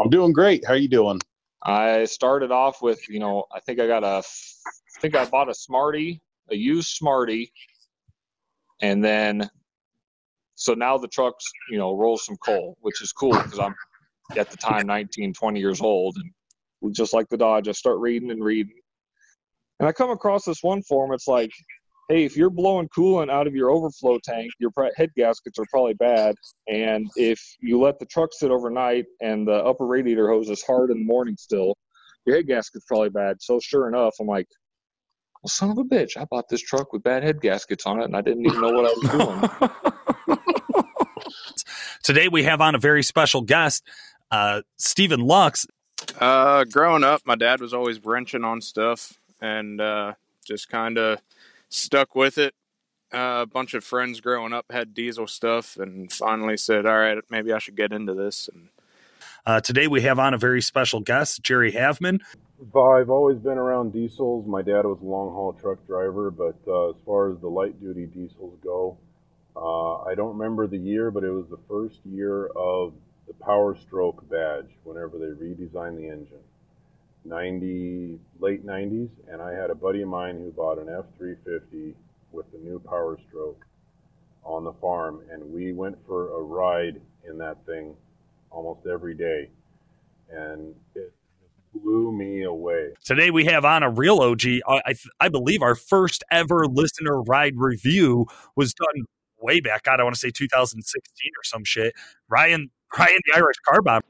I'm 0.00 0.10
doing 0.10 0.32
great. 0.32 0.66
How 0.66 0.72
are 0.72 0.76
you 0.76 0.88
doing? 0.88 1.20
I 1.62 2.04
started 2.06 2.50
off 2.50 2.82
with, 2.82 3.08
you 3.08 3.20
know, 3.20 3.44
I 3.54 3.60
think 3.60 3.78
I 3.78 3.86
got 3.86 4.02
a, 4.02 4.24
I 4.26 5.00
think 5.00 5.14
I 5.14 5.24
bought 5.24 5.48
a 5.48 5.54
Smarty, 5.54 6.20
a 6.50 6.56
used 6.56 6.88
Smarty, 6.88 7.52
and 8.82 9.04
then, 9.04 9.48
so 10.56 10.74
now 10.74 10.98
the 10.98 11.06
truck's, 11.06 11.44
you 11.70 11.78
know, 11.78 11.94
rolls 11.94 12.24
some 12.24 12.38
coal, 12.38 12.76
which 12.80 13.02
is 13.02 13.12
cool 13.12 13.34
because 13.34 13.60
I'm 13.60 13.76
at 14.36 14.50
the 14.50 14.56
time 14.56 14.88
19, 14.88 15.32
20 15.32 15.60
years 15.60 15.80
old, 15.80 16.16
and 16.82 16.92
just 16.92 17.14
like 17.14 17.28
the 17.28 17.36
Dodge, 17.36 17.68
I 17.68 17.72
start 17.72 17.98
reading 17.98 18.32
and 18.32 18.42
reading, 18.42 18.80
and 19.78 19.88
I 19.88 19.92
come 19.92 20.10
across 20.10 20.44
this 20.44 20.62
one 20.62 20.82
form. 20.82 21.12
It's 21.12 21.28
like, 21.28 21.52
hey, 22.10 22.24
if 22.24 22.36
you're 22.36 22.50
blowing 22.50 22.88
coolant 22.88 23.30
out 23.30 23.46
of 23.46 23.54
your 23.54 23.70
overflow 23.70 24.18
tank, 24.18 24.50
your 24.58 24.72
head 24.96 25.10
gaskets 25.16 25.60
are 25.60 25.64
probably 25.70 25.94
bad. 25.94 26.34
And 26.68 27.08
if 27.14 27.40
you 27.60 27.80
let 27.80 28.00
the 28.00 28.06
truck 28.06 28.30
sit 28.32 28.50
overnight 28.50 29.04
and 29.20 29.46
the 29.46 29.54
upper 29.54 29.86
radiator 29.86 30.28
hose 30.28 30.50
is 30.50 30.60
hard 30.62 30.90
in 30.90 30.98
the 30.98 31.04
morning 31.04 31.36
still, 31.38 31.76
your 32.26 32.34
head 32.34 32.48
gasket's 32.48 32.84
probably 32.86 33.10
bad. 33.10 33.36
So 33.40 33.60
sure 33.60 33.86
enough, 33.86 34.14
I'm 34.20 34.26
like, 34.26 34.48
well, 35.40 35.48
son 35.48 35.70
of 35.70 35.78
a 35.78 35.84
bitch, 35.84 36.16
I 36.16 36.24
bought 36.24 36.48
this 36.48 36.60
truck 36.60 36.92
with 36.92 37.04
bad 37.04 37.22
head 37.22 37.40
gaskets 37.40 37.86
on 37.86 38.00
it, 38.00 38.06
and 38.06 38.16
I 38.16 38.22
didn't 38.22 38.44
even 38.44 38.60
know 38.60 38.72
what 38.72 38.86
I 38.86 38.94
was 38.96 39.68
doing. 40.26 40.38
Today, 42.02 42.26
we 42.26 42.42
have 42.42 42.60
on 42.60 42.74
a 42.74 42.78
very 42.78 43.04
special 43.04 43.40
guest, 43.40 43.84
uh, 44.32 44.62
Stephen 44.78 45.20
Lux. 45.20 45.64
Uh, 46.18 46.64
growing 46.64 47.04
up, 47.04 47.22
my 47.24 47.36
dad 47.36 47.60
was 47.60 47.72
always 47.72 48.04
wrenching 48.04 48.44
on 48.44 48.60
stuff, 48.60 49.14
and 49.40 49.80
uh, 49.80 50.14
just 50.44 50.68
kind 50.68 50.98
of 50.98 51.20
stuck 51.70 52.14
with 52.14 52.36
it. 52.36 52.54
Uh, 53.12 53.40
a 53.42 53.46
bunch 53.46 53.74
of 53.74 53.82
friends 53.82 54.20
growing 54.20 54.52
up 54.52 54.66
had 54.70 54.94
diesel 54.94 55.26
stuff, 55.26 55.76
and 55.76 56.12
finally 56.12 56.56
said, 56.56 56.86
"All 56.86 56.98
right, 56.98 57.18
maybe 57.30 57.52
I 57.52 57.58
should 57.58 57.76
get 57.76 57.92
into 57.92 58.14
this." 58.14 58.48
And 58.52 58.68
Uh, 59.46 59.58
today, 59.58 59.88
we 59.88 60.02
have 60.02 60.18
on 60.18 60.34
a 60.34 60.38
very 60.38 60.60
special 60.60 61.00
guest, 61.00 61.42
Jerry 61.42 61.72
Havman. 61.72 62.20
I've 62.76 63.08
always 63.08 63.38
been 63.38 63.56
around 63.56 63.92
diesels. 63.94 64.46
My 64.46 64.60
dad 64.60 64.84
was 64.84 64.98
a 65.00 65.04
long 65.04 65.32
haul 65.32 65.54
truck 65.54 65.84
driver, 65.86 66.30
but 66.30 66.56
uh, 66.68 66.90
as 66.90 66.96
far 67.06 67.32
as 67.32 67.40
the 67.40 67.48
light 67.48 67.80
duty 67.80 68.04
diesels 68.04 68.58
go, 68.62 68.98
uh, 69.56 70.02
I 70.02 70.14
don't 70.14 70.36
remember 70.36 70.66
the 70.66 70.76
year, 70.76 71.10
but 71.10 71.24
it 71.24 71.30
was 71.30 71.46
the 71.48 71.58
first 71.68 72.00
year 72.04 72.46
of 72.48 72.92
the 73.26 73.32
Power 73.42 73.74
Stroke 73.76 74.28
badge 74.28 74.68
whenever 74.84 75.16
they 75.18 75.32
redesigned 75.42 75.96
the 75.96 76.08
engine. 76.08 76.44
90 77.24 78.18
late 78.38 78.66
90s 78.66 79.10
and 79.30 79.42
I 79.42 79.52
had 79.52 79.70
a 79.70 79.74
buddy 79.74 80.02
of 80.02 80.08
mine 80.08 80.36
who 80.36 80.50
bought 80.50 80.78
an 80.78 80.86
F350 80.86 81.94
with 82.32 82.50
the 82.52 82.58
new 82.58 82.78
Power 82.78 83.18
Stroke 83.28 83.64
on 84.42 84.64
the 84.64 84.72
farm 84.74 85.20
and 85.30 85.42
we 85.52 85.72
went 85.72 85.98
for 86.06 86.38
a 86.38 86.42
ride 86.42 87.00
in 87.28 87.38
that 87.38 87.64
thing 87.66 87.94
almost 88.50 88.86
every 88.86 89.14
day 89.14 89.50
and 90.30 90.74
it 90.94 91.12
blew 91.74 92.12
me 92.12 92.42
away. 92.42 92.90
Today, 93.04 93.30
we 93.30 93.44
have 93.46 93.64
on 93.64 93.82
a 93.82 93.90
real 93.90 94.20
OG. 94.20 94.42
I, 94.66 94.94
I, 95.20 95.28
believe 95.28 95.62
our 95.62 95.74
first 95.74 96.24
ever 96.30 96.66
listener 96.66 97.22
ride 97.22 97.54
review 97.56 98.26
was 98.56 98.74
done 98.74 99.04
way 99.40 99.60
back. 99.60 99.84
God, 99.84 100.00
I 100.00 100.02
want 100.02 100.14
to 100.14 100.20
say 100.20 100.30
2016 100.30 101.30
or 101.30 101.44
some 101.44 101.64
shit. 101.64 101.94
Ryan, 102.28 102.70
Ryan, 102.96 103.18
the 103.26 103.36
Irish 103.36 103.56
Car 103.68 103.82
Bomb. 103.82 104.02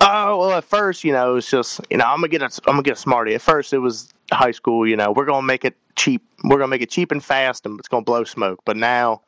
Oh 0.00 0.38
well, 0.38 0.52
at 0.52 0.64
first, 0.64 1.04
you 1.04 1.12
know, 1.12 1.36
it's 1.36 1.50
just 1.50 1.80
you 1.90 1.96
know, 1.96 2.04
I'm 2.04 2.18
gonna 2.18 2.28
get 2.28 2.42
a, 2.42 2.50
I'm 2.66 2.74
gonna 2.74 2.82
get 2.82 2.94
a 2.94 3.00
smarty. 3.00 3.34
At 3.34 3.40
first, 3.40 3.72
it 3.72 3.78
was 3.78 4.12
high 4.30 4.50
school. 4.50 4.86
You 4.86 4.96
know, 4.96 5.12
we're 5.12 5.24
gonna 5.24 5.46
make 5.46 5.64
it 5.64 5.76
cheap. 5.96 6.22
We're 6.44 6.58
gonna 6.58 6.68
make 6.68 6.82
it 6.82 6.90
cheap 6.90 7.12
and 7.12 7.24
fast, 7.24 7.64
and 7.64 7.78
it's 7.78 7.88
gonna 7.88 8.04
blow 8.04 8.24
smoke. 8.24 8.60
But 8.66 8.76
now, 8.76 9.22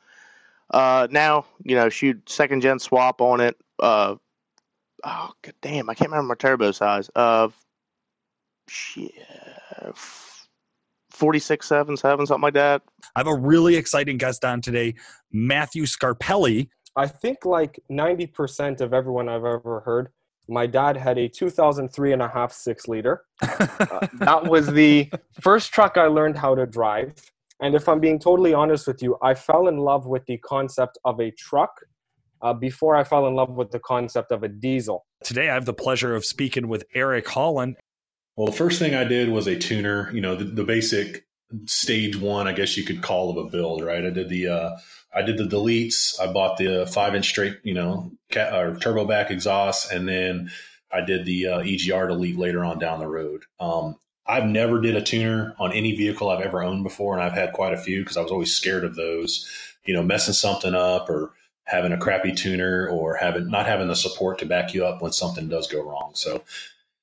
uh, 0.70 1.08
now 1.10 1.46
you 1.64 1.74
know, 1.74 1.88
shoot 1.88 2.28
second 2.28 2.60
gen 2.60 2.78
swap 2.78 3.20
on 3.22 3.40
it. 3.40 3.56
Uh, 3.78 4.16
oh 5.04 5.30
god 5.42 5.54
damn, 5.62 5.88
I 5.88 5.94
can't 5.94 6.10
remember 6.10 6.28
my 6.28 6.34
turbo 6.34 6.72
size. 6.72 7.08
Uh, 7.16 7.48
shit, 8.68 9.12
forty 11.10 11.38
six 11.38 11.66
seven 11.66 11.96
seven 11.96 12.26
something 12.26 12.42
like 12.42 12.54
that. 12.54 12.82
I 13.16 13.20
have 13.20 13.26
a 13.26 13.34
really 13.34 13.76
exciting 13.76 14.18
guest 14.18 14.44
on 14.44 14.60
today, 14.60 14.94
Matthew 15.32 15.84
Scarpelli. 15.84 16.68
I 16.96 17.06
think 17.06 17.44
like 17.44 17.78
90% 17.90 18.80
of 18.80 18.92
everyone 18.92 19.28
I've 19.28 19.44
ever 19.44 19.80
heard, 19.84 20.08
my 20.48 20.66
dad 20.66 20.96
had 20.96 21.18
a 21.18 21.28
2003 21.28 22.12
and 22.12 22.22
a 22.22 22.28
half 22.28 22.52
six 22.52 22.88
liter. 22.88 23.24
Uh, 23.42 24.06
that 24.14 24.46
was 24.46 24.66
the 24.66 25.10
first 25.40 25.72
truck 25.72 25.96
I 25.96 26.06
learned 26.06 26.36
how 26.36 26.54
to 26.54 26.66
drive. 26.66 27.14
And 27.60 27.74
if 27.74 27.88
I'm 27.88 28.00
being 28.00 28.18
totally 28.18 28.54
honest 28.54 28.86
with 28.86 29.02
you, 29.02 29.18
I 29.22 29.34
fell 29.34 29.68
in 29.68 29.78
love 29.78 30.06
with 30.06 30.24
the 30.26 30.38
concept 30.38 30.98
of 31.04 31.20
a 31.20 31.30
truck 31.32 31.72
uh, 32.40 32.54
before 32.54 32.94
I 32.94 33.04
fell 33.04 33.26
in 33.26 33.34
love 33.34 33.50
with 33.50 33.72
the 33.72 33.80
concept 33.80 34.32
of 34.32 34.42
a 34.42 34.48
diesel. 34.48 35.06
Today, 35.24 35.50
I 35.50 35.54
have 35.54 35.64
the 35.64 35.74
pleasure 35.74 36.14
of 36.14 36.24
speaking 36.24 36.68
with 36.68 36.84
Eric 36.94 37.28
Holland. 37.28 37.76
Well, 38.36 38.46
the 38.46 38.52
first 38.52 38.78
thing 38.78 38.94
I 38.94 39.04
did 39.04 39.28
was 39.28 39.48
a 39.48 39.58
tuner, 39.58 40.10
you 40.14 40.20
know, 40.20 40.36
the, 40.36 40.44
the 40.44 40.64
basic 40.64 41.26
stage 41.66 42.16
one, 42.16 42.46
I 42.46 42.52
guess 42.52 42.76
you 42.76 42.84
could 42.84 43.02
call 43.02 43.30
of 43.30 43.36
a 43.36 43.50
build, 43.50 43.82
right? 43.82 44.04
I 44.04 44.10
did 44.10 44.28
the, 44.28 44.46
uh, 44.46 44.76
I 45.14 45.22
did 45.22 45.38
the 45.38 45.44
deletes. 45.44 46.20
I 46.20 46.32
bought 46.32 46.58
the 46.58 46.86
five 46.92 47.14
inch 47.14 47.28
straight, 47.28 47.58
you 47.62 47.74
know, 47.74 48.10
or 48.36 48.76
turbo 48.80 49.04
back 49.04 49.30
exhaust, 49.30 49.92
and 49.92 50.08
then 50.08 50.50
I 50.92 51.00
did 51.00 51.24
the 51.24 51.46
uh, 51.46 51.58
EGR 51.60 52.08
delete 52.08 52.38
later 52.38 52.64
on 52.64 52.78
down 52.78 53.00
the 53.00 53.08
road. 53.08 53.44
Um, 53.60 53.96
I've 54.26 54.46
never 54.46 54.80
did 54.80 54.94
a 54.94 55.02
tuner 55.02 55.54
on 55.58 55.72
any 55.72 55.96
vehicle 55.96 56.28
I've 56.28 56.44
ever 56.44 56.62
owned 56.62 56.84
before, 56.84 57.14
and 57.14 57.22
I've 57.22 57.32
had 57.32 57.54
quite 57.54 57.72
a 57.72 57.78
few 57.78 58.00
because 58.00 58.16
I 58.16 58.22
was 58.22 58.30
always 58.30 58.54
scared 58.54 58.84
of 58.84 58.94
those, 58.94 59.48
you 59.84 59.94
know, 59.94 60.02
messing 60.02 60.34
something 60.34 60.74
up 60.74 61.08
or 61.08 61.32
having 61.64 61.92
a 61.92 61.98
crappy 61.98 62.32
tuner 62.32 62.88
or 62.88 63.16
having 63.16 63.48
not 63.48 63.66
having 63.66 63.88
the 63.88 63.96
support 63.96 64.38
to 64.38 64.46
back 64.46 64.74
you 64.74 64.84
up 64.84 65.00
when 65.00 65.12
something 65.12 65.48
does 65.48 65.66
go 65.66 65.82
wrong. 65.82 66.10
So 66.14 66.42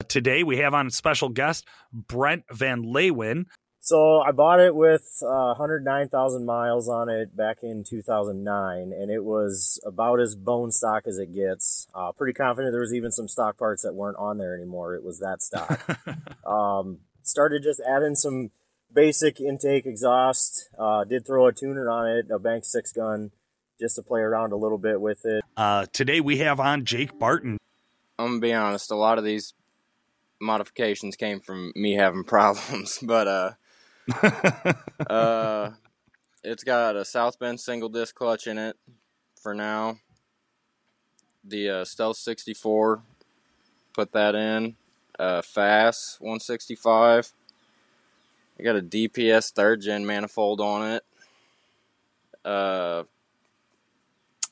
Today, 0.08 0.44
we 0.44 0.58
have 0.58 0.74
on 0.74 0.90
special 0.90 1.30
guest 1.30 1.66
Brent 1.92 2.44
Van 2.52 2.84
Leeuwen. 2.84 3.46
So 3.86 4.20
I 4.20 4.32
bought 4.32 4.60
it 4.60 4.76
with 4.76 5.22
uh, 5.22 5.54
109,000 5.54 6.44
miles 6.44 6.90
on 6.90 7.08
it 7.08 7.38
back 7.38 7.58
in 7.62 7.84
2009, 7.84 8.92
and 8.92 9.12
it 9.12 9.24
was 9.24 9.80
about 9.86 10.20
as 10.20 10.34
bone 10.34 10.72
stock 10.72 11.04
as 11.06 11.20
it 11.20 11.36
gets. 11.36 11.86
Uh, 11.94 12.12
pretty 12.12 12.34
confident 12.34 12.74
there 12.74 12.82
was 12.82 12.96
even 12.96 13.12
some 13.12 13.28
stock 13.28 13.60
parts 13.60 13.84
that 13.84 13.94
weren't 13.94 14.18
on 14.18 14.40
there 14.40 14.56
anymore. 14.56 14.96
It 14.96 15.04
was 15.04 15.20
that 15.20 15.44
stock. 15.44 15.88
um, 16.48 16.98
started 17.22 17.62
just 17.62 17.80
adding 17.88 18.16
some 18.16 18.50
basic 18.92 19.40
intake 19.40 19.86
exhaust. 19.86 20.68
Uh, 20.80 21.04
did 21.04 21.24
throw 21.24 21.46
a 21.46 21.54
tuner 21.54 21.88
on 21.88 22.10
it, 22.10 22.32
a 22.32 22.40
Banks 22.40 22.72
Six-Gun, 22.72 23.30
just 23.80 23.98
to 23.98 24.02
play 24.02 24.22
around 24.22 24.52
a 24.52 24.58
little 24.58 24.80
bit 24.80 25.00
with 25.00 25.24
it. 25.26 25.44
Uh, 25.56 25.86
today, 25.94 26.22
we 26.22 26.38
have 26.38 26.60
on 26.60 26.86
Jake 26.86 27.20
Barton. 27.20 27.60
I'm 28.18 28.26
gonna 28.26 28.40
be 28.40 28.52
honest. 28.52 28.90
A 28.90 28.96
lot 28.96 29.20
of 29.20 29.24
these 29.24 29.54
modifications 30.42 31.16
came 31.16 31.40
from 31.40 31.72
me 31.76 31.94
having 31.94 32.24
problems, 32.28 32.98
but 33.04 33.28
uh, 35.10 35.72
it's 36.44 36.64
got 36.64 36.96
a 36.96 37.06
South 37.06 37.40
Bend 37.40 37.60
single 37.60 37.90
disc 37.90 38.14
clutch 38.14 38.48
in 38.48 38.58
it 38.58 38.78
for 39.42 39.54
now. 39.54 39.98
The 41.44 41.70
uh, 41.70 41.86
Stealth 41.86 42.18
64, 42.18 43.02
put 43.94 44.12
that 44.14 44.36
in. 44.36 44.76
Uh, 45.18 45.42
FASS 45.42 46.18
165. 46.20 47.34
I 48.60 48.64
got 48.64 48.76
a 48.76 48.82
DPS 48.82 49.52
third 49.52 49.82
gen 49.82 50.06
manifold 50.06 50.62
on 50.62 50.92
it. 50.92 51.04
Uh, 52.44 53.04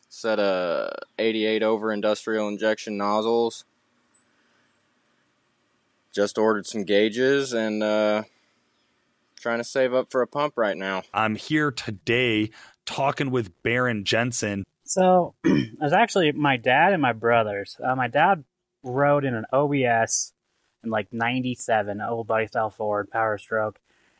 set 0.09 0.39
a 0.39 0.95
88 1.19 1.63
over 1.63 1.91
industrial 1.91 2.47
injection 2.47 2.97
nozzles. 2.97 3.65
Just 6.11 6.37
ordered 6.37 6.65
some 6.67 6.83
gauges 6.83 7.53
and 7.53 7.81
uh, 7.81 8.23
trying 9.43 9.59
to 9.59 9.63
save 9.65 9.93
up 9.93 10.09
for 10.09 10.21
a 10.21 10.27
pump 10.27 10.53
right 10.55 10.77
now. 10.77 11.03
I'm 11.13 11.35
here 11.35 11.69
today 11.69 12.49
talking 12.85 13.29
with 13.29 13.61
Baron 13.61 14.05
Jensen. 14.05 14.63
So 14.85 15.35
it 15.43 15.77
was 15.81 15.91
actually 15.91 16.31
my 16.31 16.55
dad 16.55 16.93
and 16.93 17.01
my 17.01 17.11
brothers. 17.11 17.75
Uh, 17.83 17.93
my 17.93 18.07
dad 18.07 18.45
rode 18.83 19.25
in 19.25 19.35
an 19.35 19.45
OBS 19.51 20.31
in 20.81 20.89
like 20.89 21.11
97, 21.11 21.99
old 22.01 22.25
buddy 22.25 22.47
style 22.47 22.69
Ford, 22.69 23.11
Power 23.11 23.37
Stroke. 23.37 23.79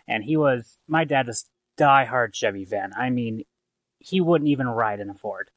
And 0.10 0.26
he 0.26 0.36
was, 0.36 0.80
my 0.90 1.06
dad 1.06 1.28
was 1.28 1.46
diehard 1.78 2.34
Chevy 2.34 2.66
fan. 2.66 2.92
I 2.98 3.10
mean, 3.10 3.46
he 4.00 4.20
wouldn't 4.20 4.50
even 4.50 4.68
ride 4.68 5.00
in 5.00 5.10
a 5.10 5.14
Ford. 5.14 5.52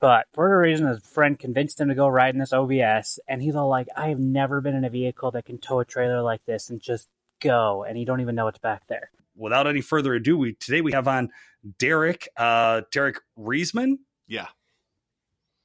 But 0.00 0.26
for 0.34 0.44
whatever 0.44 0.60
reason, 0.60 0.86
his 0.86 1.00
friend 1.00 1.38
convinced 1.38 1.80
him 1.80 1.88
to 1.88 1.94
go 1.94 2.08
ride 2.08 2.34
in 2.34 2.40
this 2.40 2.52
OBS. 2.52 3.18
And 3.26 3.40
he's 3.40 3.56
all 3.56 3.70
like, 3.70 3.88
I 3.96 4.08
have 4.08 4.18
never 4.18 4.60
been 4.60 4.74
in 4.74 4.84
a 4.84 4.90
vehicle 4.90 5.30
that 5.30 5.46
can 5.46 5.56
tow 5.56 5.80
a 5.80 5.84
trailer 5.86 6.20
like 6.20 6.44
this 6.44 6.68
and 6.68 6.78
just 6.78 7.08
go. 7.42 7.84
And 7.84 7.98
you 7.98 8.06
don't 8.06 8.20
even 8.20 8.34
know 8.34 8.44
what's 8.44 8.58
back 8.58 8.86
there. 8.86 9.10
without 9.36 9.66
any 9.66 9.80
further 9.80 10.14
ado, 10.14 10.36
we 10.38 10.54
today 10.54 10.80
we 10.80 10.92
have 10.92 11.08
on 11.08 11.30
Derek, 11.78 12.28
uh, 12.36 12.82
Derek 12.90 13.16
Riesman. 13.36 13.98
Yeah. 14.26 14.46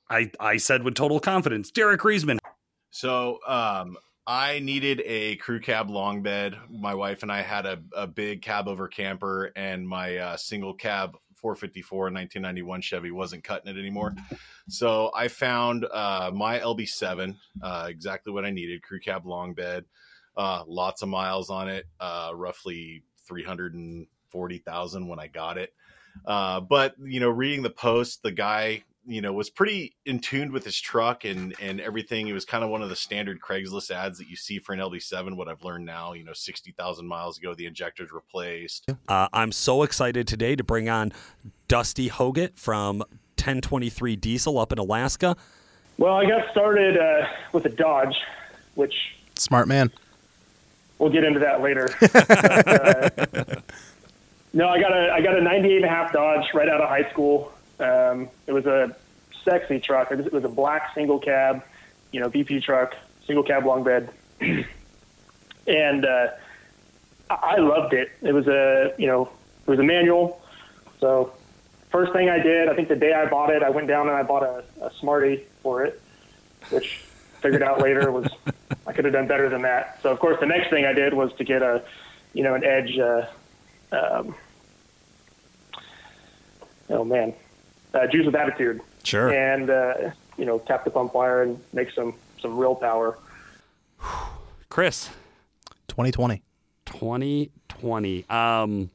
I 0.09 0.31
I 0.39 0.57
said 0.57 0.83
with 0.83 0.95
total 0.95 1.19
confidence, 1.19 1.71
Derek 1.71 2.01
Riesman. 2.01 2.39
So 2.91 3.39
um, 3.45 3.97
I 4.25 4.59
needed 4.59 5.01
a 5.05 5.35
crew 5.37 5.59
cab 5.59 5.89
long 5.89 6.21
bed. 6.21 6.57
My 6.69 6.93
wife 6.95 7.23
and 7.23 7.31
I 7.31 7.41
had 7.41 7.65
a, 7.65 7.81
a 7.95 8.07
big 8.07 8.41
cab 8.41 8.67
over 8.67 8.87
camper, 8.87 9.51
and 9.55 9.87
my 9.87 10.17
uh, 10.17 10.37
single 10.37 10.73
cab 10.73 11.17
454 11.35 11.99
1991 12.05 12.81
Chevy 12.81 13.11
wasn't 13.11 13.43
cutting 13.43 13.73
it 13.73 13.79
anymore. 13.79 14.15
So 14.69 15.11
I 15.15 15.27
found 15.27 15.85
uh, 15.85 16.31
my 16.33 16.59
LB7, 16.59 17.35
uh, 17.61 17.85
exactly 17.89 18.33
what 18.33 18.43
I 18.43 18.49
needed 18.49 18.81
crew 18.81 18.99
cab 18.99 19.25
long 19.25 19.53
bed, 19.53 19.85
uh, 20.37 20.63
lots 20.67 21.01
of 21.01 21.09
miles 21.09 21.49
on 21.49 21.67
it, 21.67 21.85
uh, 21.99 22.31
roughly 22.33 23.03
340,000 23.27 25.07
when 25.07 25.19
I 25.19 25.27
got 25.27 25.57
it. 25.57 25.73
Uh, 26.25 26.61
but 26.61 26.95
you 27.03 27.19
know, 27.19 27.29
reading 27.29 27.63
the 27.63 27.69
post, 27.69 28.23
the 28.23 28.31
guy 28.31 28.83
you 29.05 29.21
know 29.21 29.31
was 29.31 29.49
pretty 29.49 29.95
in 30.05 30.19
tune 30.19 30.51
with 30.51 30.65
his 30.65 30.79
truck 30.79 31.25
and 31.25 31.53
and 31.61 31.79
everything. 31.79 32.27
It 32.27 32.33
was 32.33 32.43
kind 32.43 32.63
of 32.63 32.69
one 32.71 32.81
of 32.81 32.89
the 32.89 32.95
standard 32.95 33.39
Craigslist 33.39 33.91
ads 33.91 34.17
that 34.17 34.27
you 34.27 34.35
see 34.35 34.57
for 34.59 34.73
an 34.73 34.79
LB7, 34.79 35.35
What 35.35 35.47
I've 35.47 35.63
learned 35.63 35.85
now, 35.85 36.13
you 36.13 36.23
know, 36.23 36.33
sixty 36.33 36.71
thousand 36.71 37.07
miles 37.07 37.37
ago, 37.37 37.53
the 37.53 37.67
injectors 37.67 38.11
replaced. 38.11 38.89
Uh, 39.07 39.27
I'm 39.31 39.51
so 39.51 39.83
excited 39.83 40.27
today 40.27 40.55
to 40.55 40.63
bring 40.63 40.89
on 40.89 41.13
Dusty 41.67 42.09
Hoggett 42.09 42.57
from 42.57 42.99
1023 43.37 44.15
Diesel 44.15 44.57
up 44.57 44.71
in 44.71 44.79
Alaska. 44.79 45.35
Well, 45.99 46.15
I 46.15 46.25
got 46.25 46.49
started 46.51 46.97
uh, 46.97 47.27
with 47.53 47.65
a 47.65 47.69
Dodge, 47.69 48.15
which 48.73 48.93
Smart 49.35 49.67
man. 49.67 49.91
We'll 50.99 51.09
get 51.09 51.23
into 51.23 51.39
that 51.39 51.61
later. 51.61 51.89
But, 51.99 52.29
uh, 53.49 53.55
no, 54.53 54.69
I 54.69 54.79
got 54.79 54.91
a 54.91 55.11
I 55.11 55.21
got 55.21 55.37
a 55.37 55.41
98 55.41 55.75
and 55.77 55.85
a 55.85 55.89
half 55.89 56.11
Dodge 56.13 56.53
right 56.53 56.69
out 56.69 56.81
of 56.81 56.89
high 56.89 57.09
school. 57.11 57.51
Um, 57.79 58.29
it 58.47 58.53
was 58.53 58.65
a 58.65 58.95
sexy 59.43 59.79
truck. 59.79 60.11
It 60.11 60.17
was, 60.17 60.25
it 60.27 60.33
was 60.33 60.43
a 60.43 60.49
black 60.49 60.93
single 60.95 61.19
cab, 61.19 61.63
you 62.11 62.19
know, 62.19 62.29
BP 62.29 62.63
truck, 62.63 62.95
single 63.25 63.43
cab 63.43 63.65
long 63.65 63.83
bed, 63.83 64.09
and 65.67 66.05
uh, 66.05 66.27
I 67.29 67.35
I 67.35 67.57
loved 67.57 67.93
it. 67.93 68.11
It 68.21 68.33
was 68.33 68.47
a 68.47 68.93
you 68.97 69.07
know 69.07 69.29
it 69.65 69.69
was 69.69 69.79
a 69.79 69.83
manual. 69.83 70.41
So 70.99 71.33
first 71.91 72.13
thing 72.13 72.29
I 72.29 72.39
did, 72.39 72.69
I 72.69 72.75
think 72.75 72.87
the 72.87 72.95
day 72.95 73.13
I 73.13 73.25
bought 73.25 73.51
it, 73.51 73.63
I 73.63 73.69
went 73.69 73.87
down 73.87 74.07
and 74.07 74.15
I 74.15 74.23
bought 74.23 74.43
a, 74.43 74.63
a 74.81 74.91
Smarty 74.99 75.45
for 75.61 75.83
it, 75.85 76.01
which 76.69 77.03
figured 77.41 77.63
out 77.63 77.81
later 77.81 78.11
was 78.11 78.27
I 78.85 78.93
could 78.93 79.05
have 79.05 79.13
done 79.13 79.27
better 79.27 79.49
than 79.49 79.61
that. 79.63 79.99
So 80.01 80.11
of 80.11 80.19
course 80.19 80.37
the 80.39 80.45
next 80.45 80.69
thing 80.69 80.85
I 80.85 80.93
did 80.93 81.13
was 81.13 81.31
to 81.33 81.43
get 81.43 81.61
a 81.61 81.83
you 82.33 82.43
know 82.43 82.53
an 82.53 82.63
Edge. 82.63 82.97
Uh, 82.97 83.25
um, 83.91 84.35
oh 86.89 87.03
man, 87.03 87.33
uh, 87.93 88.07
Juice 88.07 88.25
with 88.25 88.35
Attitude. 88.35 88.81
Sure. 89.03 89.31
And 89.31 89.69
uh, 89.69 90.11
you 90.37 90.45
know 90.45 90.59
tap 90.59 90.83
the 90.83 90.91
pump 90.91 91.13
wire 91.13 91.43
and 91.43 91.59
make 91.73 91.91
some 91.91 92.13
some 92.41 92.57
real 92.57 92.75
power. 92.75 93.17
Chris, 94.69 95.09
2020. 95.87 96.43
2020. 96.85 98.29
Um, 98.29 98.89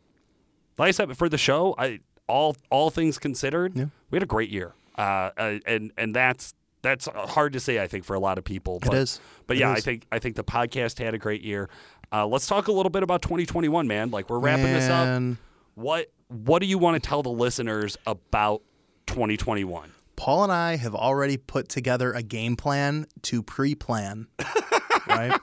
like 0.79 0.89
I 0.89 0.91
said 0.91 1.09
before 1.09 1.29
the 1.29 1.39
show, 1.39 1.75
I 1.79 2.01
all 2.29 2.57
all 2.71 2.91
things 2.91 3.19
considered, 3.19 3.77
yeah. 3.77 3.87
we 4.11 4.17
had 4.17 4.23
a 4.23 4.27
great 4.27 4.51
year. 4.51 4.73
Uh, 4.97 5.31
uh, 5.37 5.59
and 5.67 5.93
and 5.97 6.15
that's 6.15 6.55
that's 6.83 7.07
hard 7.07 7.53
to 7.55 7.61
say. 7.61 7.81
I 7.81 7.87
think 7.87 8.05
for 8.05 8.15
a 8.15 8.21
lot 8.21 8.39
of 8.39 8.45
people. 8.45 8.77
It 8.77 8.87
But, 8.87 8.95
is. 8.95 9.21
But 9.47 9.57
It 9.57 9.61
yeah, 9.61 9.71
I 9.73 9.81
think 9.81 10.07
I 10.13 10.19
think 10.19 10.37
the 10.37 10.45
podcast 10.45 10.99
had 10.99 11.15
a 11.15 11.19
great 11.19 11.43
year. 11.43 11.69
Uh, 12.13 12.27
let's 12.27 12.47
talk 12.47 12.69
a 12.69 12.73
little 12.73 12.91
bit 12.91 13.03
about 13.03 13.23
2021, 13.23 13.87
man. 13.87 14.11
Like 14.11 14.29
we're 14.29 14.39
wrapping 14.39 14.65
this 14.65 14.89
up. 14.89 15.39
What 15.75 16.11
what 16.29 16.61
do 16.61 16.67
you 16.67 16.79
want 16.79 17.03
to 17.03 17.09
tell 17.09 17.23
the 17.23 17.31
listeners 17.31 17.97
about 18.07 18.63
2021? 19.07 19.93
Paul 20.17 20.45
and 20.45 20.53
I 20.53 20.77
have 20.77 20.95
already 20.95 21.37
put 21.37 21.69
together 21.69 22.13
a 22.13 22.23
game 22.23 22.55
plan 22.55 23.07
to 23.23 23.43
pre-plan, 23.43 24.29
right? 25.09 25.39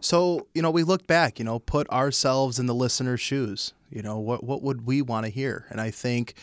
So, 0.00 0.48
you 0.52 0.60
know, 0.60 0.70
we 0.70 0.82
look 0.82 1.06
back, 1.06 1.38
you 1.38 1.44
know, 1.44 1.58
put 1.58 1.88
ourselves 1.88 2.58
in 2.58 2.66
the 2.66 2.74
listener's 2.74 3.20
shoes. 3.20 3.72
You 3.90 4.02
know, 4.02 4.18
what 4.18 4.44
what 4.44 4.62
would 4.62 4.86
we 4.86 5.00
want 5.00 5.24
to 5.26 5.30
hear? 5.30 5.66
And 5.70 5.80
I 5.80 5.90
think 5.90 6.34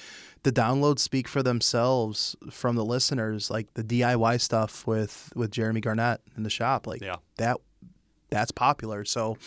the 0.44 0.52
downloads 0.52 1.00
speak 1.00 1.28
for 1.28 1.44
themselves 1.44 2.36
from 2.50 2.76
the 2.76 2.86
listeners, 2.86 3.50
like 3.52 3.74
the 3.76 3.84
DIY 3.84 4.40
stuff 4.42 4.86
with 4.88 5.32
with 5.36 5.52
Jeremy 5.52 5.82
Garnett 5.82 6.22
in 6.36 6.44
the 6.44 6.50
shop, 6.50 6.88
like 6.88 7.02
Yeah. 7.02 7.18
that 7.38 7.58
that's 8.32 8.52
popular. 8.52 9.06
So 9.06 9.38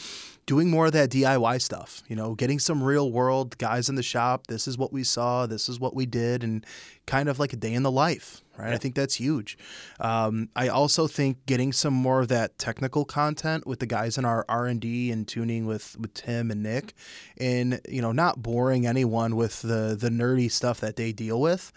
doing 0.47 0.71
more 0.71 0.87
of 0.87 0.93
that 0.93 1.11
DIY 1.11 1.61
stuff, 1.61 2.03
you 2.07 2.15
know, 2.15 2.35
getting 2.35 2.59
some 2.59 2.83
real 2.83 3.11
world 3.11 3.57
guys 3.59 3.89
in 3.89 3.95
the 3.95 4.03
shop. 4.03 4.47
This 4.47 4.69
is 4.69 4.77
what 4.77 4.93
we 4.93 5.03
saw. 5.03 5.47
This 5.47 5.69
is 5.69 5.81
what 5.81 5.95
we 5.95 6.07
did, 6.07 6.45
and 6.45 6.65
kind 7.07 7.29
of 7.29 7.39
like 7.39 7.53
a 7.53 7.57
day 7.57 7.73
in 7.73 7.83
the 7.83 7.91
life, 7.91 8.43
right? 8.59 8.73
I 8.73 8.77
think 8.79 8.95
that's 8.95 9.15
huge. 9.15 9.57
Um, 10.01 10.51
I 10.55 10.69
also 10.69 11.07
think 11.07 11.45
getting 11.47 11.73
some 11.73 11.95
more 11.95 12.21
of 12.21 12.29
that 12.29 12.59
technical 12.59 13.05
content 13.05 13.67
with 13.67 13.81
the 13.81 13.87
guys 13.87 14.19
in 14.19 14.25
our 14.25 14.45
R 14.49 14.67
and 14.67 14.81
D 14.81 15.11
and 15.11 15.27
tuning 15.27 15.67
with 15.67 15.97
with 15.99 16.13
Tim 16.15 16.51
and 16.51 16.63
Nick, 16.63 16.95
and 17.39 17.81
you 17.89 18.03
know, 18.03 18.13
not 18.13 18.43
boring 18.43 18.87
anyone 18.87 19.37
with 19.37 19.63
the 19.63 19.97
the 19.99 20.11
nerdy 20.11 20.51
stuff 20.51 20.81
that 20.81 20.97
they 20.97 21.13
deal 21.13 21.41
with. 21.41 21.73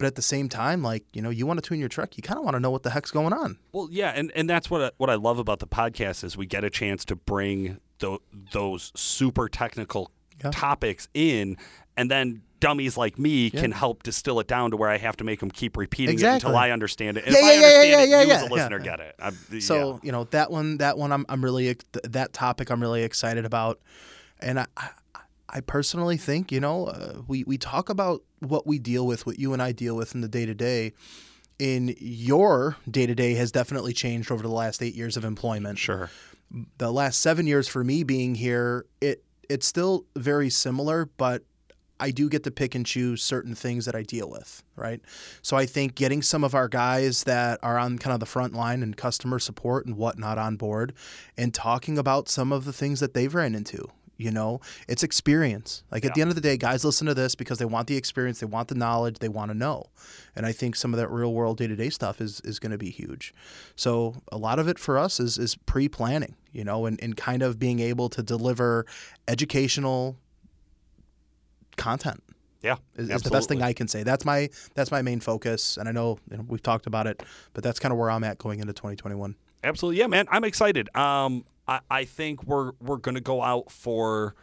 But 0.00 0.06
at 0.06 0.14
the 0.14 0.22
same 0.22 0.48
time, 0.48 0.82
like 0.82 1.04
you 1.12 1.20
know, 1.20 1.28
you 1.28 1.44
want 1.46 1.62
to 1.62 1.68
tune 1.68 1.78
your 1.78 1.90
truck, 1.90 2.16
you 2.16 2.22
kind 2.22 2.38
of 2.38 2.44
want 2.44 2.54
to 2.56 2.60
know 2.60 2.70
what 2.70 2.84
the 2.84 2.88
heck's 2.90 3.10
going 3.10 3.34
on. 3.34 3.58
Well, 3.72 3.86
yeah, 3.92 4.12
and, 4.16 4.32
and 4.34 4.48
that's 4.48 4.70
what 4.70 4.80
I, 4.80 4.90
what 4.96 5.10
I 5.10 5.14
love 5.16 5.38
about 5.38 5.58
the 5.58 5.66
podcast 5.66 6.24
is 6.24 6.38
we 6.38 6.46
get 6.46 6.64
a 6.64 6.70
chance 6.70 7.04
to 7.04 7.16
bring 7.16 7.80
tho- 7.98 8.22
those 8.52 8.92
super 8.96 9.46
technical 9.46 10.10
topics 10.52 11.06
in, 11.12 11.58
and 11.98 12.10
then 12.10 12.40
dummies 12.60 12.96
like 12.96 13.18
me 13.18 13.50
Yeah. 13.52 13.60
can 13.60 13.72
help 13.72 14.02
distill 14.02 14.40
it 14.40 14.46
down 14.46 14.70
to 14.70 14.78
where 14.78 14.88
I 14.88 14.96
have 14.96 15.18
to 15.18 15.24
make 15.24 15.40
them 15.40 15.50
keep 15.50 15.76
repeating 15.76 16.14
Exactly. 16.14 16.36
it 16.36 16.44
until 16.50 16.56
I 16.58 16.70
understand 16.70 17.18
it. 17.18 17.24
And 17.26 17.34
Yeah, 17.34 17.40
if 17.40 17.44
yeah, 17.44 17.50
yeah, 17.50 17.56
understand 17.66 17.90
yeah, 17.90 18.00
it, 18.00 18.08
yeah, 18.08 18.22
you 18.22 18.32
as 18.32 18.42
a 18.50 18.54
listener 18.54 18.78
yeah. 18.78 18.84
get 18.84 19.00
it. 19.00 19.14
I'm, 19.18 19.60
So 19.60 19.92
yeah. 19.92 19.98
you 20.02 20.12
know 20.12 20.24
that 20.24 20.50
one, 20.50 20.78
that 20.78 20.96
one, 20.96 21.12
I'm 21.12 21.26
I'm 21.28 21.44
really 21.44 21.76
that 22.04 22.32
topic 22.32 22.70
I'm 22.70 22.80
really 22.80 23.02
excited 23.02 23.44
about, 23.44 23.80
and 24.40 24.60
I 24.60 24.66
I, 25.52 25.60
personally 25.60 26.16
think 26.16 26.52
you 26.52 26.60
know 26.60 26.86
uh, 26.86 27.22
we 27.26 27.44
we 27.44 27.58
talk 27.58 27.88
about 27.88 28.22
what 28.40 28.66
we 28.66 28.78
deal 28.78 29.06
with, 29.06 29.26
what 29.26 29.38
you 29.38 29.52
and 29.52 29.62
I 29.62 29.72
deal 29.72 29.96
with 29.96 30.14
in 30.14 30.20
the 30.20 30.28
day 30.28 30.46
to 30.46 30.54
day. 30.54 30.92
In 31.58 31.94
your 31.98 32.76
day 32.90 33.06
to 33.06 33.14
day 33.14 33.34
has 33.34 33.52
definitely 33.52 33.92
changed 33.92 34.30
over 34.30 34.42
the 34.42 34.48
last 34.48 34.82
eight 34.82 34.94
years 34.94 35.18
of 35.18 35.24
employment. 35.24 35.78
Sure. 35.78 36.10
The 36.78 36.90
last 36.90 37.20
seven 37.20 37.46
years 37.46 37.68
for 37.68 37.84
me 37.84 38.02
being 38.02 38.34
here, 38.34 38.86
it 39.00 39.22
it's 39.48 39.66
still 39.66 40.06
very 40.16 40.48
similar, 40.48 41.06
but 41.16 41.42
I 42.00 42.10
do 42.10 42.28
get 42.30 42.44
to 42.44 42.50
pick 42.50 42.74
and 42.74 42.84
choose 42.84 43.22
certain 43.22 43.54
things 43.54 43.84
that 43.84 43.94
I 43.94 44.02
deal 44.02 44.30
with, 44.30 44.62
right? 44.74 45.00
So 45.42 45.56
I 45.56 45.66
think 45.66 45.94
getting 45.94 46.22
some 46.22 46.42
of 46.42 46.54
our 46.54 46.66
guys 46.66 47.24
that 47.24 47.60
are 47.62 47.78
on 47.78 47.98
kind 47.98 48.14
of 48.14 48.20
the 48.20 48.26
front 48.26 48.54
line 48.54 48.82
and 48.82 48.96
customer 48.96 49.38
support 49.38 49.86
and 49.86 49.96
whatnot 49.96 50.38
on 50.38 50.56
board 50.56 50.94
and 51.36 51.52
talking 51.52 51.98
about 51.98 52.28
some 52.28 52.52
of 52.52 52.64
the 52.64 52.72
things 52.72 53.00
that 53.00 53.12
they've 53.12 53.34
ran 53.34 53.54
into. 53.54 53.86
You 54.20 54.30
know, 54.30 54.60
it's 54.86 55.02
experience. 55.02 55.82
Like 55.90 56.04
at 56.04 56.12
the 56.12 56.20
end 56.20 56.30
of 56.30 56.34
the 56.34 56.42
day, 56.42 56.58
guys 56.58 56.84
listen 56.84 57.06
to 57.06 57.14
this 57.14 57.34
because 57.34 57.56
they 57.58 57.64
want 57.64 57.86
the 57.86 57.96
experience, 57.96 58.40
they 58.40 58.46
want 58.46 58.68
the 58.68 58.74
knowledge, 58.74 59.18
they 59.18 59.30
want 59.30 59.50
to 59.50 59.56
know. 59.56 59.86
And 60.36 60.44
I 60.44 60.52
think 60.52 60.76
some 60.76 60.92
of 60.92 61.00
that 61.00 61.08
real 61.08 61.32
world 61.32 61.56
day 61.56 61.66
to 61.66 61.74
day 61.74 61.88
stuff 61.88 62.20
is 62.20 62.40
is 62.42 62.58
going 62.58 62.72
to 62.72 62.76
be 62.76 62.90
huge. 62.90 63.32
So 63.76 64.16
a 64.30 64.36
lot 64.36 64.58
of 64.58 64.68
it 64.68 64.78
for 64.78 64.98
us 64.98 65.20
is 65.20 65.38
is 65.38 65.56
pre 65.56 65.88
planning, 65.88 66.34
you 66.52 66.64
know, 66.64 66.84
and, 66.84 67.02
and 67.02 67.16
kind 67.16 67.42
of 67.42 67.58
being 67.58 67.80
able 67.80 68.10
to 68.10 68.22
deliver 68.22 68.84
educational 69.26 70.18
content. 71.78 72.22
Yeah, 72.60 72.76
is, 72.96 73.08
is 73.08 73.22
the 73.22 73.30
best 73.30 73.48
thing 73.48 73.62
I 73.62 73.72
can 73.72 73.88
say. 73.88 74.02
That's 74.02 74.26
my 74.26 74.50
that's 74.74 74.90
my 74.90 75.00
main 75.00 75.20
focus, 75.20 75.78
and 75.78 75.88
I 75.88 75.92
know, 75.92 76.18
you 76.30 76.36
know 76.36 76.44
we've 76.46 76.62
talked 76.62 76.86
about 76.86 77.06
it, 77.06 77.22
but 77.54 77.64
that's 77.64 77.78
kind 77.78 77.90
of 77.90 77.98
where 77.98 78.10
I'm 78.10 78.22
at 78.22 78.36
going 78.36 78.60
into 78.60 78.74
2021. 78.74 79.34
Absolutely, 79.64 79.98
yeah, 79.98 80.08
man. 80.08 80.26
I'm 80.30 80.44
excited. 80.44 80.94
Um, 80.94 81.46
I, 81.70 81.80
I 81.90 82.04
think 82.04 82.42
we're 82.44 82.72
we're 82.80 82.98
gonna 82.98 83.20
go 83.20 83.42
out 83.42 83.70
for. 83.70 84.34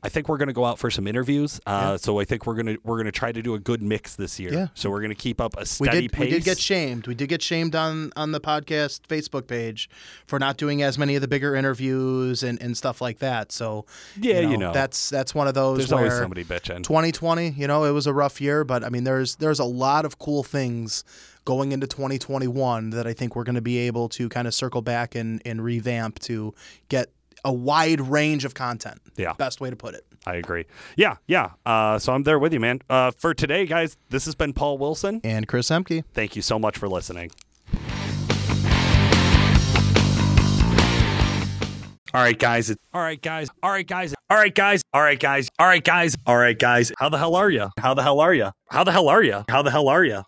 I 0.00 0.08
think 0.08 0.28
we're 0.28 0.36
gonna 0.38 0.52
go 0.52 0.64
out 0.64 0.78
for 0.78 0.92
some 0.92 1.08
interviews. 1.08 1.58
Uh, 1.66 1.70
Yeah. 1.90 1.96
So 1.96 2.20
I 2.20 2.24
think 2.24 2.46
we're 2.46 2.54
gonna 2.54 2.76
we're 2.84 2.98
gonna 2.98 3.10
try 3.10 3.32
to 3.32 3.42
do 3.42 3.54
a 3.54 3.58
good 3.58 3.82
mix 3.82 4.14
this 4.14 4.38
year. 4.38 4.52
Yeah. 4.52 4.66
So 4.74 4.90
we're 4.90 5.00
gonna 5.02 5.16
keep 5.16 5.40
up 5.40 5.56
a 5.56 5.60
We 5.62 5.64
steady 5.66 6.02
did 6.02 6.12
pace. 6.12 6.20
we 6.26 6.30
did 6.30 6.44
get 6.44 6.58
shamed. 6.60 7.08
We 7.08 7.16
did 7.16 7.28
get 7.28 7.42
shamed 7.42 7.74
on 7.74 8.12
on 8.14 8.30
the 8.30 8.40
podcast 8.40 9.00
Facebook 9.08 9.48
page 9.48 9.90
for 10.24 10.38
not 10.38 10.56
doing 10.56 10.82
as 10.82 10.98
many 10.98 11.16
of 11.16 11.20
the 11.20 11.26
bigger 11.26 11.56
interviews 11.56 12.44
and, 12.44 12.62
and 12.62 12.76
stuff 12.76 13.00
like 13.00 13.18
that. 13.18 13.50
So 13.50 13.86
Yeah, 14.16 14.38
you 14.40 14.56
know. 14.56 14.72
that's 14.72 15.10
that's 15.10 15.34
one 15.34 15.48
of 15.48 15.54
those. 15.54 15.78
There's 15.78 15.92
always 15.92 16.12
somebody 16.16 16.44
bitching. 16.44 16.84
2020, 16.84 17.50
you 17.50 17.66
know, 17.66 17.82
it 17.82 17.90
was 17.90 18.06
a 18.06 18.12
rough 18.14 18.40
year, 18.40 18.62
but 18.62 18.84
I 18.84 18.90
mean, 18.90 19.02
there's 19.02 19.34
there's 19.36 19.58
a 19.58 19.64
lot 19.64 20.04
of 20.04 20.20
cool 20.20 20.44
things 20.44 21.02
going 21.48 21.72
into 21.72 21.86
2021 21.86 22.90
that 22.90 23.06
I 23.06 23.14
think 23.14 23.34
we're 23.34 23.42
going 23.42 23.54
to 23.54 23.62
be 23.62 23.78
able 23.78 24.10
to 24.10 24.28
kind 24.28 24.46
of 24.46 24.52
circle 24.52 24.82
back 24.82 25.14
and 25.14 25.40
and 25.46 25.64
revamp 25.64 26.18
to 26.20 26.54
get 26.90 27.08
a 27.42 27.50
wide 27.50 28.02
range 28.02 28.44
of 28.44 28.52
content. 28.52 29.00
Yeah. 29.16 29.32
best 29.32 29.58
way 29.58 29.70
to 29.70 29.76
put 29.76 29.94
it. 29.94 30.04
I 30.26 30.34
agree. 30.34 30.66
Yeah, 30.98 31.16
yeah. 31.26 31.52
Uh, 31.64 31.98
so 31.98 32.12
I'm 32.12 32.24
there 32.24 32.38
with 32.38 32.52
you, 32.52 32.60
man. 32.60 32.82
Uh, 32.90 33.12
for 33.12 33.32
today, 33.32 33.64
guys, 33.64 33.96
this 34.10 34.26
has 34.26 34.34
been 34.34 34.52
Paul 34.52 34.76
Wilson 34.76 35.22
and 35.24 35.48
Chris 35.48 35.70
Emke. 35.70 36.04
Thank 36.12 36.36
you 36.36 36.42
so 36.42 36.58
much 36.58 36.76
for 36.76 36.86
listening. 36.86 37.30
All 42.12 42.20
right, 42.22 42.38
guys. 42.38 42.76
All 42.92 43.00
right, 43.00 43.22
guys. 43.22 43.48
All 43.62 43.70
right, 43.70 43.86
guys. 43.86 44.14
All 44.28 44.36
right, 44.36 44.54
guys. 44.54 44.82
All 44.92 45.02
right, 45.02 45.18
guys. 45.18 45.48
All 45.58 45.66
right, 45.66 45.82
guys. 45.84 46.14
All 46.26 46.36
right, 46.36 46.58
guys. 46.58 46.92
How 46.98 47.08
the 47.08 47.16
hell 47.16 47.36
are 47.36 47.48
you? 47.48 47.70
How 47.78 47.94
the 47.94 48.02
hell 48.02 48.20
are 48.20 48.34
you? 48.34 48.50
How 48.70 48.84
the 48.84 48.92
hell 48.92 49.08
are 49.08 49.22
you? 49.22 49.44
How 49.48 49.62
the 49.62 49.70
hell 49.70 49.88
are 49.88 50.04
you? 50.04 50.24